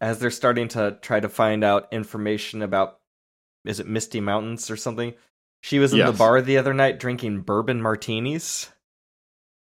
as 0.01 0.19
they're 0.19 0.31
starting 0.31 0.69
to 0.69 0.99
try 1.01 1.21
to 1.21 1.29
find 1.29 1.65
out 1.65 1.93
information 1.93 2.63
about 2.63 2.99
is 3.65 3.81
it 3.81 3.87
Misty 3.87 4.21
Mountains 4.21 4.71
or 4.71 4.77
something? 4.77 5.15
She 5.63 5.79
was 5.79 5.95
in 5.95 6.05
the 6.05 6.13
bar 6.13 6.43
the 6.43 6.59
other 6.59 6.75
night 6.75 7.01
drinking 7.01 7.41
bourbon 7.41 7.81
martinis. 7.81 8.71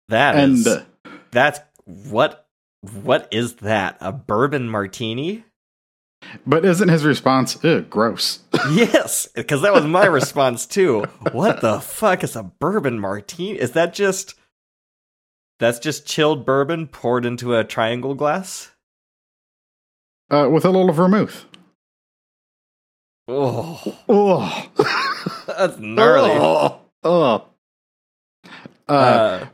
That 0.10 0.36
and 0.36 0.54
is 0.54 0.68
uh, 0.68 0.84
that's 1.32 1.60
what 1.86 2.48
what 2.82 3.28
is 3.32 3.56
that? 3.58 3.98
A 4.02 4.12
bourbon 4.12 4.68
martini? 4.68 5.46
but 6.46 6.66
isn't 6.66 6.90
his 6.90 7.06
response 7.06 7.56
gross? 7.90 8.40
yes, 8.72 9.28
because 9.36 9.62
that 9.62 9.74
was 9.74 9.86
my 9.86 10.06
response 10.08 10.66
too. 10.66 11.04
What 11.32 11.62
the 11.62 11.80
fuck 11.80 12.24
is 12.24 12.36
a 12.36 12.44
bourbon 12.44 13.00
martini? 13.00 13.60
Is 13.60 13.72
that 13.74 13.94
just 13.94 14.36
that's 15.60 15.80
just 15.80 16.06
chilled 16.06 16.46
bourbon 16.46 16.88
poured 16.88 17.26
into 17.26 17.56
a 17.56 17.64
triangle 17.64 18.16
glass? 18.16 18.72
uh, 20.32 20.50
with 20.52 20.66
a 20.66 20.70
little 20.70 20.92
vermouth. 20.92 21.46
Oh, 23.28 23.98
Oh, 24.08 24.70
that's 25.48 25.78
gnarly. 25.80 26.32
Oh. 26.34 26.80
Oh. 27.04 27.48
Uh, 28.88 28.92
Uh, 28.92 29.46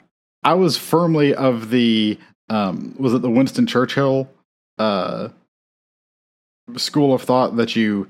I 0.43 0.53
was 0.55 0.77
firmly 0.77 1.33
of 1.33 1.69
the 1.69 2.17
um, 2.49 2.95
was 2.97 3.13
it 3.13 3.21
the 3.21 3.29
Winston 3.29 3.65
Churchill 3.67 4.29
uh, 4.77 5.29
school 6.75 7.13
of 7.13 7.21
thought 7.21 7.55
that 7.57 7.75
you 7.75 8.07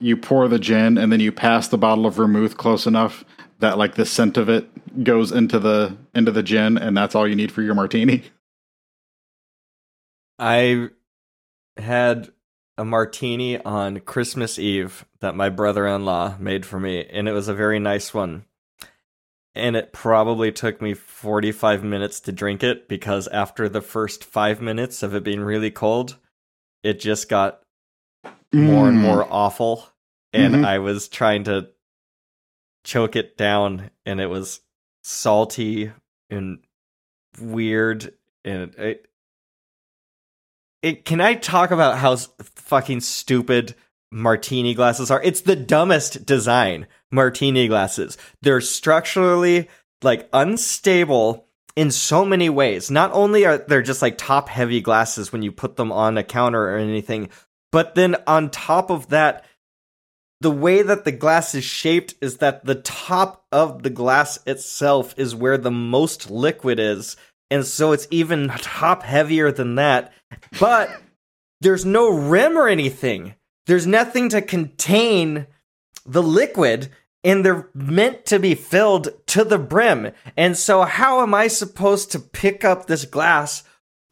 you 0.00 0.16
pour 0.16 0.48
the 0.48 0.58
gin 0.58 0.96
and 0.98 1.12
then 1.12 1.20
you 1.20 1.30
pass 1.32 1.68
the 1.68 1.78
bottle 1.78 2.06
of 2.06 2.14
vermouth 2.14 2.56
close 2.56 2.86
enough 2.86 3.24
that 3.62 3.78
like 3.78 3.94
the 3.94 4.04
scent 4.04 4.36
of 4.36 4.48
it 4.48 4.68
goes 5.04 5.32
into 5.32 5.58
the 5.58 5.96
into 6.14 6.30
the 6.30 6.42
gin 6.42 6.76
and 6.76 6.96
that's 6.96 7.14
all 7.14 7.26
you 7.26 7.36
need 7.36 7.50
for 7.50 7.62
your 7.62 7.74
martini. 7.74 8.24
I 10.38 10.88
had 11.76 12.32
a 12.76 12.84
martini 12.84 13.62
on 13.62 14.00
Christmas 14.00 14.58
Eve 14.58 15.04
that 15.20 15.36
my 15.36 15.48
brother 15.48 15.86
in 15.86 16.04
law 16.04 16.36
made 16.38 16.66
for 16.66 16.80
me, 16.80 17.04
and 17.04 17.28
it 17.28 17.32
was 17.32 17.46
a 17.46 17.54
very 17.54 17.78
nice 17.78 18.12
one. 18.12 18.44
And 19.54 19.76
it 19.76 19.92
probably 19.92 20.50
took 20.50 20.82
me 20.82 20.94
45 20.94 21.84
minutes 21.84 22.18
to 22.20 22.32
drink 22.32 22.64
it 22.64 22.88
because 22.88 23.28
after 23.28 23.68
the 23.68 23.82
first 23.82 24.24
five 24.24 24.60
minutes 24.60 25.02
of 25.02 25.14
it 25.14 25.22
being 25.22 25.42
really 25.42 25.70
cold, 25.70 26.16
it 26.82 26.98
just 26.98 27.28
got 27.28 27.60
more 28.52 28.88
and 28.88 28.98
Mm. 28.98 29.02
more 29.02 29.26
awful. 29.30 29.86
And 30.32 30.54
Mhm. 30.56 30.64
I 30.64 30.78
was 30.78 31.06
trying 31.08 31.44
to 31.44 31.68
choke 32.84 33.16
it 33.16 33.36
down, 33.36 33.90
and 34.06 34.20
it 34.20 34.26
was 34.26 34.60
salty 35.02 35.92
and 36.30 36.58
weird. 37.40 38.12
And 38.44 38.74
it, 38.74 39.06
it 40.82 41.04
can 41.04 41.20
I 41.20 41.34
talk 41.34 41.70
about 41.70 41.98
how 41.98 42.16
fucking 42.16 43.00
stupid 43.00 43.74
martini 44.10 44.74
glasses 44.74 45.10
are? 45.10 45.22
It's 45.22 45.42
the 45.42 45.56
dumbest 45.56 46.26
design 46.26 46.86
martini 47.10 47.68
glasses. 47.68 48.18
They're 48.40 48.60
structurally 48.60 49.68
like 50.02 50.28
unstable 50.32 51.46
in 51.76 51.90
so 51.90 52.24
many 52.24 52.50
ways. 52.50 52.90
Not 52.90 53.12
only 53.12 53.46
are 53.46 53.58
they 53.58 53.82
just 53.82 54.02
like 54.02 54.18
top 54.18 54.48
heavy 54.48 54.80
glasses 54.80 55.32
when 55.32 55.42
you 55.42 55.52
put 55.52 55.76
them 55.76 55.92
on 55.92 56.18
a 56.18 56.24
counter 56.24 56.62
or 56.62 56.76
anything, 56.76 57.30
but 57.70 57.94
then 57.94 58.16
on 58.26 58.50
top 58.50 58.90
of 58.90 59.08
that, 59.08 59.44
the 60.42 60.50
way 60.50 60.82
that 60.82 61.04
the 61.04 61.12
glass 61.12 61.54
is 61.54 61.64
shaped 61.64 62.14
is 62.20 62.38
that 62.38 62.64
the 62.64 62.74
top 62.74 63.46
of 63.52 63.84
the 63.84 63.90
glass 63.90 64.40
itself 64.44 65.14
is 65.16 65.36
where 65.36 65.56
the 65.56 65.70
most 65.70 66.30
liquid 66.30 66.80
is. 66.80 67.16
And 67.48 67.64
so 67.64 67.92
it's 67.92 68.08
even 68.10 68.48
top 68.48 69.04
heavier 69.04 69.52
than 69.52 69.76
that. 69.76 70.12
But 70.58 70.90
there's 71.60 71.84
no 71.84 72.08
rim 72.08 72.58
or 72.58 72.66
anything. 72.66 73.36
There's 73.66 73.86
nothing 73.86 74.30
to 74.30 74.42
contain 74.42 75.46
the 76.04 76.22
liquid 76.22 76.90
and 77.22 77.44
they're 77.44 77.68
meant 77.72 78.26
to 78.26 78.40
be 78.40 78.56
filled 78.56 79.10
to 79.26 79.44
the 79.44 79.58
brim. 79.58 80.10
And 80.36 80.56
so 80.56 80.82
how 80.82 81.22
am 81.22 81.34
I 81.34 81.46
supposed 81.46 82.10
to 82.12 82.18
pick 82.18 82.64
up 82.64 82.86
this 82.86 83.04
glass 83.04 83.62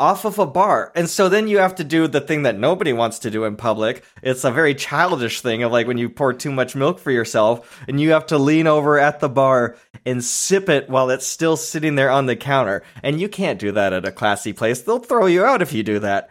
off 0.01 0.25
of 0.25 0.39
a 0.39 0.47
bar? 0.47 0.91
And 0.97 1.09
so 1.09 1.29
then 1.29 1.47
you 1.47 1.59
have 1.59 1.77
to 1.77 1.85
do 1.85 2.09
the 2.09 2.21
thing 2.21 2.43
that 2.43 2.59
nobody 2.59 2.93
wants 2.93 3.21
to 3.21 3.31
do 3.31 3.45
in 3.45 3.55
public. 3.55 4.03
It's 4.23 4.43
a 4.43 4.51
very 4.51 4.75
childish 4.75 5.43
thing 5.43 5.63
of 5.63 5.71
like 5.71 5.87
when 5.87 5.99
you 5.99 6.09
pour 6.09 6.33
too 6.33 6.51
much 6.51 6.75
milk 6.75 6.99
for 6.99 7.13
yourself 7.13 7.81
and 7.87 8.01
you 8.01 8.11
have 8.11 8.27
to 8.27 8.39
lean 8.39 8.67
over 8.67 8.99
at 8.99 9.21
the 9.21 9.29
bar 9.29 9.77
and 10.05 10.25
sip 10.25 10.69
it 10.69 10.89
while 10.89 11.11
it's 11.11 11.27
still 11.27 11.57
sitting 11.57 11.95
there 11.95 12.11
on 12.11 12.27
the 12.27 12.35
counter. 12.35 12.83
And 13.03 13.21
you 13.21 13.29
can't 13.29 13.61
do 13.61 13.71
that 13.73 13.93
at 13.93 14.09
a 14.09 14.13
classy 14.13 14.53
place. 14.53 14.81
They'll 14.81 14.99
throw 14.99 15.27
you 15.27 15.45
out 15.45 15.63
if 15.63 15.73
you 15.73 15.83
do 15.83 15.99
that. 16.01 16.31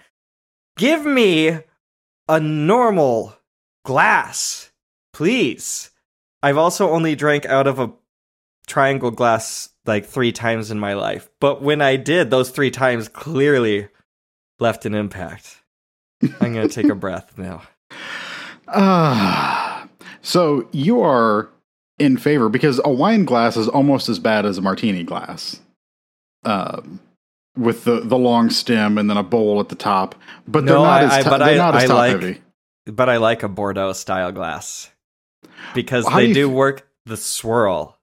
Give 0.76 1.06
me 1.06 1.60
a 2.28 2.40
normal 2.40 3.36
glass, 3.86 4.72
please. 5.14 5.92
I've 6.42 6.58
also 6.58 6.90
only 6.90 7.16
drank 7.16 7.46
out 7.46 7.68
of 7.68 7.80
a 7.80 7.92
triangle 8.68 9.12
glass 9.12 9.70
like 9.90 10.06
three 10.06 10.32
times 10.32 10.72
in 10.72 10.80
my 10.80 10.94
life. 10.94 11.30
But 11.42 11.62
when 11.62 11.82
I 11.82 11.98
did, 11.98 12.30
those 12.32 12.50
three 12.50 12.72
times 12.72 13.10
clearly 13.10 13.90
left 14.60 14.86
an 14.86 14.94
impact. 14.96 15.62
I'm 16.40 16.54
going 16.54 16.68
to 16.68 16.74
take 16.74 16.90
a 16.90 16.96
breath 17.06 17.38
now. 17.38 17.64
Ah, 18.68 19.88
so 20.22 20.68
you 20.72 21.02
are 21.02 21.50
in 21.98 22.18
favor 22.18 22.50
because 22.50 22.80
a 22.86 22.90
wine 22.92 23.26
glass 23.26 23.58
is 23.58 23.68
almost 23.68 24.10
as 24.10 24.20
bad 24.20 24.46
as 24.46 24.58
a 24.58 24.62
martini 24.62 25.04
glass, 25.04 25.60
um, 26.46 27.00
with 27.58 27.84
the 27.84 28.02
the 28.02 28.18
long 28.18 28.50
stem 28.50 28.98
and 28.98 29.10
then 29.10 29.18
a 29.18 29.24
bowl 29.24 29.60
at 29.60 29.70
the 29.70 29.76
top. 29.76 30.16
But 30.48 30.66
they're 30.66 30.76
not 30.76 31.02
I- 31.04 31.06
as 31.20 31.26
I- 31.26 31.30
but 31.30 31.38
they're 31.40 31.48
I- 31.56 31.58
not 31.58 31.76
as 31.76 31.88
top 31.90 31.98
like- 31.98 32.12
heavy. 32.12 32.42
But 32.86 33.08
I 33.10 33.18
like 33.18 33.44
a 33.44 33.48
Bordeaux 33.50 33.94
style 33.94 34.32
glass 34.32 34.90
because 35.76 36.06
do 36.06 36.16
they 36.16 36.26
you 36.28 36.34
do 36.34 36.50
f- 36.50 36.56
work 36.56 36.88
the 37.06 37.18
swirl. 37.18 37.99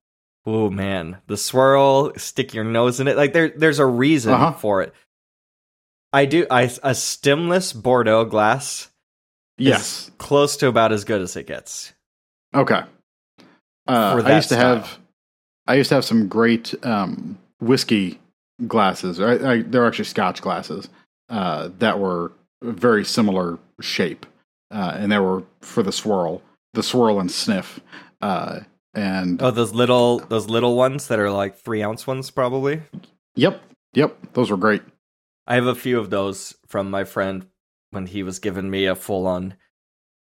Oh 0.47 0.71
man, 0.71 1.19
the 1.27 1.37
swirl, 1.37 2.13
stick 2.17 2.55
your 2.55 2.63
nose 2.65 3.01
in 3.01 3.09
it. 3.09 3.17
Like 3.17 3.33
there 3.33 3.49
there's 3.49 3.81
a 3.81 3.87
reason 3.87 4.33
Uh-huh. 4.33 4.53
for 4.53 4.83
it. 4.83 4.95
I 6.13 6.25
do 6.25 6.47
I 6.51 6.63
a 6.83 6.95
stemless 6.95 7.73
Bordeaux 7.73 8.25
glass 8.25 8.89
Yes. 9.59 10.11
close 10.19 10.57
to 10.59 10.69
about 10.69 10.93
as 10.93 11.05
good 11.05 11.21
as 11.23 11.35
it 11.37 11.47
gets. 11.47 11.93
Okay. 12.55 12.83
Uh, 13.89 14.23
I 14.25 14.37
used 14.37 14.49
to 14.51 14.55
style. 14.55 14.77
have, 14.77 14.99
I 15.67 15.75
used 15.75 15.89
to 15.89 15.95
have 15.97 16.05
some 16.05 16.29
great 16.29 16.75
um, 16.85 17.39
whiskey 17.61 18.21
glasses. 18.67 19.21
I, 19.21 19.33
I, 19.53 19.63
they're 19.63 19.87
actually 19.87 20.05
Scotch 20.07 20.43
glasses 20.43 20.89
uh, 21.31 21.71
that 21.79 21.99
were 21.99 22.33
very 22.63 23.05
similar 23.05 23.59
shape, 23.81 24.27
uh, 24.71 24.93
and 24.97 25.11
they 25.11 25.19
were 25.19 25.43
for 25.61 25.83
the 25.83 25.93
swirl, 25.93 26.43
the 26.75 26.83
swirl 26.83 27.19
and 27.21 27.31
sniff. 27.31 27.81
Uh, 28.21 28.61
and 28.97 29.41
Oh, 29.41 29.51
those 29.53 29.73
little 29.73 30.19
those 30.19 30.49
little 30.49 30.75
ones 30.77 31.07
that 31.09 31.19
are 31.21 31.31
like 31.31 31.57
three 31.57 31.83
ounce 31.83 32.07
ones, 32.07 32.31
probably. 32.31 32.83
yep, 33.37 33.63
yep, 33.95 34.17
those 34.33 34.51
were 34.51 34.57
great. 34.57 34.83
I 35.47 35.55
have 35.55 35.67
a 35.67 35.75
few 35.77 35.99
of 36.01 36.11
those 36.11 36.55
from 36.67 36.91
my 36.91 37.05
friend 37.05 37.47
when 37.91 38.07
he 38.07 38.23
was 38.25 38.41
giving 38.41 38.69
me 38.71 38.87
a 38.87 38.97
full 38.97 39.27
on 39.29 39.55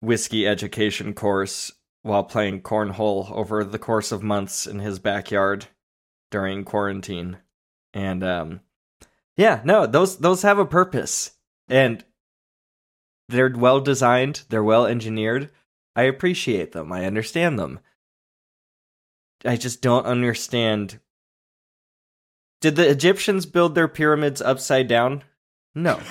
whiskey 0.02 0.46
education 0.46 1.14
course 1.14 1.72
while 2.02 2.24
playing 2.24 2.60
cornhole 2.60 3.30
over 3.32 3.64
the 3.64 3.78
course 3.78 4.12
of 4.12 4.22
months 4.22 4.66
in 4.66 4.80
his 4.80 4.98
backyard 4.98 5.66
during 6.30 6.62
quarantine. 6.64 7.38
And 7.94 8.22
um 8.22 8.60
yeah, 9.36 9.62
no, 9.64 9.86
those 9.86 10.18
those 10.18 10.42
have 10.42 10.58
a 10.58 10.66
purpose. 10.66 11.30
And 11.68 12.04
they're 13.30 13.48
well 13.56 13.80
designed, 13.80 14.42
they're 14.50 14.62
well 14.62 14.84
engineered. 14.86 15.50
I 15.96 16.02
appreciate 16.02 16.72
them. 16.72 16.92
I 16.92 17.06
understand 17.06 17.58
them. 17.58 17.80
I 19.44 19.56
just 19.56 19.82
don't 19.82 20.06
understand 20.06 21.00
did 22.60 22.76
the 22.76 22.88
Egyptians 22.88 23.44
build 23.44 23.74
their 23.74 23.88
pyramids 23.88 24.40
upside 24.40 24.88
down? 24.88 25.22
No. 25.74 26.00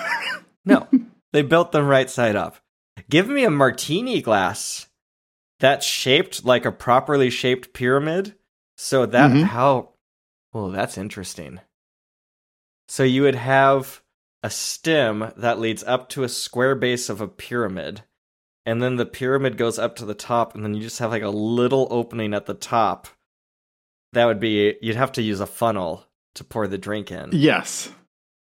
No. 0.65 0.88
they 1.34 1.41
built 1.41 1.73
them 1.73 1.88
right 1.88 2.10
side 2.10 2.38
up. 2.38 2.55
Give 3.10 3.27
me 3.27 3.43
a 3.43 3.49
martini 3.49 4.22
glass 4.22 4.88
that's 5.60 5.85
shaped 5.85 6.45
like 6.45 6.64
a 6.64 6.72
properly 6.72 7.30
shaped 7.30 7.73
pyramid. 7.73 8.35
So 8.77 9.05
that 9.05 9.31
Mhm. 9.31 9.43
how 9.43 9.89
well 10.53 10.69
that's 10.69 10.97
interesting. 10.97 11.60
So 12.88 13.03
you 13.03 13.23
would 13.23 13.35
have 13.35 14.01
a 14.41 14.49
stem 14.49 15.34
that 15.35 15.60
leads 15.60 15.84
up 15.84 16.07
to 16.10 16.23
a 16.23 16.30
square 16.30 16.76
base 16.76 17.10
of 17.10 17.19
a 17.19 17.27
pyramid. 17.27 18.03
And 18.65 18.81
then 18.81 18.95
the 18.95 19.05
pyramid 19.05 19.57
goes 19.57 19.77
up 19.77 19.97
to 19.97 20.05
the 20.05 20.14
top, 20.14 20.55
and 20.55 20.64
then 20.64 20.73
you 20.73 20.81
just 20.81 20.99
have 20.99 21.11
like 21.11 21.23
a 21.23 21.30
little 21.30 21.89
opening 21.91 22.34
at 22.34 22.45
the 22.45 22.53
top. 22.53 23.07
That 24.14 24.26
would 24.26 24.40
be 24.40 24.76
you'd 24.81 24.95
have 24.95 25.11
to 25.14 25.22
use 25.22 25.40
a 25.40 25.45
funnel 25.48 26.06
to 26.35 26.44
pour 26.44 26.68
the 26.68 26.77
drink 26.77 27.11
in 27.11 27.30
Yes, 27.34 27.91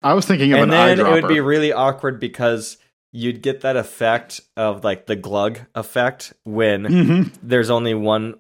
I 0.02 0.14
was 0.14 0.26
thinking 0.26 0.54
of 0.54 0.60
and 0.60 0.72
an 0.72 0.98
then 0.98 1.00
it 1.06 1.10
would 1.10 1.28
be 1.28 1.40
really 1.40 1.74
awkward 1.74 2.20
because 2.20 2.78
you'd 3.12 3.42
get 3.42 3.62
that 3.62 3.76
effect 3.76 4.40
of 4.56 4.84
like 4.84 5.06
the 5.06 5.16
glug 5.16 5.60
effect 5.76 6.34
when 6.46 6.84
Mhm. 6.84 7.34
there's 7.44 7.70
only 7.70 7.94
one 7.94 8.36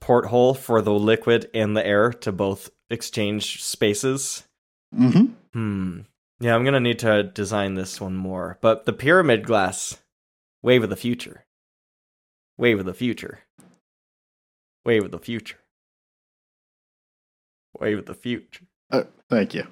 porthole 0.00 0.54
for 0.54 0.80
the 0.82 0.92
liquid 0.92 1.50
and 1.54 1.76
the 1.76 1.86
air 1.86 2.12
to 2.12 2.32
both 2.32 2.70
exchange 2.90 3.62
spaces. 3.62 4.44
Mhm. 4.94 5.34
Hmm. 5.52 6.00
Yeah, 6.40 6.54
I'm 6.54 6.64
gonna 6.64 6.80
need 6.80 7.00
to 7.00 7.22
design 7.24 7.74
this 7.74 8.00
one 8.00 8.16
more. 8.16 8.58
But 8.60 8.84
the 8.86 8.92
pyramid 8.92 9.44
glass, 9.44 10.00
wave 10.62 10.82
of 10.84 10.90
the 10.90 10.96
future. 10.96 11.44
Wave 12.56 12.78
of 12.80 12.86
the 12.86 12.94
future. 12.94 13.40
Wave 14.84 15.04
of 15.04 15.10
the 15.10 15.18
future. 15.18 15.58
Wave 17.78 17.98
of 17.98 18.06
the 18.06 18.14
future. 18.14 18.64
Uh, 18.90 19.04
thank 19.28 19.54
you. 19.54 19.66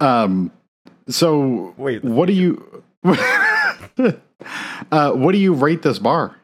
Um. 0.00 0.52
So, 1.08 1.74
Wait. 1.76 2.02
what 2.04 2.26
do 2.26 2.32
you? 2.32 2.82
uh, 3.04 4.12
what 5.12 5.32
do 5.32 5.38
you 5.38 5.54
rate 5.54 5.82
this 5.82 5.98
bar? 5.98 6.36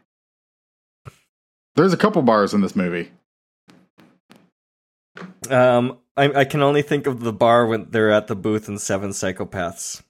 There's 1.74 1.92
a 1.92 1.96
couple 1.96 2.22
bars 2.22 2.54
in 2.54 2.60
this 2.60 2.76
movie. 2.76 3.10
Um, 5.50 5.98
I, 6.16 6.32
I 6.40 6.44
can 6.44 6.62
only 6.62 6.82
think 6.82 7.06
of 7.06 7.20
the 7.20 7.32
bar 7.32 7.66
when 7.66 7.86
they're 7.90 8.10
at 8.12 8.26
the 8.28 8.36
booth 8.36 8.68
in 8.68 8.78
Seven 8.78 9.10
Psychopaths. 9.10 10.02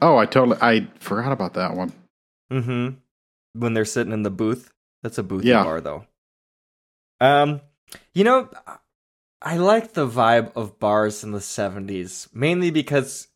Oh, 0.00 0.16
I 0.18 0.26
totally 0.26 0.58
I 0.60 0.88
forgot 0.98 1.32
about 1.32 1.54
that 1.54 1.74
one. 1.74 1.92
Mm-hmm. 2.52 2.96
When 3.58 3.74
they're 3.74 3.84
sitting 3.84 4.12
in 4.12 4.22
the 4.22 4.30
booth. 4.30 4.70
That's 5.02 5.18
a 5.18 5.22
booth 5.22 5.44
Yeah. 5.44 5.62
bar, 5.62 5.80
though. 5.80 6.04
Um, 7.20 7.60
you 8.12 8.24
know, 8.24 8.48
I 9.40 9.56
like 9.56 9.92
the 9.92 10.08
vibe 10.08 10.52
of 10.56 10.78
bars 10.78 11.22
in 11.22 11.32
the 11.32 11.38
70s, 11.40 12.28
mainly 12.34 12.70
because 12.70 13.28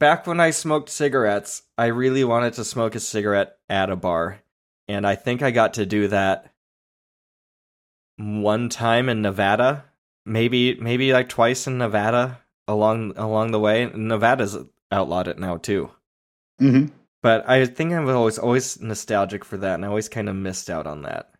back 0.00 0.26
when 0.26 0.40
I 0.40 0.50
smoked 0.50 0.88
cigarettes, 0.88 1.62
I 1.78 1.86
really 1.86 2.24
wanted 2.24 2.54
to 2.54 2.64
smoke 2.64 2.94
a 2.94 3.00
cigarette 3.00 3.56
at 3.68 3.90
a 3.90 3.96
bar. 3.96 4.40
And 4.88 5.06
I 5.06 5.14
think 5.14 5.42
I 5.42 5.50
got 5.52 5.74
to 5.74 5.86
do 5.86 6.08
that 6.08 6.52
one 8.16 8.68
time 8.68 9.08
in 9.08 9.22
Nevada, 9.22 9.84
maybe 10.26 10.74
maybe 10.74 11.12
like 11.12 11.28
twice 11.28 11.66
in 11.66 11.78
Nevada 11.78 12.40
along 12.68 13.14
along 13.16 13.52
the 13.52 13.60
way. 13.60 13.86
Nevada's 13.86 14.58
outlawed 14.90 15.28
it 15.28 15.38
now 15.38 15.56
too. 15.56 15.90
hmm 16.58 16.86
But 17.22 17.48
I 17.48 17.64
think 17.66 17.92
I 17.92 18.00
was 18.00 18.14
always 18.14 18.38
always 18.38 18.80
nostalgic 18.80 19.44
for 19.44 19.56
that, 19.58 19.74
and 19.74 19.84
I 19.84 19.88
always 19.88 20.08
kind 20.08 20.28
of 20.28 20.36
missed 20.36 20.68
out 20.68 20.86
on 20.86 21.02
that. 21.02 21.31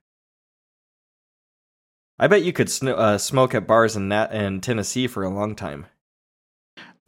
I 2.23 2.29
bet 2.29 2.45
you 2.45 2.53
could 2.53 2.71
sn- 2.71 2.87
uh, 2.91 3.19
smoke 3.19 3.53
at 3.53 3.67
bars 3.67 3.97
in 3.97 4.07
Nat- 4.07 4.33
in 4.33 4.61
Tennessee 4.61 5.09
for 5.09 5.25
a 5.25 5.29
long 5.29 5.57
time. 5.57 5.87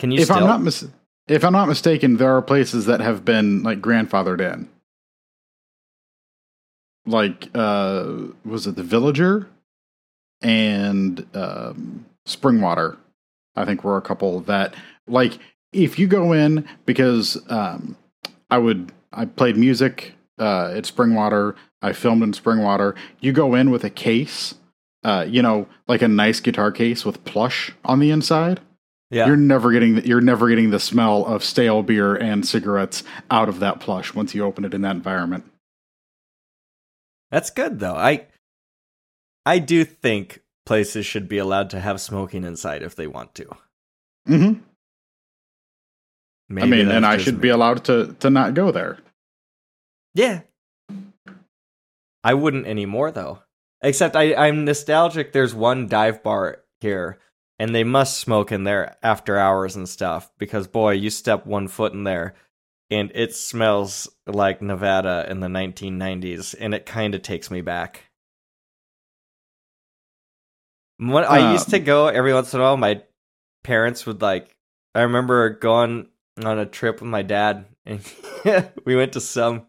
Can 0.00 0.10
you 0.10 0.18
If 0.18 0.24
still? 0.24 0.38
I'm 0.38 0.46
not 0.46 0.60
mis- 0.60 0.88
if 1.28 1.44
I'm 1.44 1.52
not 1.52 1.68
mistaken, 1.68 2.16
there 2.16 2.36
are 2.36 2.42
places 2.42 2.86
that 2.86 2.98
have 2.98 3.24
been 3.24 3.62
like 3.62 3.80
grandfathered 3.80 4.40
in. 4.40 4.68
Like, 7.06 7.48
uh, 7.54 8.12
was 8.44 8.66
it 8.66 8.74
the 8.74 8.82
Villager 8.82 9.46
and 10.42 11.24
um, 11.32 12.06
Springwater? 12.26 12.96
I 13.54 13.64
think 13.64 13.84
were 13.84 13.96
a 13.96 14.02
couple 14.02 14.40
that 14.40 14.74
like 15.06 15.38
if 15.72 15.96
you 15.96 16.08
go 16.08 16.32
in 16.32 16.68
because 16.86 17.40
um, 17.48 17.96
I 18.50 18.58
would 18.58 18.90
I 19.12 19.26
played 19.26 19.56
music 19.56 20.14
uh, 20.40 20.72
at 20.74 20.84
Springwater. 20.84 21.54
I 21.82 21.92
filmed 21.92 22.24
in 22.24 22.32
Springwater. 22.32 22.96
You 23.20 23.30
go 23.32 23.54
in 23.54 23.70
with 23.70 23.84
a 23.84 23.90
case, 23.90 24.56
uh, 25.04 25.26
you 25.28 25.42
know, 25.42 25.68
like 25.86 26.02
a 26.02 26.08
nice 26.08 26.40
guitar 26.40 26.72
case 26.72 27.04
with 27.04 27.24
plush 27.24 27.72
on 27.84 28.00
the 28.00 28.10
inside 28.10 28.60
yeah, 29.14 29.26
you're 29.26 29.36
never 29.36 29.70
getting 29.70 29.96
the, 29.96 30.06
you're 30.06 30.20
never 30.20 30.48
getting 30.48 30.70
the 30.70 30.80
smell 30.80 31.24
of 31.24 31.44
stale 31.44 31.82
beer 31.84 32.16
and 32.16 32.46
cigarettes 32.46 33.04
out 33.30 33.48
of 33.48 33.60
that 33.60 33.78
plush 33.78 34.12
once 34.12 34.34
you 34.34 34.44
open 34.44 34.64
it 34.64 34.74
in 34.74 34.82
that 34.82 34.96
environment. 34.96 35.44
that's 37.30 37.50
good 37.50 37.78
though. 37.78 37.94
I 37.94 38.26
I 39.46 39.60
do 39.60 39.84
think 39.84 40.42
places 40.66 41.06
should 41.06 41.28
be 41.28 41.38
allowed 41.38 41.70
to 41.70 41.80
have 41.80 42.00
smoking 42.00 42.42
inside 42.44 42.82
if 42.82 42.96
they 42.96 43.06
want 43.06 43.34
to. 43.36 43.44
Mm-hmm. 44.28 44.60
I 46.58 46.66
mean, 46.66 46.90
and 46.90 47.06
I 47.06 47.18
should 47.18 47.36
me. 47.36 47.40
be 47.42 47.48
allowed 47.50 47.84
to 47.84 48.16
to 48.20 48.30
not 48.30 48.54
go 48.54 48.72
there. 48.72 48.98
Yeah. 50.14 50.40
I 52.24 52.34
wouldn't 52.34 52.66
anymore 52.66 53.12
though. 53.12 53.42
Except 53.84 54.16
I, 54.16 54.34
I'm 54.34 54.64
nostalgic. 54.64 55.32
There's 55.32 55.54
one 55.54 55.88
dive 55.88 56.22
bar 56.22 56.62
here, 56.80 57.18
and 57.58 57.74
they 57.74 57.84
must 57.84 58.16
smoke 58.16 58.50
in 58.50 58.64
there 58.64 58.96
after 59.02 59.38
hours 59.38 59.76
and 59.76 59.86
stuff. 59.86 60.32
Because 60.38 60.66
boy, 60.66 60.92
you 60.92 61.10
step 61.10 61.44
one 61.44 61.68
foot 61.68 61.92
in 61.92 62.04
there, 62.04 62.34
and 62.90 63.12
it 63.14 63.34
smells 63.34 64.08
like 64.26 64.62
Nevada 64.62 65.26
in 65.28 65.40
the 65.40 65.48
1990s, 65.48 66.54
and 66.58 66.74
it 66.74 66.86
kind 66.86 67.14
of 67.14 67.20
takes 67.20 67.50
me 67.50 67.60
back. 67.60 68.10
When 70.96 71.24
I 71.24 71.52
used 71.52 71.68
to 71.70 71.78
Um, 71.78 71.84
go 71.84 72.06
every 72.06 72.32
once 72.32 72.54
in 72.54 72.60
a 72.60 72.62
while, 72.62 72.78
my 72.78 73.02
parents 73.64 74.06
would 74.06 74.22
like. 74.22 74.56
I 74.94 75.02
remember 75.02 75.50
going 75.50 76.08
on 76.42 76.58
a 76.58 76.64
trip 76.64 77.00
with 77.00 77.10
my 77.10 77.22
dad, 77.22 77.66
and 77.84 78.00
we 78.86 78.96
went 78.96 79.12
to 79.12 79.20
some 79.20 79.66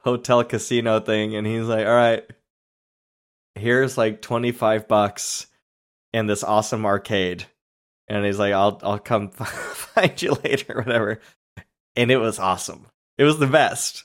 hotel 0.00 0.44
casino 0.44 1.00
thing, 1.00 1.34
and 1.36 1.46
he's 1.46 1.66
like, 1.66 1.86
"All 1.86 1.94
right, 1.94 2.28
here's 3.60 3.98
like 3.98 4.22
twenty 4.22 4.52
five 4.52 4.88
bucks 4.88 5.46
and 6.12 6.28
this 6.28 6.42
awesome 6.42 6.86
arcade," 6.86 7.44
and 8.08 8.24
he's 8.24 8.38
like, 8.38 8.52
"I'll 8.52 8.80
I'll 8.82 8.98
come 8.98 9.30
find 9.30 10.20
you 10.20 10.36
later, 10.44 10.74
whatever." 10.84 11.20
And 11.96 12.10
it 12.10 12.18
was 12.18 12.38
awesome. 12.38 12.86
It 13.18 13.24
was 13.24 13.38
the 13.38 13.46
best. 13.46 14.04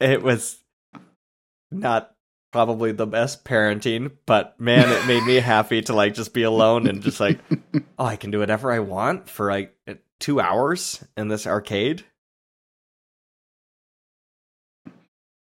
It 0.00 0.22
was 0.22 0.58
not 1.70 2.16
probably 2.52 2.92
the 2.92 3.06
best 3.06 3.44
parenting, 3.44 4.10
but 4.24 4.58
man, 4.60 4.88
it 4.88 5.06
made 5.06 5.22
me 5.24 5.34
happy 5.40 5.82
to 5.82 5.92
like 5.92 6.14
just 6.14 6.32
be 6.32 6.42
alone 6.42 6.86
and 6.86 7.02
just 7.02 7.20
like, 7.20 7.38
oh, 7.98 8.04
I 8.04 8.16
can 8.16 8.30
do 8.30 8.38
whatever 8.38 8.72
I 8.72 8.78
want 8.78 9.28
for 9.28 9.50
like 9.50 9.76
two 10.18 10.40
hours 10.40 11.04
in 11.16 11.28
this 11.28 11.46
arcade. 11.46 12.04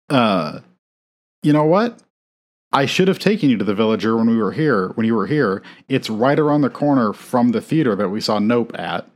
Uh, 0.09 0.61
you 1.47 1.53
know 1.53 1.65
what? 1.65 2.01
I 2.73 2.87
should 2.87 3.07
have 3.07 3.21
taken 3.21 3.49
you 3.49 3.57
to 3.57 3.65
the 3.65 3.75
Villager 3.75 4.17
when 4.17 4.29
we 4.29 4.37
were 4.37 4.51
here. 4.51 4.89
When 4.97 5.07
you 5.07 5.15
were 5.15 5.29
here, 5.29 5.63
it's 5.89 6.11
right 6.11 6.39
around 6.39 6.63
the 6.63 6.71
corner 6.71 7.13
from 7.13 7.51
the 7.51 7.61
theater 7.61 7.95
that 7.95 8.09
we 8.09 8.21
saw 8.21 8.41
Nope 8.41 8.77
at. 8.77 9.09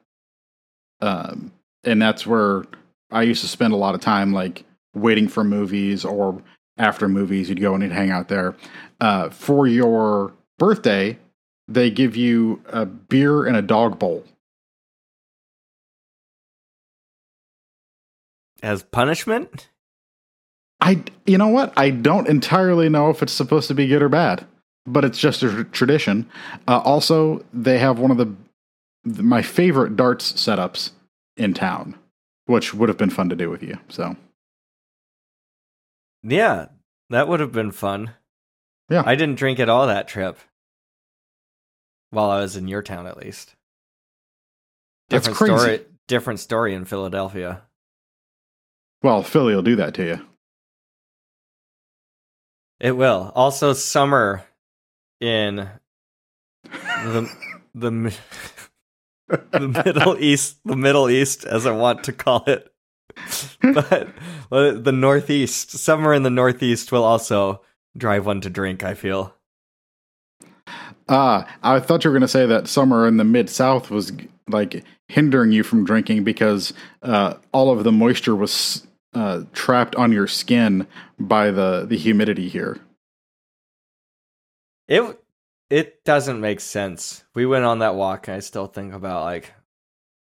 Um, 1.01 1.51
and 1.83 2.01
that's 2.01 2.29
where 2.29 2.63
I 3.11 3.23
used 3.23 3.41
to 3.41 3.49
spend 3.49 3.73
a 3.73 3.77
lot 3.77 3.97
of 3.97 4.01
time, 4.01 4.33
like 4.33 4.65
waiting 4.95 5.27
for 5.27 5.43
movies 5.43 6.05
or 6.05 6.41
after 6.79 7.09
movies. 7.09 7.49
You'd 7.49 7.61
go 7.61 7.75
and 7.75 7.83
you'd 7.83 7.91
hang 7.91 8.13
out 8.13 8.29
there. 8.29 8.55
Uh, 9.01 9.31
for 9.31 9.67
your 9.67 10.33
birthday, 10.57 11.19
they 11.67 11.91
give 11.91 12.15
you 12.15 12.63
a 12.69 12.87
beer 12.87 13.45
and 13.45 13.57
a 13.57 13.63
dog 13.63 13.99
bowl. 13.99 14.25
As 18.63 18.85
punishment? 18.85 19.69
I, 20.81 21.03
you 21.27 21.37
know 21.39 21.49
what? 21.49 21.73
I 21.77 21.91
don't 21.91 22.29
entirely 22.29 22.89
know 22.89 23.11
if 23.11 23.23
it's 23.23 23.33
supposed 23.33 23.69
to 23.69 23.75
be 23.75 23.87
good 23.87 24.03
or 24.03 24.09
bad, 24.09 24.47
but 24.87 25.05
it's 25.05 25.19
just 25.19 25.43
a 25.43 25.51
tr- 25.51 25.63
tradition. 25.65 26.29
Uh, 26.67 26.79
also, 26.79 27.45
they 27.53 27.79
have 27.79 27.99
one 27.99 28.11
of 28.11 28.17
the 28.17 28.35
my 29.05 29.41
favorite 29.43 29.97
darts 29.97 30.33
setups 30.33 30.91
in 31.37 31.55
town, 31.55 31.97
which 32.47 32.75
would 32.75 32.89
have 32.89 32.99
been 32.99 33.11
fun 33.11 33.29
to 33.31 33.37
do 33.37 33.49
with 33.49 33.63
you. 33.63 33.79
So, 33.89 34.17
Yeah, 36.23 36.67
that 37.09 37.29
would 37.29 37.41
have 37.41 37.53
been 37.53 37.73
fun. 37.73 38.13
Yeah. 38.91 39.03
I 39.07 39.15
didn't 39.15 39.39
drink 39.39 39.59
at 39.61 39.69
all 39.69 39.87
that 39.87 40.09
trip. 40.09 40.39
While 42.11 42.31
I 42.31 42.41
was 42.41 42.57
in 42.57 42.69
your 42.69 42.83
town, 42.83 43.07
at 43.07 43.17
least. 43.17 43.55
That's 45.09 45.29
crazy. 45.29 45.57
story. 45.57 45.81
Different 46.09 46.41
story 46.41 46.75
in 46.75 46.85
Philadelphia. 46.85 47.63
well, 49.03 49.23
Philly 49.23 49.55
will 49.55 49.63
do 49.63 49.77
that 49.77 49.95
to 49.95 50.05
you. 50.05 50.27
It 52.81 52.97
will. 52.97 53.31
Also, 53.35 53.73
summer 53.75 54.45
in 55.21 55.69
the 56.65 57.31
the 57.75 58.15
the 59.53 59.83
Middle 59.85 60.19
East, 60.19 60.59
the 60.65 60.77
Middle 60.77 61.11
East, 61.11 61.45
as 61.45 61.67
I 61.67 61.73
want 61.73 62.05
to 62.05 62.13
call 62.13 62.45
it, 62.47 62.73
but 63.63 64.09
the 64.51 64.93
Northeast. 64.93 65.73
Summer 65.73 66.15
in 66.15 66.23
the 66.23 66.31
Northeast 66.31 66.91
will 66.91 67.05
also 67.05 67.61
drive 67.97 68.27
one 68.27 68.41
to 68.41 68.51
drink. 68.51 68.83
I 68.83 68.95
feel. 68.95 69.35
Ah, 71.09 71.47
I 71.63 71.81
thought 71.81 72.05
you 72.05 72.11
were 72.11 72.15
going 72.15 72.23
to 72.23 72.29
say 72.29 72.47
that 72.47 72.69
summer 72.69 73.07
in 73.07 73.17
the 73.17 73.25
mid 73.25 73.51
South 73.51 73.91
was 73.91 74.13
like 74.49 74.85
hindering 75.09 75.53
you 75.53 75.63
from 75.63 75.85
drinking 75.85 76.25
because 76.25 76.73
uh, 77.03 77.35
all 77.53 77.71
of 77.71 77.85
the 77.85 77.93
moisture 77.93 78.37
was 78.37 78.87
uh, 79.15 79.43
trapped 79.53 79.97
on 79.97 80.13
your 80.13 80.27
skin 80.27 80.87
by 81.19 81.51
the 81.51 81.85
the 81.89 81.97
humidity 81.97 82.49
here. 82.49 82.79
It 84.89 85.21
it 85.69 86.05
doesn't 86.05 86.41
make 86.41 86.61
sense. 86.61 87.25
We 87.35 87.47
went 87.47 87.65
on 87.65 87.79
that 87.81 87.95
walk, 87.95 88.29
and 88.29 88.37
I 88.37 88.41
still 88.41 88.67
think 88.67 88.93
about 88.93 89.25
like, 89.25 89.53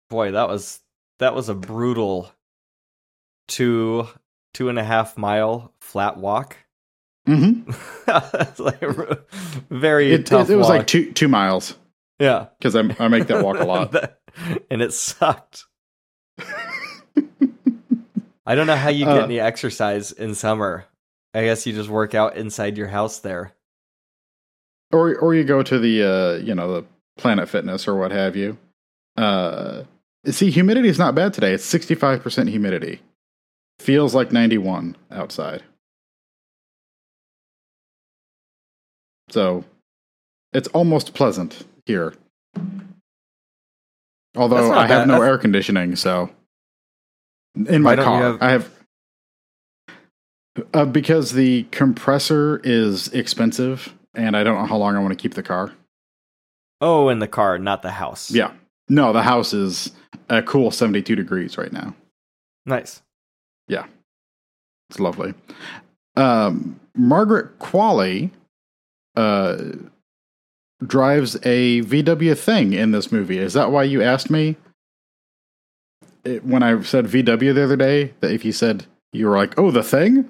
boy, 0.09 0.31
that 0.31 0.47
was 0.47 0.79
that 1.19 1.33
was 1.33 1.49
a 1.49 1.55
brutal 1.55 2.31
two 3.47 4.07
two 4.53 4.69
and 4.69 4.77
a 4.79 4.83
half 4.83 5.17
mile 5.17 5.73
flat 5.81 6.17
walk. 6.17 6.57
Mm-hmm. 7.27 7.71
Like 8.63 8.81
very 9.69 10.13
It, 10.13 10.25
tough. 10.25 10.49
it, 10.49 10.53
it 10.53 10.55
was 10.55 10.67
walk. 10.67 10.77
like 10.77 10.87
two 10.87 11.11
two 11.11 11.27
miles 11.27 11.75
yeah, 12.19 12.47
because 12.57 12.75
I 12.75 12.83
I 12.99 13.09
make 13.09 13.27
that 13.27 13.43
walk 13.43 13.59
a 13.59 13.65
lot. 13.65 13.93
and 14.71 14.81
it 14.81 14.93
sucked. 14.93 15.65
I 18.49 18.55
don't 18.55 18.65
know 18.65 18.77
how 18.77 18.89
you 18.89 19.03
get 19.05 19.17
Uh, 19.17 19.23
any 19.25 19.39
exercise 19.41 20.13
in 20.13 20.33
summer. 20.33 20.85
I 21.33 21.43
guess 21.43 21.67
you 21.67 21.73
just 21.73 21.89
work 21.89 22.15
out 22.15 22.37
inside 22.37 22.77
your 22.77 22.87
house 22.87 23.19
there. 23.19 23.53
or 24.93 25.15
or 25.17 25.35
you 25.35 25.43
go 25.43 25.61
to 25.61 25.77
the 25.77 26.01
uh 26.03 26.33
you 26.43 26.55
know 26.55 26.73
the 26.81 26.85
Planet 27.17 27.49
Fitness 27.49 27.87
or 27.89 27.95
what 27.95 28.11
have 28.11 28.35
you. 28.37 28.57
Uh, 29.17 29.83
see, 30.27 30.49
humidity 30.49 30.87
is 30.87 30.97
not 30.99 31.13
bad 31.15 31.33
today. 31.33 31.53
It's 31.53 31.65
sixty 31.65 31.93
five 31.93 32.23
percent 32.23 32.47
humidity. 32.49 33.01
Feels 33.79 34.15
like 34.15 34.31
ninety 34.31 34.57
one 34.57 34.95
outside. 35.11 35.63
So, 39.29 39.65
it's 40.53 40.69
almost 40.69 41.13
pleasant 41.13 41.65
here. 41.85 42.13
Although 44.35 44.71
I 44.71 44.81
have 44.87 45.01
bad. 45.01 45.07
no 45.07 45.13
That's- 45.15 45.27
air 45.29 45.37
conditioning, 45.37 45.95
so 45.97 46.29
in 47.67 47.83
Why 47.83 47.95
my 47.95 48.03
car 48.03 48.21
have- 48.21 48.41
I 48.41 48.49
have 48.51 48.71
uh, 50.73 50.85
because 50.85 51.33
the 51.33 51.63
compressor 51.71 52.59
is 52.63 53.09
expensive, 53.09 53.93
and 54.15 54.35
I 54.35 54.43
don't 54.43 54.57
know 54.59 54.65
how 54.65 54.77
long 54.77 54.95
I 54.95 54.99
want 54.99 55.11
to 55.11 55.21
keep 55.21 55.35
the 55.35 55.43
car. 55.43 55.73
Oh, 56.81 57.09
in 57.09 57.19
the 57.19 57.27
car, 57.27 57.57
not 57.59 57.81
the 57.81 57.91
house. 57.91 58.31
Yeah. 58.31 58.51
No, 58.89 59.13
the 59.13 59.21
house 59.23 59.53
is 59.53 59.91
a 60.29 60.41
cool 60.41 60.71
72 60.71 61.15
degrees 61.15 61.57
right 61.57 61.71
now. 61.71 61.93
nice. 62.65 63.01
Yeah, 63.67 63.85
it's 64.89 64.99
lovely. 64.99 65.33
Um, 66.15 66.79
Margaret 66.95 67.59
Qualley 67.59 68.31
uh, 69.17 69.57
drives 70.85 71.35
a 71.43 71.81
VW 71.81 72.37
thing 72.37 72.71
in 72.71 72.91
this 72.91 73.11
movie. 73.11 73.39
Is 73.39 73.53
that 73.53 73.71
why 73.71 73.83
you 73.83 74.01
asked 74.01 74.29
me 74.29 74.55
it, 76.27 76.45
when 76.45 76.63
I 76.63 76.81
said 76.81 77.05
VW 77.05 77.53
the 77.53 77.63
other 77.63 77.75
day? 77.75 78.13
That 78.19 78.31
if 78.31 78.45
you 78.45 78.51
said 78.51 78.85
you 79.13 79.27
were 79.27 79.37
like, 79.37 79.57
oh, 79.57 79.71
the 79.71 79.83
thing? 79.83 80.29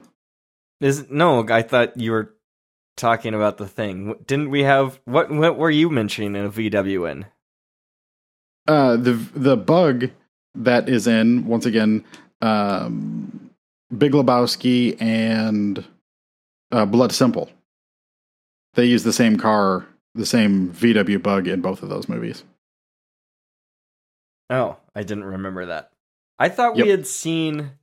Is 0.79 1.09
no, 1.09 1.45
I 1.49 1.61
thought 1.61 1.97
you 1.97 2.11
were 2.11 2.35
talking 2.95 3.33
about 3.33 3.57
the 3.57 3.67
thing. 3.67 4.15
Didn't 4.25 4.49
we 4.49 4.63
have 4.63 4.99
what? 5.05 5.31
What 5.31 5.57
were 5.57 5.71
you 5.71 5.89
mentioning 5.89 6.35
in 6.35 6.45
a 6.45 6.49
VW 6.49 7.11
in? 7.11 7.25
Uh, 8.67 8.97
the 8.97 9.13
the 9.13 9.57
bug 9.57 10.09
that 10.55 10.89
is 10.89 11.07
in 11.07 11.47
once 11.47 11.65
again 11.65 12.03
um, 12.41 13.49
Big 13.95 14.11
Lebowski 14.11 14.99
and 15.01 15.83
uh, 16.71 16.85
Blood 16.85 17.11
Simple. 17.11 17.49
They 18.73 18.85
use 18.85 19.03
the 19.03 19.13
same 19.13 19.37
car, 19.37 19.87
the 20.13 20.25
same 20.25 20.71
VW 20.71 21.21
bug 21.21 21.47
in 21.47 21.61
both 21.61 21.81
of 21.81 21.89
those 21.89 22.07
movies. 22.07 22.43
Oh, 24.49 24.77
I 24.97 25.03
didn't 25.03 25.25
remember 25.25 25.67
that. 25.67 25.91
I 26.39 26.49
thought 26.49 26.75
Yep. 26.75 26.83
we 26.85 26.89
had 26.89 27.05
seen. 27.05 27.73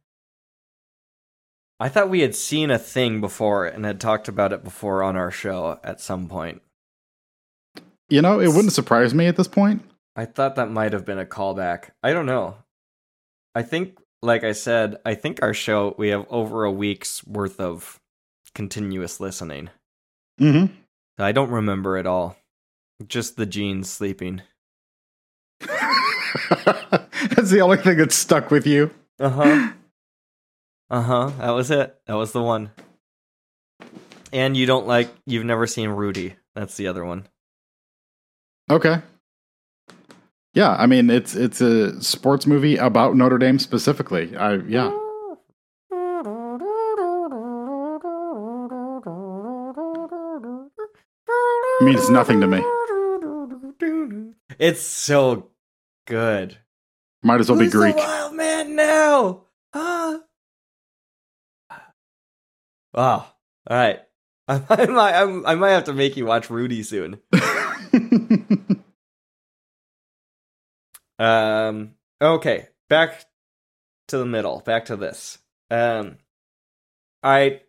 I 1.79 1.89
thought 1.89 2.11
we 2.11 2.21
had 2.23 2.35
seen 2.35 2.73
a 2.73 2.79
thing 2.79 3.21
before 3.21 3.67
and 3.67 3.85
had 3.85 4.01
talked 4.01 4.27
about 4.27 4.53
it 4.53 4.65
before 4.65 5.01
on 5.05 5.17
our 5.17 5.31
show 5.31 5.79
at 5.85 6.01
some 6.01 6.29
point. 6.29 6.61
You 8.09 8.21
know, 8.21 8.41
it 8.41 8.49
wouldn't 8.49 8.73
surprise 8.73 9.15
me 9.15 9.27
at 9.27 9.37
this 9.37 9.47
point. 9.47 9.83
I 10.17 10.25
thought 10.25 10.57
that 10.57 10.71
might 10.71 10.93
have 10.93 11.05
been 11.05 11.21
a 11.21 11.25
callback. 11.25 11.91
I 12.03 12.13
don't 12.13 12.27
know. 12.27 12.57
I 13.55 13.63
think, 13.63 13.97
like 14.21 14.43
I 14.43 14.53
said, 14.53 14.97
I 15.05 15.15
think 15.15 15.41
our 15.41 15.55
show 15.55 15.95
we 15.97 16.09
have 16.09 16.27
over 16.31 16.65
a 16.65 16.73
week's 16.73 17.25
worth 17.27 17.61
of 17.61 18.01
continuous 18.57 19.21
listening. 19.21 19.71
Mm-hmm. 20.41 20.75
I 21.19 21.31
don't 21.31 21.51
remember 21.51 21.97
at 21.97 22.07
all. 22.07 22.37
Just 23.07 23.37
the 23.37 23.47
jeans 23.47 23.89
sleeping. 23.89 24.43
That's 27.31 27.51
the 27.51 27.61
only 27.63 27.77
thing 27.77 27.99
that's 27.99 28.15
stuck 28.15 28.51
with 28.51 28.67
you. 28.67 28.91
Uh 29.21 29.29
huh. 29.29 29.73
Uh 30.91 31.03
huh. 31.03 31.31
That 31.39 31.51
was 31.51 31.71
it. 31.71 31.97
That 32.07 32.15
was 32.15 32.33
the 32.33 32.43
one. 32.43 32.71
And 34.33 34.57
you 34.57 34.67
don't 34.67 34.87
like. 34.87 35.09
You've 35.27 35.45
never 35.45 35.67
seen 35.67 35.91
Rudy. 35.91 36.35
That's 36.55 36.77
the 36.77 36.89
other 36.89 37.05
one. 37.05 37.27
Okay. 38.71 39.01
Yeah, 40.55 40.71
I 40.71 40.87
mean 40.87 41.11
it's 41.11 41.35
it's 41.35 41.61
a 41.61 42.01
sports 42.03 42.47
movie 42.47 42.77
about 42.77 43.17
Notre 43.17 43.39
Dame 43.39 43.59
specifically. 43.59 44.37
I 44.37 44.55
yeah. 44.55 44.93
means 51.81 52.09
nothing 52.09 52.41
to 52.41 52.47
me. 52.47 52.63
It's 54.59 54.81
so 54.81 55.51
good. 56.07 56.59
Might 57.23 57.41
as 57.41 57.49
well 57.49 57.59
be 57.59 57.65
Who's 57.65 57.73
the 57.73 57.79
Greek. 57.79 57.97
wild 57.97 58.35
man 58.35 58.77
now? 58.77 59.45
Ah. 59.73 60.19
Wow. 62.93 63.27
All 63.69 63.77
right. 63.77 64.01
I, 64.47 64.63
I 64.71 64.87
might. 64.87 65.15
I, 65.15 65.23
I 65.53 65.55
might 65.55 65.71
have 65.71 65.85
to 65.85 65.93
make 65.93 66.17
you 66.17 66.27
watch 66.27 66.51
Rudy 66.51 66.83
soon. 66.83 67.19
Um. 71.19 71.95
Okay. 72.21 72.69
Back 72.89 73.25
to 74.09 74.19
the 74.19 74.27
middle. 74.27 74.61
Back 74.61 74.87
to 74.87 74.97
this. 74.97 75.39
Um. 75.71 76.19
I. 77.23 77.61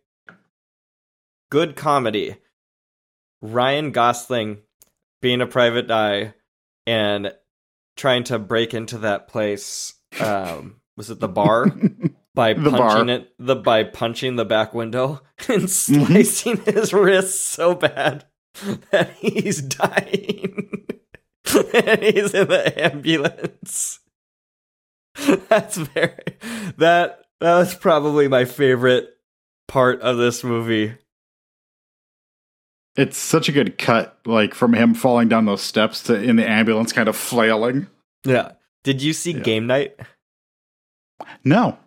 Good 1.51 1.75
comedy. 1.75 2.37
Ryan 3.41 3.91
Gosling 3.91 4.59
being 5.21 5.41
a 5.41 5.47
private 5.47 5.89
eye 5.91 6.33
and 6.87 7.31
trying 7.95 8.23
to 8.25 8.39
break 8.39 8.73
into 8.73 8.97
that 8.99 9.27
place. 9.27 9.93
Um. 10.19 10.77
Was 10.97 11.09
it 11.09 11.19
the 11.19 11.27
bar? 11.27 11.65
by 12.35 12.53
The 12.53 12.69
punching 12.69 13.07
bar. 13.07 13.09
it 13.09 13.33
the 13.39 13.55
by 13.55 13.83
punching 13.83 14.35
the 14.35 14.45
back 14.45 14.73
window 14.73 15.21
and 15.49 15.69
slicing 15.69 16.57
his 16.61 16.93
wrist 16.93 17.41
so 17.45 17.73
bad 17.75 18.25
that 18.91 19.11
he's 19.19 19.61
dying 19.61 20.85
and 21.73 22.01
he's 22.03 22.33
in 22.33 22.47
the 22.47 22.73
ambulance 22.83 23.99
that's 25.49 25.77
very 25.77 26.13
that 26.77 27.19
that 27.39 27.57
was 27.57 27.73
probably 27.75 28.27
my 28.27 28.43
favorite 28.43 29.07
part 29.67 30.01
of 30.01 30.17
this 30.17 30.43
movie 30.43 30.93
it's 32.97 33.17
such 33.17 33.49
a 33.49 33.51
good 33.51 33.77
cut, 33.77 34.17
like 34.25 34.53
from 34.53 34.73
him 34.73 34.93
falling 34.93 35.27
down 35.29 35.45
those 35.45 35.61
steps 35.61 36.03
to 36.03 36.15
in 36.21 36.35
the 36.37 36.47
ambulance, 36.49 36.91
kind 36.93 37.07
of 37.09 37.15
flailing. 37.15 37.87
yeah 38.25 38.53
did 38.83 39.01
you 39.01 39.13
see 39.13 39.31
Yeah. 39.33 39.39
game 39.39 39.67
night 39.67 39.99
No. 41.43 41.77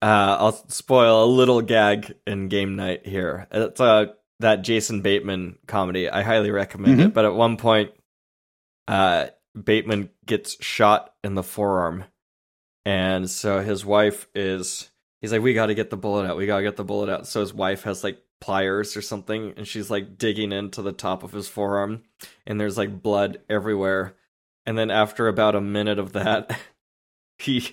Uh, 0.00 0.36
I'll 0.38 0.68
spoil 0.68 1.24
a 1.24 1.26
little 1.26 1.60
gag 1.60 2.14
in 2.26 2.48
game 2.48 2.76
night 2.76 3.04
here. 3.06 3.48
It's 3.50 3.80
uh, 3.80 4.06
that 4.38 4.62
Jason 4.62 5.02
Bateman 5.02 5.58
comedy. 5.66 6.08
I 6.08 6.22
highly 6.22 6.52
recommend 6.52 7.00
it. 7.00 7.12
But 7.14 7.24
at 7.24 7.34
one 7.34 7.56
point, 7.56 7.90
uh, 8.86 9.26
Bateman 9.60 10.10
gets 10.24 10.62
shot 10.64 11.14
in 11.24 11.34
the 11.34 11.42
forearm, 11.42 12.04
and 12.84 13.28
so 13.28 13.58
his 13.60 13.84
wife 13.84 14.28
is. 14.36 14.88
He's 15.20 15.32
like, 15.32 15.42
"We 15.42 15.52
got 15.54 15.66
to 15.66 15.74
get 15.74 15.90
the 15.90 15.96
bullet 15.96 16.28
out. 16.28 16.36
We 16.36 16.46
got 16.46 16.58
to 16.58 16.62
get 16.62 16.76
the 16.76 16.84
bullet 16.84 17.08
out." 17.10 17.26
So 17.26 17.40
his 17.40 17.52
wife 17.52 17.82
has 17.82 18.04
like 18.04 18.20
pliers 18.40 18.96
or 18.96 19.02
something, 19.02 19.54
and 19.56 19.66
she's 19.66 19.90
like 19.90 20.18
digging 20.18 20.52
into 20.52 20.82
the 20.82 20.92
top 20.92 21.22
of 21.22 21.32
his 21.32 21.48
forearm, 21.48 22.02
and 22.46 22.60
there's 22.60 22.78
like 22.78 23.02
blood 23.02 23.40
everywhere. 23.48 24.14
And 24.66 24.76
then 24.76 24.90
after 24.90 25.28
about 25.28 25.54
a 25.54 25.60
minute 25.60 25.98
of 25.98 26.12
that, 26.12 26.58
he 27.38 27.72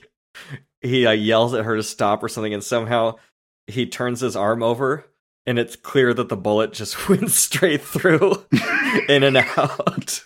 he 0.81 1.05
uh, 1.05 1.11
yells 1.11 1.53
at 1.53 1.65
her 1.65 1.75
to 1.75 1.83
stop 1.83 2.23
or 2.23 2.29
something, 2.29 2.53
and 2.53 2.63
somehow 2.63 3.15
he 3.67 3.85
turns 3.85 4.21
his 4.21 4.35
arm 4.35 4.61
over, 4.63 5.05
and 5.45 5.59
it's 5.59 5.75
clear 5.75 6.13
that 6.13 6.29
the 6.29 6.37
bullet 6.37 6.73
just 6.73 7.09
went 7.09 7.31
straight 7.31 7.81
through, 7.81 8.45
in 9.09 9.23
and 9.23 9.37
out. 9.37 10.23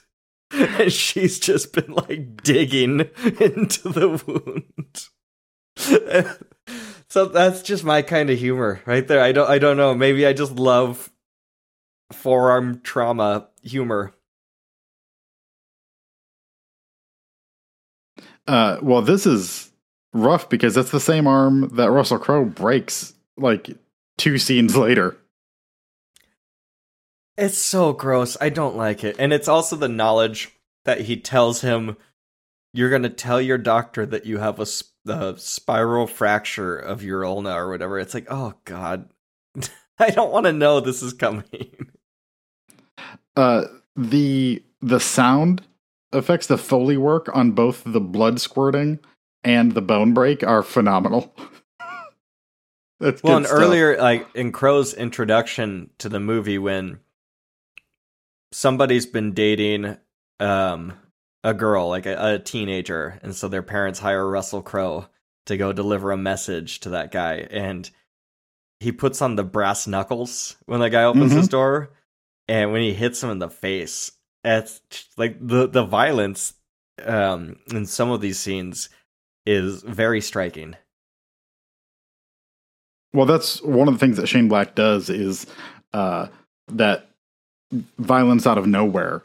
And 0.52 0.92
she's 0.92 1.40
just 1.40 1.74
been 1.74 1.94
like 1.94 2.42
digging 2.42 3.02
into 3.40 3.90
the 3.90 4.10
wound. 4.26 5.10
So 7.10 7.26
that's 7.26 7.62
just 7.62 7.84
my 7.84 8.02
kind 8.02 8.30
of 8.30 8.40
humor 8.40 8.82
right 8.86 9.08
there. 9.08 9.22
I 9.22 9.32
don't 9.32 9.50
I 9.50 9.60
don't 9.60 9.78
know. 9.78 9.94
Maybe 9.94 10.26
I 10.26 10.34
just 10.34 10.54
love 10.54 11.12
forearm 12.12 12.82
trauma 12.82 13.48
humor. 13.64 14.14
Uh, 18.48 18.80
well, 18.82 19.04
this 19.04 19.28
is 19.28 19.72
rough 20.14 20.50
because 20.50 20.74
that's 20.74 20.90
the 20.92 21.00
same 21.00 21.28
arm 21.28 21.70
that 21.76 21.92
Russell 21.92 22.18
Crowe 22.18 22.46
breaks 22.46 23.14
like 23.38 23.70
two 24.18 24.40
scenes 24.40 24.76
later. 24.76 25.16
It's 27.38 27.58
so 27.58 27.94
gross. 27.94 28.36
I 28.42 28.50
don't 28.50 28.76
like 28.76 29.04
it. 29.04 29.16
And 29.20 29.32
it's 29.32 29.48
also 29.48 29.76
the 29.76 29.88
knowledge 29.88 30.50
that 30.86 31.02
he 31.02 31.16
tells 31.16 31.62
him 31.62 31.96
you're 32.74 32.90
going 32.90 33.04
to 33.04 33.10
tell 33.10 33.40
your 33.40 33.58
doctor 33.58 34.06
that 34.06 34.26
you 34.26 34.40
have 34.40 34.60
a, 34.60 34.66
sp- 34.66 34.89
a 35.06 35.38
spiral 35.38 36.08
fracture 36.08 36.78
of 36.78 37.04
your 37.04 37.26
ulna 37.26 37.52
or 37.52 37.70
whatever. 37.70 38.00
It's 38.00 38.14
like, 38.14 38.28
oh 38.30 38.54
god. 38.66 39.10
I 40.00 40.12
don't 40.12 40.32
want 40.32 40.46
to 40.46 40.54
know 40.54 40.80
this 40.80 41.02
is 41.02 41.14
coming. 41.14 41.88
Uh, 43.36 43.66
the 43.96 44.64
the 44.82 45.00
sound 45.00 45.62
effects, 46.14 46.48
the 46.48 46.58
foley 46.58 46.98
work 46.98 47.30
on 47.34 47.52
both 47.52 47.84
the 47.86 48.02
blood 48.02 48.40
squirting 48.40 49.00
and 49.44 49.74
the 49.74 49.82
bone 49.82 50.14
break 50.14 50.44
are 50.44 50.64
phenomenal. 50.64 51.34
That's 53.00 53.24
well, 53.24 53.38
and 53.38 53.46
stuff. 53.46 53.58
earlier, 53.58 53.98
like 53.98 54.28
in 54.36 54.52
Crowe's 54.52 54.94
introduction 54.94 55.90
to 56.00 56.10
the 56.10 56.20
movie, 56.20 56.58
when 56.58 57.00
somebody's 58.52 59.06
been 59.06 59.34
dating 59.34 59.98
um, 60.40 60.94
a 61.44 61.54
girl, 61.54 61.90
like 61.90 62.06
a, 62.06 62.36
a 62.36 62.40
teenager, 62.40 63.20
and 63.24 63.36
so 63.36 63.48
their 63.48 63.64
parents 63.64 64.00
hire 64.00 64.28
Russell 64.28 64.62
Crowe 64.62 65.08
to 65.46 65.58
go 65.58 65.74
deliver 65.74 66.12
a 66.12 66.18
message 66.18 66.80
to 66.82 66.90
that 66.90 67.12
guy, 67.12 67.48
and 67.50 67.90
he 68.80 68.92
puts 68.92 69.22
on 69.22 69.36
the 69.36 69.44
brass 69.44 69.88
knuckles 69.88 70.58
when 70.66 70.80
the 70.80 70.90
guy 70.90 71.04
opens 71.04 71.34
his 71.34 71.48
door, 71.48 71.92
and 72.48 72.72
when 72.72 72.82
he 72.82 72.94
hits 72.94 73.24
him 73.24 73.30
in 73.30 73.40
the 73.40 73.50
face, 73.50 74.12
it's 74.44 74.82
like 75.18 75.38
the 75.40 75.68
the 75.68 75.84
violence 75.84 76.54
um, 77.06 77.58
in 77.72 77.86
some 77.86 78.12
of 78.12 78.22
these 78.22 78.40
scenes 78.40 78.90
is 79.46 79.82
very 79.84 80.22
striking. 80.22 80.76
Well, 83.14 83.26
that's 83.26 83.62
one 83.64 83.88
of 83.88 83.96
the 83.96 84.00
things 84.00 84.18
that 84.18 84.28
Shane 84.28 84.48
Black 84.48 84.76
does 84.76 85.10
is 85.10 85.48
uh, 85.94 86.28
that 86.68 87.10
violence 87.98 88.46
out 88.46 88.58
of 88.58 88.68
nowhere 88.68 89.24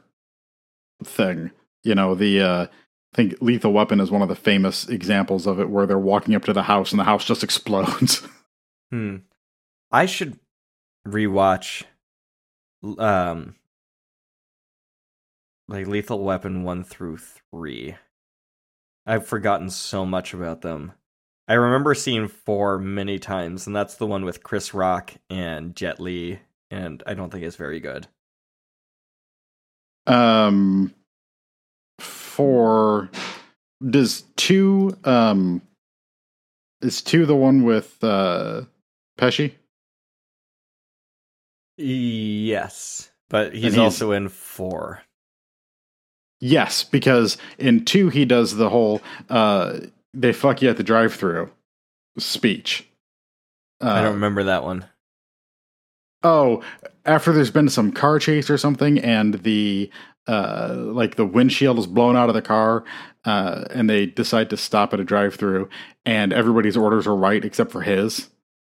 thing. 1.03 1.51
You 1.85 1.95
know, 1.95 2.15
the 2.15 2.41
uh, 2.41 2.63
I 2.65 3.17
think 3.17 3.37
Lethal 3.41 3.73
Weapon 3.73 4.01
is 4.01 4.11
one 4.11 4.23
of 4.23 4.29
the 4.29 4.35
famous 4.35 4.89
examples 4.89 5.47
of 5.47 5.61
it, 5.61 5.69
where 5.71 5.87
they're 5.87 5.99
walking 5.99 6.35
up 6.35 6.45
to 6.47 6.53
the 6.53 6.65
house 6.65 6.91
and 6.93 6.99
the 6.99 7.05
house 7.05 7.25
just 7.25 7.45
explodes. 7.45 8.27
Hmm. 8.91 9.17
I 9.93 10.07
should 10.07 10.39
rewatch 11.07 11.85
um 12.99 13.55
like 15.69 15.87
Lethal 15.87 16.23
Weapon 16.25 16.63
1 16.65 16.85
through 16.85 17.19
3. 17.19 17.97
I've 19.07 19.27
forgotten 19.27 19.71
so 19.71 20.05
much 20.05 20.35
about 20.35 20.63
them. 20.63 20.93
I 21.49 21.55
remember 21.55 21.95
seeing 21.95 22.29
4 22.29 22.79
many 22.79 23.19
times 23.19 23.67
and 23.67 23.75
that's 23.77 23.95
the 23.97 24.07
one 24.07 24.25
with 24.25 24.43
Chris 24.43 24.75
Rock 24.75 25.15
and 25.31 25.75
Jet 25.77 26.01
Li 26.01 26.41
and 26.71 27.03
I 27.07 27.15
don't 27.15 27.31
think 27.31 27.45
it's 27.45 27.57
very 27.57 27.81
good. 27.81 28.09
um, 30.07 30.95
for 32.35 33.09
does 33.89 34.25
two 34.37 34.97
um 35.05 35.63
is 36.83 37.01
two 37.01 37.27
the 37.27 37.37
one 37.37 37.63
with 37.63 38.03
uh 38.03 38.63
Pesci? 39.19 39.53
Yes, 41.77 43.11
but 43.29 43.53
he's, 43.55 43.75
he's- 43.75 43.79
also 43.79 44.13
in 44.13 44.29
4. 44.29 45.03
Yes, 46.41 46.85
because 46.85 47.39
in 47.59 47.85
two 47.85 48.09
he 48.11 48.25
does 48.25 48.57
the 48.57 48.69
whole 48.69 49.01
uh 49.31 49.79
they 50.13 50.33
fuck 50.33 50.61
you 50.61 50.69
at 50.71 50.77
the 50.77 50.83
drive 50.83 51.15
through 51.15 51.51
speech. 52.19 52.87
Uh, 53.83 53.89
I 53.91 54.03
don't 54.03 54.15
remember 54.15 54.45
that 54.45 54.63
one. 54.65 54.85
Oh, 56.23 56.63
after 57.05 57.33
there's 57.33 57.51
been 57.51 57.69
some 57.69 57.93
car 57.93 58.19
chase 58.19 58.49
or 58.51 58.59
something, 58.59 58.99
and 58.99 59.35
the 59.35 59.91
uh, 60.27 60.75
like 60.77 61.17
the 61.17 61.27
windshield 61.27 61.79
is 61.79 61.87
blown 61.87 62.17
out 62.17 62.29
of 62.29 62.35
the 62.35 62.43
car, 62.43 62.85
uh, 63.25 63.65
and 63.71 63.89
they 63.89 64.07
decide 64.07 64.51
to 64.51 64.57
stop 64.57 64.93
at 64.95 65.01
a 65.01 65.05
drive-through, 65.05 65.69
and 66.05 66.33
everybody's 66.33 66.77
orders 66.77 67.07
are 67.07 67.17
right 67.17 67.45
except 67.45 67.71
for 67.71 67.83
his. 67.83 68.31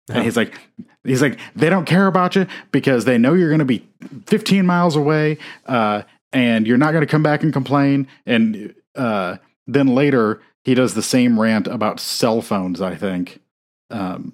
And 0.09 0.25
he's 0.25 0.37
like, 0.37 0.59
he's 1.05 1.23
like, 1.23 1.39
they 1.55 1.71
don't 1.71 1.85
care 1.85 2.07
about 2.07 2.35
you 2.35 2.47
because 2.73 3.05
they 3.05 3.17
know 3.17 3.35
you're 3.35 3.49
going 3.49 3.61
to 3.61 3.65
be 3.65 3.87
15 4.27 4.67
miles 4.67 4.97
away, 4.97 5.39
uh, 5.67 6.03
and 6.33 6.67
you're 6.67 6.79
not 6.79 6.93
going 6.93 7.07
to 7.07 7.11
come 7.11 7.23
back 7.23 7.43
and 7.43 7.53
complain. 7.53 8.09
And 8.27 8.75
uh, 8.97 9.37
then 9.67 9.89
later 9.89 10.41
he 10.65 10.75
does 10.75 10.95
the 10.95 11.03
same 11.03 11.39
rant 11.39 11.67
about 11.67 12.01
cell 12.01 12.43
phones. 12.43 12.81
I 12.81 12.95
think 12.95 13.41
um, 13.91 14.33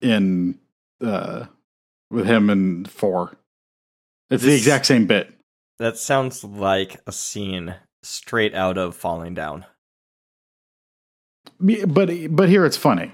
in 0.00 0.58
uh, 1.00 1.46
with 2.10 2.26
him 2.26 2.50
and 2.50 2.90
four. 2.90 3.36
It's 4.30 4.42
the 4.42 4.54
exact 4.54 4.86
same 4.86 5.06
bit. 5.06 5.33
That 5.78 5.96
sounds 5.96 6.44
like 6.44 7.00
a 7.06 7.12
scene 7.12 7.74
straight 8.02 8.54
out 8.54 8.78
of 8.78 8.94
Falling 8.94 9.34
Down. 9.34 9.64
But 11.60 12.10
but 12.30 12.48
here 12.48 12.64
it's 12.64 12.76
funny. 12.76 13.12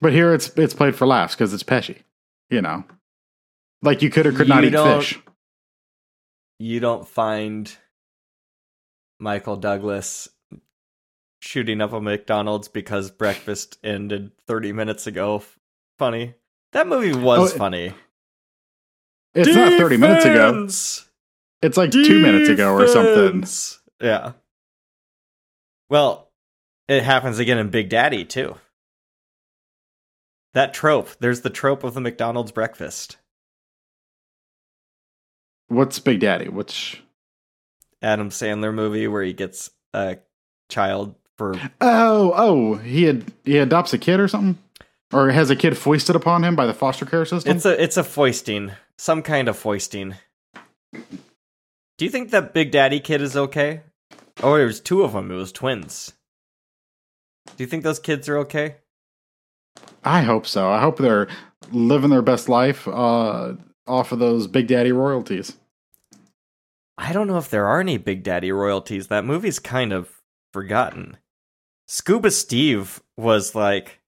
But 0.00 0.12
here 0.12 0.32
it's 0.34 0.48
it's 0.56 0.74
played 0.74 0.96
for 0.96 1.06
laughs 1.06 1.34
because 1.34 1.52
it's 1.52 1.62
Pesci. 1.62 1.98
You 2.48 2.62
know, 2.62 2.84
like 3.82 4.02
you 4.02 4.10
could 4.10 4.26
or 4.26 4.32
could 4.32 4.48
not 4.48 4.62
You 4.64 4.70
eat 4.70 4.72
fish. 4.74 5.20
You 6.58 6.80
don't 6.80 7.06
find 7.06 7.74
Michael 9.18 9.56
Douglas 9.56 10.28
shooting 11.40 11.80
up 11.80 11.92
a 11.92 12.00
McDonald's 12.00 12.68
because 12.68 13.10
breakfast 13.10 13.78
ended 13.82 14.32
30 14.46 14.72
minutes 14.72 15.06
ago 15.06 15.42
funny. 15.98 16.34
That 16.72 16.86
movie 16.86 17.14
was 17.14 17.54
Oh, 17.54 17.56
funny. 17.56 17.94
It's 19.34 19.54
not 19.54 19.78
thirty 19.78 19.96
minutes 19.96 20.24
ago. 20.24 20.66
Defense! 21.62 21.62
It's 21.62 21.76
like 21.76 21.90
two 21.90 22.20
minutes 22.20 22.48
ago 22.48 22.72
or 22.72 22.86
something. 22.86 23.44
Yeah. 24.00 24.32
Well, 25.88 26.30
it 26.88 27.02
happens 27.02 27.38
again 27.38 27.58
in 27.58 27.68
Big 27.70 27.88
Daddy 27.88 28.24
too. 28.24 28.56
That 30.54 30.74
trope. 30.74 31.10
There's 31.20 31.42
the 31.42 31.50
trope 31.50 31.84
of 31.84 31.94
the 31.94 32.00
McDonald's 32.00 32.52
breakfast. 32.52 33.18
What's 35.68 35.98
Big 36.00 36.20
Daddy? 36.20 36.48
Which 36.48 37.02
Adam 38.02 38.30
Sandler 38.30 38.74
movie 38.74 39.06
where 39.06 39.22
he 39.22 39.32
gets 39.32 39.70
a 39.92 40.18
child 40.68 41.14
for 41.36 41.54
oh 41.80 42.32
oh 42.34 42.74
he 42.76 43.04
had 43.04 43.24
he 43.44 43.58
adopts 43.58 43.92
a 43.92 43.98
kid 43.98 44.20
or 44.20 44.28
something, 44.28 44.58
or 45.12 45.30
has 45.30 45.50
a 45.50 45.56
kid 45.56 45.76
foisted 45.76 46.16
upon 46.16 46.44
him 46.44 46.56
by 46.56 46.66
the 46.66 46.74
foster 46.74 47.06
care 47.06 47.24
system. 47.24 47.56
it's 47.56 47.64
a 47.64 47.82
it's 47.82 47.96
a 47.96 48.04
foisting. 48.04 48.72
Some 48.98 49.22
kind 49.22 49.48
of 49.48 49.56
foisting. 49.56 50.16
Do 52.00 52.06
you 52.06 52.10
think 52.10 52.30
that 52.30 52.54
Big 52.54 52.70
Daddy 52.70 52.98
kid 52.98 53.20
is 53.20 53.36
okay? 53.36 53.82
Oh, 54.42 54.56
there 54.56 54.64
was 54.64 54.80
two 54.80 55.02
of 55.02 55.12
them. 55.12 55.30
It 55.30 55.34
was 55.34 55.52
twins. 55.52 56.14
Do 57.44 57.62
you 57.62 57.66
think 57.66 57.82
those 57.82 57.98
kids 57.98 58.26
are 58.26 58.38
okay? 58.38 58.76
I 60.02 60.22
hope 60.22 60.46
so. 60.46 60.70
I 60.70 60.80
hope 60.80 60.96
they're 60.96 61.28
living 61.70 62.08
their 62.08 62.22
best 62.22 62.48
life 62.48 62.88
uh, 62.88 63.52
off 63.86 64.12
of 64.12 64.18
those 64.18 64.46
Big 64.46 64.66
Daddy 64.66 64.92
royalties. 64.92 65.58
I 66.96 67.12
don't 67.12 67.26
know 67.26 67.36
if 67.36 67.50
there 67.50 67.66
are 67.66 67.82
any 67.82 67.98
Big 67.98 68.22
Daddy 68.22 68.50
royalties. 68.50 69.08
That 69.08 69.26
movie's 69.26 69.58
kind 69.58 69.92
of 69.92 70.08
forgotten. 70.54 71.18
Scuba 71.86 72.30
Steve 72.30 73.02
was 73.18 73.54
like 73.54 74.00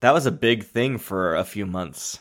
that 0.00 0.14
was 0.14 0.24
a 0.24 0.32
big 0.32 0.64
thing 0.64 0.96
for 0.96 1.36
a 1.36 1.44
few 1.44 1.66
months. 1.66 2.20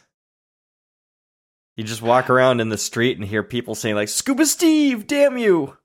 You 1.77 1.83
just 1.83 2.01
walk 2.01 2.29
around 2.29 2.61
in 2.61 2.69
the 2.69 2.77
street 2.77 3.17
and 3.17 3.27
hear 3.27 3.43
people 3.43 3.75
saying 3.75 3.95
like 3.95 4.07
Scuba 4.09 4.45
Steve, 4.45 5.07
damn 5.07 5.37
you. 5.37 5.77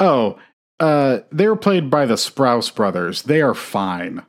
Oh, 0.00 0.38
uh, 0.80 1.20
they 1.32 1.48
were 1.48 1.56
played 1.56 1.88
by 1.90 2.06
the 2.06 2.14
Sprouse 2.14 2.74
brothers. 2.74 3.22
They 3.22 3.40
are 3.40 3.54
fine. 3.54 4.24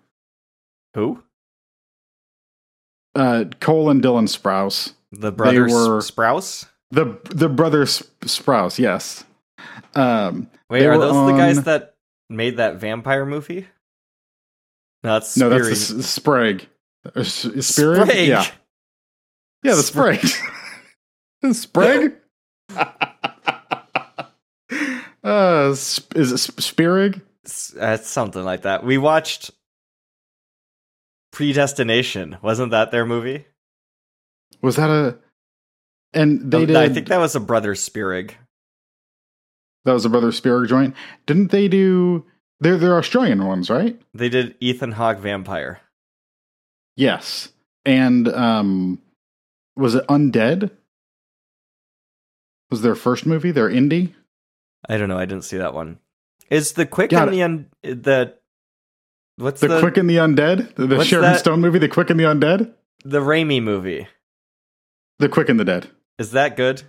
Who? 0.94 1.24
Uh, 3.16 3.46
Cole 3.60 3.90
and 3.90 4.02
Dylan 4.02 4.28
Sprouse. 4.30 4.94
The 5.12 5.32
brothers 5.32 5.72
were- 5.72 6.00
Sprouse? 6.00 6.68
The 6.92 7.20
the 7.26 7.50
brothers 7.50 8.02
Sprouse, 8.22 8.80
yes. 8.80 9.26
Um, 9.94 10.50
Wait, 10.70 10.86
are 10.86 10.98
those 10.98 11.32
the 11.32 11.38
guys 11.38 11.64
that 11.64 11.96
made 12.30 12.58
that 12.58 12.78
vampire 12.78 13.26
movie? 13.26 13.68
No, 15.04 15.14
that's 15.14 15.36
no, 15.36 15.50
that's 15.50 16.06
Sprague. 16.08 16.68
Uh, 17.14 17.24
Sprague? 17.24 17.64
Sprague. 17.64 18.28
Yeah, 18.30 18.46
yeah, 19.68 19.76
the. 19.76 19.84
Sprague. 19.84 20.26
Sprague. 21.54 22.16
uh, 25.24 25.74
sp- 25.76 26.16
is 26.16 26.32
it 26.32 26.38
Sp- 26.40 26.62
Spierig? 26.62 27.22
Uh, 27.80 27.98
something 27.98 28.44
like 28.44 28.64
that. 28.64 28.84
We 28.84 28.98
watched 28.98 29.52
Predestination. 31.32 32.38
Wasn't 32.42 32.72
that 32.72 32.92
their 32.92 33.06
movie? 33.06 33.46
Was 34.62 34.76
that 34.78 34.90
a? 34.90 35.18
And 36.14 36.52
they 36.52 36.66
did. 36.66 36.76
I 36.76 36.90
think 36.90 37.08
that 37.08 37.20
was 37.20 37.36
a 37.36 37.40
brother 37.40 37.76
Spierig. 37.76 38.36
that 39.86 39.94
was 39.94 40.06
a 40.06 40.10
brother 40.10 40.32
Spierig 40.32 40.70
joint. 40.70 40.96
Didn't 41.26 41.52
they 41.52 41.68
do? 41.68 42.26
They're 42.60 42.78
they're 42.78 42.98
Australian 42.98 43.46
ones, 43.46 43.70
right? 43.70 44.02
They 44.14 44.30
did 44.30 44.56
Ethan 44.60 44.94
Hawke 44.94 45.20
Vampire. 45.20 45.80
Yes. 46.96 47.50
And 47.86 48.28
um, 48.30 49.00
was 49.78 49.96
it 49.96 50.06
Undead? 50.08 50.72
Was 52.70 52.82
their 52.82 52.96
first 52.96 53.26
movie? 53.26 53.52
Their 53.52 53.70
indie? 53.70 54.14
I 54.90 54.98
don't 54.98 55.08
know. 55.10 55.18
I 55.18 55.26
didn't 55.26 55.46
see 55.46 55.58
that 55.58 55.74
one. 55.74 56.00
Is 56.50 56.74
the 56.74 56.86
quick 56.86 57.12
Got 57.12 57.30
and 57.30 57.38
the 57.38 57.44
un- 57.44 57.68
the 57.84 58.34
what's 59.38 59.62
The, 59.62 59.68
the 59.68 59.80
Quick 59.80 59.98
and 59.98 60.10
the 60.10 60.18
Undead? 60.18 60.76
The, 60.76 60.88
the 60.88 61.04
Sharon 61.04 61.24
that? 61.26 61.40
Stone 61.40 61.62
movie, 61.62 61.80
The 61.80 61.88
Quick 61.90 62.10
and 62.10 62.20
the 62.20 62.24
Undead? 62.26 62.74
the 63.04 63.20
Raimi 63.20 63.62
movie? 63.62 64.08
The 65.20 65.30
Quick 65.30 65.50
and 65.50 65.60
the 65.60 65.66
Dead. 65.66 65.88
Is 66.20 66.32
that 66.32 66.56
good? 66.58 66.82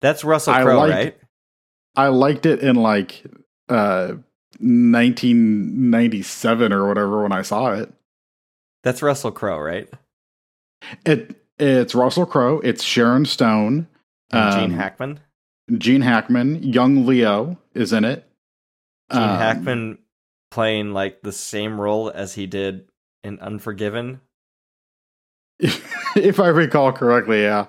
That's 0.00 0.24
Russell 0.24 0.54
Crowe, 0.54 0.88
right? 0.88 1.16
I 1.96 2.08
liked 2.08 2.46
it 2.46 2.60
in 2.60 2.76
like 2.76 3.24
uh 3.68 4.14
1997 4.60 6.72
or 6.72 6.86
whatever 6.88 7.22
when 7.22 7.32
I 7.32 7.42
saw 7.42 7.72
it. 7.72 7.92
That's 8.82 9.02
Russell 9.02 9.32
Crowe, 9.32 9.58
right? 9.58 9.88
It 11.04 11.40
it's 11.58 11.94
Russell 11.94 12.26
Crowe, 12.26 12.60
it's 12.60 12.82
Sharon 12.82 13.24
Stone, 13.26 13.86
And 14.30 14.52
Gene 14.54 14.72
um, 14.72 14.78
Hackman. 14.78 15.20
Gene 15.78 16.00
Hackman, 16.02 16.62
young 16.62 17.06
Leo 17.06 17.58
is 17.74 17.92
in 17.92 18.04
it. 18.04 18.28
Gene 19.12 19.22
Um, 19.22 19.38
Hackman 19.38 19.98
playing 20.50 20.92
like 20.92 21.22
the 21.22 21.32
same 21.32 21.80
role 21.80 22.10
as 22.10 22.34
he 22.34 22.46
did 22.46 22.88
in 23.22 23.38
Unforgiven. 23.40 24.20
if 25.58 26.40
I 26.40 26.48
recall 26.48 26.92
correctly, 26.92 27.42
yeah. 27.42 27.66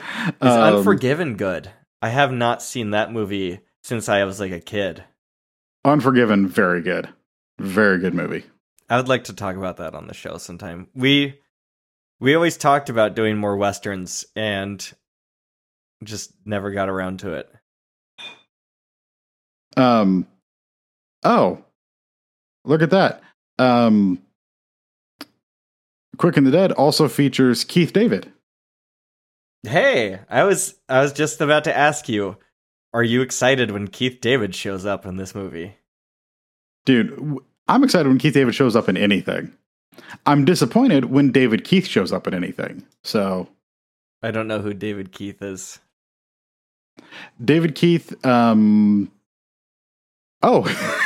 Is 0.00 0.34
Um, 0.40 0.76
Unforgiven 0.76 1.36
good? 1.36 1.70
I 2.00 2.08
have 2.10 2.32
not 2.32 2.62
seen 2.62 2.90
that 2.90 3.12
movie 3.12 3.60
since 3.82 4.08
I 4.08 4.24
was 4.24 4.40
like 4.40 4.52
a 4.52 4.60
kid. 4.60 5.04
Unforgiven, 5.84 6.48
very 6.48 6.80
good. 6.82 7.08
Very 7.58 7.98
good 7.98 8.14
movie. 8.14 8.44
I 8.88 8.96
would 8.96 9.08
like 9.08 9.24
to 9.24 9.32
talk 9.34 9.56
about 9.56 9.76
that 9.78 9.94
on 9.94 10.06
the 10.06 10.14
show 10.14 10.38
sometime. 10.38 10.88
We 10.94 11.40
we 12.20 12.34
always 12.34 12.56
talked 12.56 12.88
about 12.88 13.14
doing 13.14 13.36
more 13.36 13.56
westerns 13.56 14.26
and 14.34 14.92
just 16.04 16.32
never 16.44 16.70
got 16.70 16.88
around 16.88 17.20
to 17.20 17.34
it. 17.34 17.50
Um 19.76 20.26
oh. 21.24 21.64
Look 22.64 22.82
at 22.82 22.90
that. 22.90 23.22
Um 23.58 24.20
Quick 26.16 26.36
and 26.36 26.46
the 26.46 26.50
Dead 26.50 26.72
also 26.72 27.08
features 27.08 27.64
Keith 27.64 27.92
David. 27.92 28.32
Hey, 29.62 30.20
I 30.28 30.44
was 30.44 30.74
I 30.88 31.00
was 31.00 31.12
just 31.12 31.40
about 31.40 31.64
to 31.64 31.76
ask 31.76 32.08
you, 32.08 32.36
are 32.92 33.04
you 33.04 33.22
excited 33.22 33.70
when 33.70 33.88
Keith 33.88 34.20
David 34.20 34.54
shows 34.54 34.84
up 34.84 35.06
in 35.06 35.16
this 35.16 35.34
movie? 35.34 35.76
Dude, 36.86 37.38
I'm 37.68 37.84
excited 37.84 38.08
when 38.08 38.18
Keith 38.18 38.34
David 38.34 38.54
shows 38.54 38.74
up 38.74 38.88
in 38.88 38.96
anything. 38.96 39.52
I'm 40.26 40.44
disappointed 40.44 41.06
when 41.06 41.32
David 41.32 41.64
Keith 41.64 41.86
shows 41.86 42.12
up 42.12 42.26
in 42.26 42.34
anything. 42.34 42.84
So, 43.02 43.48
I 44.22 44.30
don't 44.30 44.48
know 44.48 44.60
who 44.60 44.74
David 44.74 45.12
Keith 45.12 45.42
is. 45.42 45.78
David 47.42 47.74
Keith 47.74 48.24
um 48.26 49.10
Oh. 50.42 50.64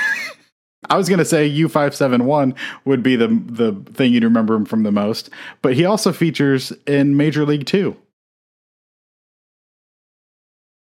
I 0.90 0.96
was 0.96 1.08
going 1.08 1.20
to 1.20 1.24
say 1.24 1.48
U571 1.48 2.56
would 2.84 3.02
be 3.02 3.16
the 3.16 3.28
the 3.28 3.72
thing 3.92 4.12
you'd 4.12 4.24
remember 4.24 4.54
him 4.54 4.64
from 4.64 4.82
the 4.82 4.92
most, 4.92 5.30
but 5.62 5.74
he 5.74 5.84
also 5.84 6.12
features 6.12 6.72
in 6.86 7.16
Major 7.16 7.46
League 7.46 7.66
2. 7.66 7.96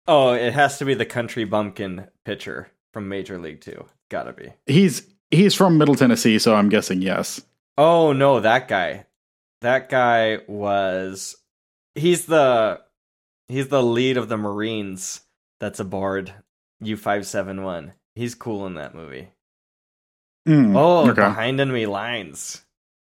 Oh, 0.09 0.33
it 0.33 0.55
has 0.55 0.79
to 0.79 0.87
be 0.87 0.95
the 0.95 1.05
country 1.05 1.45
bumpkin 1.45 2.07
pitcher 2.25 2.71
from 2.95 3.11
Major 3.11 3.39
League 3.39 3.61
Two. 3.61 3.85
Gotta 4.09 4.33
be. 4.33 4.55
He's 4.67 5.07
he's 5.31 5.55
from 5.55 5.77
Middle 5.77 5.95
Tennessee, 5.95 6.39
so 6.39 6.55
I'm 6.55 6.71
guessing 6.71 7.03
yes. 7.03 7.43
Oh 7.79 8.13
no, 8.13 8.41
that 8.41 8.67
guy. 8.69 9.07
That 9.63 9.89
guy 9.89 10.41
was 10.49 11.37
he's 11.95 12.27
the 12.27 12.81
he's 13.49 13.69
the 13.69 13.83
lead 13.83 14.17
of 14.17 14.29
the 14.29 14.37
Marines 14.37 15.21
that's 15.61 15.81
aboard 15.81 16.33
U 16.81 16.97
five 16.97 17.27
seven 17.27 17.63
one. 17.63 17.93
He's 18.15 18.35
cool 18.35 18.67
in 18.67 18.75
that 18.75 18.95
movie. 18.95 19.29
Mm, 20.47 20.77
Oh, 20.77 21.09
okay. 21.11 21.15
behind 21.23 21.61
enemy 21.61 21.87
lines. 21.87 22.65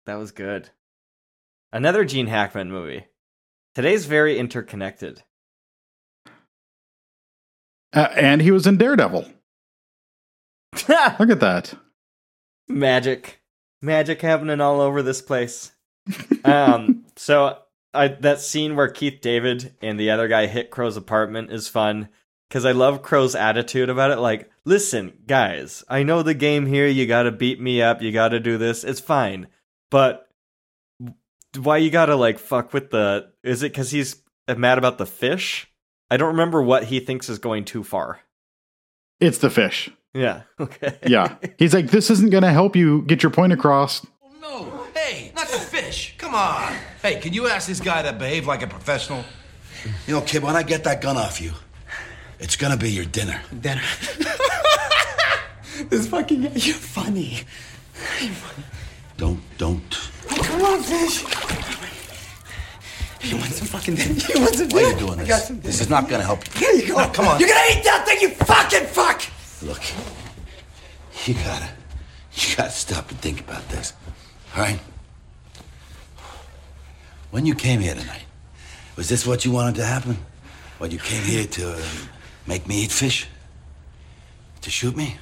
That 0.06 0.14
was 0.16 0.30
good. 0.32 0.70
Another 1.72 2.04
Gene 2.04 2.26
Hackman 2.28 2.70
movie. 2.70 3.06
Today's 3.74 4.06
very 4.06 4.38
interconnected. 4.38 5.22
Uh, 7.94 8.08
and 8.14 8.40
he 8.42 8.50
was 8.50 8.66
in 8.66 8.76
Daredevil. 8.78 9.26
Look 10.88 11.30
at 11.30 11.40
that. 11.40 11.74
magic 12.68 13.41
magic 13.82 14.22
happening 14.22 14.60
all 14.60 14.80
over 14.80 15.02
this 15.02 15.20
place. 15.20 15.72
Um 16.44 17.04
so 17.14 17.58
I, 17.94 18.08
that 18.08 18.40
scene 18.40 18.74
where 18.74 18.88
keith 18.88 19.20
david 19.20 19.76
and 19.80 20.00
the 20.00 20.10
other 20.10 20.26
guy 20.26 20.46
hit 20.46 20.72
Crowe's 20.72 20.96
apartment 20.96 21.52
is 21.52 21.68
fun 21.68 22.08
because 22.48 22.64
i 22.64 22.72
love 22.72 23.02
Crowe's 23.02 23.36
attitude 23.36 23.88
about 23.88 24.10
it 24.10 24.18
like 24.18 24.50
listen 24.64 25.12
guys 25.28 25.84
i 25.88 26.02
know 26.02 26.24
the 26.24 26.34
game 26.34 26.66
here 26.66 26.88
you 26.88 27.06
gotta 27.06 27.30
beat 27.30 27.60
me 27.60 27.80
up 27.80 28.02
you 28.02 28.10
gotta 28.10 28.40
do 28.40 28.58
this 28.58 28.82
it's 28.82 28.98
fine 28.98 29.46
but 29.90 30.28
why 31.56 31.76
you 31.76 31.90
gotta 31.90 32.16
like 32.16 32.38
fuck 32.38 32.72
with 32.72 32.90
the 32.90 33.30
is 33.42 33.62
it 33.62 33.72
because 33.72 33.90
he's 33.90 34.22
mad 34.48 34.78
about 34.78 34.98
the 34.98 35.06
fish? 35.06 35.68
I 36.10 36.16
don't 36.16 36.28
remember 36.28 36.62
what 36.62 36.84
he 36.84 37.00
thinks 37.00 37.28
is 37.28 37.38
going 37.38 37.64
too 37.64 37.84
far. 37.84 38.20
It's 39.20 39.38
the 39.38 39.50
fish. 39.50 39.90
Yeah 40.14 40.42
okay 40.60 40.98
Yeah. 41.06 41.36
He's 41.58 41.72
like, 41.74 41.90
this 41.90 42.10
isn't 42.10 42.30
going 42.30 42.42
to 42.42 42.50
help 42.50 42.76
you 42.76 43.02
get 43.02 43.22
your 43.22 43.30
point 43.32 43.52
across. 43.52 44.04
Oh, 44.22 44.30
no, 44.42 45.00
hey, 45.00 45.32
not 45.34 45.48
the 45.48 45.58
fish. 45.58 46.14
Come 46.18 46.34
on. 46.34 46.74
Hey, 47.02 47.18
can 47.20 47.32
you 47.32 47.46
ask 47.48 47.66
this 47.68 47.80
guy 47.80 48.02
to 48.02 48.12
behave 48.12 48.46
like 48.46 48.62
a 48.62 48.66
professional? 48.66 49.24
You 50.06 50.14
know, 50.14 50.20
kid, 50.20 50.42
when 50.42 50.54
I 50.56 50.62
get 50.62 50.84
that 50.84 51.00
gun 51.00 51.16
off 51.16 51.40
you, 51.40 51.52
it's 52.38 52.56
gonna 52.56 52.76
be 52.76 52.90
your 52.90 53.04
dinner. 53.04 53.40
Then. 53.52 53.80
this 55.88 56.06
fucking. 56.08 56.42
You're 56.54 56.74
funny. 56.76 57.40
Hey, 58.18 58.28
funny. 58.28 58.64
Don't, 59.16 59.40
don't. 59.58 60.10
Come 60.28 60.62
on, 60.62 60.82
fish. 60.82 61.24
You 63.22 63.36
want 63.36 63.52
some 63.52 63.66
fucking. 63.68 63.96
You 63.96 64.40
want 64.40 64.54
some. 64.54 64.68
Why 64.70 64.82
are 64.84 64.90
you 64.92 64.98
doing 64.98 65.18
this? 65.18 65.48
This 65.48 65.80
is 65.80 65.88
not 65.88 66.08
gonna 66.08 66.24
help. 66.24 66.44
You. 66.60 66.66
Here 66.66 66.72
you 66.82 66.88
go. 66.88 66.96
No, 66.98 67.08
come 67.10 67.26
on. 67.28 67.38
You're 67.40 67.48
gonna 67.48 67.60
eat 67.78 67.84
that 67.84 68.04
thing, 68.06 68.20
you 68.20 68.30
fucking 68.30 68.86
fuck! 68.86 69.22
Look, 69.64 69.80
you 71.24 71.34
gotta, 71.34 71.68
you 72.34 72.56
gotta 72.56 72.70
stop 72.70 73.08
and 73.10 73.20
think 73.20 73.40
about 73.40 73.68
this. 73.68 73.92
All 74.56 74.62
right? 74.62 74.80
When 77.30 77.46
you 77.46 77.54
came 77.54 77.80
here 77.80 77.94
tonight, 77.94 78.24
was 78.96 79.08
this 79.08 79.24
what 79.24 79.44
you 79.44 79.52
wanted 79.52 79.76
to 79.76 79.84
happen? 79.84 80.18
What 80.78 80.90
you 80.90 80.98
came 80.98 81.22
here 81.22 81.46
to 81.46 81.74
uh, 81.74 81.82
make 82.46 82.66
me 82.66 82.82
eat 82.82 82.90
fish? 82.90 83.28
To 84.62 84.70
shoot 84.70 84.96
me? 84.96 85.16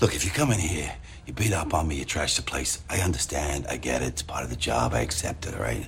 Look, 0.00 0.14
if 0.14 0.24
you 0.24 0.30
come 0.30 0.50
in 0.50 0.58
here, 0.58 0.94
you 1.26 1.34
beat 1.34 1.52
up 1.52 1.74
on 1.74 1.86
me, 1.86 1.96
you 1.96 2.06
trash 2.06 2.36
the 2.36 2.42
place. 2.42 2.82
I 2.88 3.00
understand, 3.00 3.66
I 3.68 3.76
get 3.76 4.00
it, 4.00 4.06
it's 4.08 4.22
part 4.22 4.44
of 4.44 4.50
the 4.50 4.56
job, 4.56 4.94
I 4.94 5.00
accept 5.00 5.46
it, 5.46 5.54
all 5.54 5.60
right? 5.60 5.86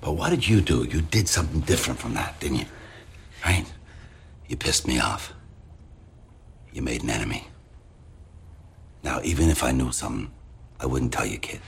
But 0.00 0.12
what 0.12 0.30
did 0.30 0.48
you 0.48 0.60
do? 0.60 0.84
You 0.84 1.00
did 1.00 1.28
something 1.28 1.60
different 1.60 2.00
from 2.00 2.14
that, 2.14 2.40
didn't 2.40 2.58
you? 2.58 2.66
Right? 3.44 3.66
You 4.48 4.56
pissed 4.56 4.88
me 4.88 4.98
off. 4.98 5.32
You 6.76 6.82
made 6.82 7.02
an 7.02 7.08
enemy. 7.08 7.48
Now, 9.02 9.22
even 9.24 9.48
if 9.48 9.64
I 9.64 9.72
knew 9.72 9.92
something, 9.92 10.30
I 10.78 10.84
wouldn't 10.84 11.10
tell 11.10 11.24
you, 11.24 11.38
kid. 11.38 11.62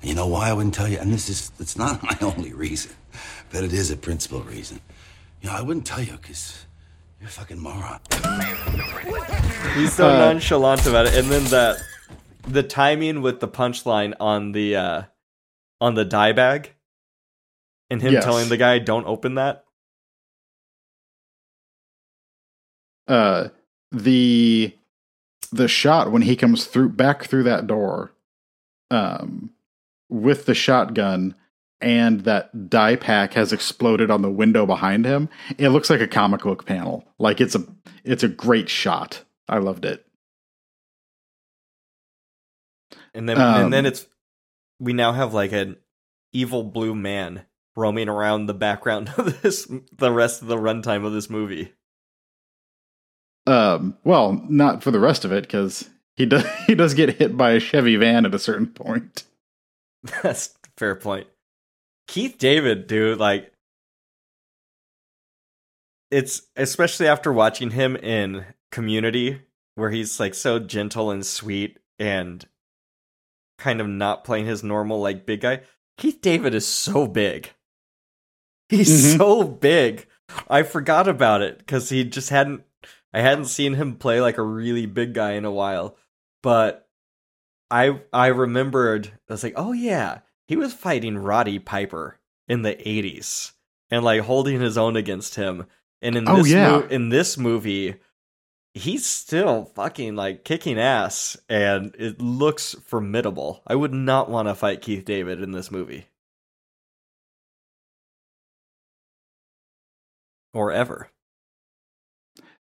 And 0.00 0.08
you 0.08 0.14
know 0.14 0.28
why 0.28 0.50
I 0.50 0.52
wouldn't 0.52 0.72
tell 0.72 0.86
you? 0.86 0.98
And 0.98 1.12
this 1.12 1.28
is, 1.28 1.50
it's 1.58 1.76
not 1.76 2.00
my 2.04 2.16
only 2.20 2.52
reason, 2.52 2.92
but 3.50 3.64
it 3.64 3.72
is 3.72 3.90
a 3.90 3.96
principal 3.96 4.40
reason. 4.42 4.80
You 5.40 5.48
know, 5.50 5.56
I 5.56 5.62
wouldn't 5.62 5.84
tell 5.84 6.00
you 6.00 6.12
because 6.12 6.64
you're 7.18 7.26
a 7.28 7.32
fucking 7.32 7.58
moron. 7.58 7.98
He's 9.74 9.92
so 9.94 10.10
Uh, 10.10 10.18
nonchalant 10.18 10.86
about 10.86 11.06
it, 11.06 11.14
and 11.16 11.28
then 11.28 11.42
that 11.46 11.78
the 12.46 12.62
timing 12.62 13.20
with 13.20 13.40
the 13.40 13.48
punchline 13.48 14.14
on 14.20 14.52
the 14.52 14.76
uh 14.76 15.02
on 15.80 15.94
the 15.94 16.04
dye 16.04 16.30
bag, 16.30 16.72
and 17.90 18.00
him 18.00 18.12
Yes. 18.12 18.22
telling 18.22 18.48
the 18.48 18.56
guy, 18.56 18.78
"Don't 18.78 19.06
open 19.08 19.34
that." 19.34 19.64
Uh, 23.08 23.48
the 23.92 24.74
the 25.52 25.68
shot 25.68 26.10
when 26.10 26.22
he 26.22 26.34
comes 26.34 26.64
through 26.64 26.88
back 26.88 27.24
through 27.24 27.42
that 27.44 27.66
door, 27.66 28.12
um, 28.90 29.50
with 30.08 30.46
the 30.46 30.54
shotgun 30.54 31.34
and 31.80 32.20
that 32.20 32.70
dye 32.70 32.96
pack 32.96 33.34
has 33.34 33.52
exploded 33.52 34.10
on 34.10 34.22
the 34.22 34.30
window 34.30 34.64
behind 34.64 35.04
him. 35.04 35.28
It 35.58 35.70
looks 35.70 35.90
like 35.90 36.00
a 36.00 36.06
comic 36.06 36.42
book 36.42 36.64
panel. 36.64 37.04
Like 37.18 37.40
it's 37.40 37.54
a 37.54 37.64
it's 38.04 38.22
a 38.22 38.28
great 38.28 38.68
shot. 38.68 39.24
I 39.48 39.58
loved 39.58 39.84
it. 39.84 40.06
And 43.14 43.28
then 43.28 43.40
Um, 43.40 43.64
and 43.64 43.72
then 43.72 43.84
it's 43.84 44.06
we 44.78 44.92
now 44.92 45.12
have 45.12 45.34
like 45.34 45.52
an 45.52 45.76
evil 46.32 46.62
blue 46.62 46.94
man 46.94 47.44
roaming 47.76 48.08
around 48.08 48.46
the 48.46 48.54
background 48.54 49.10
of 49.18 49.42
this 49.42 49.70
the 49.96 50.12
rest 50.12 50.40
of 50.40 50.48
the 50.48 50.56
runtime 50.56 51.04
of 51.04 51.12
this 51.12 51.28
movie. 51.28 51.72
Um, 53.46 53.96
well, 54.04 54.44
not 54.48 54.82
for 54.82 54.90
the 54.90 55.00
rest 55.00 55.24
of 55.24 55.32
it 55.32 55.42
because 55.42 55.88
he 56.16 56.26
does 56.26 56.44
he 56.66 56.74
does 56.74 56.94
get 56.94 57.16
hit 57.16 57.36
by 57.36 57.52
a 57.52 57.60
Chevy 57.60 57.96
van 57.96 58.24
at 58.26 58.34
a 58.34 58.38
certain 58.38 58.66
point. 58.66 59.24
That's 60.22 60.48
a 60.64 60.68
fair 60.76 60.94
point. 60.94 61.26
Keith 62.08 62.36
David, 62.38 62.86
dude, 62.86 63.18
like 63.18 63.52
it's 66.10 66.42
especially 66.56 67.08
after 67.08 67.32
watching 67.32 67.70
him 67.70 67.96
in 67.96 68.44
Community, 68.70 69.42
where 69.74 69.90
he's 69.90 70.18
like 70.20 70.34
so 70.34 70.58
gentle 70.58 71.10
and 71.10 71.24
sweet 71.26 71.78
and 71.98 72.46
kind 73.58 73.80
of 73.80 73.88
not 73.88 74.24
playing 74.24 74.46
his 74.46 74.62
normal 74.64 75.00
like 75.00 75.26
big 75.26 75.40
guy. 75.40 75.60
Keith 75.98 76.20
David 76.20 76.54
is 76.54 76.66
so 76.66 77.06
big. 77.06 77.50
He's 78.68 78.88
Mhm. 79.14 79.18
so 79.18 79.44
big. 79.44 80.06
I 80.48 80.62
forgot 80.62 81.06
about 81.08 81.42
it 81.42 81.58
because 81.58 81.90
he 81.90 82.04
just 82.04 82.30
hadn't 82.30 82.64
I 83.12 83.20
hadn't 83.20 83.44
seen 83.46 83.74
him 83.74 83.96
play 83.96 84.20
like 84.20 84.38
a 84.38 84.42
really 84.42 84.86
big 84.86 85.12
guy 85.14 85.32
in 85.32 85.44
a 85.44 85.50
while. 85.50 85.96
But 86.42 86.88
I 87.70 88.00
I 88.12 88.28
remembered 88.28 89.08
I 89.28 89.32
was 89.32 89.42
like, 89.42 89.54
oh 89.56 89.72
yeah, 89.72 90.20
he 90.48 90.56
was 90.56 90.72
fighting 90.74 91.18
Roddy 91.18 91.58
Piper 91.58 92.18
in 92.48 92.62
the 92.62 92.88
eighties 92.88 93.52
and 93.90 94.04
like 94.04 94.22
holding 94.22 94.60
his 94.60 94.76
own 94.78 94.96
against 94.96 95.34
him. 95.36 95.66
And 96.00 96.16
in 96.16 96.28
Oh, 96.28 96.36
this 96.38 96.48
yeah. 96.48 96.68
mo- 96.70 96.86
in 96.90 97.10
this 97.10 97.38
movie, 97.38 97.94
he's 98.74 99.06
still 99.06 99.66
fucking 99.66 100.16
like 100.16 100.44
kicking 100.44 100.78
ass 100.80 101.36
and 101.48 101.94
it 101.98 102.20
looks 102.20 102.74
formidable. 102.84 103.62
I 103.66 103.74
would 103.76 103.92
not 103.92 104.28
want 104.28 104.48
to 104.48 104.54
fight 104.54 104.80
Keith 104.82 105.04
David 105.04 105.40
in 105.42 105.52
this 105.52 105.70
movie. 105.70 106.06
Or 110.54 110.72
ever. 110.72 111.08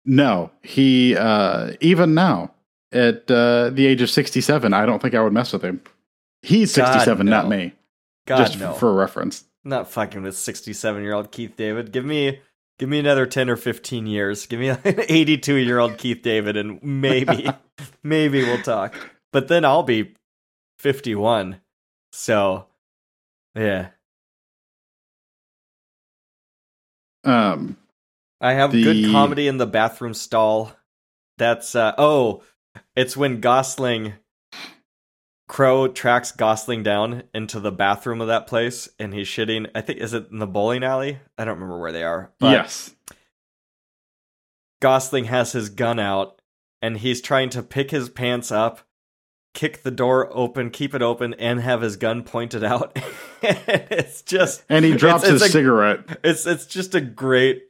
No, 0.09 0.51
he 0.63 1.17
uh 1.17 1.73
even 1.81 2.13
now 2.13 2.53
at 2.93 3.29
uh 3.29 3.69
the 3.71 3.85
age 3.85 4.01
of 4.01 4.09
67, 4.09 4.73
I 4.73 4.85
don't 4.85 5.01
think 5.01 5.13
I 5.13 5.21
would 5.21 5.33
mess 5.33 5.51
with 5.51 5.61
him. 5.63 5.81
He's 6.41 6.73
God, 6.75 6.93
67, 6.93 7.25
not 7.25 7.49
me. 7.49 7.73
God 8.25 8.37
just 8.37 8.57
no. 8.57 8.73
for 8.73 8.93
reference. 8.93 9.43
not 9.65 9.89
fucking 9.89 10.23
with 10.23 10.37
67 10.37 11.03
year 11.03 11.13
old 11.13 11.31
Keith 11.31 11.57
David. 11.57 11.91
Give 11.91 12.05
me 12.05 12.39
give 12.79 12.87
me 12.87 12.99
another 12.99 13.25
10 13.25 13.49
or 13.49 13.57
15 13.57 14.07
years. 14.07 14.45
Give 14.45 14.61
me 14.61 14.69
an 14.69 14.79
82 14.85 15.55
year 15.55 15.79
old 15.79 15.97
Keith 15.97 16.21
David 16.21 16.55
and 16.55 16.81
maybe 16.81 17.49
maybe 18.03 18.43
we'll 18.43 18.61
talk. 18.61 18.95
But 19.33 19.49
then 19.49 19.65
I'll 19.65 19.83
be 19.83 20.13
51. 20.79 21.59
So 22.13 22.67
yeah. 23.55 23.89
Um 27.25 27.75
I 28.39 28.53
have 28.53 28.71
good 28.71 29.11
comedy 29.11 29.47
in 29.47 29.57
the 29.57 29.65
bathroom 29.67 30.13
stall. 30.13 30.71
That's 31.37 31.75
uh 31.75 31.93
oh, 31.97 32.43
it's 32.95 33.15
when 33.17 33.41
Gosling 33.41 34.13
Crowe 35.47 35.87
tracks 35.87 36.31
Gosling 36.31 36.83
down 36.83 37.23
into 37.33 37.59
the 37.59 37.71
bathroom 37.71 38.21
of 38.21 38.27
that 38.27 38.47
place 38.47 38.89
and 38.99 39.13
he's 39.13 39.27
shitting. 39.27 39.69
I 39.73 39.81
think 39.81 39.99
is 39.99 40.13
it 40.13 40.27
in 40.31 40.39
the 40.39 40.47
bowling 40.47 40.83
alley? 40.83 41.19
I 41.37 41.45
don't 41.45 41.55
remember 41.55 41.79
where 41.79 41.91
they 41.91 42.03
are. 42.03 42.31
But 42.39 42.51
yes. 42.51 42.93
Gosling 44.81 45.25
has 45.25 45.53
his 45.53 45.69
gun 45.69 45.99
out 45.99 46.41
and 46.81 46.97
he's 46.97 47.21
trying 47.21 47.49
to 47.51 47.63
pick 47.63 47.89
his 47.91 48.09
pants 48.09 48.51
up, 48.51 48.81
kick 49.53 49.81
the 49.81 49.89
door 49.91 50.29
open, 50.31 50.69
keep 50.69 50.93
it 50.93 51.01
open, 51.01 51.33
and 51.35 51.61
have 51.61 51.81
his 51.81 51.95
gun 51.95 52.23
pointed 52.23 52.63
out. 52.63 52.95
it's 53.41 54.21
just 54.21 54.63
And 54.69 54.85
he 54.85 54.93
drops 54.95 55.23
it's- 55.23 55.35
it's 55.35 55.43
his 55.43 55.49
a- 55.49 55.53
cigarette. 55.53 56.19
It's 56.23 56.45
it's 56.45 56.65
just 56.67 56.93
a 56.93 57.01
great 57.01 57.63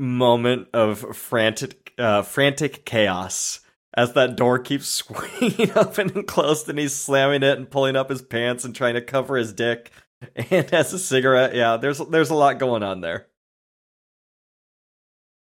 moment 0.00 0.66
of 0.72 1.14
frantic 1.14 1.92
uh, 1.98 2.22
frantic 2.22 2.84
chaos 2.86 3.60
as 3.94 4.14
that 4.14 4.34
door 4.36 4.58
keeps 4.58 4.86
swinging 4.88 5.70
open 5.76 6.10
and 6.14 6.26
closed 6.26 6.68
and 6.68 6.78
he's 6.78 6.94
slamming 6.94 7.42
it 7.42 7.58
and 7.58 7.70
pulling 7.70 7.96
up 7.96 8.08
his 8.08 8.22
pants 8.22 8.64
and 8.64 8.74
trying 8.74 8.94
to 8.94 9.02
cover 9.02 9.36
his 9.36 9.52
dick 9.52 9.90
and 10.34 10.70
has 10.70 10.92
a 10.92 10.98
cigarette. 10.98 11.54
Yeah, 11.54 11.76
there's 11.76 11.98
there's 11.98 12.30
a 12.30 12.34
lot 12.34 12.58
going 12.58 12.82
on 12.82 13.00
there. 13.02 13.26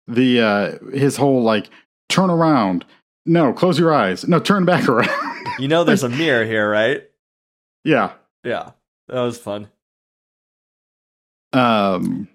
The 0.08 0.40
uh 0.40 0.78
his 0.92 1.16
whole 1.16 1.42
like 1.42 1.70
turn 2.08 2.30
around. 2.30 2.84
No, 3.24 3.52
close 3.52 3.78
your 3.78 3.94
eyes. 3.94 4.26
No, 4.26 4.40
turn 4.40 4.64
back 4.64 4.88
around. 4.88 5.08
You 5.58 5.68
know 5.68 5.84
there's 5.84 6.02
a 6.02 6.08
mirror 6.08 6.44
here, 6.44 6.68
right? 6.68 7.02
yeah. 7.84 8.12
Yeah. 8.44 8.72
That 9.08 9.20
was 9.20 9.38
fun. 9.38 9.68
Um 11.52 12.28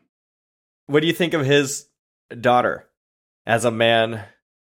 What 0.85 1.01
do 1.01 1.07
you 1.07 1.13
think 1.13 1.33
of 1.33 1.45
his 1.45 1.87
daughter? 2.29 2.87
as 3.47 3.63
a 3.63 3.71
man 3.71 4.21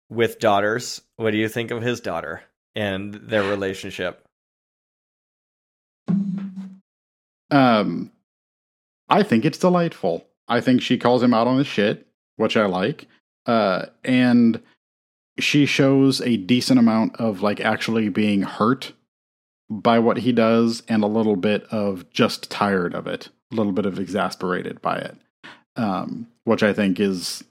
with 0.10 0.40
daughters, 0.40 1.02
what 1.16 1.32
do 1.32 1.38
you 1.38 1.48
think 1.48 1.72
of 1.72 1.84
his 1.84 2.02
daughter 2.02 2.42
and 2.76 3.14
their 3.14 3.44
relationship? 3.44 4.26
Um, 7.52 8.12
I 9.08 9.24
think 9.24 9.46
it's 9.46 9.60
delightful. 9.60 10.26
I 10.48 10.60
think 10.62 10.82
she 10.82 10.98
calls 10.98 11.22
him 11.22 11.34
out 11.34 11.48
on 11.48 11.60
his 11.60 11.68
shit, 11.68 12.08
which 12.38 12.58
I 12.58 12.66
like. 12.66 13.08
Uh, 13.46 13.86
and 14.04 14.62
she 15.40 15.66
shows 15.66 16.20
a 16.22 16.38
decent 16.38 16.80
amount 16.80 17.16
of 17.18 17.42
like 17.42 17.62
actually 17.62 18.10
being 18.10 18.42
hurt 18.42 18.94
by 19.70 20.00
what 20.00 20.18
he 20.18 20.32
does 20.32 20.82
and 20.88 21.04
a 21.04 21.08
little 21.08 21.36
bit 21.36 21.64
of 21.66 22.10
just 22.10 22.50
tired 22.50 22.96
of 22.96 23.06
it, 23.06 23.30
a 23.52 23.56
little 23.56 23.72
bit 23.72 23.86
of 23.86 24.00
exasperated 24.00 24.82
by 24.82 24.98
it. 24.98 25.18
Um, 25.76 26.28
which 26.44 26.64
I 26.64 26.74
think 26.74 27.00
is, 27.00 27.44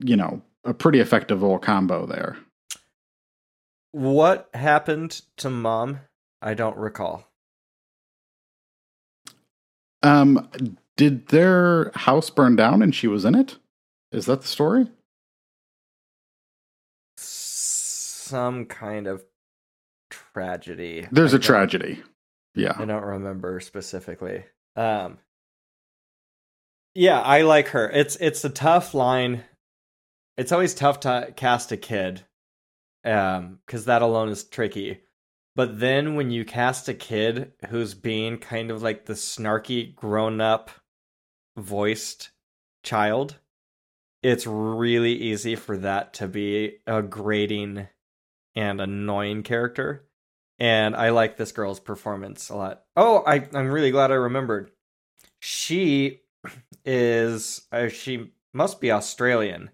you 0.00 0.16
know, 0.16 0.42
a 0.64 0.74
pretty 0.74 1.00
effective 1.00 1.42
little 1.42 1.58
combo 1.58 2.06
there. 2.06 2.36
What 3.92 4.48
happened 4.54 5.22
to 5.38 5.50
mom? 5.50 6.00
I 6.42 6.54
don't 6.54 6.76
recall. 6.76 7.28
Um, 10.02 10.48
did 10.96 11.28
their 11.28 11.90
house 11.94 12.30
burn 12.30 12.56
down 12.56 12.82
and 12.82 12.94
she 12.94 13.06
was 13.06 13.24
in 13.24 13.34
it? 13.34 13.56
Is 14.12 14.26
that 14.26 14.42
the 14.42 14.48
story? 14.48 14.86
Some 17.16 18.66
kind 18.66 19.06
of 19.06 19.24
tragedy. 20.10 21.06
There's 21.10 21.34
I 21.34 21.38
a 21.38 21.40
tragedy. 21.40 22.02
Yeah. 22.54 22.74
I 22.76 22.84
don't 22.84 23.04
remember 23.04 23.60
specifically. 23.60 24.44
Um 24.76 25.18
Yeah, 26.94 27.20
I 27.20 27.42
like 27.42 27.68
her. 27.68 27.88
It's 27.90 28.16
it's 28.16 28.44
a 28.44 28.50
tough 28.50 28.94
line. 28.94 29.44
It's 30.36 30.52
always 30.52 30.74
tough 30.74 31.00
to 31.00 31.32
cast 31.36 31.72
a 31.72 31.76
kid. 31.76 32.24
Um 33.04 33.60
cuz 33.66 33.84
that 33.86 34.02
alone 34.02 34.28
is 34.28 34.44
tricky. 34.44 35.02
But 35.56 35.80
then 35.80 36.14
when 36.14 36.30
you 36.30 36.44
cast 36.44 36.88
a 36.88 36.94
kid 36.94 37.52
who's 37.68 37.94
being 37.94 38.38
kind 38.38 38.70
of 38.70 38.82
like 38.82 39.06
the 39.06 39.14
snarky 39.14 39.94
grown-up 39.94 40.70
voiced 41.56 42.30
child, 42.82 43.36
it's 44.22 44.46
really 44.46 45.12
easy 45.12 45.56
for 45.56 45.76
that 45.78 46.14
to 46.14 46.28
be 46.28 46.78
a 46.86 47.02
grating 47.02 47.88
and 48.54 48.80
annoying 48.80 49.42
character 49.42 50.10
and 50.60 50.94
I 50.94 51.08
like 51.08 51.36
this 51.36 51.52
girl's 51.52 51.80
performance 51.80 52.50
a 52.50 52.56
lot. 52.56 52.84
Oh, 52.94 53.24
I 53.26 53.48
I'm 53.54 53.70
really 53.70 53.90
glad 53.90 54.12
I 54.12 54.16
remembered. 54.16 54.70
She 55.40 56.20
is 56.84 57.62
uh, 57.72 57.88
she 57.88 58.32
must 58.52 58.80
be 58.80 58.92
Australian. 58.92 59.70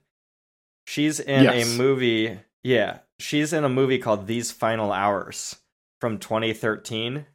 She's 0.86 1.20
in 1.20 1.44
Yes. 1.44 1.74
a 1.74 1.78
movie. 1.78 2.38
Yeah, 2.62 3.00
she's 3.18 3.52
in 3.52 3.64
a 3.64 3.68
movie 3.68 3.98
called 3.98 4.26
These 4.26 4.52
Final 4.52 4.92
Hours 4.92 5.56
from 6.00 6.18
2013, 6.18 7.26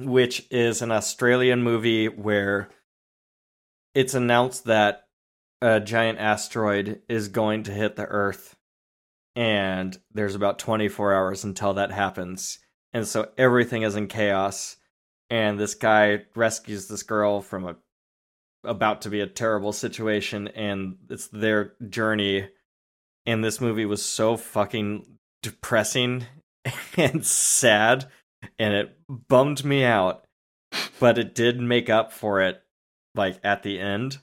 which 0.00 0.46
is 0.50 0.82
an 0.82 0.92
Australian 0.92 1.62
movie 1.62 2.08
where 2.08 2.68
it's 3.94 4.14
announced 4.14 4.64
that 4.64 5.08
a 5.60 5.80
giant 5.80 6.18
asteroid 6.18 7.02
is 7.08 7.28
going 7.28 7.62
to 7.64 7.72
hit 7.72 7.96
the 7.96 8.04
Earth 8.06 8.56
and 9.34 9.98
there's 10.12 10.34
about 10.34 10.58
24 10.58 11.14
hours 11.14 11.44
until 11.44 11.74
that 11.74 11.90
happens. 11.92 12.58
And 12.92 13.06
so 13.06 13.30
everything 13.36 13.82
is 13.82 13.96
in 13.96 14.06
chaos 14.06 14.76
and 15.30 15.58
this 15.58 15.74
guy 15.74 16.24
rescues 16.34 16.88
this 16.88 17.02
girl 17.02 17.40
from 17.40 17.64
a 17.66 17.76
about 18.66 19.02
to 19.02 19.10
be 19.10 19.20
a 19.20 19.26
terrible 19.26 19.72
situation 19.72 20.48
and 20.48 20.96
it's 21.08 21.28
their 21.28 21.74
journey. 21.88 22.48
And 23.24 23.42
this 23.42 23.60
movie 23.60 23.86
was 23.86 24.04
so 24.04 24.36
fucking 24.36 25.06
depressing 25.42 26.24
and 26.96 27.24
sad 27.24 28.06
and 28.58 28.74
it 28.74 28.98
bummed 29.08 29.64
me 29.64 29.84
out. 29.84 30.24
But 30.98 31.18
it 31.18 31.34
did 31.34 31.60
make 31.60 31.88
up 31.88 32.12
for 32.12 32.40
it 32.40 32.62
like 33.14 33.38
at 33.44 33.62
the 33.62 33.78
end. 33.80 34.18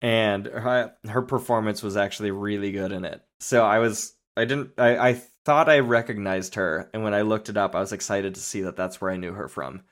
And 0.00 0.46
her, 0.46 0.92
her 1.08 1.22
performance 1.22 1.82
was 1.82 1.96
actually 1.96 2.30
really 2.30 2.72
good 2.72 2.92
in 2.92 3.04
it. 3.04 3.22
So 3.40 3.64
i 3.64 3.78
was 3.78 4.14
i 4.36 4.44
didn't 4.44 4.72
I, 4.78 5.10
I 5.10 5.22
thought 5.44 5.68
i 5.68 5.78
recognized 5.78 6.56
her. 6.56 6.90
And 6.92 7.02
when 7.02 7.14
i 7.14 7.22
looked 7.22 7.48
it 7.48 7.56
up 7.56 7.74
i 7.74 7.80
was 7.80 7.92
excited 7.92 8.34
to 8.34 8.40
see 8.40 8.62
that 8.62 8.76
that's 8.76 9.00
where 9.00 9.10
i 9.10 9.16
knew 9.16 9.32
her 9.32 9.48
from 9.48 9.82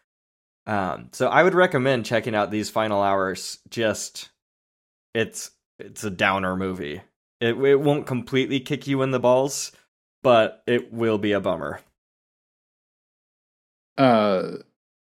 um 0.66 1.08
so 1.12 1.28
i 1.28 1.42
would 1.42 1.54
recommend 1.54 2.04
checking 2.06 2.34
out 2.34 2.50
these 2.50 2.70
final 2.70 3.02
hours 3.02 3.58
just 3.70 4.30
it's 5.14 5.50
it's 5.78 6.04
a 6.04 6.10
downer 6.10 6.56
movie 6.56 7.00
it, 7.40 7.54
it 7.56 7.80
won't 7.80 8.06
completely 8.06 8.58
kick 8.60 8.86
you 8.86 9.02
in 9.02 9.10
the 9.10 9.20
balls 9.20 9.72
but 10.22 10.62
it 10.66 10.92
will 10.92 11.18
be 11.18 11.32
a 11.32 11.40
bummer 11.40 11.80
Uh, 13.98 14.58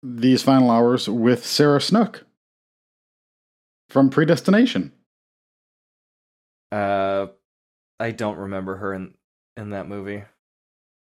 these 0.02 0.42
final 0.42 0.70
hours 0.70 1.08
with 1.08 1.44
Sarah 1.46 1.80
Snook 1.80 2.24
from 3.88 4.10
Predestination. 4.10 4.92
uh 6.72 7.26
i 7.98 8.10
don't 8.12 8.38
remember 8.38 8.76
her 8.76 8.94
in 8.94 9.14
in 9.56 9.70
that 9.70 9.88
movie 9.88 10.22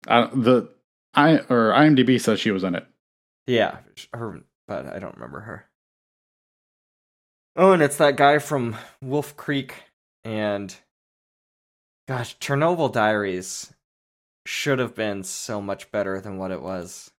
Uh, 0.08 0.28
the 0.34 0.70
I 1.14 1.40
or 1.50 1.72
IMDb 1.74 2.20
says 2.20 2.40
she 2.40 2.52
was 2.52 2.64
in 2.64 2.74
it. 2.74 2.88
Yeah, 3.48 3.80
her, 4.14 4.42
but 4.68 4.86
I 4.86 5.00
don't 5.00 5.16
remember 5.16 5.42
her. 5.42 5.66
Oh, 7.56 7.74
and 7.74 7.82
it's 7.82 7.98
that 7.98 8.16
guy 8.16 8.40
from 8.40 8.78
Wolf 9.02 9.36
Creek 9.36 9.84
and 10.24 10.74
gosh, 12.08 12.38
Chernobyl 12.40 12.92
Diaries 12.92 13.74
should 14.46 14.80
have 14.80 14.96
been 14.96 15.24
so 15.24 15.62
much 15.62 15.92
better 15.92 16.22
than 16.22 16.38
what 16.38 16.52
it 16.52 16.62
was. 16.62 17.12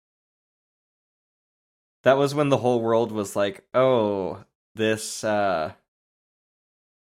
That 2.04 2.16
was 2.18 2.34
when 2.34 2.48
the 2.48 2.58
whole 2.58 2.80
world 2.80 3.12
was 3.12 3.36
like, 3.36 3.64
"Oh, 3.74 4.44
this 4.74 5.22
uh 5.22 5.74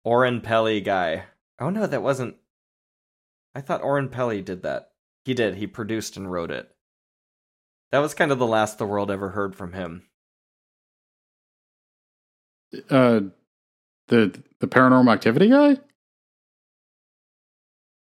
Oren 0.04 0.40
Peli 0.40 0.80
guy." 0.80 1.26
Oh 1.58 1.70
no, 1.70 1.86
that 1.86 2.02
wasn't 2.02 2.36
I 3.54 3.60
thought 3.60 3.82
Oren 3.82 4.08
Peli 4.08 4.42
did 4.42 4.62
that. 4.62 4.92
He 5.24 5.34
did. 5.34 5.56
He 5.56 5.66
produced 5.66 6.16
and 6.16 6.30
wrote 6.30 6.50
it. 6.50 6.74
That 7.92 7.98
was 7.98 8.14
kind 8.14 8.30
of 8.30 8.38
the 8.38 8.46
last 8.46 8.78
the 8.78 8.86
world 8.86 9.10
ever 9.10 9.30
heard 9.30 9.56
from 9.56 9.72
him. 9.72 10.02
Uh, 12.88 13.20
the 14.08 14.40
the 14.60 14.68
Paranormal 14.68 15.12
Activity 15.12 15.48
guy. 15.48 15.78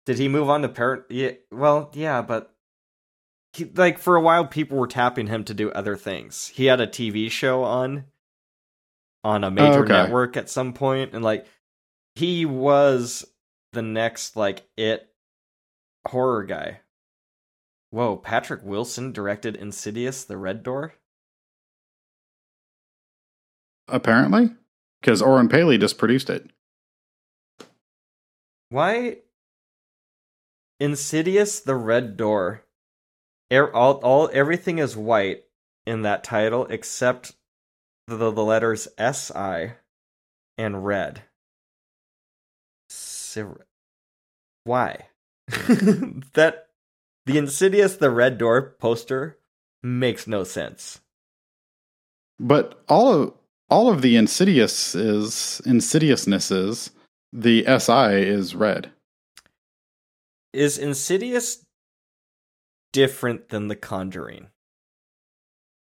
Did 0.04 0.18
he 0.18 0.28
move 0.28 0.50
on 0.50 0.62
to 0.62 0.68
parent? 0.68 1.04
Yeah, 1.08 1.32
well, 1.50 1.90
yeah, 1.94 2.22
but 2.22 2.54
he, 3.52 3.64
like 3.64 3.98
for 3.98 4.16
a 4.16 4.20
while, 4.20 4.46
people 4.46 4.78
were 4.78 4.86
tapping 4.86 5.28
him 5.28 5.44
to 5.44 5.54
do 5.54 5.70
other 5.70 5.96
things. 5.96 6.48
He 6.48 6.66
had 6.66 6.80
a 6.80 6.86
TV 6.86 7.30
show 7.30 7.62
on 7.62 8.06
on 9.24 9.44
a 9.44 9.50
major 9.50 9.84
okay. 9.84 9.92
network 9.92 10.36
at 10.36 10.50
some 10.50 10.72
point, 10.72 11.14
and 11.14 11.24
like 11.24 11.46
he 12.14 12.44
was 12.44 13.24
the 13.72 13.82
next 13.82 14.36
like 14.36 14.66
it 14.76 15.08
horror 16.06 16.44
guy. 16.44 16.80
Whoa, 17.92 18.16
Patrick 18.16 18.62
Wilson 18.64 19.12
directed 19.12 19.54
Insidious: 19.54 20.24
The 20.24 20.38
Red 20.38 20.62
Door. 20.62 20.94
Apparently, 23.86 24.54
because 25.00 25.20
Oren 25.20 25.50
Peli 25.50 25.76
just 25.76 25.98
produced 25.98 26.30
it. 26.30 26.50
Why? 28.70 29.18
Insidious: 30.80 31.60
The 31.60 31.74
Red 31.74 32.16
Door. 32.16 32.64
Er, 33.52 33.70
all, 33.74 33.96
all, 33.96 34.30
everything 34.32 34.78
is 34.78 34.96
white 34.96 35.44
in 35.86 36.00
that 36.00 36.24
title 36.24 36.64
except 36.70 37.32
the, 38.06 38.30
the 38.30 38.42
letters 38.42 38.88
S 38.96 39.30
I 39.30 39.74
and 40.56 40.86
red. 40.86 41.24
Sir- 42.88 43.66
Why? 44.64 45.08
that 45.48 46.68
the 47.26 47.38
Insidious: 47.38 47.96
The 47.96 48.10
Red 48.10 48.38
Door 48.38 48.76
poster 48.78 49.38
makes 49.82 50.26
no 50.26 50.44
sense. 50.44 51.00
But 52.38 52.82
all 52.88 53.12
of 53.12 53.34
all 53.72 53.88
of 53.88 54.02
the 54.02 54.16
insidious 54.16 54.94
is 54.94 55.62
insidiousnesses. 55.64 56.90
The 57.32 57.64
SI 57.78 58.20
is 58.20 58.54
red. 58.54 58.90
Is 60.52 60.76
Insidious 60.76 61.64
different 62.92 63.48
than 63.48 63.68
The 63.68 63.76
Conjuring? 63.76 64.48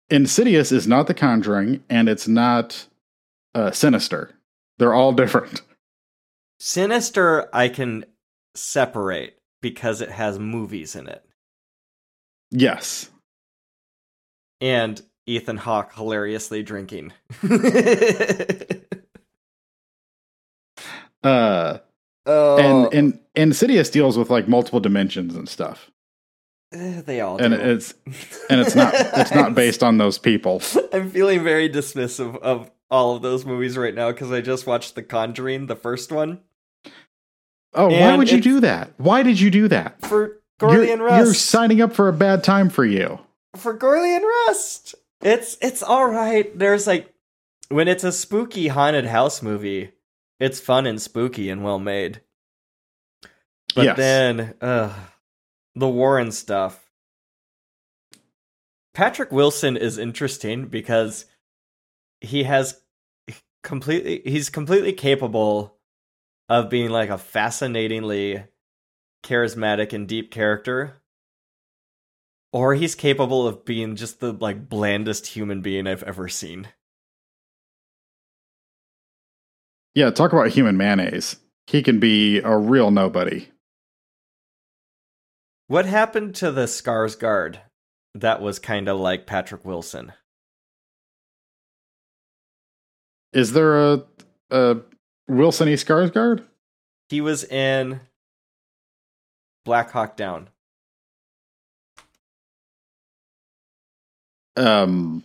Insidious 0.09 0.73
is 0.73 0.87
not 0.87 1.07
The 1.07 1.13
Conjuring, 1.13 1.81
and 1.89 2.09
it's 2.09 2.27
not 2.27 2.87
uh, 3.55 3.71
Sinister. 3.71 4.35
They're 4.77 4.93
all 4.93 5.13
different. 5.23 5.61
Sinister, 6.59 7.47
I 7.55 7.69
can 7.69 8.03
separate 8.55 9.38
because 9.61 10.01
it 10.01 10.09
has 10.11 10.39
movies 10.39 10.95
in 10.95 11.07
it. 11.07 11.23
Yes. 12.51 13.09
And 14.61 15.01
Ethan 15.25 15.57
Hawke 15.57 15.93
hilariously 15.93 16.63
drinking. 16.63 17.13
Uh, 21.23 21.79
Oh, 22.25 22.57
And 22.57 22.93
and 22.93 23.19
Insidious 23.35 23.89
deals 23.89 24.17
with 24.17 24.29
like 24.29 24.47
multiple 24.47 24.79
dimensions 24.79 25.35
and 25.35 25.49
stuff. 25.49 25.89
eh, 26.73 27.01
they 27.01 27.21
all 27.21 27.37
do. 27.37 27.43
And 27.45 27.53
it's 27.53 27.93
and 28.49 28.61
it's 28.61 28.75
not 28.75 28.93
it's 28.95 29.31
not 29.33 29.55
based 29.55 29.81
on 29.83 29.97
those 29.97 30.17
people. 30.19 30.61
I'm 30.93 31.09
feeling 31.09 31.43
very 31.43 31.69
dismissive 31.69 32.37
of 32.39 32.69
all 32.91 33.15
of 33.15 33.21
those 33.21 33.45
movies 33.45 33.77
right 33.77 33.95
now 33.95 34.11
because 34.11 34.31
I 34.31 34.41
just 34.41 34.67
watched 34.67 34.95
The 34.95 35.01
Conjuring, 35.03 35.65
the 35.67 35.75
first 35.75 36.11
one, 36.11 36.41
Oh, 37.73 37.87
why 37.89 38.15
would 38.15 38.31
you 38.31 38.41
do 38.41 38.59
that? 38.61 38.91
Why 38.97 39.21
did 39.23 39.39
you 39.39 39.51
do 39.51 39.67
that? 39.67 40.01
for 40.05 40.39
Gorley 40.59 40.91
and 40.91 41.01
Rust. 41.01 41.25
you're 41.25 41.33
signing 41.33 41.81
up 41.81 41.93
for 41.93 42.09
a 42.09 42.13
bad 42.13 42.43
time 42.43 42.69
for 42.69 42.83
you. 42.85 43.19
for 43.55 43.73
Gorley 43.73 44.15
and 44.15 44.25
Rust. 44.47 44.95
It's 45.21 45.57
it's 45.61 45.83
all 45.83 46.07
right. 46.07 46.57
There's 46.57 46.87
like 46.87 47.13
when 47.69 47.87
it's 47.87 48.03
a 48.03 48.11
spooky 48.11 48.67
haunted 48.69 49.05
house 49.05 49.41
movie, 49.41 49.91
it's 50.39 50.59
fun 50.59 50.85
and 50.87 51.01
spooky 51.01 51.49
and 51.49 51.63
well 51.63 51.79
made. 51.79 52.21
But 53.75 53.85
Yes. 53.85 53.97
then, 53.97 54.53
uh, 54.61 54.93
the 55.75 55.87
Warren 55.87 56.31
stuff. 56.31 56.89
Patrick 58.93 59.31
Wilson 59.31 59.77
is 59.77 59.97
interesting 59.97 60.65
because 60.65 61.25
he 62.21 62.43
has 62.43 62.81
completely 63.63 64.21
he's 64.25 64.49
completely 64.49 64.93
capable 64.93 65.77
of 66.49 66.69
being 66.69 66.89
like 66.89 67.09
a 67.09 67.17
fascinatingly 67.17 68.43
charismatic 69.23 69.93
and 69.93 70.07
deep 70.07 70.31
character 70.31 70.99
or 72.51 72.73
he's 72.75 72.95
capable 72.95 73.47
of 73.47 73.65
being 73.65 73.95
just 73.95 74.19
the 74.19 74.33
like 74.33 74.69
blandest 74.69 75.27
human 75.27 75.61
being 75.61 75.87
I've 75.87 76.03
ever 76.03 76.27
seen. 76.27 76.67
Yeah, 79.95 80.11
talk 80.11 80.33
about 80.33 80.49
human 80.49 80.77
mayonnaise. 80.77 81.37
He 81.67 81.83
can 81.83 81.99
be 81.99 82.39
a 82.39 82.57
real 82.57 82.91
nobody. 82.91 83.49
What 85.67 85.85
happened 85.85 86.35
to 86.35 86.51
the 86.51 86.65
Skarsgård 86.65 87.59
that 88.15 88.41
was 88.41 88.57
kind 88.57 88.87
of 88.87 88.99
like 88.99 89.27
Patrick 89.27 89.65
Wilson? 89.65 90.13
Is 93.33 93.53
there 93.53 93.79
a 93.79 94.03
a 94.49 94.77
Wilson 95.29 95.69
E. 95.69 95.75
Skarsgård? 95.75 96.43
He 97.07 97.21
was 97.21 97.43
in 97.43 98.01
Black 99.63 99.91
Hawk 99.91 100.17
Down. 100.17 100.49
Um, 104.57 105.23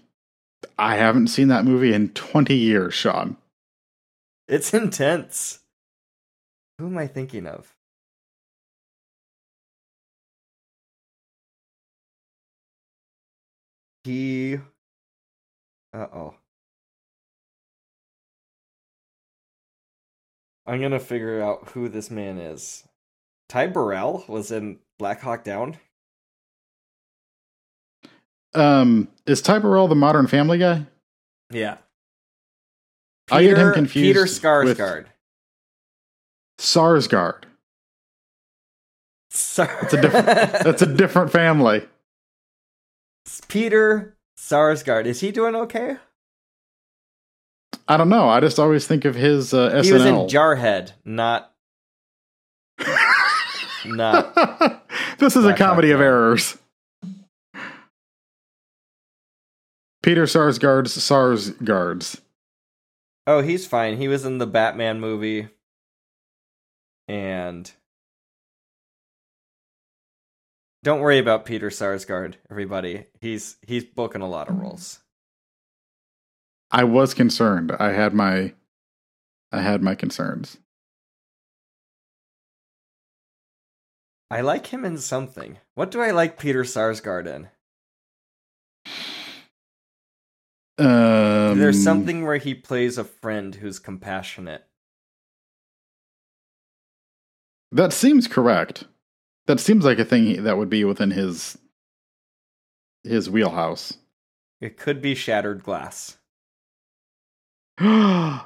I 0.79 0.97
haven't 0.97 1.29
seen 1.29 1.49
that 1.49 1.65
movie 1.65 1.93
in 1.93 2.11
twenty 2.11 2.57
years, 2.57 2.95
Sean. 2.95 3.37
It's 4.47 4.73
intense. 4.75 5.61
Who 6.79 6.87
am 6.87 6.99
I 6.99 7.07
thinking 7.07 7.47
of? 7.47 7.75
He. 14.05 14.57
Uh 15.93 16.07
oh. 16.13 16.35
I'm 20.67 20.81
gonna 20.81 21.01
figure 21.01 21.43
out 21.43 21.69
who 21.71 21.89
this 21.89 22.11
man 22.11 22.39
is. 22.39 22.85
Ty 23.49 23.67
Burrell 23.69 24.25
was 24.29 24.51
in 24.51 24.79
Black 24.99 25.21
Hawk 25.21 25.45
Down. 25.45 25.77
Um, 28.55 29.09
is 29.27 29.43
Ty 29.43 29.59
Burrell 29.59 29.89
the 29.89 29.95
Modern 29.95 30.27
Family 30.27 30.59
guy? 30.59 30.87
Yeah. 31.51 31.79
I 33.31 33.43
get 33.43 33.59
him 33.59 33.73
confused 33.73 34.07
Peter 34.07 34.23
with- 34.65 34.79
Skarsgård. 34.79 35.07
Sarsgaard. 36.59 37.45
Sar- 39.31 39.67
That's 39.83 39.95
a 39.95 40.01
different. 40.01 40.27
that's 40.65 40.83
a 40.83 40.95
different 40.95 41.33
family. 41.33 41.89
Peter 43.49 44.17
Sarsgaard. 44.39 45.07
Is 45.07 45.21
he 45.21 45.33
doing 45.33 45.57
okay? 45.57 45.97
I 47.87 47.97
don't 47.97 48.09
know. 48.09 48.29
I 48.29 48.41
just 48.41 48.59
always 48.59 48.87
think 48.87 49.05
of 49.05 49.15
his 49.15 49.53
uh, 49.53 49.71
SNL. 49.71 49.85
He 49.85 49.93
was 49.93 50.05
in 50.07 50.15
Jarhead, 50.27 50.93
not 51.05 51.53
not. 53.87 54.35
this 55.19 55.37
is 55.37 55.45
a 55.45 55.55
comedy 55.55 55.91
of 55.91 56.01
errors. 56.01 56.57
Peter 60.03 60.25
Sarsgaard's 60.25 60.97
Sarsgaards. 60.97 62.21
Oh, 63.27 63.41
he's 63.41 63.67
fine. 63.67 63.97
He 63.97 64.09
was 64.09 64.27
in 64.27 64.37
the 64.39 64.47
Batman 64.47 65.01
movie, 65.01 65.49
and 67.09 67.71
don't 70.83 71.01
worry 71.01 71.19
about 71.19 71.47
Peter 71.47 71.71
Sarsgaard, 71.71 72.35
everybody. 72.51 73.07
He's 73.21 73.57
he's 73.67 73.85
booking 73.85 74.21
a 74.21 74.29
lot 74.29 74.51
of 74.51 74.59
roles. 74.59 75.01
I 76.75 76.83
was 76.83 77.15
concerned. 77.15 77.71
I 77.79 77.93
had 77.93 78.15
my 78.15 78.53
I 79.53 79.61
had 79.61 79.81
my 79.81 79.95
concerns. 79.95 80.59
I 84.29 84.41
like 84.41 84.67
him 84.67 84.85
in 84.85 84.99
something. 84.99 85.59
What 85.77 85.93
do 85.93 86.01
I 86.01 86.11
like 86.11 86.37
Peter 86.37 86.65
Sarsgaard 86.65 87.29
in? 87.29 87.49
Um, 90.77 91.61
There's 91.61 91.81
something 91.81 92.25
where 92.25 92.39
he 92.39 92.53
plays 92.53 92.99
a 92.99 93.05
friend 93.05 93.55
who's 93.55 93.79
compassionate. 93.79 94.67
that 97.71 97.93
seems 97.93 98.27
correct. 98.27 98.85
That 99.47 99.61
seems 99.61 99.85
like 99.85 100.01
a 100.01 100.05
thing 100.05 100.43
that 100.43 100.59
would 100.59 100.71
be 100.71 100.83
within 100.83 101.13
his 101.13 101.57
his 103.05 103.31
wheelhouse. 103.31 103.99
It 104.61 104.77
could 104.77 105.01
be 105.01 105.15
Shattered 105.15 105.63
Glass. 105.63 106.19
the 107.79 108.43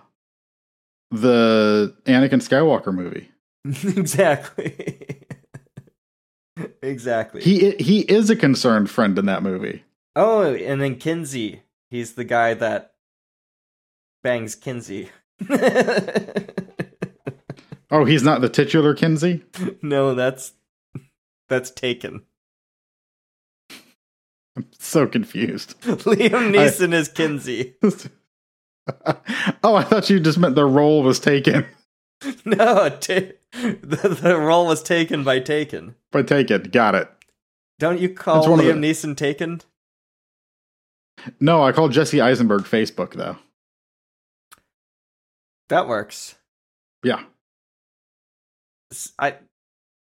Anakin 2.06 2.40
Skywalker 2.40 2.94
movie. 2.94 3.30
exactly. 3.64 5.26
exactly. 6.82 7.42
He 7.42 7.72
he 7.72 8.00
is 8.00 8.30
a 8.30 8.36
concerned 8.36 8.90
friend 8.90 9.18
in 9.18 9.26
that 9.26 9.42
movie. 9.42 9.84
Oh, 10.16 10.54
and 10.54 10.80
then 10.80 10.96
Kinsey. 10.96 11.62
He's 11.90 12.14
the 12.14 12.24
guy 12.24 12.54
that 12.54 12.94
bangs 14.22 14.54
Kinsey. 14.54 15.10
Oh, 17.90 18.04
he's 18.04 18.22
not 18.22 18.40
the 18.40 18.48
titular 18.48 18.94
Kinsey. 18.94 19.42
no, 19.82 20.14
that's 20.14 20.52
that's 21.48 21.70
taken. 21.70 22.22
I'm 24.56 24.66
so 24.78 25.06
confused. 25.06 25.80
Liam 25.82 26.52
Neeson 26.52 26.92
is 26.92 27.08
Kinsey. 27.08 27.76
oh, 29.62 29.74
I 29.74 29.82
thought 29.84 30.08
you 30.10 30.20
just 30.20 30.38
meant 30.38 30.54
the 30.54 30.64
role 30.64 31.02
was 31.02 31.18
taken 31.20 31.66
No, 32.44 32.88
ta- 32.88 33.32
the, 33.52 34.18
the 34.22 34.36
role 34.38 34.66
was 34.66 34.82
taken 34.82 35.22
by 35.24 35.38
Taken. 35.40 35.94
by 36.10 36.22
Taken. 36.22 36.64
Got 36.64 36.94
it. 36.96 37.08
Don't 37.78 38.00
you 38.00 38.08
call 38.08 38.44
Liam 38.44 38.80
the- 38.80 38.88
Neeson 38.88 39.16
Taken? 39.16 39.60
No, 41.40 41.62
I 41.62 41.72
call 41.72 41.88
Jesse 41.88 42.20
Eisenberg 42.20 42.62
Facebook 42.62 43.14
though. 43.14 43.36
That 45.68 45.86
works. 45.86 46.34
Yeah. 47.04 47.22
I, 49.18 49.36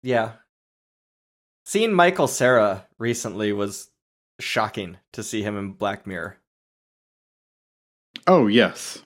yeah. 0.02 0.32
Seeing 1.66 1.92
Michael 1.92 2.28
Cera 2.28 2.86
recently 2.98 3.52
was 3.52 3.90
shocking 4.40 4.96
to 5.12 5.22
see 5.22 5.42
him 5.42 5.56
in 5.58 5.72
Black 5.72 6.06
Mirror. 6.06 6.36
Oh 8.26 8.46
yes. 8.46 9.02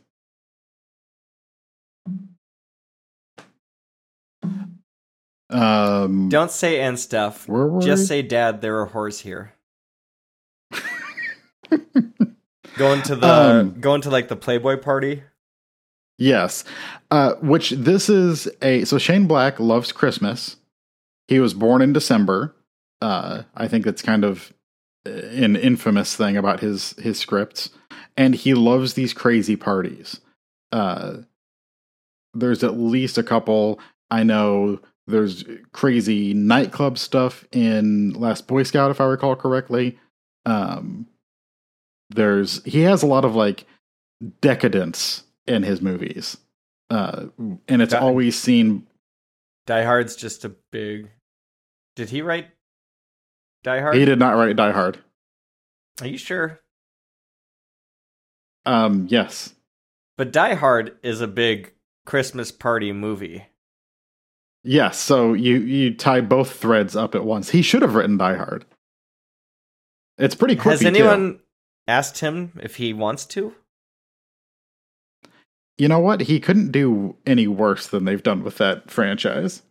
Um, 5.50 6.28
Don't 6.28 6.50
say 6.50 6.80
and 6.80 6.98
stuff. 6.98 7.48
where 7.48 7.66
were 7.66 7.80
Just 7.80 8.02
we? 8.02 8.06
say, 8.06 8.22
Dad, 8.22 8.60
there 8.60 8.80
are 8.80 8.88
whores 8.88 9.20
here. 9.20 9.52
going 12.76 13.02
to 13.02 13.14
the 13.16 13.26
Um, 13.26 13.80
going 13.80 14.00
to 14.02 14.10
like 14.10 14.28
the 14.28 14.36
Playboy 14.36 14.78
party. 14.78 15.22
Yes. 16.18 16.64
Uh, 17.10 17.34
which 17.34 17.70
this 17.70 18.08
is 18.08 18.48
a 18.62 18.84
so 18.84 18.98
Shane 18.98 19.26
Black 19.26 19.60
loves 19.60 19.92
Christmas. 19.92 20.56
He 21.28 21.38
was 21.40 21.54
born 21.54 21.82
in 21.82 21.92
December. 21.92 22.54
Uh, 23.00 23.42
I 23.54 23.68
think 23.68 23.84
that's 23.84 24.02
kind 24.02 24.24
of 24.24 24.52
an 25.04 25.56
infamous 25.56 26.16
thing 26.16 26.36
about 26.36 26.60
his 26.60 26.92
his 26.98 27.18
scripts, 27.18 27.70
and 28.16 28.34
he 28.34 28.54
loves 28.54 28.94
these 28.94 29.12
crazy 29.12 29.56
parties. 29.56 30.20
Uh, 30.72 31.18
there's 32.32 32.64
at 32.64 32.78
least 32.78 33.18
a 33.18 33.22
couple 33.22 33.78
I 34.10 34.22
know. 34.22 34.80
There's 35.06 35.44
crazy 35.72 36.32
nightclub 36.32 36.96
stuff 36.96 37.44
in 37.52 38.14
Last 38.14 38.46
Boy 38.46 38.62
Scout, 38.62 38.90
if 38.90 39.00
I 39.02 39.04
recall 39.04 39.36
correctly. 39.36 39.98
Um, 40.46 41.06
there's 42.10 42.62
he 42.64 42.80
has 42.82 43.02
a 43.02 43.06
lot 43.06 43.24
of 43.26 43.34
like 43.34 43.66
decadence 44.40 45.24
in 45.46 45.62
his 45.62 45.82
movies, 45.82 46.38
uh, 46.88 47.26
and 47.68 47.82
it's 47.82 47.92
That- 47.92 48.02
always 48.02 48.38
seen 48.38 48.86
Die 49.66 49.84
Hard's 49.84 50.16
just 50.16 50.44
a 50.44 50.54
big. 50.72 51.10
Did 51.96 52.08
he 52.10 52.22
write 52.22 52.48
Die 53.64 53.80
Hard? 53.80 53.96
He 53.96 54.04
did 54.04 54.18
not 54.18 54.36
write 54.36 54.56
Die 54.56 54.70
Hard. 54.70 54.98
Are 56.00 56.06
you 56.06 56.18
sure? 56.18 56.60
Um, 58.66 59.06
yes. 59.10 59.54
But 60.16 60.32
Die 60.32 60.54
Hard 60.54 60.96
is 61.02 61.20
a 61.20 61.26
big 61.26 61.72
Christmas 62.06 62.52
party 62.52 62.92
movie. 62.92 63.46
Yes, 64.62 64.98
so 64.98 65.34
you 65.34 65.56
you 65.58 65.94
tie 65.94 66.20
both 66.20 66.56
threads 66.56 66.96
up 66.96 67.14
at 67.14 67.24
once. 67.24 67.50
He 67.50 67.60
should 67.60 67.82
have 67.82 67.94
written 67.94 68.16
Die 68.16 68.36
Hard. 68.36 68.64
It's 70.16 70.34
pretty 70.34 70.56
quick. 70.56 70.72
Has 70.72 70.84
anyone 70.84 71.40
asked 71.86 72.20
him 72.20 72.58
if 72.62 72.76
he 72.76 72.92
wants 72.92 73.26
to? 73.26 73.54
You 75.76 75.88
know 75.88 75.98
what? 75.98 76.22
He 76.22 76.38
couldn't 76.38 76.70
do 76.70 77.16
any 77.26 77.46
worse 77.48 77.86
than 77.88 78.04
they've 78.04 78.22
done 78.22 78.44
with 78.44 78.58
that 78.58 78.90
franchise. 78.90 79.62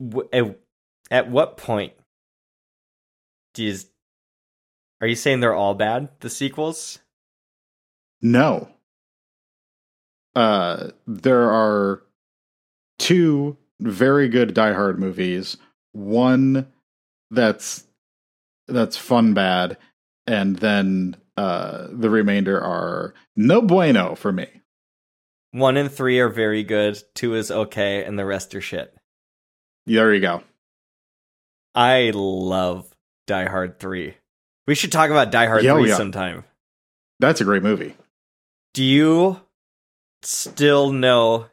W- 0.00 0.28
At, 1.10 1.26
at 1.26 1.30
what 1.30 1.56
point 1.56 1.92
do 3.54 3.64
you, 3.64 3.76
are 5.00 5.06
you 5.06 5.14
saying 5.14 5.40
they're 5.40 5.54
all 5.54 5.74
bad? 5.74 6.08
The 6.20 6.30
sequels? 6.30 6.98
No. 8.20 8.68
Uh 10.34 10.90
there 11.06 11.50
are 11.50 12.02
two 12.98 13.56
very 13.80 14.28
good 14.28 14.54
Die 14.54 14.72
Hard 14.72 14.98
movies. 14.98 15.56
One 15.92 16.66
that's 17.30 17.86
that's 18.68 18.96
fun 18.96 19.34
bad 19.34 19.78
and 20.26 20.56
then 20.56 21.16
uh 21.36 21.88
the 21.90 22.10
remainder 22.10 22.60
are 22.60 23.14
no 23.36 23.62
bueno 23.62 24.14
for 24.14 24.32
me. 24.32 24.46
One 25.52 25.78
and 25.78 25.90
three 25.90 26.18
are 26.18 26.28
very 26.28 26.62
good. 26.62 27.02
Two 27.14 27.34
is 27.34 27.50
okay, 27.50 28.04
and 28.04 28.18
the 28.18 28.26
rest 28.26 28.54
are 28.54 28.60
shit. 28.60 28.94
There 29.86 30.12
you 30.12 30.20
go. 30.20 30.42
I 31.76 32.10
love 32.14 32.86
Die 33.26 33.44
Hard 33.48 33.78
3. 33.78 34.14
We 34.66 34.74
should 34.74 34.90
talk 34.90 35.10
about 35.10 35.30
Die 35.30 35.46
Hard 35.46 35.62
Yeah, 35.62 35.74
3 35.74 35.88
yeah. 35.90 35.96
sometime. 35.96 36.44
That's 37.20 37.40
a 37.40 37.44
great 37.44 37.62
movie. 37.62 37.94
Do 38.74 38.82
you 38.82 39.40
still 40.22 40.90
know 40.92 41.46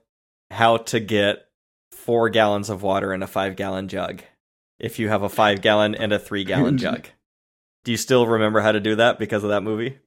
how 0.50 0.78
to 0.78 1.00
get 1.00 1.46
four 1.92 2.30
gallons 2.30 2.70
of 2.70 2.82
water 2.84 3.14
in 3.14 3.22
a 3.22 3.28
five 3.28 3.56
gallon 3.56 3.88
jug? 3.90 4.22
If 4.80 4.98
you 5.00 5.10
have 5.10 5.24
a 5.24 5.30
five 5.30 5.62
gallon 5.62 5.94
and 5.96 6.12
a 6.12 6.20
three 6.20 6.44
gallon 6.44 6.78
jug. 6.80 7.08
Do 7.84 7.92
you 7.92 7.98
still 7.98 8.26
remember 8.26 8.62
how 8.62 8.72
to 8.72 8.80
do 8.80 8.96
that 8.96 9.20
because 9.20 9.44
of 9.44 9.50
that 9.50 9.62
movie? 9.62 9.98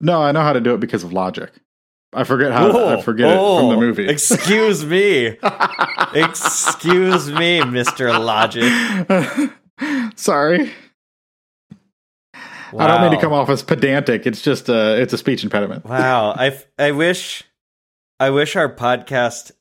No, 0.00 0.20
I 0.22 0.32
know 0.32 0.42
how 0.42 0.52
to 0.52 0.60
do 0.60 0.74
it 0.74 0.80
because 0.80 1.04
of 1.04 1.12
logic. 1.12 1.50
I 2.12 2.24
forget 2.24 2.52
how 2.52 2.66
I 2.70 2.94
Oh, 2.96 3.00
forget 3.02 3.28
it 3.30 3.34
from 3.34 3.68
the 3.70 3.74
oh, 3.76 3.80
movie. 3.80 4.06
Excuse 4.08 4.84
me. 4.84 5.36
Excuse 6.14 7.30
me, 7.30 7.60
Mr. 7.60 8.18
Logic. 8.18 8.64
Sorry. 10.16 10.72
I 12.76 12.86
don't 12.88 13.02
mean 13.02 13.12
to 13.12 13.20
come 13.20 13.32
off 13.32 13.48
as 13.50 13.62
pedantic. 13.62 14.26
It's 14.26 14.42
just 14.42 14.68
a 14.68 15.00
it's 15.00 15.12
a 15.12 15.18
speech 15.18 15.44
impediment. 15.44 15.84
Wow, 15.84 16.32
I 16.32 16.48
f- 16.48 16.66
I 16.78 16.90
wish 16.92 17.44
I 18.18 18.30
wish 18.30 18.56
our 18.56 18.72
podcast 18.74 19.52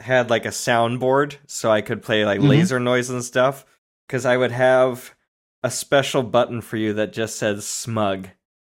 had 0.00 0.30
like 0.30 0.46
a 0.46 0.50
soundboard 0.50 1.36
so 1.46 1.70
I 1.70 1.80
could 1.82 2.02
play 2.02 2.24
like 2.24 2.40
Mhm. 2.40 2.48
laser 2.48 2.80
noise 2.80 3.10
and 3.10 3.22
stuff 3.24 3.66
cuz 4.08 4.24
I 4.24 4.36
would 4.36 4.52
have 4.52 5.14
a 5.62 5.70
special 5.70 6.22
button 6.22 6.60
for 6.62 6.76
you 6.76 6.94
that 6.94 7.12
just 7.12 7.36
says 7.36 7.66
smug 7.66 8.28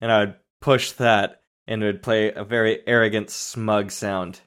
and 0.01 0.11
I 0.11 0.21
would 0.21 0.35
push 0.61 0.91
that 0.93 1.43
and 1.69 1.83
it 1.83 1.87
would 1.87 2.03
play 2.03 2.33
a 2.33 2.43
very 2.43 2.81
arrogant 2.89 3.31
smug 3.31 3.91
sound. 3.93 4.41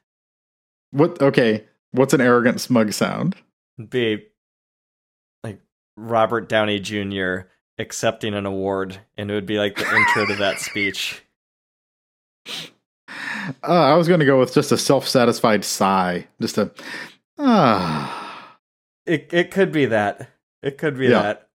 What 0.92 1.22
okay, 1.22 1.66
what's 1.94 2.14
an 2.14 2.20
arrogant 2.22 2.60
smug 2.62 2.92
sound? 2.94 3.36
Be 3.90 4.26
like 5.44 5.62
Robert 5.96 6.48
Downey 6.50 6.80
Jr. 6.80 7.48
accepting 7.80 8.34
an 8.34 8.46
award 8.46 9.00
and 9.18 9.32
it 9.32 9.34
would 9.34 9.46
be 9.46 9.58
like 9.58 9.76
the 9.78 9.96
intro 9.96 10.26
to 10.28 10.36
that 10.36 10.60
speech. 10.60 11.24
Uh, 13.62 13.74
I 13.74 13.96
was 13.96 14.08
going 14.08 14.22
to 14.22 14.26
go 14.26 14.40
with 14.40 14.54
just 14.54 14.72
a 14.72 14.78
self-satisfied 14.78 15.66
sigh, 15.66 16.28
just 16.42 16.58
a 16.58 16.72
ah. 17.38 18.58
It 19.06 19.30
it 19.34 19.52
could 19.52 19.72
be 19.72 19.86
that. 19.88 20.30
It 20.62 20.78
could 20.78 20.98
be 20.98 21.08
Yeah. 21.08 21.22
that. 21.22 21.50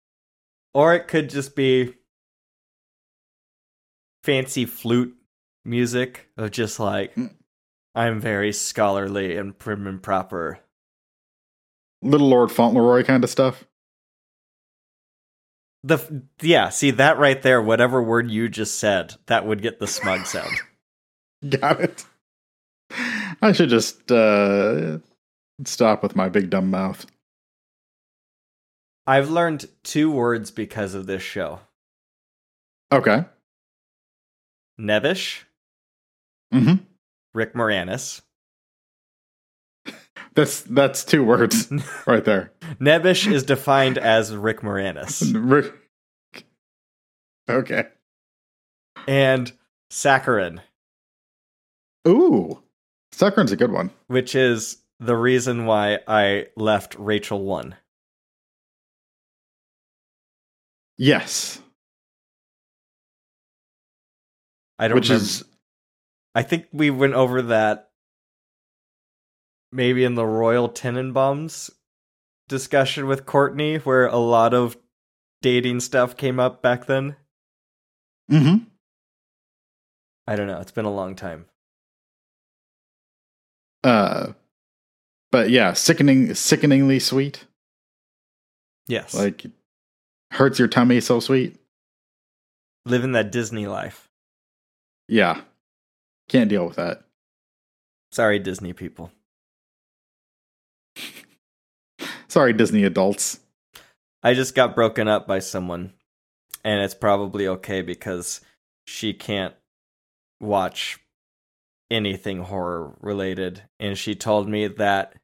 Or 0.74 0.94
it 0.94 1.06
could 1.06 1.30
just 1.30 1.54
be 1.54 1.94
fancy 4.24 4.66
flute 4.66 5.16
music 5.64 6.28
of 6.36 6.50
just 6.50 6.80
like 6.80 7.14
Mm. 7.14 7.34
I'm 7.96 8.20
very 8.20 8.52
scholarly 8.52 9.36
and 9.36 9.58
prim 9.58 9.86
and 9.86 10.02
proper. 10.02 10.60
Little 12.02 12.28
Lord 12.28 12.52
Fauntleroy 12.52 13.04
kind 13.04 13.24
of 13.24 13.30
stuff. 13.30 13.64
The 15.82 15.94
f- 15.94 16.10
yeah, 16.42 16.68
see 16.68 16.90
that 16.92 17.18
right 17.18 17.40
there 17.40 17.62
whatever 17.62 18.02
word 18.02 18.30
you 18.30 18.48
just 18.50 18.78
said, 18.78 19.14
that 19.26 19.46
would 19.46 19.62
get 19.62 19.80
the 19.80 19.86
smug 19.86 20.26
sound. 20.26 20.52
Got 21.48 21.80
it. 21.80 22.04
I 23.40 23.52
should 23.52 23.70
just 23.70 24.12
uh, 24.12 24.98
stop 25.64 26.02
with 26.02 26.14
my 26.14 26.28
big 26.28 26.50
dumb 26.50 26.70
mouth. 26.70 27.06
I've 29.06 29.30
learned 29.30 29.66
two 29.84 30.10
words 30.10 30.50
because 30.50 30.94
of 30.94 31.06
this 31.06 31.22
show. 31.22 31.60
Okay. 32.92 33.24
Nebbish, 34.78 35.44
Mm-hmm. 36.52 36.84
Rick 37.36 37.52
Moranis. 37.54 38.22
That's 40.34 40.62
that's 40.62 41.04
two 41.04 41.22
words 41.24 41.70
right 42.06 42.24
there. 42.24 42.52
Nebbish 42.80 43.30
is 43.30 43.42
defined 43.44 43.98
as 43.98 44.34
Rick 44.34 44.62
Moranis. 44.62 45.22
Rick- 45.50 45.74
Okay. 47.48 47.84
And 49.06 49.52
saccharin. 49.92 50.58
Ooh, 52.08 52.60
Saccharin's 53.14 53.52
a 53.52 53.56
good 53.56 53.70
one. 53.70 53.90
which 54.08 54.34
is 54.34 54.78
the 54.98 55.14
reason 55.16 55.64
why 55.66 56.00
I 56.08 56.46
left 56.56 56.96
Rachel 56.98 57.42
one. 57.44 57.76
Yes, 60.98 61.60
I 64.78 64.88
don't 64.88 64.96
which 64.96 65.08
remember. 65.10 65.24
is 65.24 65.44
I 66.36 66.42
think 66.42 66.66
we 66.70 66.90
went 66.90 67.14
over 67.14 67.40
that 67.40 67.88
maybe 69.72 70.04
in 70.04 70.16
the 70.16 70.26
Royal 70.26 70.68
Tenenbaums 70.68 71.70
discussion 72.46 73.06
with 73.06 73.24
Courtney, 73.24 73.78
where 73.78 74.06
a 74.06 74.18
lot 74.18 74.52
of 74.52 74.76
dating 75.40 75.80
stuff 75.80 76.14
came 76.14 76.38
up 76.38 76.60
back 76.60 76.84
then. 76.84 77.16
mm-hmm. 78.30 78.64
I 80.26 80.36
don't 80.36 80.46
know. 80.46 80.60
It's 80.60 80.72
been 80.72 80.84
a 80.84 80.92
long 80.92 81.14
time. 81.14 81.46
uh, 83.82 84.32
but 85.32 85.48
yeah, 85.48 85.72
sickening, 85.72 86.34
sickeningly 86.34 86.98
sweet. 86.98 87.46
Yes. 88.88 89.14
Like 89.14 89.46
hurts 90.32 90.58
your 90.58 90.68
tummy 90.68 91.00
so 91.00 91.18
sweet. 91.18 91.56
living 92.84 93.12
that 93.12 93.32
Disney 93.32 93.66
life. 93.66 94.10
Yeah, 95.08 95.40
can't 96.28 96.50
deal 96.50 96.66
with 96.66 96.76
that. 96.76 97.02
Sorry, 98.12 98.38
Disney 98.38 98.72
people. 98.72 99.10
Sorry, 102.28 102.52
Disney 102.52 102.84
adults. 102.84 103.40
I 104.22 104.34
just 104.34 104.54
got 104.54 104.74
broken 104.74 105.08
up 105.08 105.26
by 105.26 105.38
someone, 105.38 105.92
and 106.64 106.82
it's 106.82 106.94
probably 106.94 107.46
okay 107.46 107.82
because 107.82 108.40
she 108.86 109.12
can't 109.12 109.54
watch 110.40 110.98
anything 111.90 112.40
horror 112.42 112.94
related. 113.00 113.62
And 113.78 113.96
she 113.96 114.14
told 114.14 114.48
me 114.48 114.66
that 114.68 115.14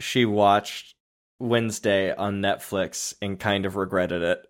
she 0.00 0.24
watched 0.24 0.94
Wednesday 1.40 2.14
on 2.14 2.40
Netflix 2.42 3.14
and 3.22 3.38
kind 3.38 3.64
of 3.64 3.76
regretted 3.76 4.22
it. 4.22 4.44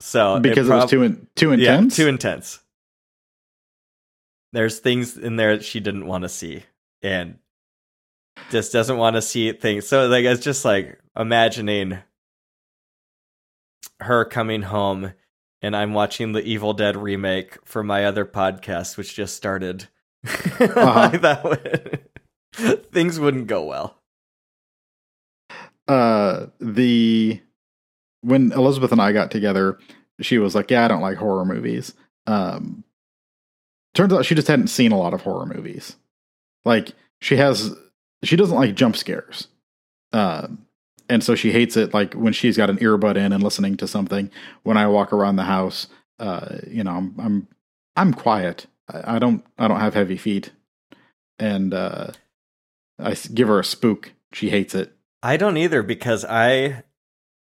So 0.00 0.38
because 0.40 0.66
it, 0.66 0.70
prob- 0.70 0.82
was 0.82 0.90
too 0.90 1.02
in, 1.02 1.26
too 1.34 1.52
intense. 1.52 1.98
yeah, 1.98 2.04
too 2.04 2.08
intense. 2.08 2.60
There's 4.52 4.78
things 4.78 5.16
in 5.16 5.36
there 5.36 5.56
that 5.56 5.64
she 5.64 5.80
didn't 5.80 6.06
want 6.06 6.22
to 6.22 6.28
see, 6.28 6.62
and 7.02 7.38
just 8.50 8.72
doesn't 8.72 8.96
want 8.96 9.16
to 9.16 9.22
see 9.22 9.52
things. 9.52 9.86
So 9.86 10.06
like 10.08 10.24
it's 10.24 10.42
just 10.42 10.64
like 10.64 10.98
imagining 11.16 11.98
her 14.00 14.24
coming 14.24 14.62
home, 14.62 15.12
and 15.62 15.76
I'm 15.76 15.92
watching 15.92 16.32
the 16.32 16.42
Evil 16.42 16.72
Dead 16.72 16.96
remake 16.96 17.58
for 17.66 17.82
my 17.82 18.04
other 18.04 18.24
podcast, 18.24 18.96
which 18.96 19.14
just 19.14 19.36
started. 19.36 19.88
Uh-huh. 20.60 21.16
that 21.18 21.44
would, 21.44 22.08
things 22.92 23.20
wouldn't 23.20 23.46
go 23.46 23.62
well. 23.64 23.96
uh 25.86 26.46
the 26.60 27.40
when 28.22 28.50
Elizabeth 28.52 28.90
and 28.92 29.00
I 29.00 29.12
got 29.12 29.30
together, 29.30 29.78
she 30.20 30.38
was 30.38 30.54
like, 30.56 30.70
"Yeah, 30.70 30.84
I 30.84 30.88
don't 30.88 31.00
like 31.02 31.16
horror 31.18 31.44
movies." 31.44 31.94
Um 32.26 32.82
turns 33.98 34.12
out 34.14 34.24
she 34.24 34.34
just 34.34 34.48
hadn't 34.48 34.68
seen 34.68 34.92
a 34.92 34.98
lot 34.98 35.12
of 35.12 35.20
horror 35.22 35.44
movies. 35.44 35.96
Like 36.64 36.92
she 37.20 37.36
has, 37.36 37.74
she 38.24 38.36
doesn't 38.36 38.56
like 38.56 38.74
jump 38.74 38.96
scares, 38.96 39.48
uh, 40.12 40.48
and 41.08 41.22
so 41.22 41.34
she 41.34 41.52
hates 41.52 41.76
it. 41.76 41.92
Like 41.92 42.14
when 42.14 42.32
she's 42.32 42.56
got 42.56 42.70
an 42.70 42.78
earbud 42.78 43.16
in 43.16 43.32
and 43.32 43.42
listening 43.42 43.76
to 43.78 43.86
something. 43.86 44.30
When 44.62 44.76
I 44.76 44.86
walk 44.86 45.12
around 45.12 45.36
the 45.36 45.44
house, 45.44 45.86
uh, 46.18 46.58
you 46.66 46.82
know, 46.84 46.92
I'm 46.92 47.14
I'm 47.18 47.48
I'm 47.96 48.14
quiet. 48.14 48.66
I, 48.92 49.16
I 49.16 49.18
don't 49.18 49.44
I 49.58 49.68
don't 49.68 49.80
have 49.80 49.94
heavy 49.94 50.16
feet, 50.16 50.50
and 51.38 51.74
uh, 51.74 52.08
I 52.98 53.14
give 53.34 53.48
her 53.48 53.60
a 53.60 53.64
spook. 53.64 54.12
She 54.32 54.50
hates 54.50 54.74
it. 54.74 54.92
I 55.22 55.36
don't 55.36 55.56
either 55.56 55.82
because 55.82 56.24
I 56.24 56.84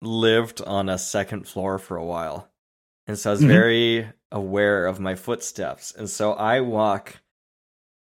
lived 0.02 0.62
on 0.62 0.90
a 0.90 0.98
second 0.98 1.48
floor 1.48 1.80
for 1.80 1.96
a 1.98 2.04
while. 2.06 2.50
And 3.08 3.18
so 3.18 3.30
I 3.30 3.34
was 3.34 3.42
Mhm. 3.42 3.48
very 3.48 4.08
aware 4.34 4.86
of 4.88 5.00
my 5.00 5.16
footsteps. 5.16 5.94
And 5.96 6.10
so 6.10 6.34
I 6.34 6.60
walk 6.60 7.22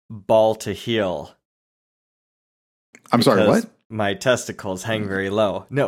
ball 0.09 0.55
to 0.55 0.73
heel. 0.73 1.33
I'm 3.11 3.21
sorry. 3.21 3.47
What? 3.47 3.69
My 3.87 4.15
testicles 4.15 4.83
hang 4.83 5.07
very 5.07 5.29
low. 5.29 5.67
No. 5.69 5.87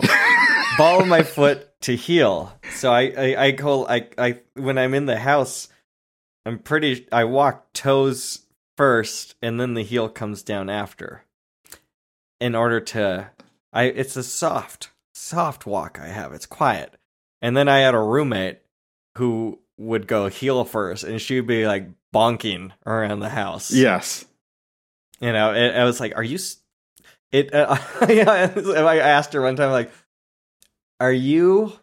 ball 0.77 1.01
of 1.01 1.07
my 1.07 1.23
foot 1.23 1.69
to 1.81 1.95
heel. 1.95 2.53
So 2.72 2.93
I, 2.93 3.14
I, 3.18 3.43
I 3.45 3.51
go 3.51 3.88
I 3.88 4.07
I 4.18 4.39
when 4.53 4.77
I'm 4.77 4.93
in 4.93 5.07
the 5.07 5.18
house, 5.18 5.68
I'm 6.45 6.59
pretty 6.59 7.07
I 7.11 7.23
walk 7.23 7.73
toes 7.73 8.45
first 8.77 9.35
and 9.41 9.59
then 9.59 9.73
the 9.73 9.84
heel 9.84 10.07
comes 10.07 10.43
down 10.43 10.69
after. 10.69 11.23
In 12.39 12.53
order 12.53 12.80
to 12.80 13.31
I 13.73 13.85
it's 13.85 14.15
a 14.15 14.23
soft, 14.23 14.91
soft 15.15 15.65
walk 15.65 15.99
I 15.99 16.07
have. 16.07 16.34
It's 16.34 16.45
quiet. 16.45 16.93
And 17.41 17.57
then 17.57 17.68
I 17.68 17.80
had 17.80 17.95
a 17.95 17.99
roommate 17.99 18.59
who 19.18 19.59
would 19.77 20.07
go 20.07 20.27
heel 20.27 20.63
first 20.65 21.03
and 21.03 21.21
she'd 21.21 21.47
be 21.47 21.67
like 21.67 21.87
bonking 22.13 22.71
around 22.85 23.19
the 23.19 23.29
house. 23.29 23.71
Yes. 23.71 24.25
You 25.19 25.31
know, 25.33 25.51
and 25.53 25.75
I 25.79 25.83
was 25.83 25.99
like, 25.99 26.15
"Are 26.15 26.23
you?" 26.23 26.35
s- 26.35 26.57
It. 27.31 27.53
Uh, 27.53 27.75
I 28.01 28.99
asked 28.99 29.33
her 29.33 29.41
one 29.41 29.55
time, 29.55 29.71
like, 29.71 29.91
"Are 30.99 31.11
you 31.11 31.73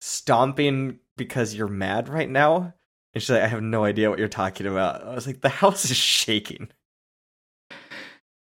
stomping 0.00 0.98
because 1.16 1.54
you're 1.54 1.68
mad 1.68 2.08
right 2.08 2.28
now?" 2.28 2.72
And 3.14 3.22
she's 3.22 3.30
like, 3.30 3.42
"I 3.42 3.48
have 3.48 3.62
no 3.62 3.84
idea 3.84 4.08
what 4.08 4.18
you're 4.18 4.28
talking 4.28 4.66
about." 4.66 5.04
I 5.04 5.14
was 5.14 5.26
like, 5.26 5.42
"The 5.42 5.48
house 5.50 5.84
is 5.90 5.96
shaking." 5.96 6.68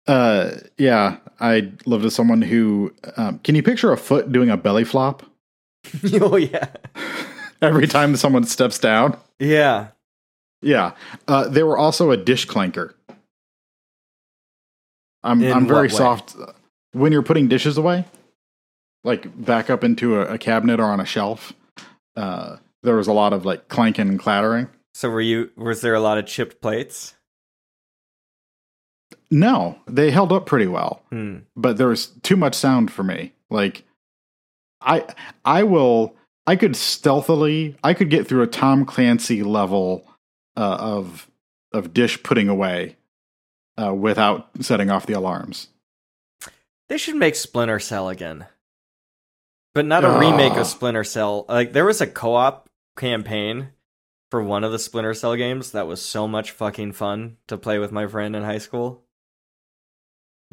Uh, 0.07 0.51
yeah, 0.77 1.19
I 1.39 1.73
live 1.87 2.03
with 2.03 2.13
someone 2.13 2.43
who. 2.43 2.93
Um, 3.17 3.39
can 3.41 3.55
you 3.55 3.63
picture 3.63 3.93
a 3.93 3.97
foot 3.97 4.33
doing 4.33 4.51
a 4.51 4.57
belly 4.57 4.85
flop 4.85 5.23
oh 6.21 6.37
yeah, 6.37 6.69
every 7.63 7.87
time 7.87 8.17
someone 8.17 8.45
steps 8.45 8.79
down? 8.79 9.17
yeah. 9.39 9.89
Yeah. 10.63 10.93
Uh, 11.27 11.49
they 11.49 11.63
were 11.63 11.79
also 11.79 12.11
a 12.11 12.19
dish 12.19 12.47
clanker. 12.47 12.93
I'm 15.23 15.43
In 15.43 15.53
I'm 15.53 15.67
very 15.67 15.89
soft 15.89 16.37
when 16.93 17.13
you're 17.13 17.23
putting 17.23 17.49
dishes 17.49 17.79
away, 17.79 18.05
like 19.03 19.27
back 19.43 19.71
up 19.71 19.85
into 19.85 20.17
a, 20.21 20.35
a 20.35 20.39
cabinet 20.39 20.79
or 20.79 20.85
on 20.85 21.01
a 21.01 21.07
shelf. 21.07 21.55
Uh, 22.15 22.57
there 22.83 22.97
was 22.97 23.07
a 23.07 23.13
lot 23.13 23.33
of 23.33 23.47
like 23.47 23.69
clanking 23.69 24.09
and 24.09 24.19
clattering. 24.19 24.69
So 24.93 25.09
were 25.09 25.21
you? 25.21 25.51
Was 25.57 25.81
there 25.81 25.95
a 25.95 26.01
lot 26.01 26.19
of 26.19 26.27
chipped 26.27 26.61
plates? 26.61 27.15
No, 29.31 29.79
they 29.87 30.11
held 30.11 30.33
up 30.33 30.45
pretty 30.47 30.67
well. 30.67 31.03
Hmm. 31.11 31.39
but 31.57 31.77
there 31.77 31.89
was 31.89 32.07
too 32.23 32.37
much 32.37 32.55
sound 32.55 32.91
for 32.91 33.03
me. 33.03 33.33
Like 33.49 33.85
I 34.81 35.05
I 35.45 35.63
will 35.63 36.17
I 36.47 36.57
could 36.57 36.77
stealthily 36.77 37.77
I 37.83 37.95
could 37.95 38.11
get 38.11 38.27
through 38.27 38.43
a 38.43 38.49
Tom 38.49 38.85
Clancy 38.85 39.43
level 39.43 40.07
uh, 40.57 40.77
of 40.81 41.31
of 41.73 41.95
dish 41.95 42.23
putting 42.23 42.49
away 42.49 42.97
uh, 43.81 43.95
without 43.95 44.51
setting 44.61 44.91
off 44.91 45.07
the 45.07 45.13
alarms. 45.13 45.69
They 46.89 46.99
should 46.99 47.17
make 47.17 47.37
Splinter 47.37 47.79
Cell 47.79 48.09
again, 48.09 48.47
but 49.75 49.87
not 49.87 50.05
a 50.05 50.19
remake 50.19 50.57
of 50.57 50.67
Splinter 50.67 51.05
Cell. 51.05 51.45
Like 51.49 51.73
there 51.73 51.85
was 51.85 52.01
a 52.01 52.07
co-op 52.07 52.69
campaign 52.97 53.69
for 54.31 54.43
one 54.43 54.65
of 54.65 54.73
the 54.73 54.79
Splinter 54.79 55.15
Cell 55.15 55.37
games 55.37 55.73
that 55.73 55.87
was 55.87 56.03
so 56.03 56.27
much 56.27 56.51
fucking 56.51 56.93
fun 56.93 57.37
to 57.49 57.57
play 57.57 57.79
with 57.79 57.93
my 57.93 58.07
friend 58.07 58.35
in 58.35 58.43
high 58.43 58.59
school. 58.59 59.05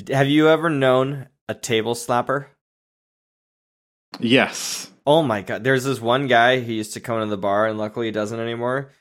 Have 0.10 0.28
you 0.28 0.48
ever 0.48 0.70
known 0.70 1.28
a 1.50 1.56
table 1.56 1.96
slapper? 1.96 2.48
Yes. 4.20 4.92
Oh 5.08 5.24
my 5.24 5.42
god, 5.42 5.64
there's 5.64 5.86
this 5.86 6.02
one 6.02 6.28
guy 6.28 6.60
who 6.60 6.74
used 6.74 6.94
to 6.96 7.00
come 7.00 7.22
into 7.22 7.30
the 7.30 7.38
bar 7.38 7.66
and 7.66 7.78
luckily 7.78 8.08
he 8.08 8.12
doesn't 8.12 8.42
anymore. 8.42 8.92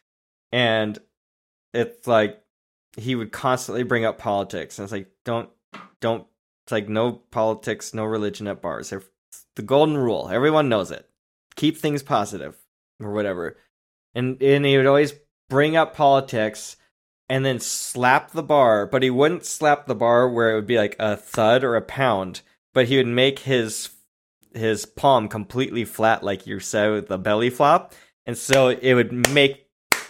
And 0.52 0.96
it's 1.74 2.06
like 2.06 2.40
he 2.96 3.16
would 3.16 3.32
constantly 3.32 3.82
bring 3.82 4.04
up 4.04 4.16
politics. 4.16 4.78
And 4.78 4.84
it's 4.84 4.92
like 4.92 5.10
don't 5.24 5.50
don't 6.00 6.24
it's 6.64 6.70
like 6.70 6.88
no 6.88 7.10
politics, 7.10 7.92
no 7.92 8.04
religion 8.04 8.46
at 8.46 8.62
bars. 8.62 8.92
It's 8.92 9.04
the 9.56 9.62
golden 9.62 9.96
rule. 9.96 10.28
Everyone 10.30 10.68
knows 10.68 10.92
it. 10.92 11.10
Keep 11.56 11.76
things 11.76 12.04
positive 12.04 12.56
or 13.00 13.12
whatever. 13.12 13.56
And 14.14 14.40
and 14.40 14.64
he 14.64 14.76
would 14.76 14.86
always 14.86 15.12
bring 15.50 15.76
up 15.76 15.96
politics 15.96 16.76
and 17.28 17.44
then 17.44 17.58
slap 17.58 18.30
the 18.30 18.44
bar, 18.44 18.86
but 18.86 19.02
he 19.02 19.10
wouldn't 19.10 19.44
slap 19.44 19.86
the 19.86 19.96
bar 19.96 20.28
where 20.28 20.52
it 20.52 20.54
would 20.54 20.68
be 20.68 20.78
like 20.78 20.94
a 21.00 21.16
thud 21.16 21.64
or 21.64 21.74
a 21.74 21.82
pound, 21.82 22.42
but 22.72 22.86
he 22.86 22.96
would 22.96 23.08
make 23.08 23.40
his 23.40 23.90
his 24.56 24.86
palm 24.86 25.28
completely 25.28 25.84
flat 25.84 26.22
like 26.22 26.46
you 26.46 26.58
said 26.60 26.90
with 26.90 27.08
the 27.08 27.18
belly 27.18 27.50
flop. 27.50 27.94
And 28.24 28.36
so 28.36 28.68
it 28.68 28.94
would 28.94 29.30
make 29.32 29.68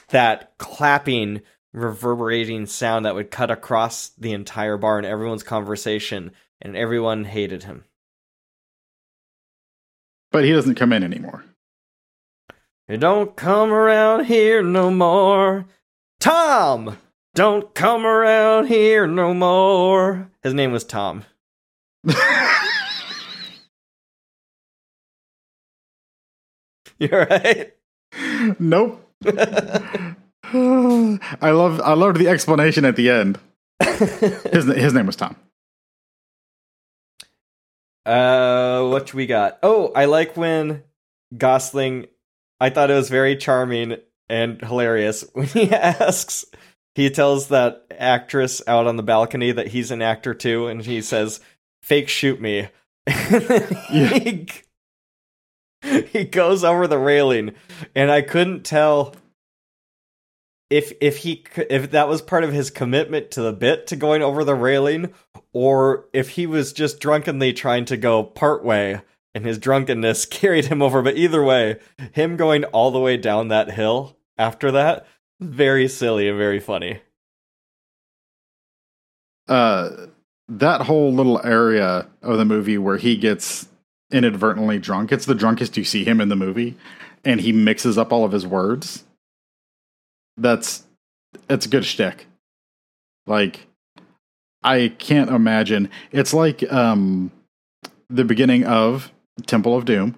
that 0.09 0.57
clapping 0.59 1.43
reverberating 1.73 2.67
sound 2.67 3.05
that 3.05 3.15
would 3.15 3.31
cut 3.31 3.51
across 3.51 4.09
the 4.11 4.33
entire 4.33 4.79
bar 4.79 4.99
and 4.99 5.07
everyone's 5.07 5.43
conversation 5.43 6.33
and 6.61 6.77
everyone 6.77 7.25
hated 7.25 7.65
him. 7.65 7.85
But 10.33 10.45
he 10.45 10.53
doesn't 10.53 10.77
come 10.77 10.93
in 10.93 11.03
anymore. 11.03 11.45
You 12.89 12.97
don't 12.97 13.37
come 13.37 13.73
around 13.73 14.27
here 14.27 14.63
no 14.63 14.91
more. 14.91 15.67
Tom! 16.21 16.99
Don't 17.35 17.75
come 17.75 18.07
around 18.07 18.69
here 18.69 19.07
no 19.07 19.35
more. 19.35 20.31
His 20.43 20.55
name 20.55 20.73
was 20.73 20.85
Tom. 20.85 21.25
You're 26.99 27.27
right. 27.27 27.75
nope. 28.59 29.03
I 30.45 31.51
love 31.51 31.81
I 31.81 31.95
loved 31.95 32.19
the 32.19 32.29
explanation 32.29 32.85
at 32.85 32.97
the 32.97 33.11
end. 33.11 33.39
His 33.81 34.65
his 34.77 34.95
name 34.95 35.07
was 35.07 35.17
Tom. 35.17 35.37
Uh, 38.05 38.87
what 38.87 39.13
we 39.13 39.27
got? 39.27 39.59
Oh, 39.63 39.93
I 39.95 40.05
like 40.05 40.37
when 40.37 40.85
Gosling. 41.37 42.07
I 42.61 42.71
thought 42.71 42.91
it 42.91 42.95
was 42.95 43.11
very 43.11 43.37
charming 43.37 43.97
and 44.29 44.61
hilarious 44.63 45.25
when 45.33 45.47
he 45.47 45.71
asks. 45.73 46.45
He 46.95 47.11
tells 47.11 47.49
that 47.49 47.85
actress 47.99 48.63
out 48.67 48.87
on 48.87 48.97
the 48.97 49.03
balcony 49.03 49.53
that 49.53 49.69
he's 49.69 49.91
an 49.91 50.01
actor 50.01 50.33
too, 50.33 50.69
and 50.69 50.83
he 50.83 51.03
says, 51.03 51.41
"Fake 51.83 52.09
shoot 52.09 52.41
me." 52.41 52.69
He, 53.91 54.49
he 56.13 56.25
goes 56.25 56.65
over 56.65 56.87
the 56.87 56.99
railing, 56.99 57.55
and 57.95 58.11
I 58.11 58.23
couldn't 58.23 58.65
tell 58.65 59.15
if 60.71 60.93
if 61.01 61.19
he 61.19 61.45
if 61.71 61.93
that 61.93 62.09
was 62.09 62.23
part 62.23 62.45
of 62.45 62.53
his 62.53 62.71
commitment 62.71 63.31
to 63.33 63.43
the 63.43 63.53
bit 63.53 63.87
to 63.89 63.97
going 63.97 64.23
over 64.23 64.43
the 64.45 64.55
railing 64.55 65.13
or 65.53 66.07
if 66.13 66.31
he 66.31 66.47
was 66.47 66.73
just 66.73 66.99
drunkenly 66.99 67.53
trying 67.53 67.85
to 67.85 67.97
go 67.97 68.25
part 68.25 68.65
way 68.65 69.01
and 69.35 69.47
his 69.47 69.59
drunkenness 69.59 70.25
carried 70.31 70.67
him 70.67 70.83
over. 70.83 71.03
But 71.03 71.17
either 71.17 71.43
way 71.43 71.79
him 72.13 72.37
going 72.37 72.65
all 72.65 72.91
the 72.91 72.99
way 72.99 73.17
down 73.17 73.49
that 73.49 73.71
hill 73.71 74.17
after 74.37 74.73
that 74.73 75.07
very 75.41 75.89
silly 75.89 76.29
and 76.29 76.39
very 76.39 76.61
funny. 76.61 77.01
Uh, 79.49 79.91
that 80.49 80.83
whole 80.83 81.13
little 81.13 81.41
area 81.45 82.09
of 82.23 82.39
the 82.39 82.45
movie 82.45 82.79
where 82.79 82.97
he 82.97 83.17
gets 83.17 83.69
inadvertently 84.11 84.79
drunk, 84.79 85.13
it's 85.13 85.27
the 85.27 85.35
drunkest 85.35 85.77
you 85.77 85.85
see 85.85 86.05
him 86.05 86.21
in 86.21 86.29
the 86.29 86.37
movie, 86.37 86.77
and 87.25 87.41
he 87.41 87.53
mixes 87.53 87.99
up 87.99 88.13
all 88.13 88.25
of 88.25 88.33
his 88.33 88.47
words. 88.47 89.05
That's 90.37 90.85
it's 91.49 91.67
a 91.67 91.69
good 91.69 91.85
shtick. 91.85 92.27
Like, 93.27 93.67
I 94.63 94.93
can't 94.99 95.31
imagine. 95.31 95.91
It's 96.13 96.33
like 96.33 96.71
um, 96.73 97.31
the 98.09 98.25
beginning 98.25 98.65
of 98.65 99.13
Temple 99.47 99.77
of 99.77 99.85
Doom 99.85 100.17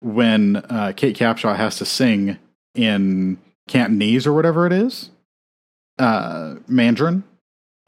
when 0.00 0.56
uh, 0.56 0.92
Kate 0.94 1.16
Capshaw 1.16 1.56
has 1.56 1.76
to 1.78 1.84
sing 1.84 2.38
in 2.74 3.38
Cantonese 3.68 4.26
or 4.26 4.32
whatever 4.32 4.66
it 4.66 4.72
is, 4.72 5.10
uh, 5.98 6.56
Mandarin. 6.68 7.24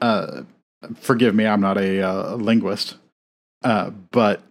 Uh, 0.01 0.43
forgive 0.95 1.35
me, 1.35 1.45
I'm 1.45 1.61
not 1.61 1.77
a 1.77 2.01
uh, 2.01 2.35
linguist, 2.35 2.97
uh, 3.63 3.91
but 4.11 4.41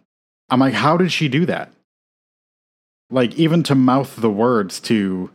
I'm 0.51 0.61
like, 0.61 0.75
how 0.75 0.97
did 0.97 1.13
she 1.13 1.29
do 1.29 1.47
that? 1.47 1.71
Like, 3.11 3.37
even 3.37 3.63
to 3.65 3.75
mouth 3.75 4.17
the 4.17 4.31
words 4.31 4.81
to 4.81 5.31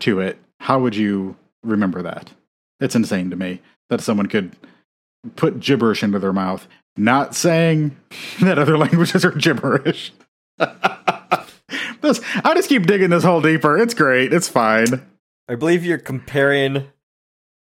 to 0.00 0.20
it, 0.20 0.38
how 0.60 0.80
would 0.80 0.96
you 0.96 1.36
remember 1.62 2.02
that? 2.02 2.30
It's 2.80 2.94
insane 2.94 3.30
to 3.30 3.36
me 3.36 3.60
that 3.90 4.00
someone 4.00 4.26
could 4.26 4.56
put 5.36 5.60
gibberish 5.60 6.02
into 6.02 6.18
their 6.18 6.32
mouth, 6.32 6.66
not 6.96 7.34
saying 7.34 7.96
that 8.40 8.58
other 8.58 8.78
languages 8.78 9.24
are 9.24 9.32
gibberish. 9.32 10.12
this, 10.58 12.20
I 12.44 12.54
just 12.54 12.68
keep 12.68 12.86
digging 12.86 13.10
this 13.10 13.24
hole 13.24 13.40
deeper. 13.40 13.76
It's 13.78 13.94
great. 13.94 14.32
It's 14.32 14.48
fine. 14.48 15.06
I 15.48 15.56
believe 15.56 15.84
you're 15.84 15.98
comparing 15.98 16.86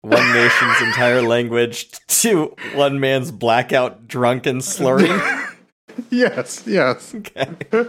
one 0.02 0.32
nation's 0.32 0.80
entire 0.82 1.22
language 1.22 1.90
to 2.08 2.54
one 2.74 3.00
man's 3.00 3.30
blackout 3.30 4.08
drunken 4.08 4.60
slurring. 4.60 5.20
Yes, 6.10 6.64
yes. 6.66 7.14
Okay. 7.14 7.48
Uh, 7.72 7.84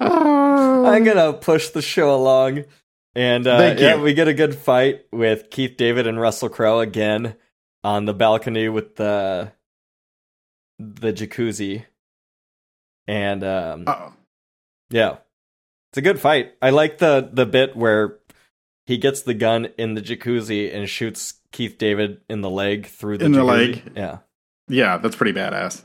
I'm 0.00 1.04
gonna 1.04 1.32
push 1.32 1.70
the 1.70 1.82
show 1.82 2.14
along, 2.14 2.64
and 3.14 3.46
uh, 3.46 3.58
Thank 3.58 3.80
yeah, 3.80 4.00
we 4.00 4.14
get 4.14 4.28
a 4.28 4.34
good 4.34 4.54
fight 4.54 5.06
with 5.12 5.50
Keith 5.50 5.76
David 5.76 6.06
and 6.06 6.20
Russell 6.20 6.48
Crowe 6.48 6.80
again 6.80 7.36
on 7.84 8.04
the 8.04 8.14
balcony 8.14 8.68
with 8.68 8.96
the 8.96 9.52
the 10.78 11.12
jacuzzi, 11.12 11.84
and 13.06 13.44
um, 13.44 13.84
uh, 13.86 14.10
yeah, 14.90 15.16
it's 15.90 15.98
a 15.98 16.02
good 16.02 16.20
fight. 16.20 16.54
I 16.60 16.70
like 16.70 16.98
the 16.98 17.28
the 17.32 17.46
bit 17.46 17.76
where 17.76 18.18
he 18.86 18.98
gets 18.98 19.22
the 19.22 19.34
gun 19.34 19.66
in 19.78 19.94
the 19.94 20.02
jacuzzi 20.02 20.74
and 20.74 20.88
shoots 20.88 21.34
Keith 21.52 21.78
David 21.78 22.20
in 22.28 22.40
the 22.40 22.50
leg 22.50 22.86
through 22.86 23.18
the 23.18 23.26
In 23.26 23.32
the 23.32 23.44
leg. 23.44 23.92
Yeah. 23.94 24.18
yeah, 24.68 24.96
that's 24.98 25.16
pretty 25.16 25.32
badass. 25.32 25.82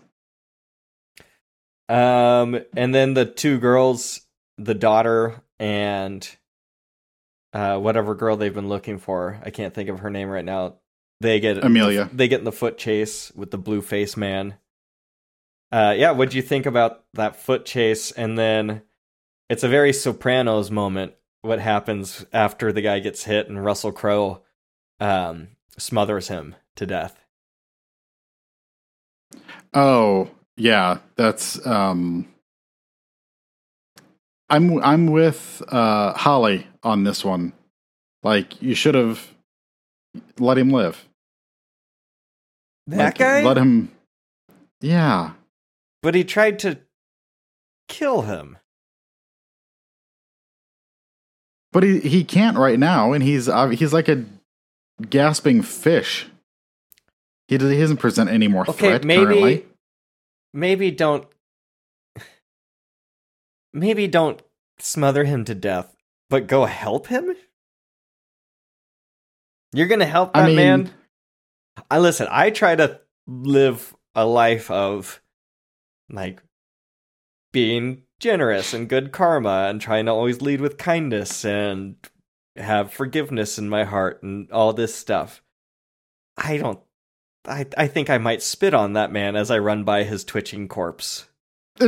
Um, 1.89 2.59
and 2.75 2.93
then 2.93 3.13
the 3.13 3.25
two 3.25 3.59
girls, 3.59 4.21
the 4.57 4.73
daughter 4.73 5.41
and 5.59 6.27
uh, 7.53 7.77
whatever 7.77 8.15
girl 8.15 8.35
they've 8.35 8.53
been 8.53 8.69
looking 8.69 8.97
for, 8.97 9.39
I 9.43 9.49
can't 9.49 9.73
think 9.73 9.89
of 9.89 9.99
her 9.99 10.09
name 10.09 10.29
right 10.29 10.45
now. 10.45 10.75
They 11.21 11.39
get 11.39 11.63
Amelia. 11.63 12.09
They 12.13 12.27
get 12.27 12.39
in 12.39 12.45
the 12.45 12.51
foot 12.51 12.77
chase 12.77 13.31
with 13.35 13.51
the 13.51 13.57
blue 13.57 13.81
face 13.81 14.15
man. 14.15 14.55
Uh, 15.71 15.95
yeah, 15.97 16.11
what 16.11 16.29
do 16.29 16.37
you 16.37 16.43
think 16.43 16.65
about 16.65 17.03
that 17.13 17.35
foot 17.35 17.65
chase? 17.65 18.11
And 18.11 18.37
then 18.37 18.83
it's 19.49 19.63
a 19.63 19.69
very 19.69 19.93
Sopranos 19.93 20.69
moment. 20.69 21.13
What 21.41 21.59
happens 21.59 22.25
after 22.33 22.71
the 22.71 22.81
guy 22.81 22.99
gets 22.99 23.23
hit 23.23 23.47
and 23.47 23.63
Russell 23.63 23.91
Crowe 23.91 24.43
um, 24.99 25.49
smothers 25.77 26.27
him 26.27 26.55
to 26.75 26.85
death? 26.85 27.23
Oh, 29.73 30.29
yeah, 30.57 30.99
that's 31.15 31.65
um 31.65 32.27
I'm 34.49 34.81
I'm 34.83 35.07
with 35.07 35.61
uh 35.69 36.13
Holly 36.13 36.67
on 36.83 37.03
this 37.03 37.23
one. 37.23 37.53
Like 38.23 38.61
you 38.61 38.75
should 38.75 38.95
have 38.95 39.27
let 40.39 40.57
him 40.57 40.71
live. 40.71 41.05
That 42.87 43.05
Like, 43.05 43.17
guy? 43.17 43.43
Let 43.43 43.57
him 43.57 43.91
Yeah. 44.81 45.31
But 46.03 46.15
he 46.15 46.23
tried 46.23 46.59
to 46.59 46.79
kill 47.87 48.23
him. 48.23 48.57
But 51.73 51.83
he 51.83 51.99
he 51.99 52.23
can't 52.23 52.57
right 52.57 52.79
now 52.79 53.13
and 53.13 53.23
he's 53.23 53.47
uh, 53.49 53.69
he's 53.69 53.93
like 53.93 54.07
a 54.07 54.25
gasping 55.09 55.61
fish. 55.61 56.27
He, 57.49 57.57
does, 57.57 57.71
he 57.71 57.79
doesn't 57.79 57.97
present 57.97 58.29
any 58.29 58.47
more 58.47 58.63
Okay, 58.69 58.89
threat 58.89 59.03
maybe 59.05 59.25
currently. 59.25 59.65
Maybe 60.57 60.89
don't 60.89 61.27
maybe 63.73 64.07
don't 64.07 64.41
smother 64.79 65.23
him 65.23 65.45
to 65.45 65.53
death, 65.53 65.95
but 66.29 66.47
go 66.47 66.65
help 66.65 67.07
him? 67.07 67.35
You're 69.71 69.87
going 69.87 69.99
to 69.99 70.05
help 70.05 70.31
I 70.35 70.41
that 70.41 70.47
mean- 70.47 70.55
man? 70.55 70.91
I 71.91 71.99
listen, 71.99 72.27
I 72.31 72.49
try 72.49 72.75
to 72.75 73.01
live 73.27 73.95
a 74.15 74.25
life 74.25 74.71
of 74.71 75.21
like 76.09 76.41
being 77.53 78.01
generous 78.19 78.73
and 78.73 78.89
good 78.89 79.11
karma 79.11 79.67
and 79.69 79.79
trying 79.79 80.07
to 80.07 80.11
always 80.11 80.41
lead 80.41 80.59
with 80.59 80.79
kindness 80.79 81.45
and 81.45 81.97
have 82.55 82.91
forgiveness 82.91 83.59
in 83.59 83.69
my 83.69 83.83
heart 83.83 84.23
and 84.23 84.51
all 84.51 84.73
this 84.73 84.95
stuff. 84.95 85.43
I 86.35 86.57
don't 86.57 86.79
I 87.47 87.65
I 87.77 87.87
think 87.87 88.09
I 88.09 88.17
might 88.17 88.41
spit 88.43 88.73
on 88.73 88.93
that 88.93 89.11
man 89.11 89.35
as 89.35 89.49
I 89.51 89.57
run 89.59 89.83
by 89.83 90.03
his 90.03 90.23
twitching 90.23 90.67
corpse. 90.67 91.27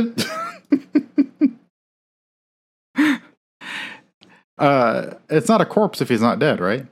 uh 4.58 5.14
it's 5.28 5.48
not 5.48 5.60
a 5.60 5.66
corpse 5.66 6.00
if 6.00 6.08
he's 6.08 6.20
not 6.22 6.38
dead, 6.38 6.60
right? 6.60 6.86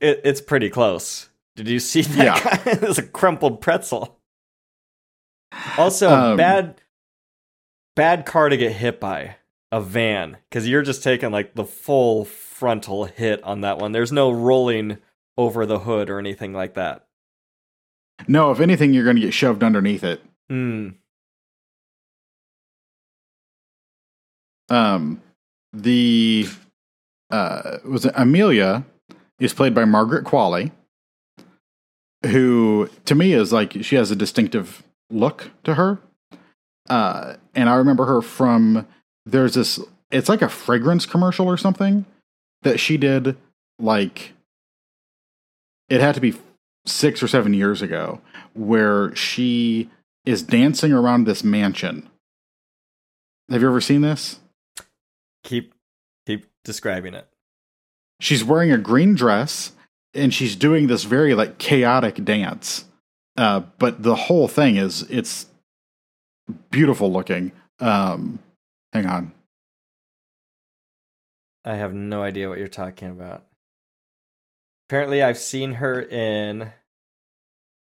It, 0.00 0.20
it's 0.24 0.40
pretty 0.40 0.70
close. 0.70 1.28
Did 1.56 1.68
you 1.68 1.80
see 1.80 2.02
that 2.02 2.24
Yeah. 2.24 2.40
guy? 2.44 2.60
it's 2.88 2.98
a 2.98 3.02
crumpled 3.02 3.60
pretzel. 3.60 4.18
Also, 5.76 6.10
Um, 6.10 6.36
bad 6.36 6.80
bad 7.96 8.24
car 8.26 8.48
to 8.48 8.56
get 8.56 8.72
hit 8.72 9.00
by 9.00 9.36
a 9.72 9.80
van 9.80 10.36
because 10.48 10.68
you're 10.68 10.82
just 10.82 11.02
taking 11.02 11.30
like 11.32 11.54
the 11.54 11.64
full 11.64 12.24
frontal 12.24 13.04
hit 13.06 13.42
on 13.42 13.62
that 13.62 13.78
one. 13.78 13.92
There's 13.92 14.12
no 14.12 14.30
rolling 14.30 14.98
over 15.36 15.66
the 15.66 15.80
hood 15.80 16.10
or 16.10 16.18
anything 16.18 16.52
like 16.52 16.74
that. 16.74 17.06
No, 18.26 18.50
if 18.50 18.60
anything 18.60 18.92
you're 18.92 19.04
going 19.04 19.16
to 19.16 19.22
get 19.22 19.34
shoved 19.34 19.62
underneath 19.62 20.02
it. 20.02 20.22
Hmm. 20.48 20.90
Um, 24.70 25.22
the 25.72 26.46
uh, 27.30 27.78
was 27.84 28.04
it 28.04 28.12
Amelia 28.16 28.84
is 29.38 29.54
played 29.54 29.74
by 29.74 29.84
Margaret 29.84 30.24
Qualley, 30.24 30.72
who 32.26 32.90
to 33.04 33.14
me 33.14 33.32
is 33.32 33.52
like 33.52 33.82
she 33.82 33.96
has 33.96 34.10
a 34.10 34.16
distinctive 34.16 34.82
look 35.10 35.50
to 35.64 35.74
her. 35.74 35.98
Uh, 36.88 37.34
and 37.54 37.68
I 37.68 37.76
remember 37.76 38.06
her 38.06 38.22
from 38.22 38.86
there's 39.26 39.54
this. 39.54 39.80
It's 40.10 40.28
like 40.28 40.42
a 40.42 40.48
fragrance 40.48 41.04
commercial 41.04 41.46
or 41.46 41.58
something 41.58 42.06
that 42.62 42.80
she 42.80 42.96
did. 42.96 43.36
Like 43.78 44.32
it 45.88 46.00
had 46.00 46.14
to 46.14 46.20
be 46.20 46.34
six 46.88 47.22
or 47.22 47.28
seven 47.28 47.54
years 47.54 47.82
ago, 47.82 48.20
where 48.54 49.14
she 49.14 49.90
is 50.24 50.42
dancing 50.42 50.92
around 50.92 51.24
this 51.24 51.44
mansion. 51.44 52.08
Have 53.50 53.62
you 53.62 53.68
ever 53.68 53.80
seen 53.80 54.00
this? 54.02 54.40
Keep 55.44 55.72
keep 56.26 56.46
describing 56.64 57.14
it. 57.14 57.26
she's 58.20 58.44
wearing 58.44 58.70
a 58.72 58.78
green 58.78 59.14
dress 59.14 59.72
and 60.14 60.34
she's 60.34 60.56
doing 60.56 60.86
this 60.88 61.04
very 61.04 61.34
like 61.34 61.56
chaotic 61.58 62.22
dance 62.24 62.84
uh 63.38 63.60
but 63.78 64.02
the 64.02 64.14
whole 64.14 64.48
thing 64.48 64.76
is 64.76 65.02
it's 65.08 65.46
beautiful 66.70 67.10
looking 67.10 67.52
um 67.80 68.38
hang 68.92 69.06
on 69.06 69.32
I 71.64 71.74
have 71.76 71.94
no 71.94 72.22
idea 72.22 72.48
what 72.48 72.58
you're 72.58 72.68
talking 72.68 73.08
about. 73.10 73.44
Apparently, 74.88 75.22
I've 75.22 75.38
seen 75.38 75.74
her 75.74 76.00
in 76.00 76.72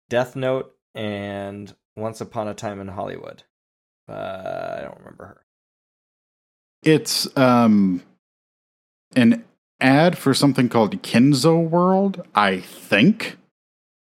Death 0.10 0.36
Note 0.36 0.74
and 0.96 1.76
Once 1.96 2.22
Upon 2.22 2.48
a 2.48 2.54
Time 2.56 2.80
in 2.80 2.88
Hollywood. 2.88 3.44
But 4.08 4.80
I 4.80 4.82
don't 4.84 4.98
remember 5.00 5.26
her. 5.26 5.42
it's 6.84 7.28
um 7.38 8.02
an 9.16 9.44
ad 9.82 10.18
for 10.18 10.34
something 10.34 10.70
called 10.70 11.02
Kenzo 11.04 11.60
World 11.70 12.26
I 12.34 12.60
think 12.62 13.38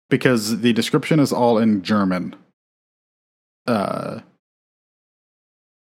because 0.08 0.60
the 0.60 0.72
description 0.72 1.18
is 1.20 1.32
all 1.32 1.58
in 1.58 1.82
German 1.82 2.34
uh 3.66 4.20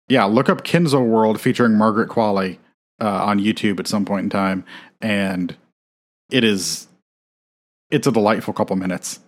yeah 0.10 0.26
look 0.26 0.50
up 0.50 0.64
Kenzo 0.64 1.06
World 1.08 1.40
featuring 1.40 1.78
Margaret 1.78 2.10
Qualley 2.10 2.58
uh, 3.02 3.26
on 3.26 3.40
YouTube 3.40 3.80
at 3.80 3.88
some 3.88 4.06
point 4.06 4.24
in 4.26 4.30
time, 4.30 4.66
and 5.02 5.56
it 6.30 6.44
is 6.44 6.88
it's 7.92 8.08
a 8.08 8.12
delightful 8.12 8.54
couple 8.54 8.76
minutes. 8.76 9.20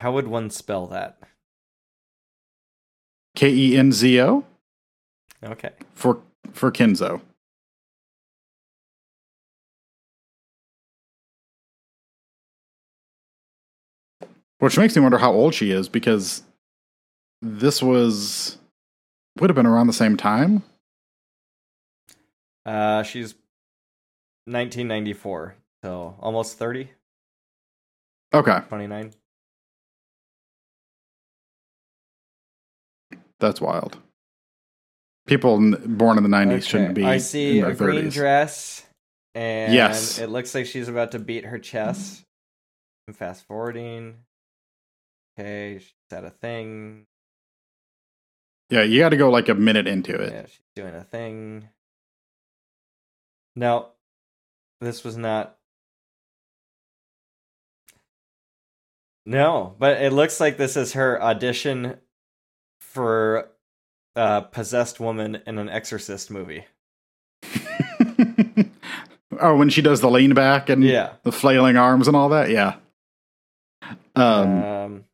How 0.00 0.12
would 0.12 0.28
one 0.28 0.50
spell 0.50 0.86
that? 0.88 1.18
K 3.34 3.50
E 3.52 3.76
N 3.76 3.92
Z 3.92 4.20
O 4.22 4.44
Okay. 5.44 5.70
for 5.94 6.20
for 6.52 6.70
Kenzo. 6.70 7.20
Which 14.58 14.78
makes 14.78 14.96
me 14.96 15.02
wonder 15.02 15.18
how 15.18 15.32
old 15.32 15.54
she 15.54 15.70
is 15.70 15.88
because 15.88 16.42
this 17.42 17.82
was 17.82 18.56
would 19.38 19.50
have 19.50 19.54
been 19.54 19.66
around 19.66 19.86
the 19.86 19.92
same 19.92 20.16
time. 20.16 20.62
Uh, 22.64 23.02
she's 23.02 23.34
1994, 24.46 25.54
so 25.86 26.16
almost 26.18 26.58
30, 26.58 26.90
Okay, 28.34 28.58
29. 28.68 29.12
that's 33.38 33.60
wild. 33.60 33.98
People 35.28 35.76
born 35.86 36.16
in 36.16 36.24
the 36.24 36.28
nineties 36.28 36.64
Okay, 36.64 36.70
shouldn't 36.70 36.94
be. 36.94 37.04
I 37.04 37.18
see 37.18 37.60
a 37.60 37.72
green 37.72 38.08
dress 38.08 38.84
And 39.36 39.72
Yes. 39.74 40.18
it 40.18 40.28
looks 40.28 40.56
like 40.56 40.66
she's 40.66 40.88
about 40.88 41.12
to 41.12 41.20
beat 41.20 41.44
her 41.44 41.58
chest. 41.60 42.24
I'm 43.06 43.14
fast 43.14 43.46
forwarding. 43.46 44.24
Okay, 45.38 45.78
she's 45.78 45.92
at 46.10 46.24
a 46.24 46.30
thing. 46.30 47.04
Yeah, 48.70 48.82
you 48.82 48.98
got 48.98 49.10
to 49.10 49.16
go 49.16 49.30
like 49.30 49.48
a 49.48 49.54
minute 49.54 49.86
into 49.86 50.14
it. 50.20 50.32
Yeah, 50.32 50.46
she's 50.46 50.60
doing 50.74 50.94
a 50.96 51.04
thing. 51.04 51.68
Now, 53.54 53.90
this 54.80 55.04
was 55.04 55.16
not. 55.16 55.56
No, 59.26 59.74
but 59.78 60.00
it 60.00 60.12
looks 60.12 60.38
like 60.40 60.56
this 60.56 60.76
is 60.76 60.92
her 60.92 61.20
audition 61.20 61.96
for 62.80 63.48
a 64.14 64.40
possessed 64.42 65.00
woman 65.00 65.42
in 65.46 65.58
an 65.58 65.68
Exorcist 65.68 66.30
movie. 66.30 66.64
oh, 69.40 69.56
when 69.56 69.68
she 69.68 69.82
does 69.82 70.00
the 70.00 70.10
lean 70.10 70.32
back 70.34 70.68
and 70.68 70.82
Yeah. 70.84 71.14
the 71.24 71.32
flailing 71.32 71.76
arms 71.76 72.06
and 72.08 72.16
all 72.16 72.28
that. 72.30 72.50
Yeah. 72.50 72.76
Um, 74.14 74.62
Um, 74.64 75.04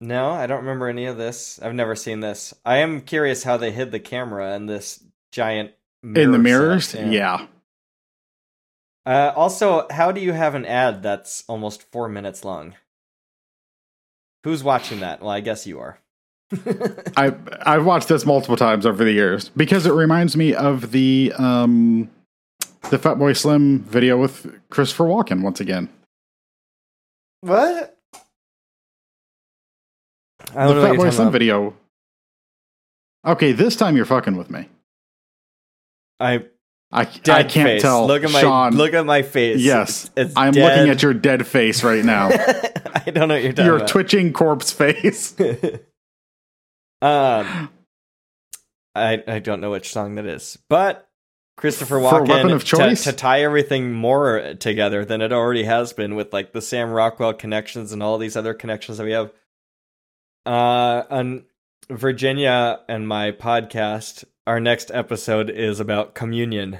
no, 0.00 0.30
I 0.30 0.46
don't 0.46 0.60
remember 0.60 0.88
any 0.88 1.04
of 1.06 1.16
this. 1.16 1.60
I've 1.62 1.74
never 1.74 1.94
seen 1.94 2.20
this. 2.20 2.52
I 2.64 2.78
am 2.78 3.02
curious 3.02 3.44
how 3.44 3.56
they 3.56 3.70
hid 3.70 3.92
the 3.92 4.00
camera 4.00 4.54
in 4.56 4.66
this 4.66 5.04
giant 5.30 5.72
mirror 6.02 6.24
in 6.24 6.30
the 6.32 6.38
set. 6.38 6.42
mirrors, 6.42 6.94
yeah. 6.94 7.46
Uh, 9.04 9.32
also, 9.36 9.86
how 9.90 10.12
do 10.12 10.20
you 10.20 10.32
have 10.32 10.54
an 10.54 10.64
ad 10.64 11.02
that's 11.02 11.44
almost 11.48 11.82
four 11.92 12.08
minutes 12.08 12.44
long? 12.44 12.74
Who's 14.44 14.62
watching 14.64 15.00
that? 15.00 15.20
Well, 15.20 15.30
I 15.30 15.40
guess 15.40 15.66
you 15.66 15.78
are. 15.80 15.98
I 17.16 17.34
I've 17.62 17.84
watched 17.86 18.08
this 18.08 18.26
multiple 18.26 18.56
times 18.56 18.84
over 18.84 19.04
the 19.04 19.12
years 19.12 19.48
because 19.50 19.86
it 19.86 19.92
reminds 19.92 20.36
me 20.36 20.54
of 20.54 20.90
the 20.92 21.32
um 21.38 22.10
the 22.90 22.98
Fatboy 22.98 23.36
Slim 23.36 23.80
video 23.80 24.18
with 24.18 24.52
Christopher 24.68 25.04
Walken 25.04 25.42
once 25.42 25.60
again. 25.60 25.88
What? 27.40 27.96
I 30.54 30.66
The 30.66 30.74
don't 30.74 30.82
know 30.82 30.88
what 30.88 31.00
you're 31.00 31.06
Fatboy 31.06 31.12
Slim 31.14 31.28
about. 31.28 31.32
video. 31.32 31.74
Okay, 33.24 33.52
this 33.52 33.76
time 33.76 33.96
you're 33.96 34.04
fucking 34.04 34.36
with 34.36 34.50
me. 34.50 34.68
I 36.20 36.44
I, 36.92 37.04
dead 37.04 37.28
I 37.30 37.42
can't 37.44 37.68
face. 37.68 37.82
tell. 37.82 38.06
Look 38.06 38.22
at 38.22 38.30
my 38.30 38.40
Sean. 38.40 38.76
look 38.76 38.92
at 38.92 39.06
my 39.06 39.22
face. 39.22 39.60
yes, 39.60 40.04
it's, 40.04 40.30
it's 40.30 40.36
I'm 40.36 40.52
dead. 40.52 40.76
looking 40.76 40.90
at 40.90 41.02
your 41.02 41.14
dead 41.14 41.46
face 41.46 41.82
right 41.82 42.04
now. 42.04 42.28
I 42.94 43.10
don't 43.10 43.28
know 43.28 43.34
what 43.34 43.42
you're 43.42 43.52
talking 43.52 43.64
your 43.64 43.76
about. 43.76 43.88
twitching 43.88 44.32
corpse 44.32 44.72
face. 44.72 45.34
um, 47.00 47.70
I 48.94 49.22
I 49.26 49.38
don't 49.38 49.60
know 49.60 49.70
which 49.70 49.90
song 49.90 50.16
that 50.16 50.26
is, 50.26 50.58
but 50.68 51.08
Christopher 51.56 51.96
Walken 51.96 52.60
to-? 52.60 53.10
To, 53.10 53.12
tie 53.12 53.42
everything 53.42 53.92
more 53.92 54.54
together 54.58 55.04
than 55.04 55.22
it 55.22 55.32
already 55.32 55.64
has 55.64 55.92
been 55.92 56.14
with 56.14 56.32
like 56.32 56.52
the 56.52 56.60
Sam 56.60 56.90
Rockwell 56.90 57.34
connections 57.34 57.92
and 57.92 58.02
all 58.02 58.18
these 58.18 58.36
other 58.36 58.54
connections 58.54 58.98
that 58.98 59.04
we 59.04 59.12
have. 59.12 59.30
Uh, 60.44 61.04
on 61.08 61.44
Virginia 61.88 62.80
and 62.88 63.06
my 63.06 63.32
podcast, 63.32 64.24
our 64.46 64.60
next 64.60 64.90
episode 64.92 65.50
is 65.50 65.80
about 65.80 66.14
Communion, 66.14 66.78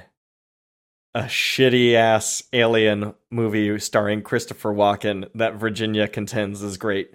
a 1.13 1.23
shitty 1.23 1.93
ass 1.93 2.43
alien 2.53 3.13
movie 3.31 3.79
starring 3.79 4.21
Christopher 4.21 4.73
Walken 4.73 5.29
that 5.35 5.55
Virginia 5.55 6.07
contends 6.07 6.61
is 6.61 6.77
great. 6.77 7.11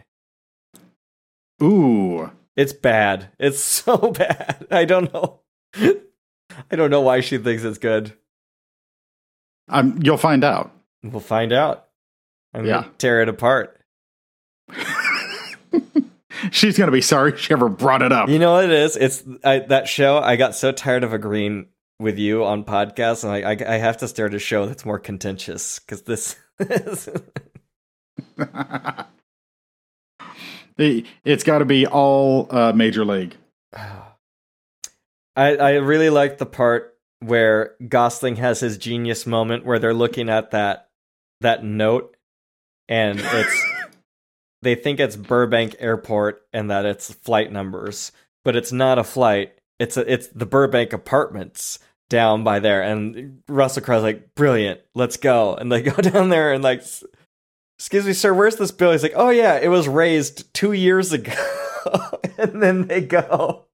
Ooh. 1.63 2.31
It's 2.57 2.73
bad. 2.73 3.31
It's 3.39 3.61
so 3.63 3.97
bad. 4.13 4.67
I 4.71 4.85
don't 4.85 5.13
know. 5.13 5.41
I 5.75 6.77
don't 6.77 6.91
know 6.91 7.03
why 7.03 7.21
she 7.21 7.39
thinks 7.39 7.63
it's 7.65 7.79
good. 7.79 8.13
Um, 9.69 9.99
you'll 10.03 10.17
find 10.17 10.43
out. 10.45 10.73
We'll 11.03 11.21
find 11.21 11.53
out. 11.53 11.87
I'm 12.55 12.65
Yeah. 12.65 12.83
gonna 12.83 12.93
tear 12.99 13.21
it 13.23 13.29
apart. 13.29 13.81
She's 16.51 16.77
gonna 16.79 16.93
be 16.93 17.01
sorry 17.01 17.37
she 17.37 17.53
ever 17.53 17.69
brought 17.69 18.03
it 18.03 18.13
up. 18.13 18.29
You 18.29 18.39
know 18.39 18.53
what 18.53 18.65
it 18.65 18.71
is? 18.71 18.97
It's 18.97 19.23
I, 19.45 19.61
that 19.61 19.89
show. 19.89 20.19
I 20.19 20.37
got 20.37 20.55
so 20.55 20.73
tired 20.73 21.05
of 21.05 21.13
agreeing 21.13 21.67
with 22.01 22.19
you 22.19 22.45
on 22.45 22.65
podcasts, 22.65 23.25
and 23.25 23.33
I 23.33 23.53
I, 23.53 23.75
I 23.75 23.79
have 23.79 23.97
to 23.99 24.09
start 24.09 24.35
a 24.35 24.39
show 24.39 24.67
that's 24.67 24.85
more 24.85 24.99
contentious 24.99 25.79
because 25.79 26.03
this. 26.03 26.37
It- 26.61 27.47
it's 31.25 31.45
got 31.45 31.59
to 31.59 31.65
be 31.65 31.87
all 31.87 32.47
uh, 32.51 32.73
major 32.73 33.05
league. 33.05 33.37
I 35.37 35.57
I 35.57 35.71
really 35.77 36.11
like 36.11 36.39
the 36.39 36.47
part 36.47 36.97
where 37.21 37.75
Gosling 37.89 38.37
has 38.37 38.61
his 38.61 38.77
genius 38.79 39.27
moment 39.27 39.65
where 39.65 39.79
they're 39.79 39.95
looking 39.95 40.29
at 40.29 40.51
that 40.53 40.89
that 41.41 41.65
note 41.65 42.17
and 42.89 43.21
it's 43.23 43.65
they 44.63 44.75
think 44.75 45.01
it's 45.01 45.17
Burbank 45.17 45.77
Airport 45.79 46.43
and 46.53 46.71
that 46.71 46.85
it's 46.85 47.13
flight 47.13 47.53
numbers, 47.53 48.13
but 48.45 48.57
it's 48.57 48.73
not 48.73 48.99
a 48.99 49.05
flight. 49.05 49.53
It's 49.79 49.97
a, 49.97 50.13
it's 50.13 50.29
the 50.29 50.47
Burbank 50.47 50.93
apartments 50.93 51.79
down 52.11 52.43
by 52.43 52.59
there 52.59 52.83
and 52.83 53.43
Russell 53.49 53.83
Crowe's 53.83 54.03
like, 54.03 54.35
"Brilliant. 54.35 54.81
Let's 54.95 55.17
go." 55.17 55.55
And 55.55 55.71
they 55.71 55.83
go 55.91 56.01
down 56.03 56.29
there 56.29 56.53
and 56.53 56.65
like 56.65 56.83
Excuse 57.79 58.07
me, 58.07 58.13
sir, 58.13 58.35
where's 58.35 58.57
this 58.57 58.73
bill? 58.73 58.91
He's 58.93 59.05
like, 59.05 59.13
"Oh 59.15 59.31
yeah, 59.31 59.57
it 59.57 59.69
was 59.69 59.87
raised 59.87 60.53
2 60.55 60.73
years 60.73 61.13
ago." 61.13 61.33
and 62.39 62.61
then 62.63 62.89
they 62.89 63.01
go 63.01 63.69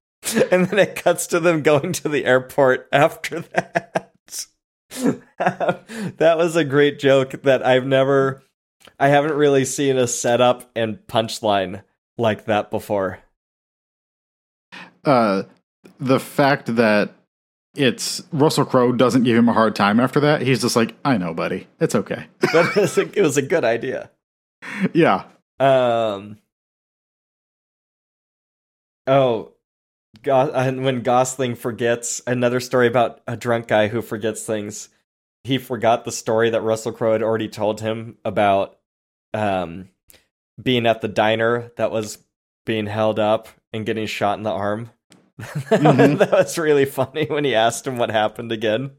and 0.51 0.67
then 0.67 0.79
it 0.79 0.95
cuts 0.95 1.27
to 1.27 1.39
them 1.39 1.61
going 1.61 1.91
to 1.93 2.09
the 2.09 2.25
airport 2.25 2.87
after 2.91 3.39
that. 3.53 4.11
that 6.17 6.37
was 6.37 6.55
a 6.55 6.63
great 6.63 6.99
joke 6.99 7.31
that 7.43 7.65
I've 7.65 7.85
never 7.85 8.41
I 8.99 9.09
haven't 9.09 9.33
really 9.33 9.65
seen 9.65 9.97
a 9.97 10.07
setup 10.07 10.69
and 10.75 10.99
punchline 11.07 11.83
like 12.17 12.45
that 12.45 12.71
before. 12.71 13.19
Uh, 15.03 15.43
the 15.99 16.19
fact 16.19 16.75
that 16.77 17.13
it's 17.75 18.23
Russell 18.31 18.65
Crowe 18.65 18.93
doesn't 18.93 19.23
give 19.23 19.37
him 19.37 19.49
a 19.49 19.53
hard 19.53 19.75
time 19.75 19.99
after 19.99 20.19
that. 20.21 20.41
He's 20.41 20.61
just 20.61 20.75
like, 20.75 20.95
I 21.03 21.17
know, 21.17 21.33
buddy. 21.33 21.67
It's 21.79 21.95
okay. 21.95 22.27
But 22.53 22.67
it 22.67 22.81
was 22.81 22.97
a, 22.97 23.01
it 23.19 23.21
was 23.21 23.37
a 23.37 23.41
good 23.41 23.65
idea. 23.65 24.09
yeah. 24.93 25.25
Um 25.59 26.37
Oh, 29.07 29.51
Go- 30.23 30.51
and 30.51 30.83
when 30.83 31.01
Gosling 31.03 31.55
forgets 31.55 32.21
another 32.25 32.59
story 32.59 32.87
about 32.87 33.21
a 33.27 33.37
drunk 33.37 33.67
guy 33.67 33.87
who 33.89 34.01
forgets 34.01 34.43
things. 34.43 34.89
He 35.43 35.59
forgot 35.59 36.05
the 36.05 36.11
story 36.11 36.49
that 36.49 36.61
Russell 36.61 36.91
Crowe 36.91 37.11
had 37.11 37.21
already 37.21 37.47
told 37.49 37.81
him 37.81 38.17
about 38.25 38.79
um 39.35 39.89
being 40.61 40.85
at 40.87 41.01
the 41.01 41.07
diner 41.07 41.71
that 41.77 41.91
was 41.91 42.17
being 42.65 42.85
held 42.87 43.19
up 43.19 43.49
and 43.73 43.85
getting 43.85 44.07
shot 44.07 44.37
in 44.37 44.43
the 44.43 44.51
arm. 44.51 44.89
Mhm. 45.39 46.17
that 46.19 46.31
was 46.31 46.57
really 46.57 46.85
funny 46.85 47.25
when 47.25 47.43
he 47.43 47.53
asked 47.53 47.85
him 47.85 47.97
what 47.97 48.09
happened 48.09 48.51
again. 48.53 48.91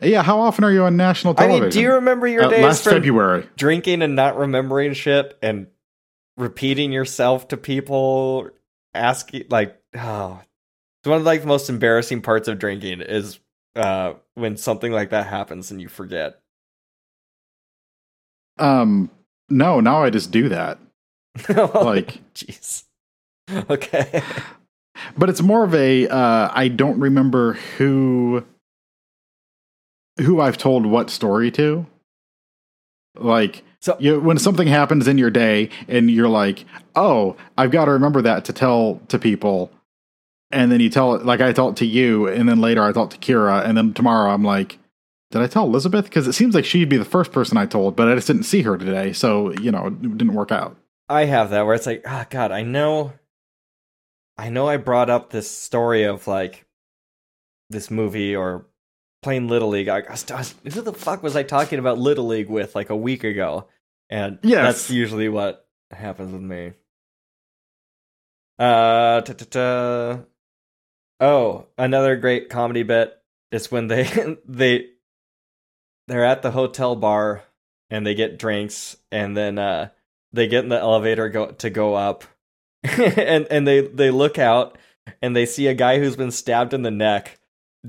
Yeah. 0.00 0.22
How 0.22 0.38
often 0.40 0.64
are 0.64 0.72
you 0.72 0.84
on 0.84 0.96
national 0.96 1.34
I 1.36 1.46
mean, 1.48 1.68
do 1.68 1.80
you 1.80 1.92
remember 1.94 2.26
your 2.26 2.44
Uh, 2.44 2.48
days 2.48 2.62
last 2.62 2.84
from 2.84 2.92
February. 2.94 3.46
drinking 3.56 4.02
and 4.02 4.14
not 4.14 4.38
remembering 4.38 4.94
shit 4.94 5.36
and 5.42 5.66
repeating 6.36 6.92
yourself 6.92 7.48
to 7.48 7.56
people 7.56 8.48
asking 8.94 9.44
like 9.50 9.76
oh 9.96 10.40
it's 11.00 11.08
one 11.08 11.18
of 11.18 11.24
like 11.24 11.40
the 11.42 11.46
most 11.48 11.68
embarrassing 11.68 12.22
parts 12.22 12.46
of 12.48 12.58
drinking 12.58 13.00
is 13.02 13.38
uh 13.76 14.14
when 14.34 14.56
something 14.56 14.92
like 14.92 15.10
that 15.10 15.26
happens 15.26 15.70
and 15.70 15.80
you 15.82 15.88
forget 15.88 16.40
Um, 18.58 19.10
no. 19.48 19.80
Now 19.80 20.02
I 20.02 20.10
just 20.10 20.30
do 20.30 20.48
that. 20.48 20.78
Like- 21.48 22.20
jeez 22.34 22.84
okay 23.70 24.22
but 25.16 25.30
it's 25.30 25.40
more 25.40 25.64
of 25.64 25.74
a 25.74 26.06
uh, 26.08 26.50
I 26.52 26.68
don't 26.68 26.98
remember 27.00 27.54
who 27.76 28.44
who 30.20 30.40
I've 30.40 30.58
told 30.58 30.84
what 30.86 31.10
story 31.10 31.50
to. 31.52 31.86
Like 33.16 33.62
So- 33.80 33.96
you, 34.00 34.20
when 34.20 34.38
something 34.38 34.66
happens 34.68 35.06
in 35.08 35.18
your 35.18 35.30
day 35.30 35.70
and 35.86 36.10
you're 36.10 36.28
like, 36.28 36.64
"Oh, 36.96 37.36
I've 37.56 37.70
got 37.70 37.84
to 37.86 37.92
remember 37.92 38.20
that 38.22 38.44
to 38.46 38.52
tell 38.52 39.00
to 39.08 39.18
people." 39.18 39.70
And 40.50 40.72
then 40.72 40.80
you 40.80 40.90
tell 40.90 41.14
it 41.14 41.24
like 41.24 41.40
I 41.40 41.52
tell 41.52 41.68
it 41.70 41.76
to 41.76 41.86
you 41.86 42.26
and 42.26 42.48
then 42.48 42.60
later 42.60 42.82
I 42.82 42.90
tell 42.92 43.04
it 43.04 43.10
to 43.12 43.18
Kira 43.18 43.64
and 43.64 43.76
then 43.76 43.92
tomorrow 43.94 44.30
I'm 44.32 44.42
like, 44.44 44.78
"Did 45.30 45.42
I 45.42 45.46
tell 45.46 45.64
Elizabeth?" 45.64 46.04
because 46.04 46.26
it 46.26 46.32
seems 46.34 46.54
like 46.54 46.64
she'd 46.64 46.88
be 46.88 46.96
the 46.96 47.04
first 47.04 47.32
person 47.32 47.56
I 47.58 47.66
told, 47.66 47.96
but 47.96 48.08
I 48.08 48.14
just 48.14 48.26
didn't 48.26 48.44
see 48.44 48.62
her 48.62 48.76
today, 48.78 49.12
so, 49.12 49.52
you 49.60 49.70
know, 49.70 49.86
it 49.88 50.00
didn't 50.18 50.34
work 50.34 50.50
out. 50.52 50.76
i 51.08 51.24
have 51.24 51.50
that 51.50 51.64
where 51.64 51.74
it's 51.74 51.86
like 51.86 52.02
oh 52.06 52.24
god 52.28 52.52
i 52.52 52.62
know 52.62 53.12
i 54.36 54.50
know 54.50 54.68
i 54.68 54.76
brought 54.76 55.08
up 55.08 55.30
this 55.30 55.50
story 55.50 56.02
of 56.04 56.26
like 56.26 56.66
this 57.70 57.90
movie 57.90 58.36
or 58.36 58.66
playing 59.22 59.48
little 59.48 59.70
league 59.70 59.88
I, 59.88 59.98
I 60.00 60.44
who 60.68 60.82
the 60.82 60.92
fuck 60.92 61.22
was 61.22 61.34
i 61.34 61.42
talking 61.42 61.78
about 61.78 61.98
little 61.98 62.26
league 62.26 62.50
with 62.50 62.74
like 62.74 62.90
a 62.90 62.96
week 62.96 63.24
ago 63.24 63.68
and 64.10 64.38
Yes. 64.42 64.62
that's 64.64 64.90
usually 64.90 65.28
what 65.30 65.66
happens 65.90 66.30
with 66.32 66.42
me 66.42 66.72
uh 68.58 69.20
ta-ta-ta. 69.22 70.20
oh 71.20 71.66
another 71.78 72.16
great 72.16 72.48
comedy 72.50 72.82
bit 72.82 73.16
is 73.50 73.70
when 73.72 73.86
they 73.88 74.04
they 74.46 74.88
they're 76.08 76.24
at 76.24 76.42
the 76.42 76.50
hotel 76.50 76.96
bar 76.96 77.42
and 77.90 78.06
they 78.06 78.14
get 78.14 78.38
drinks 78.38 78.96
and 79.12 79.36
then 79.36 79.58
uh 79.58 79.88
they 80.32 80.46
get 80.48 80.64
in 80.64 80.68
the 80.68 80.78
elevator 80.78 81.28
go 81.28 81.46
to 81.52 81.70
go 81.70 81.94
up 81.94 82.24
and 82.82 83.46
and 83.50 83.66
they 83.66 83.80
they 83.80 84.10
look 84.10 84.38
out 84.38 84.76
and 85.22 85.34
they 85.34 85.46
see 85.46 85.66
a 85.66 85.74
guy 85.74 85.98
who's 85.98 86.16
been 86.16 86.30
stabbed 86.30 86.74
in 86.74 86.82
the 86.82 86.90
neck 86.90 87.38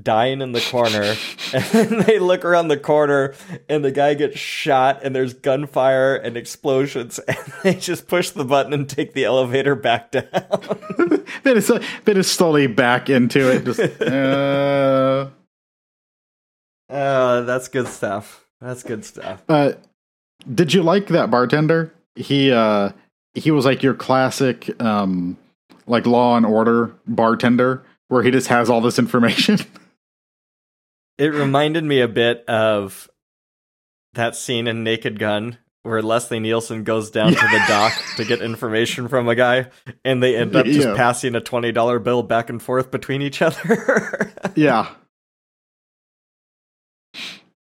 dying 0.00 0.40
in 0.40 0.52
the 0.52 0.60
corner 0.70 1.02
and 1.52 1.64
then 1.64 2.06
they 2.06 2.18
look 2.18 2.44
around 2.44 2.68
the 2.68 2.78
corner 2.78 3.34
and 3.68 3.84
the 3.84 3.90
guy 3.90 4.14
gets 4.14 4.38
shot 4.38 5.00
and 5.02 5.14
there's 5.14 5.34
gunfire 5.34 6.14
and 6.14 6.36
explosions 6.36 7.18
and 7.28 7.52
they 7.62 7.74
just 7.74 8.06
push 8.06 8.30
the 8.30 8.44
button 8.44 8.72
and 8.72 8.88
take 8.88 9.12
the 9.14 9.24
elevator 9.24 9.74
back 9.74 10.12
down 10.12 10.30
Then 11.42 11.56
it's 11.56 11.68
then 11.68 12.16
it's 12.16 12.30
slowly 12.30 12.66
back 12.66 13.08
into 13.08 13.50
it. 13.50 13.64
Just 13.64 13.80
uh, 14.02 15.28
uh 16.90 17.42
that's 17.42 17.68
good 17.68 17.86
stuff 17.86 18.44
that's 18.60 18.82
good 18.82 19.04
stuff 19.04 19.42
uh, 19.48 19.72
did 20.54 20.72
you 20.74 20.82
like 20.82 21.08
that 21.08 21.30
bartender? 21.30 21.92
He 22.16 22.50
uh 22.50 22.90
he 23.34 23.50
was 23.50 23.64
like 23.64 23.82
your 23.82 23.94
classic 23.94 24.70
um 24.82 25.36
like 25.86 26.06
law 26.06 26.36
and 26.36 26.46
order 26.46 26.94
bartender 27.06 27.82
where 28.08 28.22
he 28.22 28.30
just 28.30 28.48
has 28.48 28.68
all 28.70 28.80
this 28.80 28.98
information. 28.98 29.58
it 31.18 31.32
reminded 31.32 31.84
me 31.84 32.00
a 32.00 32.08
bit 32.08 32.44
of 32.46 33.08
that 34.14 34.34
scene 34.34 34.66
in 34.66 34.82
Naked 34.82 35.18
Gun 35.18 35.58
where 35.82 36.02
Leslie 36.02 36.40
Nielsen 36.40 36.84
goes 36.84 37.10
down 37.10 37.32
to 37.32 37.40
the 37.40 37.64
dock 37.68 37.92
to 38.16 38.24
get 38.24 38.42
information 38.42 39.08
from 39.08 39.28
a 39.28 39.34
guy, 39.34 39.70
and 40.04 40.22
they 40.22 40.36
end 40.36 40.54
up 40.54 40.66
just 40.66 40.88
Yeah. 40.88 40.96
passing 40.96 41.34
a 41.34 41.40
twenty 41.40 41.72
dollar 41.72 41.98
bill 41.98 42.22
back 42.22 42.50
and 42.50 42.60
forth 42.62 42.90
between 42.90 43.22
each 43.22 43.40
other. 43.42 44.32
yeah. 44.54 44.88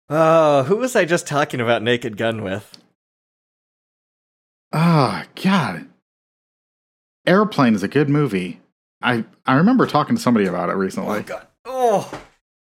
Oh, 0.09 0.63
who 0.65 0.77
was 0.77 0.95
I 0.95 1.05
just 1.05 1.27
talking 1.27 1.61
about 1.61 1.83
Naked 1.83 2.17
Gun 2.17 2.43
with? 2.43 2.79
Oh 4.73 5.23
god. 5.43 5.87
Airplane 7.27 7.75
is 7.75 7.83
a 7.83 7.89
good 7.89 8.09
movie. 8.09 8.61
I 9.03 9.25
I 9.45 9.55
remember 9.55 9.87
talking 9.87 10.17
to 10.17 10.23
somebody 10.23 10.47
about 10.47 10.69
it 10.69 10.75
recently. 10.75 11.19
Oh, 11.19 11.23
god. 11.23 11.47
Oh, 11.65 12.23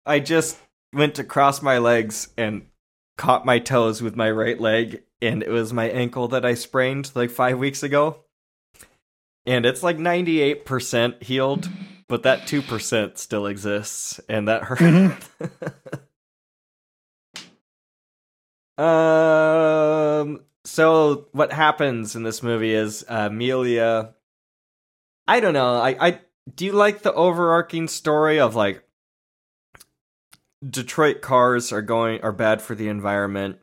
I 0.05 0.19
just 0.19 0.59
went 0.93 1.15
to 1.17 1.25
cross 1.25 1.63
my 1.63 1.79
legs 1.79 2.31
and 2.37 2.67
caught 3.17 3.47
my 3.47 3.59
toes 3.59 4.03
with 4.03 4.17
my 4.17 4.31
right 4.31 4.61
leg, 4.61 5.03
and 5.23 5.43
it 5.43 5.51
was 5.51 5.73
my 5.73 5.89
ankle 5.89 6.27
that 6.29 6.45
I 6.45 6.55
sprained 6.55 7.13
like 7.15 7.31
five 7.31 7.59
weeks 7.59 7.83
ago. 7.83 8.25
And 9.47 9.65
it's 9.65 9.83
like 9.83 9.97
98% 9.97 11.23
healed, 11.23 11.69
but 12.09 12.25
that 12.25 12.43
2% 12.43 13.19
still 13.19 13.47
exists, 13.47 14.21
and 14.29 14.49
that 14.49 14.65
hurt. 14.65 14.79
Mm-hmm. 14.79 15.97
um, 18.81 20.41
so 20.65 21.29
what 21.33 21.53
happens 21.53 22.17
in 22.17 22.23
this 22.23 22.43
movie 22.43 22.75
is 22.75 23.05
uh, 23.09 23.29
Amelia. 23.31 24.15
I 25.29 25.41
don't 25.41 25.55
know. 25.55 25.77
I, 25.77 26.09
I 26.09 26.21
do 26.55 26.65
you 26.65 26.73
like 26.73 27.03
the 27.03 27.13
overarching 27.13 27.89
story 27.89 28.41
of 28.41 28.57
like 28.57 28.83
Detroit 30.69 31.21
cars 31.21 31.73
are 31.73 31.83
going 31.83 32.23
are 32.23 32.33
bad 32.33 32.63
for 32.63 32.75
the 32.75 32.89
environment 32.89 33.59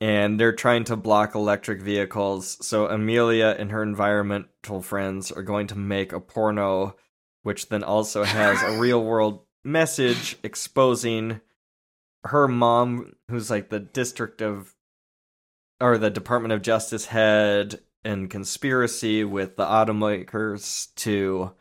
and 0.00 0.38
they're 0.38 0.52
trying 0.52 0.84
to 0.84 0.96
block 0.96 1.34
electric 1.34 1.80
vehicles. 1.80 2.64
So 2.66 2.86
Amelia 2.86 3.56
and 3.58 3.70
her 3.70 3.82
environmental 3.82 4.80
friends 4.80 5.32
are 5.32 5.42
going 5.42 5.68
to 5.68 5.78
make 5.78 6.12
a 6.12 6.20
porno 6.20 6.96
which 7.42 7.68
then 7.68 7.84
also 7.84 8.24
has 8.24 8.62
a 8.62 8.78
real 8.78 9.02
world 9.02 9.40
message 9.64 10.36
exposing 10.42 11.40
her 12.28 12.48
mom 12.48 13.12
who's 13.30 13.50
like 13.50 13.68
the 13.68 13.80
district 13.80 14.40
of 14.40 14.74
or 15.80 15.98
the 15.98 16.10
Department 16.10 16.52
of 16.52 16.62
Justice 16.62 17.06
head 17.06 17.80
in 18.04 18.28
conspiracy 18.28 19.24
with 19.24 19.56
the 19.56 19.64
automakers 19.64 20.94
to 20.96 21.52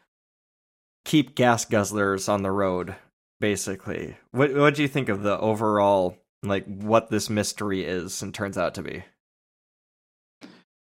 keep 1.06 1.36
gas 1.36 1.66
guzzlers 1.66 2.30
on 2.30 2.44
the 2.44 2.52
road 2.52 2.96
basically 3.40 4.18
what 4.32 4.54
what 4.54 4.76
do 4.76 4.82
you 4.82 4.88
think 4.88 5.10
of 5.10 5.24
the 5.24 5.38
overall 5.40 6.18
like 6.44 6.66
what 6.66 7.10
this 7.10 7.30
mystery 7.30 7.84
is 7.84 8.22
and 8.22 8.34
turns 8.34 8.58
out 8.58 8.74
to 8.76 8.82
be 8.82 9.04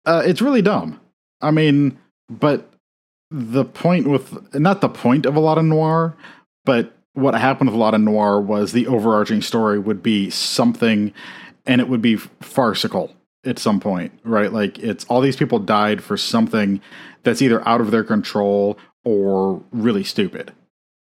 Uh, 0.05 0.23
it's 0.25 0.41
really 0.41 0.61
dumb. 0.61 0.99
I 1.41 1.51
mean, 1.51 1.99
but 2.29 2.73
the 3.29 3.63
point 3.63 4.07
with 4.07 4.55
not 4.55 4.81
the 4.81 4.89
point 4.89 5.25
of 5.25 5.35
a 5.35 5.39
lot 5.39 5.57
of 5.57 5.65
noir, 5.65 6.17
but 6.65 6.97
what 7.13 7.33
happened 7.33 7.69
with 7.69 7.75
a 7.75 7.79
lot 7.79 7.93
of 7.93 8.01
noir 8.01 8.39
was 8.39 8.71
the 8.71 8.87
overarching 8.87 9.41
story 9.41 9.79
would 9.79 10.01
be 10.03 10.29
something, 10.29 11.13
and 11.65 11.81
it 11.81 11.89
would 11.89 12.01
be 12.01 12.15
farcical 12.15 13.13
at 13.45 13.59
some 13.59 13.79
point, 13.79 14.11
right? 14.23 14.51
Like 14.51 14.79
it's 14.79 15.05
all 15.05 15.21
these 15.21 15.35
people 15.35 15.59
died 15.59 16.03
for 16.03 16.17
something 16.17 16.81
that's 17.23 17.41
either 17.41 17.65
out 17.67 17.81
of 17.81 17.91
their 17.91 18.03
control 18.03 18.77
or 19.03 19.61
really 19.71 20.03
stupid. 20.03 20.51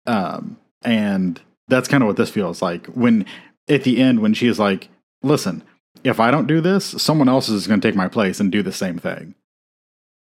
Um, 0.06 0.56
and 0.82 1.40
that's 1.68 1.88
kind 1.88 2.02
of 2.02 2.06
what 2.08 2.16
this 2.16 2.30
feels 2.30 2.60
like 2.60 2.86
when 2.86 3.24
at 3.68 3.84
the 3.84 4.00
end 4.00 4.20
when 4.20 4.34
she 4.34 4.48
is 4.48 4.58
like, 4.58 4.88
"Listen, 5.22 5.62
if 6.04 6.18
I 6.18 6.30
don't 6.30 6.46
do 6.46 6.60
this, 6.60 6.84
someone 6.84 7.28
else 7.28 7.48
is 7.48 7.66
going 7.66 7.80
to 7.80 7.88
take 7.88 7.96
my 7.96 8.08
place 8.08 8.40
and 8.40 8.50
do 8.50 8.62
the 8.62 8.72
same 8.72 8.98
thing." 8.98 9.34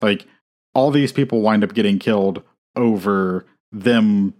Like 0.01 0.25
all 0.73 0.91
these 0.91 1.11
people 1.11 1.41
wind 1.41 1.63
up 1.63 1.73
getting 1.73 1.99
killed 1.99 2.43
over 2.75 3.45
them 3.71 4.33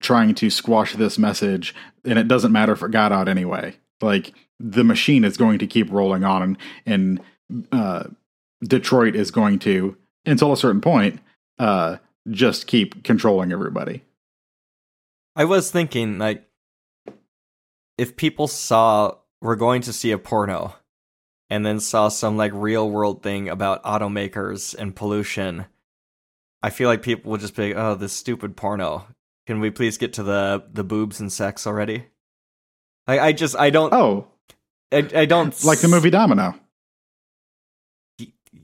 trying 0.00 0.34
to 0.36 0.50
squash 0.50 0.94
this 0.94 1.18
message, 1.18 1.74
and 2.04 2.18
it 2.18 2.28
doesn't 2.28 2.52
matter 2.52 2.72
if 2.72 2.82
it 2.82 2.90
got 2.90 3.12
out 3.12 3.28
anyway. 3.28 3.76
Like 4.00 4.32
the 4.58 4.84
machine 4.84 5.24
is 5.24 5.36
going 5.36 5.58
to 5.58 5.66
keep 5.66 5.90
rolling 5.90 6.24
on, 6.24 6.58
and, 6.86 7.20
uh, 7.72 8.04
Detroit 8.62 9.16
is 9.16 9.30
going 9.30 9.58
to, 9.60 9.96
until 10.26 10.52
a 10.52 10.56
certain 10.56 10.82
point, 10.82 11.20
uh, 11.58 11.96
just 12.28 12.66
keep 12.66 13.02
controlling 13.02 13.52
everybody. 13.52 14.02
i 15.36 15.44
was 15.44 15.70
thinking 15.70 16.18
like 16.18 16.44
if 17.96 18.16
people 18.16 18.46
saw 18.46 19.14
we're 19.40 19.56
going 19.56 19.80
to 19.82 19.92
see 19.92 20.10
a 20.10 20.18
porno 20.18 20.74
and 21.48 21.64
then 21.64 21.80
saw 21.80 22.08
some 22.08 22.36
like 22.36 22.52
real 22.54 22.90
world 22.90 23.22
thing 23.22 23.48
about 23.48 23.82
automakers 23.84 24.74
and 24.74 24.94
pollution 24.94 25.66
i 26.62 26.70
feel 26.70 26.88
like 26.88 27.02
people 27.02 27.30
would 27.30 27.40
just 27.40 27.56
be 27.56 27.68
like, 27.68 27.76
oh 27.76 27.94
this 27.94 28.12
stupid 28.12 28.56
porno 28.56 29.06
can 29.50 29.58
we 29.58 29.68
please 29.68 29.98
get 29.98 30.12
to 30.12 30.22
the 30.22 30.62
the 30.72 30.84
boobs 30.84 31.18
and 31.18 31.32
sex 31.32 31.66
already 31.66 32.04
i 33.08 33.18
i 33.18 33.32
just 33.32 33.56
i 33.56 33.68
don't 33.68 33.92
Oh, 33.92 34.28
I, 34.92 35.08
I 35.12 35.24
don't 35.24 35.64
like 35.64 35.80
the 35.80 35.88
movie 35.88 36.08
Domino. 36.08 36.54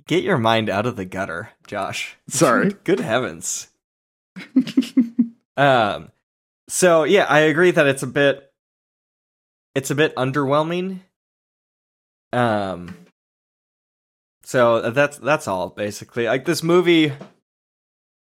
Get 0.07 0.23
your 0.23 0.39
mind 0.39 0.71
out 0.71 0.87
of 0.87 0.95
the 0.95 1.05
gutter, 1.05 1.51
Josh. 1.67 2.17
Sorry. 2.29 2.73
Good 2.85 3.01
heavens. 3.01 3.67
um 5.57 6.13
so 6.69 7.03
yeah, 7.03 7.25
I 7.25 7.41
agree 7.41 7.73
that 7.73 7.89
it's 7.89 8.05
a 8.05 8.07
bit 8.07 8.53
it's 9.75 9.91
a 9.91 9.97
bit 9.97 10.15
underwhelming. 10.15 11.01
Um 12.33 12.97
so 14.45 14.93
that's 14.93 15.19
that's 15.19 15.49
all 15.49 15.71
basically. 15.71 16.27
Like 16.27 16.45
this 16.45 16.63
movie 16.63 17.13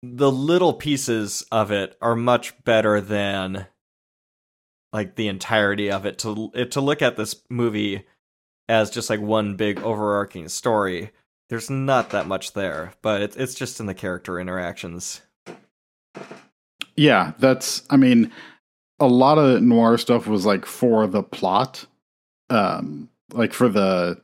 the 0.02 0.32
little 0.32 0.74
pieces 0.74 1.46
of 1.52 1.72
it 1.72 1.98
are 2.02 2.16
much 2.16 2.64
better 2.64 3.02
than 3.02 3.68
like 4.94 5.16
the 5.16 5.28
entirety 5.28 5.92
of 5.92 6.06
it 6.06 6.18
to 6.20 6.52
it, 6.54 6.72
to 6.72 6.82
look 6.82 7.02
at 7.02 7.18
this 7.18 7.36
movie 7.50 8.06
as 8.68 8.90
just 8.90 9.10
like 9.10 9.22
one 9.22 9.56
big 9.56 9.80
overarching 9.82 10.48
story 10.48 11.12
there's 11.50 11.70
not 11.70 12.12
that 12.12 12.28
much 12.28 12.54
there 12.54 12.94
but 13.02 13.22
it, 13.22 13.38
it's 13.38 13.56
just 13.56 13.80
in 13.80 13.86
the 13.86 13.94
character 13.94 14.40
interactions 14.40 15.22
Yeah, 17.00 17.32
that's. 17.40 17.84
I 17.90 17.96
mean, 17.96 18.30
a 19.00 19.08
lot 19.08 19.38
of 19.38 19.62
noir 19.62 19.98
stuff 19.98 20.28
was 20.28 20.46
like 20.46 20.66
for 20.66 21.08
the 21.08 21.24
plot, 21.24 21.86
um, 22.50 23.10
like 23.32 23.54
for 23.54 23.70
the 23.70 24.22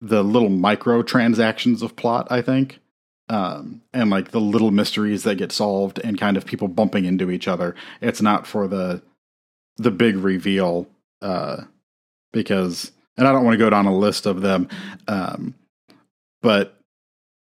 the 0.00 0.24
little 0.24 0.48
micro 0.48 1.02
transactions 1.02 1.82
of 1.82 1.94
plot. 1.94 2.26
I 2.30 2.42
think, 2.42 2.80
um, 3.28 3.82
and 3.92 4.10
like 4.10 4.30
the 4.30 4.40
little 4.40 4.70
mysteries 4.70 5.24
that 5.24 5.36
get 5.36 5.52
solved 5.52 5.98
and 6.04 6.18
kind 6.18 6.36
of 6.36 6.46
people 6.46 6.68
bumping 6.68 7.04
into 7.04 7.30
each 7.30 7.48
other. 7.48 7.74
It's 8.00 8.22
not 8.22 8.46
for 8.46 8.68
the 8.68 9.02
the 9.78 9.90
big 9.90 10.16
reveal, 10.16 10.86
uh, 11.20 11.62
because, 12.32 12.92
and 13.18 13.28
I 13.28 13.32
don't 13.32 13.44
want 13.44 13.54
to 13.54 13.58
go 13.58 13.68
down 13.68 13.84
a 13.86 13.94
list 13.94 14.24
of 14.24 14.40
them, 14.40 14.68
um, 15.06 15.54
but 16.40 16.78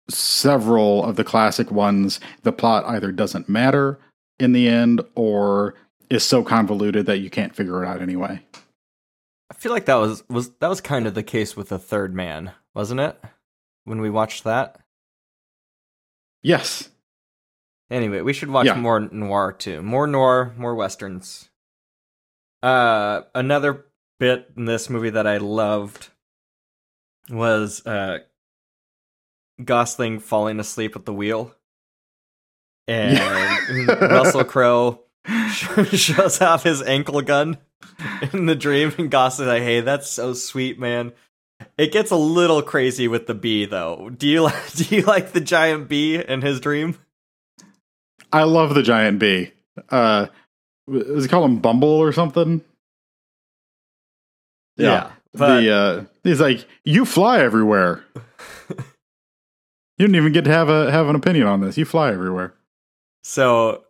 several 0.09 1.03
of 1.05 1.15
the 1.15 1.23
classic 1.23 1.71
ones, 1.71 2.19
the 2.41 2.51
plot 2.51 2.85
either 2.85 3.11
doesn't 3.11 3.49
matter 3.49 3.99
in 4.39 4.51
the 4.51 4.67
end 4.67 5.01
or 5.15 5.75
is 6.09 6.23
so 6.23 6.43
convoluted 6.43 7.05
that 7.05 7.19
you 7.19 7.29
can't 7.29 7.55
figure 7.55 7.83
it 7.83 7.87
out 7.87 8.01
anyway. 8.01 8.39
i 9.49 9.53
feel 9.53 9.71
like 9.71 9.85
that 9.85 9.95
was 9.95 10.23
was 10.29 10.49
that 10.59 10.67
was 10.67 10.81
kind 10.81 11.07
of 11.07 11.13
the 11.13 11.23
case 11.23 11.55
with 11.55 11.69
the 11.69 11.79
third 11.79 12.13
man 12.13 12.51
wasn't 12.73 12.99
it 12.99 13.19
when 13.85 14.01
we 14.01 14.09
watched 14.09 14.43
that 14.43 14.82
Yes. 16.43 16.89
anyway 17.89 18.21
we 18.21 18.33
should 18.33 18.49
watch 18.49 18.65
Yeah. 18.67 18.75
more 18.75 18.99
noir 18.99 19.51
too 19.53 19.81
more 19.81 20.05
noir 20.07 20.53
more 20.57 20.75
westerns 20.75 21.49
Uh, 22.61 23.21
another 23.35 23.85
bit 24.19 24.49
in 24.55 24.65
this 24.65 24.89
movie 24.89 25.09
that 25.09 25.27
I 25.27 25.37
loved 25.37 26.09
was 27.29 27.85
uh, 27.85 28.19
Gosling 29.63 30.19
falling 30.19 30.59
asleep 30.59 30.95
at 30.95 31.05
the 31.05 31.13
wheel, 31.13 31.53
and 32.87 33.87
Russell 34.01 34.43
Crowe 34.45 35.01
shows 35.91 36.41
off 36.41 36.63
his 36.63 36.81
ankle 36.81 37.21
gun 37.21 37.57
in 38.33 38.45
the 38.47 38.55
dream, 38.55 38.93
and 38.97 39.11
Gosling's 39.11 39.47
like, 39.49 39.61
"Hey, 39.61 39.81
that's 39.81 40.09
so 40.09 40.33
sweet, 40.33 40.79
man." 40.79 41.11
It 41.77 41.91
gets 41.91 42.11
a 42.11 42.15
little 42.15 42.61
crazy 42.61 43.07
with 43.07 43.27
the 43.27 43.33
bee, 43.33 43.65
though. 43.65 44.09
Do 44.09 44.27
you 44.27 44.41
like? 44.43 44.73
Do 44.75 44.95
you 44.95 45.03
like 45.03 45.31
the 45.31 45.41
giant 45.41 45.89
bee 45.89 46.23
in 46.23 46.41
his 46.41 46.59
dream? 46.59 46.97
I 48.31 48.43
love 48.43 48.73
the 48.73 48.83
giant 48.83 49.19
bee. 49.19 49.51
Uh, 49.89 50.27
does 50.91 51.23
he 51.23 51.29
call 51.29 51.45
him 51.45 51.59
Bumble 51.59 51.87
or 51.89 52.11
something? 52.11 52.61
Yeah, 54.75 55.11
but 55.33 55.61
the 55.61 55.71
uh, 55.71 56.03
he's 56.23 56.41
like, 56.41 56.65
you 56.83 57.05
fly 57.05 57.39
everywhere. 57.39 58.03
you 58.69 58.75
didn't 59.99 60.15
even 60.15 60.33
get 60.33 60.45
to 60.45 60.51
have 60.51 60.69
a 60.69 60.91
have 60.91 61.07
an 61.07 61.15
opinion 61.15 61.47
on 61.47 61.61
this. 61.61 61.77
You 61.77 61.85
fly 61.85 62.11
everywhere. 62.11 62.53
so 63.23 63.83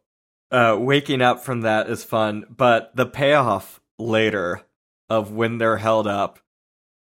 uh, 0.52 0.78
waking 0.80 1.22
up 1.22 1.44
from 1.44 1.62
that 1.62 1.90
is 1.90 2.04
fun, 2.04 2.46
but 2.56 2.96
the 2.96 3.06
payoff 3.06 3.82
later 3.98 4.62
of 5.10 5.32
when 5.32 5.58
they're 5.58 5.78
held 5.78 6.06
up 6.08 6.40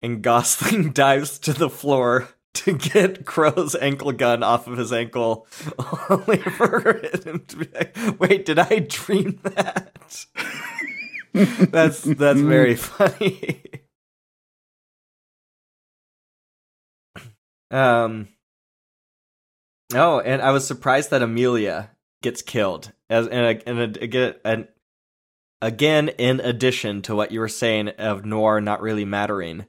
and 0.03 0.23
Gosling 0.23 0.91
dives 0.93 1.39
to 1.41 1.53
the 1.53 1.71
floor 1.71 2.29
to 2.55 2.73
get 2.73 3.25
Crowe's 3.25 3.75
ankle 3.77 4.13
gun 4.13 4.43
off 4.43 4.67
of 4.67 4.79
his 4.79 4.93
ankle, 4.93 5.47
only 6.11 6.39
for 6.39 7.01
him 7.25 7.45
to 7.47 7.57
be 7.57 7.69
like, 7.75 7.97
"Wait, 8.19 8.45
did 8.45 8.59
I 8.59 8.81
dream 8.81 9.39
that?" 9.43 10.27
that's 11.71 12.03
that's 12.03 12.41
very 12.41 12.75
funny. 12.75 13.63
um. 17.71 18.29
Oh, 19.95 20.21
and 20.21 20.43
I 20.43 20.51
was 20.51 20.67
surprised 20.67 21.11
that 21.11 21.23
Amelia 21.23 21.91
gets 22.23 22.43
killed 22.43 22.93
as 23.09 23.27
and 23.29 23.63
and 23.67 23.97
again 23.97 24.35
and 24.45 24.69
again 25.63 26.09
in 26.09 26.41
addition 26.41 27.03
to 27.03 27.15
what 27.15 27.31
you 27.31 27.41
were 27.41 27.49
saying 27.49 27.89
of 27.91 28.25
noir 28.25 28.61
not 28.61 28.83
really 28.83 29.05
mattering 29.05 29.67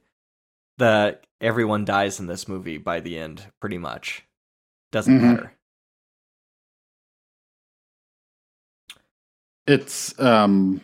that 0.80 1.26
everyone 1.40 1.86
dies 1.86 2.20
in 2.20 2.28
this 2.28 2.48
movie 2.48 2.78
by 2.78 3.00
the 3.00 3.18
end 3.18 3.46
pretty 3.62 3.78
much 3.78 4.26
doesn't 4.92 5.20
Mhm. 5.20 5.22
matter 5.22 5.54
It's 9.68 10.20
um, 10.20 10.82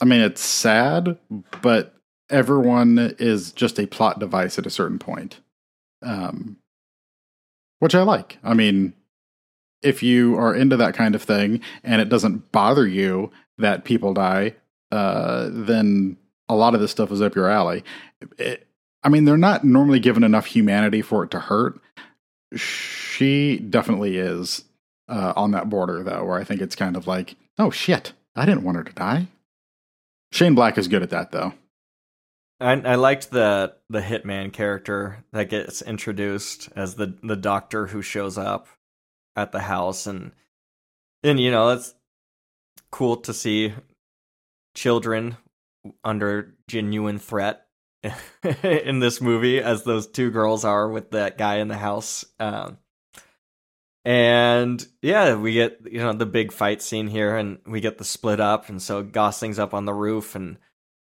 I 0.00 0.04
mean, 0.04 0.20
it's 0.20 0.40
sad, 0.40 1.18
but 1.62 1.94
everyone 2.30 3.14
is 3.18 3.52
just 3.52 3.78
a 3.78 3.86
plot 3.86 4.18
device 4.20 4.58
at 4.58 4.66
a 4.66 4.70
certain 4.70 4.98
point. 4.98 5.40
Um, 6.02 6.56
which 7.80 7.94
I 7.94 8.02
like. 8.02 8.38
I 8.44 8.54
mean, 8.54 8.94
if 9.82 10.02
you 10.02 10.36
are 10.38 10.54
into 10.54 10.76
that 10.76 10.94
kind 10.94 11.14
of 11.14 11.22
thing 11.22 11.60
and 11.82 12.00
it 12.00 12.08
doesn't 12.08 12.52
bother 12.52 12.86
you 12.86 13.30
that 13.58 13.84
people 13.84 14.14
die, 14.14 14.54
uh, 14.92 15.48
then 15.50 16.16
a 16.50 16.54
lot 16.54 16.74
of 16.74 16.80
this 16.80 16.90
stuff 16.90 17.12
is 17.12 17.22
up 17.22 17.36
your 17.36 17.48
alley. 17.48 17.84
It, 18.36 18.66
I 19.02 19.08
mean, 19.08 19.24
they're 19.24 19.38
not 19.38 19.64
normally 19.64 20.00
given 20.00 20.24
enough 20.24 20.46
humanity 20.46 21.00
for 21.00 21.24
it 21.24 21.30
to 21.30 21.40
hurt. 21.40 21.80
She 22.54 23.58
definitely 23.58 24.18
is 24.18 24.64
uh, 25.08 25.32
on 25.36 25.52
that 25.52 25.70
border, 25.70 26.02
though, 26.02 26.24
where 26.24 26.38
I 26.38 26.44
think 26.44 26.60
it's 26.60 26.74
kind 26.74 26.96
of 26.96 27.06
like, 27.06 27.36
oh 27.58 27.70
shit, 27.70 28.12
I 28.34 28.44
didn't 28.44 28.64
want 28.64 28.76
her 28.76 28.84
to 28.84 28.92
die. 28.92 29.28
Shane 30.32 30.54
Black 30.54 30.76
is 30.76 30.88
good 30.88 31.02
at 31.02 31.10
that, 31.10 31.30
though. 31.30 31.54
I, 32.60 32.72
I 32.72 32.94
liked 32.96 33.30
the 33.30 33.74
the 33.88 34.00
hitman 34.00 34.52
character 34.52 35.24
that 35.32 35.48
gets 35.48 35.80
introduced 35.80 36.68
as 36.76 36.96
the 36.96 37.14
the 37.22 37.36
doctor 37.36 37.86
who 37.86 38.02
shows 38.02 38.36
up 38.36 38.68
at 39.34 39.52
the 39.52 39.60
house 39.60 40.06
and 40.06 40.32
and 41.22 41.40
you 41.40 41.50
know 41.50 41.70
it's 41.70 41.94
cool 42.90 43.16
to 43.16 43.32
see 43.32 43.72
children 44.74 45.38
under 46.04 46.54
genuine 46.68 47.18
threat 47.18 47.66
in 48.62 48.98
this 49.00 49.20
movie 49.20 49.60
as 49.60 49.84
those 49.84 50.06
two 50.06 50.30
girls 50.30 50.64
are 50.64 50.88
with 50.88 51.10
that 51.10 51.36
guy 51.36 51.56
in 51.56 51.68
the 51.68 51.76
house 51.76 52.24
um 52.38 52.78
and 54.04 54.86
yeah 55.02 55.34
we 55.34 55.52
get 55.52 55.80
you 55.90 55.98
know 55.98 56.12
the 56.12 56.26
big 56.26 56.52
fight 56.52 56.80
scene 56.80 57.06
here 57.06 57.36
and 57.36 57.58
we 57.66 57.80
get 57.80 57.98
the 57.98 58.04
split 58.04 58.40
up 58.40 58.68
and 58.68 58.80
so 58.80 59.02
gosling's 59.02 59.58
up 59.58 59.74
on 59.74 59.84
the 59.84 59.92
roof 59.92 60.34
and 60.34 60.56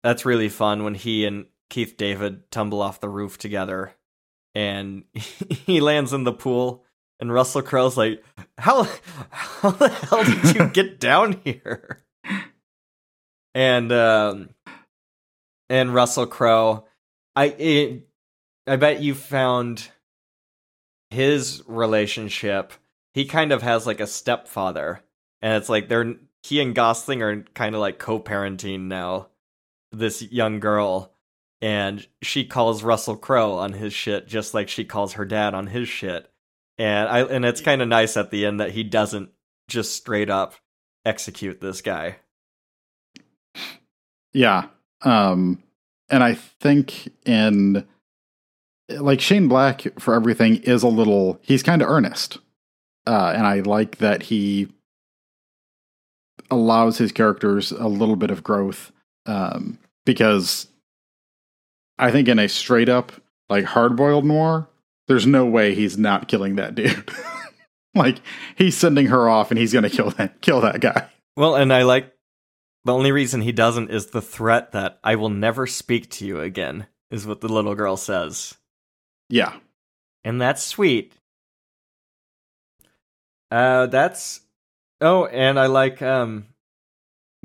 that's 0.03 0.25
really 0.25 0.49
fun 0.49 0.83
when 0.83 0.93
he 0.93 1.25
and 1.25 1.45
keith 1.69 1.95
david 1.95 2.51
tumble 2.51 2.81
off 2.81 2.99
the 2.99 3.09
roof 3.09 3.37
together 3.37 3.93
and 4.53 5.03
he 5.13 5.79
lands 5.79 6.11
in 6.11 6.25
the 6.25 6.33
pool 6.33 6.83
and 7.21 7.33
russell 7.33 7.61
crowe's 7.61 7.95
like 7.95 8.21
how 8.57 8.83
how 9.29 9.71
the 9.71 9.87
hell 9.87 10.23
did 10.25 10.55
you 10.55 10.67
get 10.67 10.99
down 10.99 11.39
here 11.45 12.02
and 13.53 13.91
um 13.91 14.49
and 15.69 15.93
russell 15.93 16.27
crowe. 16.27 16.85
I 17.35 17.45
it, 17.45 18.07
i 18.67 18.75
bet 18.75 19.01
you 19.01 19.15
found 19.15 19.89
his 21.09 21.63
relationship 21.67 22.73
he 23.13 23.25
kind 23.25 23.51
of 23.51 23.61
has 23.61 23.85
like 23.85 23.99
a 23.99 24.07
stepfather 24.07 25.01
and 25.41 25.55
it's 25.55 25.69
like 25.69 25.89
they're 25.89 26.15
he 26.43 26.59
and 26.59 26.75
gosling 26.75 27.21
are 27.21 27.41
kind 27.53 27.75
of 27.75 27.81
like 27.81 27.99
co-parenting 27.99 28.81
now 28.81 29.27
this 29.91 30.21
young 30.21 30.59
girl 30.59 31.13
and 31.61 32.07
she 32.21 32.45
calls 32.45 32.83
russell 32.83 33.15
crowe 33.15 33.53
on 33.53 33.73
his 33.73 33.93
shit 33.93 34.27
just 34.27 34.53
like 34.53 34.67
she 34.69 34.83
calls 34.83 35.13
her 35.13 35.25
dad 35.25 35.53
on 35.53 35.67
his 35.67 35.87
shit. 35.87 36.29
And 36.77 37.07
i 37.07 37.21
and 37.21 37.45
it's 37.45 37.61
kind 37.61 37.81
of 37.81 37.87
nice 37.87 38.17
at 38.17 38.31
the 38.31 38.45
end 38.45 38.59
that 38.59 38.71
he 38.71 38.83
doesn't 38.83 39.29
just 39.67 39.95
straight 39.95 40.29
up 40.29 40.55
execute 41.05 41.61
this 41.61 41.81
guy 41.81 42.17
Yeah. 44.33 44.65
Um, 45.01 45.61
and 46.09 46.23
I 46.23 46.33
think 46.33 47.09
in 47.25 47.85
like 48.89 49.21
Shane 49.21 49.47
Black 49.47 49.83
for 49.99 50.13
everything 50.13 50.57
is 50.57 50.83
a 50.83 50.87
little 50.87 51.39
he's 51.41 51.63
kind 51.63 51.81
of 51.81 51.89
earnest. 51.89 52.39
Uh, 53.05 53.33
and 53.35 53.45
I 53.45 53.59
like 53.59 53.97
that 53.97 54.23
he 54.23 54.69
allows 56.49 56.97
his 56.97 57.11
characters 57.11 57.71
a 57.71 57.87
little 57.87 58.15
bit 58.15 58.31
of 58.31 58.43
growth. 58.43 58.91
Um, 59.25 59.79
because 60.05 60.67
I 61.97 62.11
think 62.11 62.27
in 62.27 62.39
a 62.39 62.49
straight 62.49 62.89
up 62.89 63.11
like 63.49 63.65
hard 63.65 63.95
boiled 63.95 64.25
noir, 64.25 64.67
there's 65.07 65.27
no 65.27 65.45
way 65.45 65.75
he's 65.75 65.97
not 65.97 66.27
killing 66.27 66.55
that 66.55 66.75
dude. 66.75 67.09
like 67.95 68.19
he's 68.55 68.77
sending 68.77 69.07
her 69.07 69.29
off 69.29 69.51
and 69.51 69.57
he's 69.57 69.73
gonna 69.73 69.89
kill 69.89 70.11
that 70.11 70.41
kill 70.41 70.61
that 70.61 70.79
guy. 70.79 71.07
Well, 71.35 71.55
and 71.55 71.73
I 71.73 71.83
like 71.83 72.12
the 72.85 72.93
only 72.93 73.11
reason 73.11 73.41
he 73.41 73.51
doesn't 73.51 73.91
is 73.91 74.07
the 74.07 74.21
threat 74.21 74.71
that 74.73 74.99
I 75.03 75.15
will 75.15 75.29
never 75.29 75.67
speak 75.67 76.09
to 76.11 76.25
you 76.25 76.39
again, 76.39 76.87
is 77.11 77.25
what 77.25 77.41
the 77.41 77.47
little 77.49 77.75
girl 77.75 77.97
says. 77.97 78.55
Yeah. 79.29 79.53
And 80.23 80.41
that's 80.41 80.63
sweet. 80.63 81.13
Uh 83.51 83.87
that's 83.87 84.41
Oh, 85.01 85.25
and 85.25 85.59
I 85.59 85.67
like 85.67 86.01
um 86.01 86.47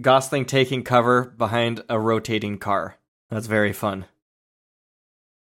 Gosling 0.00 0.44
taking 0.44 0.84
cover 0.84 1.24
behind 1.24 1.82
a 1.88 1.98
rotating 1.98 2.58
car. 2.58 2.96
That's 3.30 3.48
very 3.48 3.72
fun. 3.72 4.06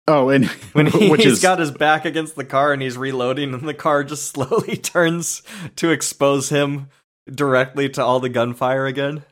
Oh, 0.09 0.29
and 0.29 0.47
When 0.73 0.87
he, 0.87 1.11
which 1.11 1.25
has 1.25 1.35
is 1.35 1.43
got 1.43 1.59
his 1.59 1.73
back 1.73 2.05
against 2.05 2.37
the 2.37 2.45
car 2.45 2.73
and 2.73 2.81
he's 2.81 2.97
reloading, 2.97 3.55
and 3.55 3.69
the 3.69 3.75
car 3.75 4.05
just 4.05 4.25
slowly 4.33 4.77
turns 4.77 5.43
to 5.77 5.91
expose 5.91 6.49
him 6.49 6.89
directly 7.29 7.89
to 7.91 8.05
all 8.05 8.21
the 8.21 8.29
gunfire 8.29 8.87
again. 8.87 9.25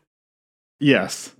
Yes. 0.85 1.35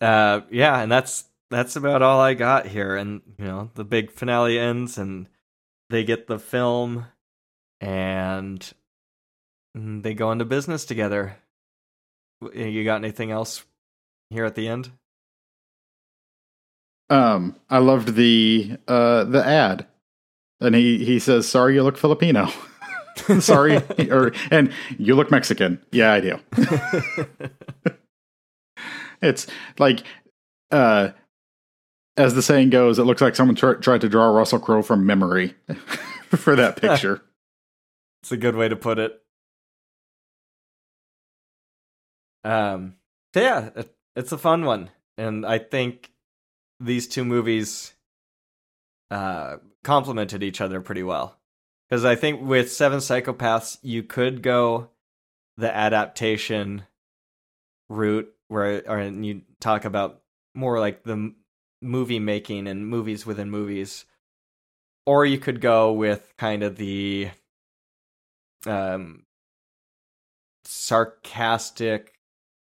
uh 0.00 0.40
yeah 0.50 0.80
and 0.80 0.90
that's 0.92 1.24
that's 1.50 1.76
about 1.76 2.02
all 2.02 2.20
i 2.20 2.34
got 2.34 2.66
here 2.66 2.96
and 2.96 3.22
you 3.38 3.44
know 3.44 3.70
the 3.74 3.84
big 3.84 4.10
finale 4.10 4.58
ends 4.58 4.98
and 4.98 5.28
they 5.90 6.04
get 6.04 6.26
the 6.26 6.38
film 6.38 7.06
and 7.80 8.72
they 9.74 10.14
go 10.14 10.32
into 10.32 10.44
business 10.44 10.84
together 10.84 11.36
you 12.54 12.84
got 12.84 12.96
anything 12.96 13.30
else 13.30 13.64
here 14.30 14.44
at 14.44 14.54
the 14.54 14.68
end 14.68 14.90
Um, 17.10 17.56
I 17.68 17.78
loved 17.78 18.14
the 18.14 18.78
uh 18.88 19.24
the 19.24 19.46
ad, 19.46 19.86
and 20.60 20.74
he 20.74 21.04
he 21.04 21.18
says, 21.18 21.46
"Sorry, 21.48 21.74
you 21.74 21.82
look 21.82 21.98
Filipino." 21.98 22.48
Sorry, 23.40 23.76
or 24.10 24.32
and 24.50 24.72
you 24.98 25.14
look 25.14 25.30
Mexican. 25.30 25.80
Yeah, 25.90 26.12
I 26.12 26.20
do. 26.20 26.38
it's 29.22 29.46
like, 29.78 30.02
uh, 30.70 31.10
as 32.16 32.34
the 32.34 32.42
saying 32.42 32.70
goes, 32.70 32.98
it 32.98 33.04
looks 33.04 33.20
like 33.22 33.36
someone 33.36 33.56
tr- 33.56 33.74
tried 33.74 34.00
to 34.02 34.08
draw 34.08 34.26
Russell 34.28 34.58
Crowe 34.58 34.82
from 34.82 35.06
memory 35.06 35.54
for 36.28 36.56
that 36.56 36.76
picture. 36.76 37.22
it's 38.22 38.32
a 38.32 38.36
good 38.36 38.56
way 38.56 38.68
to 38.68 38.76
put 38.76 38.98
it 38.98 39.22
Um, 42.44 42.96
so 43.34 43.40
yeah, 43.40 43.70
it, 43.76 43.94
it's 44.16 44.32
a 44.32 44.38
fun 44.38 44.64
one, 44.64 44.90
and 45.16 45.46
I 45.46 45.58
think 45.58 46.12
these 46.80 47.06
two 47.06 47.24
movies 47.24 47.94
uh 49.10 49.58
complemented 49.84 50.42
each 50.42 50.60
other 50.60 50.80
pretty 50.80 51.02
well. 51.02 51.38
Because 51.92 52.06
I 52.06 52.14
think 52.14 52.40
with 52.40 52.72
Seven 52.72 53.00
Psychopaths, 53.00 53.76
you 53.82 54.02
could 54.02 54.42
go 54.42 54.88
the 55.58 55.70
adaptation 55.70 56.84
route 57.90 58.32
where 58.48 58.82
or 58.88 58.96
and 58.96 59.26
you 59.26 59.42
talk 59.60 59.84
about 59.84 60.22
more 60.54 60.80
like 60.80 61.02
the 61.02 61.34
movie 61.82 62.18
making 62.18 62.66
and 62.66 62.88
movies 62.88 63.26
within 63.26 63.50
movies. 63.50 64.06
Or 65.04 65.26
you 65.26 65.36
could 65.36 65.60
go 65.60 65.92
with 65.92 66.32
kind 66.38 66.62
of 66.62 66.76
the 66.76 67.28
um 68.64 69.24
sarcastic 70.64 72.14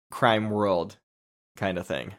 crime 0.10 0.50
world 0.50 0.98
kind 1.56 1.78
of 1.78 1.86
thing. 1.86 2.16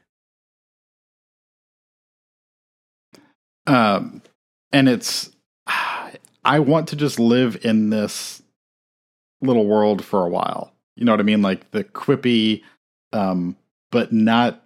Um, 3.67 4.23
and 4.73 4.89
it's, 4.89 5.33
I 6.45 6.59
want 6.59 6.89
to 6.89 6.97
just 6.97 7.19
live 7.19 7.65
in 7.65 7.91
this 7.91 8.43
little 9.41 9.67
world 9.67 10.05
for 10.05 10.25
a 10.25 10.29
while. 10.29 10.73
You 10.97 11.05
know 11.05 11.12
what 11.12 11.21
I 11.21 11.25
mean? 11.25 11.43
Like 11.43 11.71
the 11.71 11.85
quippy, 11.85 12.62
um, 13.12 13.57
but 13.91 14.12
not, 14.12 14.62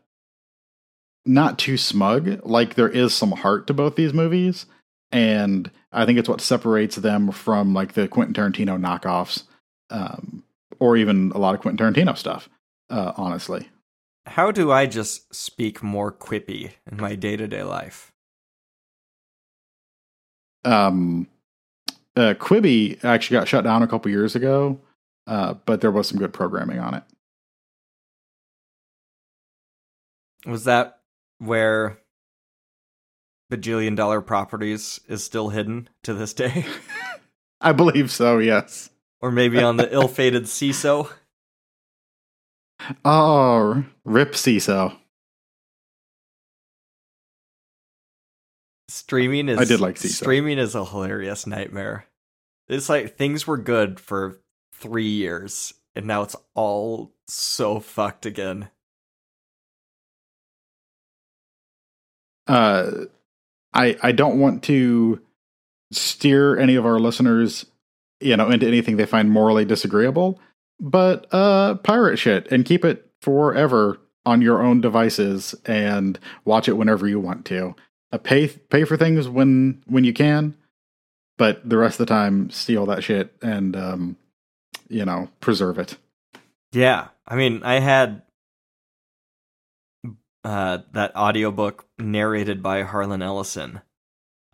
not 1.24 1.58
too 1.58 1.76
smug. 1.76 2.40
Like 2.44 2.74
there 2.74 2.88
is 2.88 3.14
some 3.14 3.32
heart 3.32 3.66
to 3.66 3.74
both 3.74 3.96
these 3.96 4.12
movies. 4.14 4.66
And 5.12 5.70
I 5.92 6.05
think 6.05 6.18
it's 6.18 6.28
what 6.28 6.40
separates 6.40 6.96
them 6.96 7.30
from 7.30 7.74
like 7.74 7.92
the 7.92 8.08
Quentin 8.08 8.34
Tarantino 8.34 8.78
knockoffs, 8.80 9.44
um, 9.90 10.42
or 10.78 10.96
even 10.96 11.30
a 11.32 11.38
lot 11.38 11.55
of 11.55 11.60
Quentin 11.60 11.94
Tarantino 11.94 12.16
stuff, 12.16 12.48
uh, 12.90 13.12
honestly. 13.16 13.68
how 14.26 14.50
do 14.50 14.72
i 14.72 14.86
just 14.86 15.32
speak 15.32 15.82
more 15.82 16.10
quippy 16.12 16.72
in 16.90 16.96
my 17.00 17.14
day-to-day 17.14 17.62
life 17.62 18.10
um, 20.64 21.28
uh, 22.16 22.34
Quibi 22.34 23.02
actually 23.04 23.38
got 23.38 23.48
shut 23.48 23.64
down 23.64 23.82
a 23.82 23.86
couple 23.86 24.10
years 24.10 24.34
ago, 24.34 24.80
uh, 25.26 25.54
but 25.66 25.80
there 25.80 25.90
was 25.90 26.08
some 26.08 26.18
good 26.18 26.32
programming 26.32 26.78
on 26.78 26.94
it. 26.94 27.02
was 30.46 30.62
that 30.64 31.00
where 31.38 31.98
bajillion 33.52 33.96
dollar 33.96 34.20
properties 34.20 35.00
is 35.08 35.24
still 35.24 35.48
hidden 35.48 35.88
to 36.04 36.14
this 36.14 36.32
day 36.32 36.64
I 37.60 37.72
believe 37.72 38.10
so. 38.12 38.38
Yes. 38.38 38.90
or 39.20 39.32
maybe 39.32 39.60
on 39.60 39.76
the 39.76 39.92
ill-fated 39.94 40.44
Seeso. 40.44 41.10
Oh, 43.04 43.84
rip 44.04 44.32
Seeso. 44.32 44.96
Streaming 48.97 49.50
is 49.50 49.58
I 49.58 49.65
did 49.66 49.81
like 49.81 49.97
Seeso. 49.97 50.23
streaming 50.23 50.58
is 50.58 50.75
a 50.75 50.83
hilarious 50.83 51.47
nightmare. 51.47 52.07
It's 52.66 52.89
like 52.89 53.18
things 53.18 53.47
were 53.47 53.58
good 53.58 54.00
for 54.00 54.41
three 54.73 55.08
years, 55.08 55.75
and 55.94 56.07
now 56.07 56.23
it's 56.23 56.34
all 56.55 57.12
so 57.28 57.78
fucked 57.78 58.25
again. 58.25 58.70
Uh, 62.47 62.91
I 63.75 63.99
I 64.02 64.12
don't 64.12 64.41
want 64.41 64.62
to 64.65 65.20
steer 65.92 66.58
any 66.58 66.75
of 66.75 66.86
our 66.86 66.99
listeners, 66.99 67.66
you 68.20 68.34
know, 68.34 68.50
into 68.50 68.66
anything 68.66 68.97
they 68.97 69.05
find 69.05 69.31
morally 69.31 69.66
disagreeable, 69.66 70.41
but 70.81 71.26
uh, 71.34 71.75
pirate 71.75 72.16
shit 72.16 72.50
and 72.50 72.65
keep 72.65 72.83
it 72.83 73.10
forever 73.20 74.00
on 74.25 74.41
your 74.41 74.62
own 74.62 74.81
devices 74.81 75.55
and 75.66 76.18
watch 76.47 76.66
it 76.66 76.78
whenever 76.78 77.07
you 77.07 77.20
want 77.20 77.44
to. 77.44 77.76
Uh, 78.12 78.18
pay 78.18 78.46
pay 78.48 78.84
for 78.84 78.96
things 78.96 79.28
when 79.28 79.82
when 79.86 80.04
you 80.04 80.12
can, 80.12 80.54
but 81.38 81.68
the 81.68 81.76
rest 81.76 81.98
of 82.00 82.06
the 82.06 82.14
time 82.14 82.48
steal 82.50 82.86
that 82.86 83.02
shit 83.02 83.34
and 83.42 83.74
um, 83.76 84.16
you 84.88 85.04
know 85.04 85.28
preserve 85.40 85.78
it. 85.78 85.96
Yeah, 86.72 87.08
I 87.26 87.34
mean, 87.36 87.62
I 87.64 87.80
had 87.80 88.22
uh, 90.44 90.78
that 90.92 91.14
audiobook 91.16 91.86
narrated 91.98 92.62
by 92.62 92.82
Harlan 92.82 93.22
Ellison. 93.22 93.80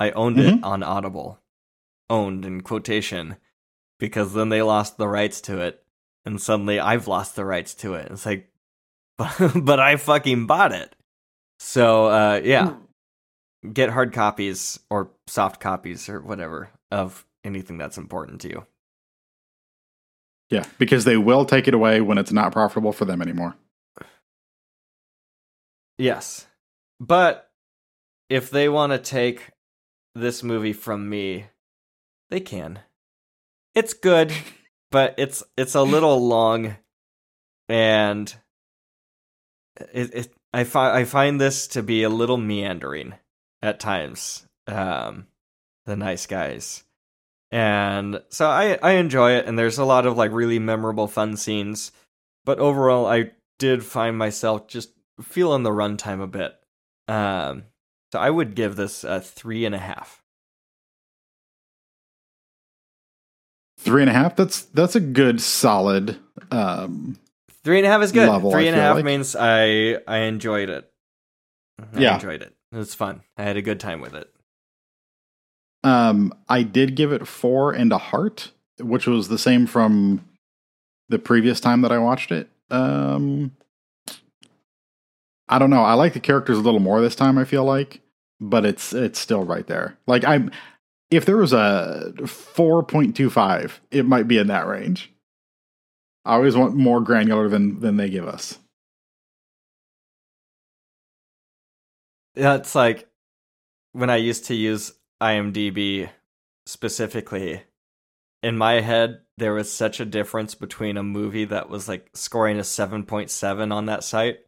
I 0.00 0.10
owned 0.12 0.38
it 0.38 0.54
Mhm. 0.54 0.64
on 0.64 0.82
Audible, 0.82 1.38
owned 2.08 2.44
in 2.46 2.62
quotation, 2.62 3.36
because 3.98 4.32
then 4.34 4.48
they 4.48 4.62
lost 4.62 4.96
the 4.96 5.08
rights 5.08 5.40
to 5.42 5.58
it, 5.60 5.84
and 6.24 6.40
suddenly 6.40 6.80
I've 6.80 7.06
lost 7.08 7.36
the 7.36 7.44
rights 7.44 7.74
to 7.76 7.94
it. 7.94 8.10
It's 8.10 8.24
like, 8.26 8.50
but 9.18 9.78
I 9.80 9.96
fucking 9.96 10.46
bought 10.46 10.72
it. 10.72 10.96
So 11.58 12.06
uh, 12.06 12.40
yeah, 12.42 12.74
get 13.70 13.90
hard 13.90 14.12
copies 14.12 14.80
or 14.90 15.10
soft 15.26 15.60
copies 15.60 16.08
or 16.08 16.20
whatever 16.20 16.70
of 16.90 17.26
anything 17.44 17.78
that's 17.78 17.98
important 17.98 18.40
to 18.42 18.48
you. 18.48 18.66
Yeah, 20.50 20.64
because 20.78 21.04
they 21.04 21.16
will 21.16 21.44
take 21.44 21.66
it 21.66 21.74
away 21.74 22.00
when 22.00 22.18
it's 22.18 22.32
not 22.32 22.52
profitable 22.52 22.92
for 22.92 23.04
them 23.04 23.22
anymore. 23.22 23.56
Yes. 25.96 26.46
But 27.00 27.50
if 28.28 28.50
they 28.50 28.68
want 28.68 28.92
to 28.92 28.98
take 28.98 29.50
this 30.14 30.42
movie 30.42 30.72
from 30.72 31.08
me, 31.08 31.46
they 32.30 32.40
can. 32.40 32.80
It's 33.74 33.94
good, 33.94 34.32
but 34.90 35.14
it's 35.16 35.42
it's 35.56 35.74
a 35.74 35.82
little 35.82 36.26
long 36.26 36.76
and 37.68 38.34
it, 39.92 40.14
it 40.14 40.34
I 40.52 40.64
fi- 40.64 40.98
I 41.00 41.04
find 41.04 41.40
this 41.40 41.66
to 41.68 41.82
be 41.82 42.02
a 42.02 42.10
little 42.10 42.36
meandering 42.36 43.14
at 43.62 43.80
times. 43.80 44.46
Um 44.66 45.26
the 45.86 45.96
nice 45.96 46.26
guys. 46.26 46.84
And 47.50 48.22
so 48.30 48.48
I 48.48 48.78
I 48.82 48.92
enjoy 48.92 49.32
it 49.32 49.46
and 49.46 49.58
there's 49.58 49.78
a 49.78 49.84
lot 49.84 50.06
of 50.06 50.16
like 50.16 50.32
really 50.32 50.58
memorable 50.58 51.08
fun 51.08 51.36
scenes, 51.36 51.92
but 52.44 52.58
overall 52.58 53.06
I 53.06 53.32
did 53.58 53.84
find 53.84 54.16
myself 54.16 54.66
just 54.68 54.90
feeling 55.20 55.62
the 55.62 55.70
runtime 55.70 56.22
a 56.22 56.26
bit. 56.26 56.54
Um, 57.08 57.64
so 58.12 58.18
I 58.18 58.30
would 58.30 58.54
give 58.54 58.76
this 58.76 59.04
a 59.04 59.20
three 59.20 59.64
and 59.64 59.74
a 59.74 59.78
half. 59.78 60.22
Three 63.78 64.02
and 64.02 64.10
a 64.10 64.14
half. 64.14 64.36
That's 64.36 64.62
that's 64.62 64.94
a 64.96 65.00
good 65.00 65.40
solid. 65.40 66.16
Um, 66.50 67.18
Three 67.64 67.78
and 67.78 67.86
a 67.86 67.90
half 67.90 68.02
is 68.02 68.12
good. 68.12 68.28
Level, 68.28 68.50
three 68.52 68.66
and 68.68 68.76
a 68.76 68.80
half 68.80 68.96
like. 68.96 69.04
means 69.04 69.36
I 69.38 69.98
I 70.06 70.18
enjoyed 70.18 70.68
it. 70.68 70.90
I 71.94 72.00
Yeah. 72.00 72.14
enjoyed 72.14 72.42
it. 72.42 72.54
It 72.72 72.76
was 72.76 72.94
fun. 72.94 73.20
I 73.36 73.42
had 73.42 73.56
a 73.56 73.62
good 73.62 73.78
time 73.78 74.00
with 74.00 74.14
it. 74.14 74.30
um, 75.84 76.32
I 76.48 76.62
did 76.62 76.94
give 76.94 77.12
it 77.12 77.26
four 77.26 77.72
and 77.72 77.92
a 77.92 77.98
heart, 77.98 78.52
which 78.80 79.06
was 79.06 79.28
the 79.28 79.38
same 79.38 79.66
from 79.66 80.24
the 81.08 81.18
previous 81.18 81.60
time 81.60 81.82
that 81.82 81.92
I 81.92 81.98
watched 81.98 82.32
it. 82.32 82.48
Um, 82.70 83.52
I 85.48 85.58
don't 85.58 85.70
know. 85.70 85.82
I 85.82 85.94
like 85.94 86.14
the 86.14 86.20
characters 86.20 86.56
a 86.56 86.62
little 86.62 86.80
more 86.80 87.00
this 87.00 87.16
time. 87.16 87.36
I 87.36 87.44
feel 87.44 87.64
like, 87.64 88.00
but 88.40 88.64
it's 88.64 88.92
it's 88.94 89.18
still 89.18 89.44
right 89.44 89.66
there. 89.66 89.98
Like 90.06 90.24
I'm, 90.24 90.50
if 91.10 91.26
there 91.26 91.36
was 91.36 91.52
a 91.52 92.12
four 92.26 92.82
point 92.82 93.14
two 93.16 93.28
five, 93.28 93.80
it 93.90 94.06
might 94.06 94.28
be 94.28 94.38
in 94.38 94.46
that 94.46 94.66
range. 94.66 95.12
I 96.24 96.34
always 96.36 96.56
want 96.56 96.74
more 96.76 97.00
granular 97.00 97.48
than 97.48 97.80
than 97.80 97.96
they 97.98 98.08
give 98.08 98.26
us. 98.26 98.58
Yeah, 102.34 102.54
it's 102.54 102.74
like 102.74 103.08
when 103.92 104.10
I 104.10 104.16
used 104.16 104.46
to 104.46 104.54
use 104.54 104.92
IMDb 105.22 106.08
specifically. 106.66 107.62
In 108.42 108.58
my 108.58 108.80
head, 108.80 109.20
there 109.38 109.54
was 109.54 109.72
such 109.72 110.00
a 110.00 110.04
difference 110.04 110.54
between 110.54 110.96
a 110.96 111.02
movie 111.02 111.44
that 111.44 111.68
was 111.68 111.88
like 111.88 112.10
scoring 112.14 112.58
a 112.58 112.62
7.7 112.62 113.72
on 113.72 113.86
that 113.86 114.02
site 114.02 114.40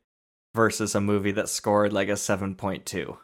versus 0.55 0.95
a 0.95 1.01
movie 1.01 1.33
that 1.33 1.49
scored 1.49 1.93
like 1.93 2.09
a 2.09 2.13
7.2. 2.13 3.17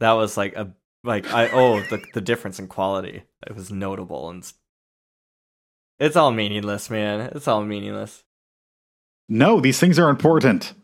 That 0.00 0.12
was 0.12 0.36
like 0.36 0.54
a 0.54 0.74
like 1.02 1.32
I 1.32 1.50
oh 1.50 1.80
the 1.80 2.02
the 2.12 2.20
difference 2.20 2.58
in 2.58 2.68
quality. 2.68 3.22
It 3.46 3.54
was 3.54 3.70
notable 3.70 4.28
and 4.28 4.50
it's 5.98 6.16
all 6.16 6.32
meaningless, 6.32 6.90
man. 6.90 7.30
It's 7.34 7.48
all 7.48 7.62
meaningless. 7.62 8.22
No, 9.28 9.60
these 9.60 9.78
things 9.78 9.98
are 9.98 10.10
important. 10.10 10.74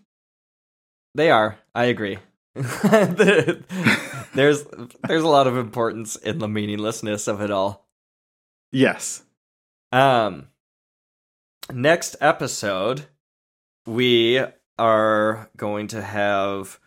They 1.15 1.31
are. 1.31 1.59
I 1.75 1.87
agree. 1.87 2.19
there's 4.35 4.65
there's 5.07 5.23
a 5.23 5.29
lot 5.29 5.47
of 5.47 5.57
importance 5.57 6.17
in 6.17 6.39
the 6.39 6.49
meaninglessness 6.49 7.29
of 7.29 7.41
it 7.41 7.51
all. 7.51 7.87
Yes. 8.73 9.23
Um 9.93 10.49
next 11.73 12.17
episode 12.21 13.07
we 13.87 14.43
are 14.79 15.51
going 15.57 15.89
to 15.89 16.03
have 16.03 16.79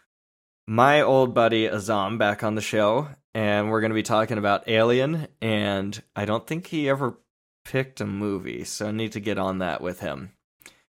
my 0.68 1.02
old 1.02 1.34
buddy 1.34 1.68
Azam 1.68 2.18
back 2.18 2.44
on 2.44 2.56
the 2.56 2.62
show 2.62 3.08
and 3.34 3.70
we're 3.70 3.82
going 3.82 3.92
to 3.92 3.96
be 3.96 4.04
talking 4.04 4.38
about 4.38 4.68
Alien 4.68 5.28
and 5.42 6.02
I 6.16 6.26
don't 6.26 6.46
think 6.48 6.68
he 6.68 6.90
ever 6.90 7.18
picked 7.66 8.02
a 8.02 8.06
movie, 8.06 8.64
so 8.64 8.88
I 8.88 8.92
need 8.92 9.12
to 9.12 9.20
get 9.20 9.38
on 9.38 9.60
that 9.60 9.82
with 9.82 10.00
him. 10.00 10.32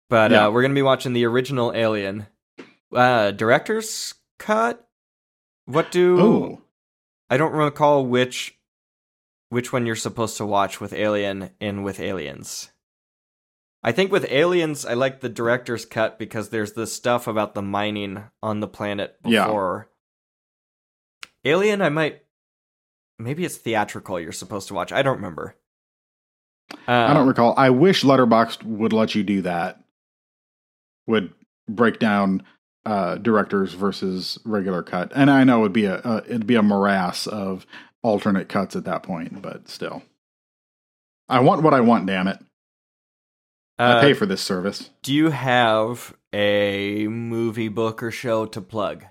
But 0.08 0.30
Yeah. 0.30 0.46
uh, 0.46 0.50
we're 0.50 0.62
gonna 0.62 0.74
be 0.74 0.82
watching 0.82 1.12
the 1.14 1.24
original 1.26 1.72
Alien 1.74 2.26
uh, 2.94 3.30
director's 3.32 4.14
cut. 4.40 4.88
What 5.66 5.92
do 5.92 6.20
Oh, 6.20 6.62
I 7.28 7.36
don't 7.36 7.52
recall 7.52 8.04
which 8.04 8.58
which 9.50 9.72
one 9.72 9.86
you're 9.86 9.94
supposed 9.96 10.36
to 10.38 10.46
watch 10.46 10.80
with 10.80 10.92
Alien 10.92 11.50
and 11.60 11.84
with 11.84 12.00
Aliens. 12.00 12.70
I 13.82 13.92
think 13.92 14.10
with 14.12 14.26
Aliens, 14.30 14.84
I 14.84 14.94
like 14.94 15.20
the 15.20 15.28
director's 15.28 15.84
cut 15.84 16.18
because 16.18 16.48
there's 16.50 16.72
this 16.74 16.92
stuff 16.92 17.26
about 17.26 17.54
the 17.54 17.62
mining 17.62 18.24
on 18.42 18.60
the 18.60 18.68
planet 18.68 19.16
Yeah. 19.24 19.46
before. 19.46 19.88
Alien, 21.44 21.80
I 21.82 21.88
might 21.88 22.22
maybe 23.18 23.44
it's 23.44 23.56
theatrical. 23.56 24.18
You're 24.18 24.32
supposed 24.32 24.68
to 24.68 24.74
watch. 24.74 24.92
I 24.92 25.02
don't 25.02 25.16
remember. 25.16 25.56
I 26.86 27.08
don't 27.08 27.22
um, 27.22 27.28
recall. 27.28 27.54
I 27.56 27.70
wish 27.70 28.02
Letterboxd 28.02 28.62
would 28.64 28.92
let 28.92 29.14
you 29.14 29.22
do 29.22 29.42
that. 29.42 29.82
Would 31.06 31.32
break 31.68 31.98
down 31.98 32.42
uh, 32.86 33.16
directors 33.16 33.74
versus 33.74 34.38
regular 34.44 34.82
cut, 34.82 35.12
and 35.14 35.30
I 35.30 35.44
know 35.44 35.60
it'd 35.60 35.72
be 35.72 35.84
a, 35.84 36.00
a 36.04 36.22
it'd 36.26 36.46
be 36.46 36.54
a 36.54 36.62
morass 36.62 37.26
of 37.26 37.66
alternate 38.02 38.48
cuts 38.48 38.74
at 38.76 38.84
that 38.84 39.02
point, 39.02 39.42
but 39.42 39.68
still, 39.68 40.02
I 41.28 41.40
want 41.40 41.62
what 41.62 41.74
I 41.74 41.80
want. 41.80 42.06
Damn 42.06 42.28
it! 42.28 42.38
I 43.78 43.92
uh, 43.92 44.00
pay 44.00 44.12
for 44.14 44.26
this 44.26 44.40
service. 44.40 44.90
Do 45.02 45.14
you 45.14 45.30
have 45.30 46.14
a 46.32 47.06
movie, 47.08 47.68
book, 47.68 48.02
or 48.02 48.10
show 48.10 48.46
to 48.46 48.60
plug? 48.60 49.04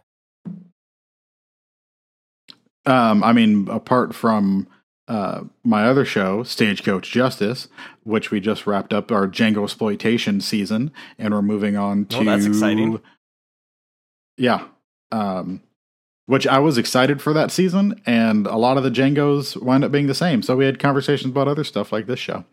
Um, 2.85 3.23
I 3.23 3.33
mean, 3.33 3.67
apart 3.69 4.15
from 4.15 4.67
uh, 5.07 5.41
my 5.64 5.85
other 5.85 6.06
show, 6.06 6.43
Stagecoach 6.43 7.11
Justice, 7.11 7.67
which 8.03 8.31
we 8.31 8.39
just 8.39 8.65
wrapped 8.65 8.93
up 8.93 9.11
our 9.11 9.27
Django 9.27 9.64
exploitation 9.64 10.39
season, 10.39 10.91
and 11.17 11.33
we're 11.33 11.41
moving 11.41 11.75
on 11.75 12.06
to 12.06 12.19
Oh, 12.19 12.23
that's 12.23 12.45
exciting. 12.45 13.01
Yeah, 14.40 14.66
um, 15.11 15.61
which 16.26 16.48
I 16.48 16.59
was 16.59 16.77
excited 16.77 17.22
for 17.22 17.34
that 17.34 17.51
season, 17.51 18.01
and 18.06 18.48
a 18.48 18.56
lot 18.56 18.77
of 18.77 18.84
the 18.84 18.90
Django's 18.90 19.58
wind 19.58 19.84
up 19.84 19.92
being 19.92 20.08
the 20.08 20.16
same. 20.16 20.42
So 20.42 20.56
we 20.56 20.66
had 20.66 20.80
conversations 20.80 21.32
about 21.32 21.50
other 21.50 21.66
stuff 21.66 21.92
like 21.92 22.08
this 22.08 22.19
show, 22.19 22.45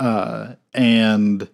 uh, 0.00 0.54
and 0.74 1.48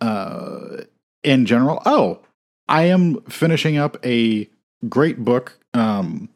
uh, 0.00 0.78
in 1.22 1.44
general, 1.44 1.82
oh, 1.84 2.20
I 2.68 2.84
am 2.84 3.20
finishing 3.22 3.76
up 3.76 3.98
a 4.04 4.48
great 4.88 5.24
book 5.24 5.58
um, 5.74 6.30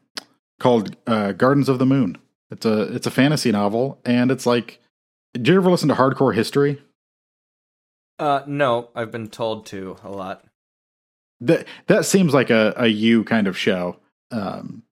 called 0.59 0.97
uh, 1.07 1.33
Gardens 1.33 1.71
of 1.71 1.79
the 1.79 1.87
Moon. 1.87 2.19
It's 2.51 2.67
a 2.67 2.83
it's 2.95 3.07
a 3.07 3.11
fantasy 3.11 3.53
novel, 3.53 4.01
and 4.05 4.31
it's 4.31 4.45
like, 4.45 4.81
did 5.33 5.49
you 5.49 5.57
ever 5.57 5.71
listen 5.71 5.89
to 5.89 5.95
Hardcore 5.95 6.35
History? 6.35 6.83
Uh, 8.19 8.43
no, 8.47 8.91
I've 8.95 9.11
been 9.11 9.29
told 9.29 9.65
to 9.67 9.97
a 10.05 10.11
lot. 10.11 10.45
That 11.41 11.67
that 11.87 12.05
seems 12.05 12.35
like 12.35 12.51
a 12.51 12.75
a 12.77 12.87
you 12.89 13.25
kind 13.25 13.47
of 13.47 13.57
show, 13.57 13.97
um, 14.31 14.83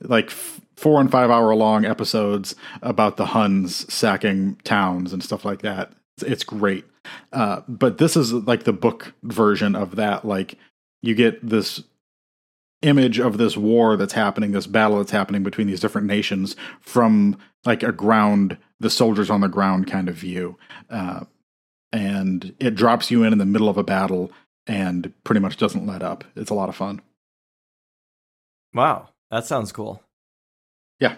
like 0.00 0.26
f- 0.26 0.60
four 0.76 1.00
and 1.00 1.10
five 1.10 1.30
hour 1.30 1.54
long 1.54 1.84
episodes 1.84 2.54
about 2.82 3.16
the 3.16 3.26
Huns 3.26 3.92
sacking 3.92 4.56
towns 4.64 5.12
and 5.12 5.22
stuff 5.22 5.44
like 5.44 5.62
that. 5.62 5.92
It's, 6.16 6.30
it's 6.30 6.44
great, 6.44 6.84
uh, 7.32 7.62
but 7.66 7.98
this 7.98 8.16
is 8.16 8.32
like 8.32 8.64
the 8.64 8.72
book 8.72 9.14
version 9.22 9.74
of 9.74 9.96
that. 9.96 10.24
Like 10.24 10.56
you 11.02 11.14
get 11.14 11.46
this 11.46 11.82
image 12.82 13.18
of 13.18 13.38
this 13.38 13.56
war 13.56 13.96
that's 13.96 14.12
happening, 14.12 14.52
this 14.52 14.66
battle 14.66 14.98
that's 14.98 15.10
happening 15.10 15.42
between 15.42 15.66
these 15.66 15.80
different 15.80 16.06
nations 16.06 16.56
from 16.80 17.36
like 17.64 17.82
a 17.82 17.92
ground, 17.92 18.58
the 18.80 18.90
soldiers 18.90 19.30
on 19.30 19.40
the 19.40 19.48
ground 19.48 19.86
kind 19.86 20.08
of 20.08 20.14
view. 20.14 20.56
Uh, 20.88 21.24
and 21.92 22.54
it 22.60 22.74
drops 22.74 23.10
you 23.10 23.22
in 23.22 23.32
in 23.32 23.38
the 23.38 23.46
middle 23.46 23.68
of 23.68 23.78
a 23.78 23.82
battle 23.84 24.30
and 24.66 25.12
pretty 25.24 25.40
much 25.40 25.56
doesn't 25.56 25.86
let 25.86 26.02
up. 26.02 26.24
It's 26.34 26.50
a 26.50 26.54
lot 26.54 26.68
of 26.68 26.76
fun. 26.76 27.00
Wow, 28.74 29.10
that 29.30 29.46
sounds 29.46 29.72
cool. 29.72 30.02
Yeah. 31.00 31.16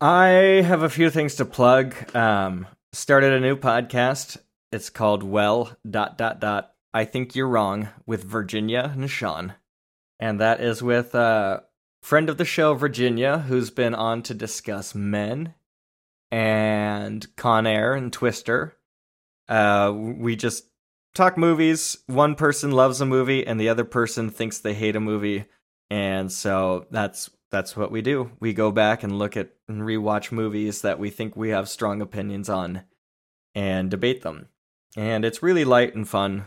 I 0.00 0.26
have 0.64 0.82
a 0.82 0.90
few 0.90 1.10
things 1.10 1.36
to 1.36 1.44
plug. 1.44 1.94
Um, 2.14 2.66
started 2.92 3.32
a 3.32 3.40
new 3.40 3.56
podcast. 3.56 4.36
It's 4.70 4.90
called 4.90 5.22
Well 5.22 5.76
dot 5.88 6.18
dot 6.18 6.40
dot. 6.40 6.72
I 6.94 7.04
think 7.04 7.34
you're 7.34 7.48
wrong 7.48 7.88
with 8.06 8.24
Virginia 8.24 8.92
and 8.94 9.10
Sean, 9.10 9.54
and 10.20 10.40
that 10.40 10.60
is 10.60 10.82
with 10.82 11.14
a 11.14 11.64
friend 12.02 12.28
of 12.28 12.36
the 12.36 12.44
show 12.44 12.74
Virginia, 12.74 13.38
who's 13.38 13.70
been 13.70 13.94
on 13.94 14.22
to 14.22 14.34
discuss 14.34 14.94
Men 14.94 15.54
and 16.30 17.26
Con 17.36 17.66
Air 17.66 17.94
and 17.94 18.12
Twister. 18.12 18.76
Uh, 19.48 19.92
we 19.94 20.36
just 20.36 20.66
talk 21.14 21.36
movies. 21.36 21.98
One 22.06 22.34
person 22.34 22.70
loves 22.70 23.00
a 23.00 23.06
movie, 23.06 23.46
and 23.46 23.60
the 23.60 23.68
other 23.68 23.84
person 23.84 24.30
thinks 24.30 24.58
they 24.58 24.74
hate 24.74 24.96
a 24.96 25.00
movie, 25.00 25.46
and 25.90 26.30
so 26.30 26.86
that's 26.90 27.30
that's 27.50 27.76
what 27.76 27.90
we 27.90 28.00
do. 28.02 28.30
We 28.40 28.54
go 28.54 28.70
back 28.70 29.02
and 29.02 29.18
look 29.18 29.36
at 29.36 29.50
and 29.68 29.82
rewatch 29.82 30.32
movies 30.32 30.82
that 30.82 30.98
we 30.98 31.10
think 31.10 31.36
we 31.36 31.50
have 31.50 31.68
strong 31.68 32.00
opinions 32.00 32.48
on, 32.48 32.82
and 33.54 33.90
debate 33.90 34.22
them. 34.22 34.48
And 34.96 35.24
it's 35.24 35.42
really 35.42 35.64
light 35.64 35.94
and 35.94 36.08
fun. 36.08 36.46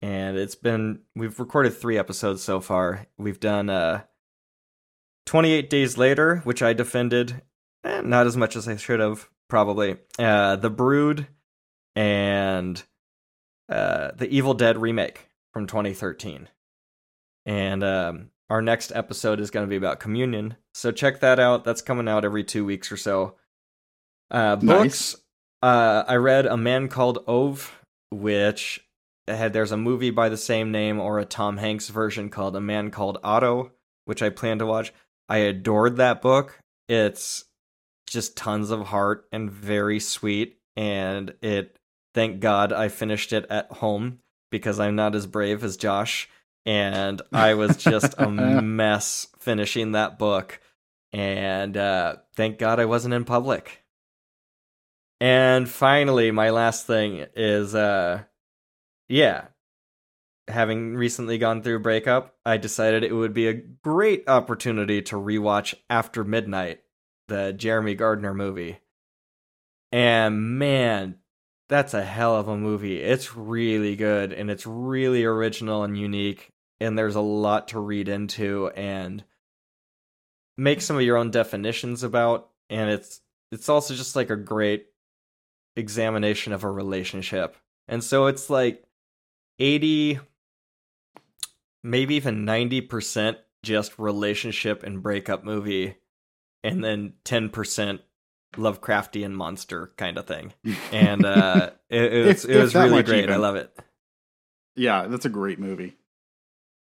And 0.00 0.36
it's 0.36 0.56
been 0.56 1.00
we've 1.14 1.38
recorded 1.38 1.74
three 1.74 1.96
episodes 1.96 2.42
so 2.42 2.60
far. 2.60 3.06
We've 3.18 3.40
done 3.40 3.70
uh 3.70 4.02
28 5.26 5.70
Days 5.70 5.96
Later, 5.96 6.38
which 6.38 6.62
I 6.62 6.72
defended, 6.72 7.42
eh, 7.84 8.00
not 8.00 8.26
as 8.26 8.36
much 8.36 8.56
as 8.56 8.66
I 8.66 8.76
should 8.76 8.98
have, 9.00 9.28
probably. 9.48 9.98
Uh, 10.18 10.56
The 10.56 10.70
Brood, 10.70 11.28
and 11.94 12.82
uh, 13.72 14.12
the 14.14 14.28
Evil 14.28 14.54
Dead 14.54 14.78
remake 14.78 15.28
from 15.52 15.66
2013. 15.66 16.48
And 17.46 17.82
um, 17.82 18.30
our 18.50 18.62
next 18.62 18.92
episode 18.94 19.40
is 19.40 19.50
going 19.50 19.66
to 19.66 19.70
be 19.70 19.76
about 19.76 19.98
communion. 19.98 20.56
So 20.74 20.92
check 20.92 21.20
that 21.20 21.40
out. 21.40 21.64
That's 21.64 21.82
coming 21.82 22.08
out 22.08 22.24
every 22.24 22.44
two 22.44 22.64
weeks 22.64 22.92
or 22.92 22.96
so. 22.96 23.36
Uh, 24.30 24.56
books. 24.56 25.14
Nice. 25.14 25.16
Uh, 25.62 26.04
I 26.06 26.16
read 26.16 26.46
A 26.46 26.56
Man 26.56 26.88
Called 26.88 27.24
Ove, 27.26 27.72
which 28.10 28.84
had 29.26 29.52
there's 29.52 29.72
a 29.72 29.76
movie 29.76 30.10
by 30.10 30.28
the 30.28 30.36
same 30.36 30.70
name 30.70 31.00
or 31.00 31.18
a 31.18 31.24
Tom 31.24 31.56
Hanks 31.56 31.88
version 31.88 32.28
called 32.28 32.56
A 32.56 32.60
Man 32.60 32.90
Called 32.90 33.18
Otto, 33.22 33.72
which 34.04 34.22
I 34.22 34.30
plan 34.30 34.58
to 34.58 34.66
watch. 34.66 34.92
I 35.28 35.38
adored 35.38 35.96
that 35.96 36.20
book. 36.20 36.58
It's 36.88 37.44
just 38.06 38.36
tons 38.36 38.70
of 38.70 38.88
heart 38.88 39.26
and 39.32 39.50
very 39.50 40.00
sweet 40.00 40.58
and 40.76 41.34
it 41.42 41.78
thank 42.14 42.40
God 42.40 42.72
I 42.72 42.88
finished 42.88 43.32
it 43.32 43.46
at 43.50 43.70
home 43.70 44.18
because 44.50 44.78
I'm 44.78 44.96
not 44.96 45.14
as 45.14 45.26
brave 45.26 45.64
as 45.64 45.76
Josh 45.76 46.28
and 46.64 47.20
I 47.32 47.54
was 47.54 47.76
just 47.76 48.14
a 48.18 48.28
mess 48.62 49.26
finishing 49.38 49.92
that 49.92 50.18
book 50.18 50.60
and 51.12 51.76
uh 51.76 52.16
thank 52.34 52.58
God 52.58 52.80
I 52.80 52.84
wasn't 52.84 53.14
in 53.14 53.24
public. 53.24 53.82
And 55.20 55.68
finally 55.68 56.30
my 56.30 56.50
last 56.50 56.86
thing 56.86 57.26
is 57.34 57.74
uh 57.74 58.22
yeah, 59.08 59.46
having 60.48 60.94
recently 60.94 61.38
gone 61.38 61.62
through 61.62 61.76
a 61.76 61.80
breakup, 61.80 62.34
I 62.44 62.56
decided 62.56 63.04
it 63.04 63.14
would 63.14 63.34
be 63.34 63.48
a 63.48 63.54
great 63.54 64.28
opportunity 64.28 65.02
to 65.02 65.16
rewatch 65.16 65.74
After 65.90 66.24
Midnight, 66.24 66.80
the 67.28 67.52
Jeremy 67.52 67.94
Gardner 67.94 68.34
movie. 68.34 68.78
And 69.90 70.58
man, 70.58 71.16
that's 71.68 71.94
a 71.94 72.04
hell 72.04 72.36
of 72.36 72.48
a 72.48 72.56
movie. 72.56 73.00
It's 73.00 73.34
really 73.34 73.96
good 73.96 74.32
and 74.32 74.50
it's 74.50 74.66
really 74.66 75.24
original 75.24 75.84
and 75.84 75.96
unique 75.96 76.52
and 76.80 76.98
there's 76.98 77.14
a 77.14 77.20
lot 77.20 77.68
to 77.68 77.78
read 77.78 78.08
into 78.08 78.68
and 78.70 79.24
make 80.56 80.80
some 80.80 80.96
of 80.96 81.02
your 81.02 81.16
own 81.16 81.30
definitions 81.30 82.02
about 82.02 82.50
and 82.68 82.90
it's 82.90 83.20
it's 83.50 83.68
also 83.68 83.94
just 83.94 84.16
like 84.16 84.30
a 84.30 84.36
great 84.36 84.86
examination 85.76 86.52
of 86.52 86.64
a 86.64 86.70
relationship. 86.70 87.56
And 87.88 88.02
so 88.02 88.26
it's 88.26 88.50
like 88.50 88.84
80 89.58 90.20
maybe 91.84 92.14
even 92.14 92.46
90% 92.46 93.36
just 93.62 93.98
relationship 93.98 94.82
and 94.82 95.02
breakup 95.02 95.44
movie 95.44 95.96
and 96.62 96.82
then 96.82 97.14
10% 97.24 98.00
Lovecraftian 98.52 99.32
monster 99.32 99.92
kind 99.96 100.18
of 100.18 100.26
thing. 100.26 100.52
And 100.92 101.24
uh 101.24 101.70
it, 101.88 102.12
it 102.12 102.26
was, 102.26 102.44
If- 102.44 102.50
it 102.50 102.60
was 102.60 102.74
really 102.74 103.02
great. 103.02 103.30
I 103.30 103.36
love 103.36 103.56
it. 103.56 103.76
Yeah, 104.76 105.06
that's 105.06 105.24
a 105.24 105.30
great 105.30 105.58
movie. 105.58 105.96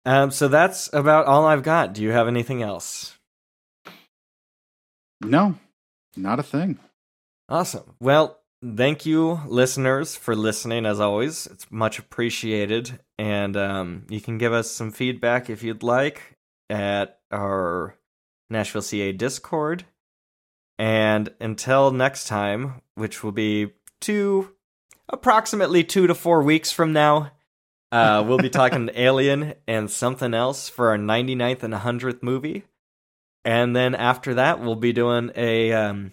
Um 0.05 0.31
so 0.31 0.49
that's 0.49 0.93
about 0.93 1.27
all 1.27 1.47
I've 1.47 1.63
got. 1.63 1.95
Do 1.95 2.03
you 2.03 2.11
have 2.11 2.29
anything 2.29 2.63
else? 2.63 3.17
No, 5.21 5.57
not 6.17 6.39
a 6.41 6.43
thing. 6.43 6.79
Awesome. 7.49 7.95
Well, 8.01 8.39
thank 8.77 9.07
you, 9.07 9.41
listeners, 9.47 10.17
for 10.17 10.35
listening 10.35 10.87
as 10.87 11.01
always. 11.01 11.47
It's 11.47 11.71
much 11.71 11.99
appreciated. 11.99 12.99
And 13.19 13.57
um, 13.57 14.07
you 14.09 14.21
can 14.21 14.39
give 14.39 14.53
us 14.53 14.71
some 14.71 14.91
feedback 14.91 15.49
if 15.51 15.63
you'd 15.63 15.83
like 15.83 16.39
at 16.71 17.21
our 17.31 17.95
Nashville 18.51 18.83
CA 18.83 19.13
Discord. 19.13 19.85
And 20.79 21.31
until 21.41 21.91
next 21.91 22.27
time, 22.27 22.83
which 22.95 23.23
will 23.23 23.33
be 23.33 23.73
two, 24.01 24.53
approximately 25.09 25.85
two 25.85 26.07
to 26.07 26.15
four 26.15 26.43
weeks 26.43 26.71
from 26.73 26.93
now, 26.93 27.33
Uh, 27.91 28.25
we'll 28.27 28.39
be 28.39 28.49
talking 28.51 28.89
Alien 28.95 29.55
and 29.69 29.91
something 29.91 30.33
else 30.35 30.69
for 30.69 30.89
our 30.91 30.97
99th 30.97 31.63
and 31.63 31.75
100th 31.75 32.23
movie. 32.23 32.65
And 33.45 33.77
then 33.77 33.95
after 33.95 34.35
that, 34.35 34.61
we'll 34.61 34.77
be 34.77 34.93
doing 34.93 35.31
a 35.37 35.73
um, 35.73 36.13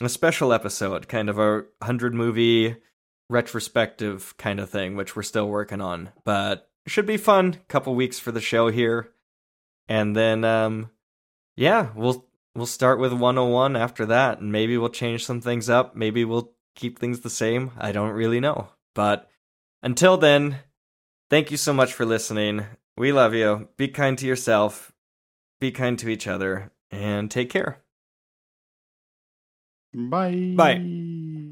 a 0.00 0.08
special 0.08 0.52
episode, 0.52 1.08
kind 1.08 1.28
of 1.28 1.38
a 1.38 1.64
100 1.80 2.14
movie 2.14 2.76
retrospective 3.28 4.36
kind 4.38 4.60
of 4.60 4.70
thing, 4.70 4.96
which 4.96 5.16
we're 5.16 5.22
still 5.22 5.48
working 5.48 5.80
on. 5.80 6.10
But 6.24 6.70
it 6.86 6.90
should 6.90 7.06
be 7.06 7.16
fun. 7.16 7.60
Couple 7.68 7.94
weeks 7.94 8.18
for 8.18 8.32
the 8.32 8.40
show 8.40 8.68
here. 8.68 9.10
And 9.88 10.14
then 10.16 10.44
um 10.44 10.90
yeah, 11.56 11.88
we'll 11.94 12.26
we'll 12.56 12.66
start 12.66 12.98
with 12.98 13.12
101 13.12 13.76
after 13.76 14.06
that 14.06 14.40
and 14.40 14.50
maybe 14.50 14.76
we'll 14.78 14.88
change 14.88 15.24
some 15.24 15.40
things 15.40 15.68
up. 15.68 15.94
Maybe 15.94 16.24
we'll 16.24 16.52
keep 16.74 16.98
things 16.98 17.20
the 17.20 17.30
same. 17.30 17.70
I 17.78 17.92
don't 17.92 18.10
really 18.10 18.40
know. 18.40 18.68
But 18.94 19.28
until 19.82 20.16
then, 20.16 20.60
thank 21.30 21.50
you 21.50 21.56
so 21.56 21.72
much 21.72 21.92
for 21.92 22.04
listening. 22.04 22.64
We 22.96 23.12
love 23.12 23.34
you. 23.34 23.68
Be 23.76 23.88
kind 23.88 24.16
to 24.18 24.26
yourself. 24.26 24.92
Be 25.60 25.70
kind 25.70 25.98
to 25.98 26.08
each 26.08 26.26
other 26.26 26.72
and 26.90 27.30
take 27.30 27.50
care. 27.50 27.78
Bye. 29.94 30.54
Bye. 30.56 31.45